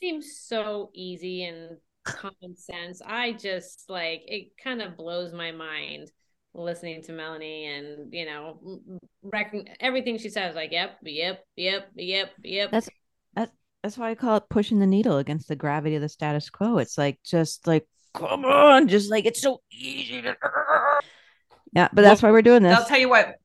Seems 0.00 0.36
so 0.36 0.90
easy 0.94 1.44
and 1.44 1.76
common 2.04 2.56
sense. 2.56 3.00
I 3.04 3.32
just 3.32 3.84
like 3.88 4.22
it 4.26 4.52
kind 4.62 4.82
of 4.82 4.96
blows 4.96 5.32
my 5.32 5.52
mind 5.52 6.10
listening 6.54 7.02
to 7.02 7.12
Melanie 7.12 7.66
and 7.66 8.12
you 8.12 8.26
know 8.26 8.80
rec- 9.22 9.76
everything 9.80 10.18
she 10.18 10.28
says 10.28 10.54
like 10.54 10.70
yep 10.70 10.98
yep 11.02 11.44
yep 11.56 11.90
yep 11.94 12.30
yep. 12.42 12.70
That's 12.70 12.88
that's 13.34 13.52
that's 13.82 13.98
why 13.98 14.10
I 14.10 14.14
call 14.14 14.36
it 14.36 14.44
pushing 14.50 14.78
the 14.78 14.86
needle 14.86 15.18
against 15.18 15.48
the 15.48 15.56
gravity 15.56 15.96
of 15.96 16.02
the 16.02 16.08
status 16.08 16.50
quo. 16.50 16.78
It's 16.78 16.98
like 16.98 17.18
just 17.24 17.66
like 17.66 17.86
come 18.14 18.44
on 18.44 18.88
just 18.88 19.10
like 19.10 19.24
it's 19.24 19.40
so 19.40 19.62
easy 19.72 20.20
to 20.20 20.36
yeah 21.72 21.88
but 21.94 22.02
that's 22.02 22.22
well, 22.22 22.30
why 22.30 22.32
we're 22.32 22.42
doing 22.42 22.62
this. 22.62 22.76
I'll 22.76 22.84
tell 22.84 22.98
you 22.98 23.08
what 23.08 23.36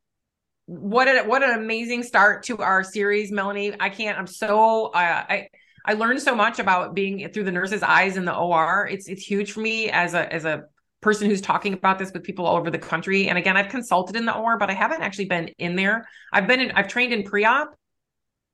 what 0.66 1.08
a, 1.08 1.24
what 1.24 1.44
an 1.44 1.58
amazing 1.58 2.04
start 2.04 2.44
to 2.44 2.58
our 2.58 2.84
series 2.84 3.32
Melanie. 3.32 3.74
I 3.80 3.90
can't 3.90 4.20
I'm 4.20 4.28
so 4.28 4.88
uh, 4.88 5.24
I 5.30 5.48
I 5.88 5.94
learned 5.94 6.22
so 6.22 6.36
much 6.36 6.60
about 6.60 6.94
being 6.94 7.30
through 7.30 7.46
the 7.46 7.52
nurse's 7.52 7.82
eyes 7.82 8.18
in 8.18 8.26
the 8.26 8.36
OR. 8.36 8.88
It's 8.92 9.08
it's 9.08 9.24
huge 9.24 9.54
for 9.54 9.62
me 9.62 9.90
as 9.90 10.14
a 10.14 10.32
as 10.32 10.46
a 10.46 10.66
person 11.02 11.30
who's 11.30 11.42
talking 11.42 11.74
about 11.74 11.98
this 11.98 12.12
with 12.12 12.24
people 12.24 12.46
all 12.46 12.58
over 12.58 12.70
the 12.70 12.78
country. 12.78 13.30
And 13.30 13.38
again, 13.38 13.56
I've 13.56 13.70
consulted 13.70 14.16
in 14.16 14.26
the 14.26 14.36
OR, 14.36 14.58
but 14.58 14.70
I 14.70 14.74
haven't 14.74 15.02
actually 15.02 15.26
been 15.26 15.50
in 15.58 15.76
there. 15.76 16.08
I've 16.34 16.46
been 16.46 16.60
in 16.60 16.72
I've 16.72 16.90
trained 16.90 17.14
in 17.14 17.24
pre-op 17.24 17.74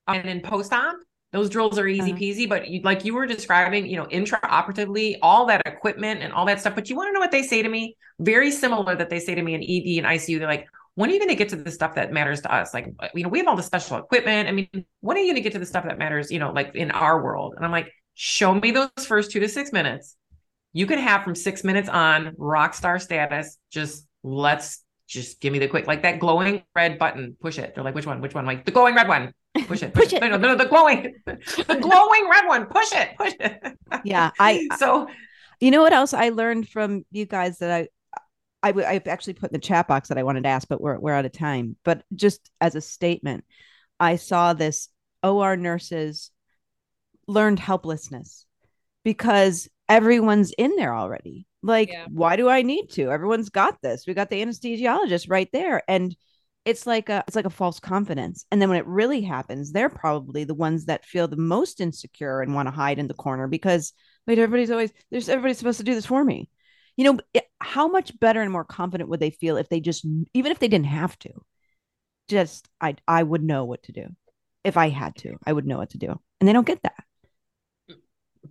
and 0.08 0.30
in 0.30 0.42
post-op. 0.42 0.96
Those 1.32 1.50
drills 1.50 1.80
are 1.80 1.88
easy 1.88 2.12
uh-huh. 2.12 2.20
peasy, 2.20 2.48
but 2.48 2.68
you, 2.68 2.82
like 2.84 3.04
you 3.04 3.16
were 3.16 3.26
describing, 3.26 3.88
you 3.88 3.98
know, 3.98 4.06
intraoperatively, 4.06 5.18
all 5.24 5.48
that 5.48 5.64
equipment 5.66 6.22
and 6.22 6.32
all 6.32 6.46
that 6.46 6.60
stuff. 6.60 6.76
But 6.76 6.92
you 6.92 6.96
want 6.96 7.10
to 7.10 7.14
know 7.14 7.20
what 7.20 7.32
they 7.32 7.42
say 7.42 7.64
to 7.64 7.70
me? 7.70 7.98
Very 8.20 8.52
similar 8.52 8.96
that 8.96 9.10
they 9.10 9.20
say 9.20 9.34
to 9.34 9.42
me 9.42 9.56
in 9.56 9.64
ED 9.64 10.06
and 10.06 10.20
ICU. 10.20 10.38
They're 10.38 10.48
like, 10.48 10.68
when 10.96 11.10
are 11.10 11.14
you 11.14 11.20
going 11.20 11.30
to 11.30 11.36
get 11.36 11.50
to 11.50 11.56
the 11.56 11.72
stuff 11.72 11.96
that 11.96 12.12
matters 12.12 12.41
to 12.41 12.54
us? 12.54 12.74
Like, 12.74 12.94
uh, 13.00 13.08
you 13.16 13.24
know, 13.24 13.30
we 13.30 13.39
have 13.39 13.48
all 13.48 13.56
the 13.56 13.64
special 13.64 13.98
equipment. 13.98 14.48
I 14.48 14.52
mean, 14.52 14.70
when 15.02 15.18
are 15.18 15.20
you 15.20 15.28
going 15.28 15.36
to 15.36 15.41
get 15.41 15.54
to 15.54 15.60
the 15.60 15.66
stuff 15.66 15.86
that 15.86 15.98
matters, 15.98 16.32
you 16.32 16.39
know, 16.39 16.52
like 16.52 16.76
in 16.76 16.91
our 16.91 17.24
world? 17.24 17.54
And 17.56 17.66
I'm 17.66 17.72
like, 17.72 17.91
show 18.14 18.54
me 18.54 18.72
those 18.72 18.89
first 19.08 19.32
two 19.32 19.39
to 19.39 19.50
six 19.50 19.72
minutes. 19.72 20.16
You 20.72 20.86
can 20.86 21.00
have 21.00 21.24
from 21.24 21.36
six 21.36 21.64
minutes 21.64 21.89
on 21.89 22.34
rock 22.38 22.74
star 22.74 23.00
status. 23.00 23.58
Just 23.72 24.08
let's 24.24 24.84
just 25.08 25.39
give 25.41 25.54
me 25.54 25.60
the 25.60 25.68
quick, 25.68 25.88
like 25.88 26.04
that 26.04 26.20
glowing 26.20 26.64
red 26.76 26.98
button. 26.98 27.38
Push 27.41 27.60
it. 27.60 27.76
They're 27.76 27.84
like, 27.84 27.96
which 27.96 28.06
one? 28.06 28.22
Which 28.22 28.34
one? 28.34 28.46
like 28.46 28.66
the 28.66 28.72
glowing 28.72 28.96
red 28.96 29.08
one. 29.08 29.34
Push 29.68 29.84
it. 29.84 29.94
Push, 29.94 30.06
push 30.12 30.14
it. 30.14 30.22
No, 30.22 30.30
no, 30.30 30.38
no, 30.38 30.56
the 30.56 30.66
glowing, 30.66 31.16
the 31.26 31.78
glowing 31.80 32.30
red 32.30 32.48
one. 32.48 32.66
Push 32.66 32.91
it. 32.94 33.10
Push 33.18 33.34
it. 33.39 33.78
Yeah. 34.04 34.32
I, 34.39 34.68
so, 34.78 35.08
you 35.60 35.72
know 35.72 35.82
what 35.82 35.94
else 35.94 36.14
I 36.14 36.30
learned 36.30 36.70
from 36.70 37.06
you 37.12 37.26
guys 37.26 37.60
that 37.60 37.72
I, 37.72 37.88
I 38.64 38.70
w- 38.70 38.88
I've 38.88 39.07
actually 39.07 39.34
put 39.34 39.51
in 39.51 39.53
the 39.53 39.59
chat 39.59 39.88
box 39.88 40.09
that 40.09 40.18
I 40.18 40.24
wanted 40.24 40.43
to 40.43 40.49
ask, 40.49 40.68
but 40.68 40.82
we're, 40.82 40.97
we're 40.97 41.14
out 41.14 41.26
of 41.26 41.34
time. 41.34 41.76
But 41.84 42.03
just 42.16 42.49
as 42.61 42.76
a 42.76 42.82
statement, 42.82 43.43
I 43.99 44.16
saw 44.16 44.53
this 44.53 44.88
OR 45.22 45.57
nurses 45.57 46.32
learned 47.28 47.59
helplessness 47.59 48.45
because 49.03 49.70
everyone's 49.89 50.53
in 50.57 50.76
there 50.78 50.95
already. 50.95 51.45
Like, 51.61 51.89
yeah. 51.89 52.05
why 52.09 52.36
do 52.36 52.49
I 52.49 52.61
need 52.61 52.88
to? 52.91 53.11
Everyone's 53.11 53.49
got 53.49 53.82
this. 53.82 54.05
We 54.07 54.14
got 54.14 54.30
the 54.30 54.43
anesthesiologist 54.43 55.30
right 55.30 55.49
there. 55.53 55.84
And 55.88 56.16
it's 56.66 56.88
like 56.88 57.09
a 57.09 57.24
it's 57.28 57.36
like 57.36 57.45
a 57.45 57.49
false 57.49 57.80
confidence. 57.80 58.45
And 58.49 58.61
then 58.61 58.70
when 58.70 58.80
it 58.80 58.88
really 58.88 59.22
happens, 59.22 59.72
they're 59.72 59.89
probably 59.89 60.45
the 60.45 60.53
ones 60.53 60.86
that 60.86 61.05
feel 61.05 61.28
the 61.28 61.36
most 61.36 61.82
insecure 61.82 62.41
and 62.41 62.55
want 62.55 62.68
to 62.68 62.72
hide 62.72 62.99
in 62.99 63.07
the 63.07 63.14
corner 63.14 63.47
because 63.47 63.91
wait, 64.26 64.39
everybody's 64.39 64.72
always 64.72 64.91
there's 65.11 65.28
everybody's 65.28 65.57
supposed 65.57 65.80
to 65.80 65.84
do 65.84 65.95
this 65.95 66.05
for 66.05 66.24
me 66.24 66.49
you 66.96 67.04
know 67.06 67.41
how 67.60 67.88
much 67.88 68.18
better 68.20 68.41
and 68.41 68.52
more 68.52 68.64
confident 68.66 69.10
would 69.10 69.20
they 69.20 69.32
feel 69.32 69.58
if 69.58 69.70
they 69.70 69.80
just 69.80 70.06
even 70.34 70.52
if 70.52 70.60
they 70.60 70.68
didn't 70.68 70.88
have 70.88 71.18
to? 71.20 71.32
Just 72.28 72.68
i 72.80 72.96
i 73.08 73.22
would 73.22 73.44
know 73.44 73.66
what 73.66 73.84
to 73.84 73.91
do. 73.91 74.08
If 74.64 74.78
i 74.78 74.89
had 74.89 75.16
to 75.18 75.36
i 75.46 75.54
would 75.54 75.66
know 75.66 75.78
what 75.78 75.91
to 75.91 75.98
do. 75.98 76.20
And 76.39 76.48
they 76.48 76.54
don't 76.54 76.68
get 76.68 76.84
that. 76.84 77.04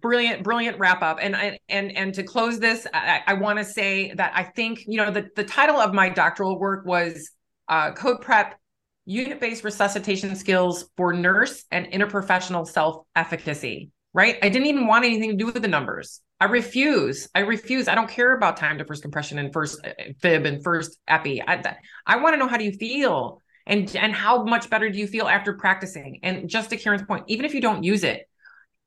Brilliant 0.00 0.42
brilliant 0.42 0.78
wrap 0.78 1.02
up. 1.02 1.18
And 1.20 1.36
and 1.68 1.96
and 1.96 2.14
to 2.14 2.22
close 2.22 2.58
this 2.58 2.86
i, 2.92 3.20
I 3.26 3.34
want 3.34 3.58
to 3.58 3.64
say 3.64 4.12
that 4.14 4.32
i 4.34 4.42
think 4.42 4.84
you 4.86 4.96
know 4.96 5.10
the, 5.10 5.28
the 5.36 5.44
title 5.44 5.76
of 5.76 5.94
my 5.94 6.08
doctoral 6.08 6.58
work 6.58 6.84
was 6.86 7.30
uh, 7.68 7.92
code 7.92 8.20
prep 8.20 8.58
unit-based 9.04 9.64
resuscitation 9.64 10.36
skills 10.36 10.90
for 10.96 11.12
nurse 11.12 11.64
and 11.70 11.86
interprofessional 11.86 12.66
self-efficacy 12.66 13.90
right? 14.14 14.38
I 14.42 14.48
didn't 14.48 14.68
even 14.68 14.86
want 14.86 15.04
anything 15.04 15.30
to 15.30 15.36
do 15.36 15.46
with 15.46 15.62
the 15.62 15.68
numbers 15.68 16.20
I 16.42 16.46
refuse. 16.46 17.28
I 17.36 17.40
refuse. 17.40 17.86
I 17.86 17.94
don't 17.94 18.10
care 18.10 18.34
about 18.34 18.56
time 18.56 18.78
to 18.78 18.84
first 18.84 19.02
compression 19.02 19.38
and 19.38 19.52
first 19.52 19.78
uh, 19.86 19.92
fib 20.20 20.44
and 20.44 20.60
first 20.60 20.98
epi. 21.06 21.40
I, 21.40 21.76
I 22.04 22.16
want 22.16 22.34
to 22.34 22.36
know 22.36 22.48
how 22.48 22.56
do 22.56 22.64
you 22.64 22.72
feel 22.72 23.40
and 23.64 23.94
and 23.94 24.12
how 24.12 24.42
much 24.42 24.68
better 24.68 24.90
do 24.90 24.98
you 24.98 25.06
feel 25.06 25.28
after 25.28 25.52
practicing? 25.52 26.18
And 26.24 26.48
just 26.48 26.70
to 26.70 26.76
Karen's 26.76 27.04
point, 27.04 27.26
even 27.28 27.44
if 27.44 27.54
you 27.54 27.60
don't 27.60 27.84
use 27.84 28.02
it, 28.02 28.28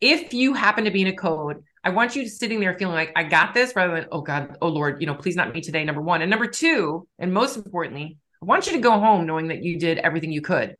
if 0.01 0.34
you 0.34 0.53
happen 0.53 0.84
to 0.84 0.91
be 0.91 1.03
in 1.03 1.08
a 1.08 1.16
code, 1.16 1.64
I 1.82 1.91
want 1.91 2.14
you 2.14 2.28
sitting 2.28 2.60
there 2.60 2.78
feeling 2.78 2.93
like 2.93 3.14
I 3.16 3.24
got 3.24 3.53
this 3.53 3.74
rather 3.74 3.95
than 3.95 4.08
oh 4.12 4.20
God, 4.20 4.58
oh 4.62 4.68
Lord, 4.68 4.99
you 4.99 5.08
know, 5.08 5.16
please 5.16 5.38
not 5.38 5.53
me 5.53 5.62
today. 5.62 5.86
Number 5.86 6.01
one 6.01 6.22
and 6.22 6.30
number 6.30 6.47
two, 6.47 7.08
and 7.20 7.34
most 7.34 7.56
importantly, 7.56 8.18
I 8.41 8.45
want 8.47 8.68
you 8.68 8.74
to 8.74 8.80
go 8.80 8.99
home 8.99 9.26
knowing 9.26 9.47
that 9.47 9.64
you 9.64 9.80
did 9.80 9.97
everything 9.99 10.34
you 10.34 10.41
could, 10.41 10.76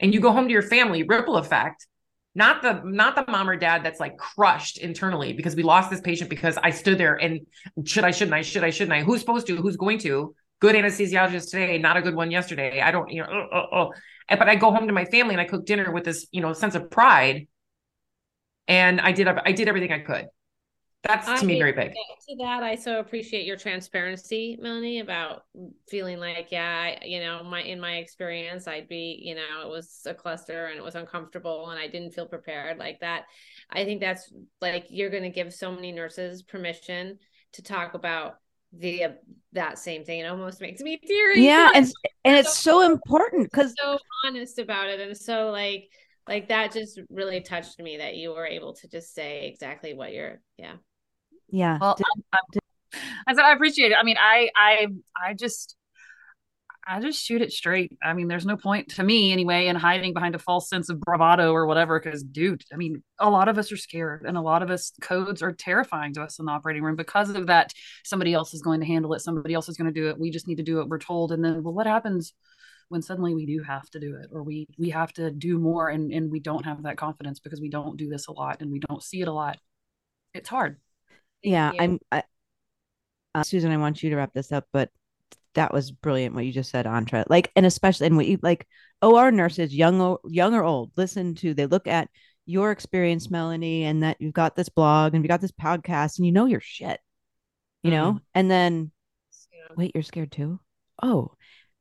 and 0.00 0.14
you 0.14 0.20
go 0.20 0.32
home 0.32 0.46
to 0.46 0.52
your 0.52 0.62
family. 0.62 1.02
Ripple 1.02 1.36
effect 1.36 1.86
not 2.34 2.62
the 2.62 2.82
not 2.84 3.14
the 3.14 3.24
mom 3.30 3.48
or 3.48 3.56
dad 3.56 3.84
that's 3.84 4.00
like 4.00 4.16
crushed 4.16 4.78
internally 4.78 5.32
because 5.32 5.54
we 5.54 5.62
lost 5.62 5.90
this 5.90 6.00
patient 6.00 6.30
because 6.30 6.58
I 6.62 6.70
stood 6.70 6.98
there 6.98 7.14
and 7.14 7.40
should 7.84 8.04
I 8.04 8.10
shouldn't 8.10 8.34
I 8.34 8.42
should 8.42 8.64
I 8.64 8.70
shouldn't 8.70 8.92
I? 8.92 9.02
Who's 9.02 9.20
supposed 9.20 9.46
to? 9.46 9.56
Who's 9.56 9.76
going 9.76 9.98
to? 10.00 10.34
Good 10.60 10.74
anesthesiologist 10.74 11.50
today 11.50 11.78
not 11.78 11.96
a 11.96 12.02
good 12.02 12.14
one 12.14 12.30
yesterday. 12.30 12.80
I 12.80 12.90
don't 12.90 13.10
you 13.10 13.22
know 13.22 13.28
oh, 13.30 13.46
oh, 13.52 13.66
oh. 13.72 13.92
but 14.28 14.48
I 14.48 14.56
go 14.56 14.70
home 14.70 14.86
to 14.86 14.92
my 14.92 15.04
family 15.04 15.34
and 15.34 15.40
I 15.40 15.44
cook 15.44 15.64
dinner 15.64 15.92
with 15.92 16.04
this 16.04 16.26
you 16.32 16.40
know 16.40 16.52
sense 16.52 16.74
of 16.74 16.90
pride. 16.90 17.46
And 18.66 19.00
I 19.00 19.12
did 19.12 19.28
I 19.28 19.52
did 19.52 19.68
everything 19.68 19.92
I 19.92 20.00
could 20.00 20.26
that's 21.06 21.26
to 21.26 21.32
I, 21.32 21.42
me 21.42 21.58
very 21.58 21.72
big. 21.72 21.92
To 21.92 22.36
that, 22.38 22.62
I 22.62 22.74
so 22.74 23.00
appreciate 23.00 23.46
your 23.46 23.56
transparency, 23.56 24.58
Melanie, 24.60 25.00
about 25.00 25.44
feeling 25.88 26.18
like, 26.18 26.48
yeah, 26.50 26.96
I, 27.00 27.04
you 27.04 27.20
know, 27.20 27.42
my 27.44 27.62
in 27.62 27.80
my 27.80 27.96
experience, 27.96 28.66
I'd 28.66 28.88
be, 28.88 29.20
you 29.22 29.34
know, 29.34 29.62
it 29.62 29.68
was 29.68 30.00
a 30.06 30.14
cluster 30.14 30.66
and 30.66 30.78
it 30.78 30.82
was 30.82 30.94
uncomfortable 30.94 31.70
and 31.70 31.78
I 31.78 31.86
didn't 31.86 32.12
feel 32.12 32.26
prepared 32.26 32.78
like 32.78 33.00
that. 33.00 33.24
I 33.70 33.84
think 33.84 34.00
that's 34.00 34.32
like 34.60 34.86
you're 34.88 35.10
going 35.10 35.22
to 35.22 35.30
give 35.30 35.52
so 35.52 35.72
many 35.72 35.92
nurses 35.92 36.42
permission 36.42 37.18
to 37.52 37.62
talk 37.62 37.94
about 37.94 38.36
the 38.72 39.04
uh, 39.04 39.10
that 39.52 39.78
same 39.78 40.04
thing. 40.04 40.20
It 40.20 40.26
almost 40.26 40.60
makes 40.60 40.80
me 40.80 40.98
teary. 40.98 41.44
Yeah, 41.44 41.70
and 41.74 41.86
and 42.24 42.36
it's 42.36 42.58
so, 42.58 42.80
so 42.80 42.92
important 42.92 43.50
because 43.50 43.74
so 43.76 43.98
honest 44.24 44.58
about 44.58 44.88
it 44.88 45.00
and 45.00 45.16
so 45.16 45.50
like 45.50 45.90
like 46.28 46.48
that 46.48 46.72
just 46.72 47.00
really 47.10 47.40
touched 47.40 47.78
me 47.78 47.98
that 47.98 48.16
you 48.16 48.30
were 48.30 48.46
able 48.46 48.74
to 48.74 48.88
just 48.88 49.14
say 49.14 49.46
exactly 49.46 49.94
what 49.94 50.12
you're 50.12 50.40
yeah 50.56 50.74
yeah 51.54 51.78
well, 51.80 51.96
um, 51.98 52.22
um, 52.32 52.60
I, 53.26 53.32
I, 53.32 53.50
I 53.50 53.52
appreciate 53.52 53.92
it 53.92 53.96
i 53.98 54.02
mean 54.02 54.16
i 54.18 54.50
i 54.56 54.86
i 55.22 55.34
just 55.34 55.76
I 56.86 57.00
just 57.00 57.22
shoot 57.22 57.40
it 57.40 57.52
straight. 57.52 57.96
I 58.02 58.12
mean, 58.12 58.28
there's 58.28 58.44
no 58.44 58.56
point 58.56 58.90
to 58.90 59.02
me 59.02 59.32
anyway 59.32 59.68
in 59.68 59.76
hiding 59.76 60.12
behind 60.12 60.34
a 60.34 60.38
false 60.38 60.68
sense 60.68 60.90
of 60.90 61.00
bravado 61.00 61.52
or 61.52 61.66
whatever. 61.66 61.98
Because, 61.98 62.22
dude, 62.22 62.62
I 62.72 62.76
mean, 62.76 63.02
a 63.18 63.30
lot 63.30 63.48
of 63.48 63.56
us 63.56 63.72
are 63.72 63.76
scared, 63.76 64.24
and 64.26 64.36
a 64.36 64.42
lot 64.42 64.62
of 64.62 64.70
us 64.70 64.92
codes 65.00 65.42
are 65.42 65.52
terrifying 65.52 66.12
to 66.14 66.22
us 66.22 66.38
in 66.38 66.44
the 66.44 66.52
operating 66.52 66.82
room 66.82 66.96
because 66.96 67.30
of 67.30 67.46
that. 67.46 67.72
Somebody 68.04 68.34
else 68.34 68.52
is 68.52 68.60
going 68.60 68.80
to 68.80 68.86
handle 68.86 69.14
it. 69.14 69.20
Somebody 69.20 69.54
else 69.54 69.68
is 69.68 69.76
going 69.76 69.92
to 69.92 69.98
do 69.98 70.08
it. 70.08 70.18
We 70.18 70.30
just 70.30 70.46
need 70.46 70.56
to 70.56 70.62
do 70.62 70.76
what 70.76 70.88
we're 70.88 70.98
told. 70.98 71.32
And 71.32 71.42
then, 71.42 71.62
well, 71.62 71.74
what 71.74 71.86
happens 71.86 72.34
when 72.88 73.00
suddenly 73.00 73.34
we 73.34 73.46
do 73.46 73.62
have 73.62 73.88
to 73.90 74.00
do 74.00 74.16
it, 74.16 74.28
or 74.30 74.42
we 74.42 74.66
we 74.78 74.90
have 74.90 75.12
to 75.14 75.30
do 75.30 75.58
more, 75.58 75.88
and 75.88 76.12
and 76.12 76.30
we 76.30 76.40
don't 76.40 76.66
have 76.66 76.82
that 76.82 76.98
confidence 76.98 77.40
because 77.40 77.60
we 77.62 77.70
don't 77.70 77.96
do 77.96 78.10
this 78.10 78.26
a 78.28 78.32
lot 78.32 78.60
and 78.60 78.70
we 78.70 78.80
don't 78.80 79.02
see 79.02 79.22
it 79.22 79.28
a 79.28 79.32
lot. 79.32 79.58
It's 80.34 80.48
hard 80.48 80.78
yeah, 81.44 81.72
I'm 81.78 82.00
I, 82.10 82.22
uh, 83.34 83.42
Susan. 83.42 83.70
I 83.70 83.76
want 83.76 84.02
you 84.02 84.10
to 84.10 84.16
wrap 84.16 84.32
this 84.32 84.50
up, 84.50 84.66
but 84.72 84.90
that 85.54 85.72
was 85.72 85.92
brilliant 85.92 86.34
what 86.34 86.44
you 86.44 86.52
just 86.52 86.70
said, 86.70 86.86
Antra. 86.86 87.24
Like, 87.28 87.52
and 87.54 87.66
especially, 87.66 88.06
and 88.06 88.16
what 88.16 88.26
you 88.26 88.38
like, 88.42 88.66
OR 89.02 89.30
nurses, 89.30 89.74
young 89.74 90.00
or 90.00 90.20
young 90.24 90.54
or 90.54 90.64
old, 90.64 90.92
listen 90.96 91.34
to. 91.36 91.54
They 91.54 91.66
look 91.66 91.86
at 91.86 92.08
your 92.46 92.70
experience, 92.70 93.30
Melanie, 93.30 93.84
and 93.84 94.02
that 94.02 94.16
you've 94.20 94.34
got 94.34 94.56
this 94.56 94.68
blog 94.68 95.14
and 95.14 95.22
you 95.22 95.28
got 95.28 95.40
this 95.40 95.52
podcast, 95.52 96.18
and 96.18 96.26
you 96.26 96.32
know 96.32 96.46
your 96.46 96.60
shit, 96.60 96.98
you 97.82 97.90
mm-hmm. 97.90 97.96
know. 97.96 98.20
And 98.34 98.50
then, 98.50 98.90
yeah. 99.52 99.74
wait, 99.76 99.92
you're 99.94 100.02
scared 100.02 100.32
too. 100.32 100.60
Oh, 101.02 101.32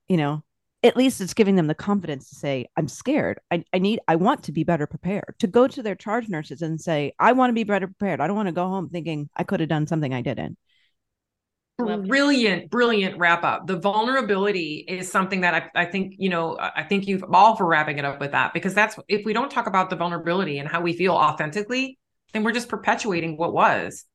you 0.08 0.18
know, 0.18 0.44
at 0.84 0.98
least 0.98 1.22
it's 1.22 1.34
giving 1.34 1.56
them 1.56 1.68
the 1.68 1.74
confidence 1.74 2.30
to 2.30 2.36
say, 2.36 2.68
I'm 2.76 2.90
scared. 2.90 3.40
I, 3.50 3.64
I 3.74 3.80
need, 3.80 4.02
I 4.08 4.18
want 4.18 4.44
to 4.44 4.52
be 4.52 4.66
better 4.66 4.86
prepared. 4.86 5.36
To 5.40 5.48
go 5.48 5.68
to 5.68 5.82
their 5.82 5.96
charge 5.96 6.28
nurses 6.28 6.62
and 6.62 6.80
say, 6.80 7.14
I 7.18 7.32
want 7.32 7.50
to 7.50 7.54
be 7.54 7.64
better 7.64 7.88
prepared. 7.88 8.20
I 8.20 8.28
don't 8.28 8.36
want 8.36 8.50
to 8.50 8.54
go 8.54 8.68
home 8.68 8.90
thinking 8.90 9.30
I 9.36 9.44
could 9.44 9.62
have 9.62 9.70
done 9.70 9.88
something 9.88 10.14
I 10.14 10.22
didn't. 10.22 10.58
Brilliant, 11.78 12.70
brilliant 12.70 13.18
wrap 13.18 13.44
up. 13.44 13.66
The 13.66 13.80
vulnerability 13.80 14.86
is 14.88 15.12
something 15.12 15.42
that 15.42 15.72
I, 15.76 15.82
I 15.82 15.86
think, 15.86 16.16
you 16.18 16.30
know, 16.30 16.58
I 16.60 16.84
think 16.84 17.08
you've 17.08 17.24
all 17.34 17.56
for 17.56 17.66
wrapping 17.66 17.98
it 17.98 18.06
up 18.06 18.20
with 18.20 18.32
that 18.32 18.54
because 18.54 18.76
that's 18.76 18.96
if 19.08 19.26
we 19.26 19.34
don't 19.34 19.50
talk 19.50 19.66
about 19.66 19.90
the 19.90 19.96
vulnerability 19.96 20.60
and 20.60 20.70
how 20.70 20.82
we 20.82 20.94
feel 20.94 21.14
authentically, 21.14 21.98
then 22.32 22.44
we're 22.44 22.52
just 22.52 22.70
perpetuating 22.70 23.38
what 23.38 23.54
was. 23.54 24.06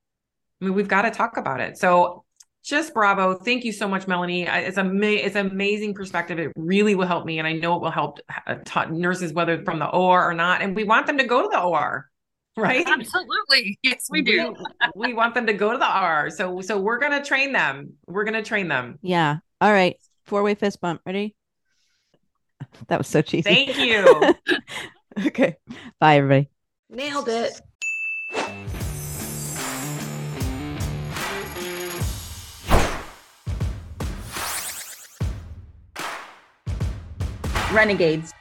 I 0.61 0.67
mean, 0.67 0.75
we've 0.75 0.89
got 0.89 1.03
to 1.03 1.11
talk 1.11 1.37
about 1.37 1.61
it. 1.61 1.79
So 1.79 2.25
just 2.65 2.93
bravo. 2.93 3.35
Thank 3.35 3.65
you 3.65 3.73
so 3.73 3.89
much, 3.89 4.07
Melanie. 4.07 4.43
It's 4.43 4.79
a 4.79 4.85
it's 4.85 5.37
amazing 5.37 5.95
perspective. 5.95 6.39
It 6.39 6.53
really 6.57 6.95
will 6.95 7.07
help 7.07 7.25
me, 7.25 7.39
and 7.39 7.47
I 7.47 7.53
know 7.53 7.77
it 7.77 7.83
will 7.83 7.91
help 7.91 8.19
uh, 8.47 8.57
t- 8.65 8.91
nurses 8.91 9.33
whether 9.33 9.63
from 9.65 9.79
the 9.79 9.89
OR 9.89 10.29
or 10.29 10.35
not. 10.35 10.61
And 10.63 10.77
we 10.77 10.85
want 10.85 11.07
them 11.07 11.19
to 11.19 11.25
go 11.25 11.43
to 11.43 11.49
the 11.51 11.61
OR, 11.61 12.09
right? 12.57 12.87
Absolutely, 12.87 13.79
yes, 13.83 14.09
we 14.11 14.23
do. 14.23 14.55
we, 14.95 15.09
we 15.09 15.15
want 15.15 15.35
them 15.35 15.47
to 15.47 15.53
go 15.53 15.73
to 15.73 15.79
the 15.79 16.03
OR. 16.03 16.31
So 16.31 16.61
so 16.61 16.79
we're 16.79 16.99
gonna 16.99 17.25
train 17.25 17.53
them. 17.53 17.95
We're 18.07 18.25
gonna 18.25 18.43
train 18.43 18.69
them. 18.69 18.99
Yeah. 19.03 19.39
All 19.61 19.73
right. 19.73 19.97
Four 20.25 20.43
way 20.43 20.55
fist 20.55 20.81
bump. 20.81 21.01
Ready? 21.07 21.35
That 22.89 22.99
was 22.99 23.07
so 23.07 23.23
cheesy. 23.23 23.43
Thank 23.43 23.79
you. 23.79 24.35
okay. 25.27 25.57
Bye, 25.99 26.17
everybody. 26.17 26.51
Nailed 26.91 27.29
it. 27.29 27.61
Renegades 37.69 38.33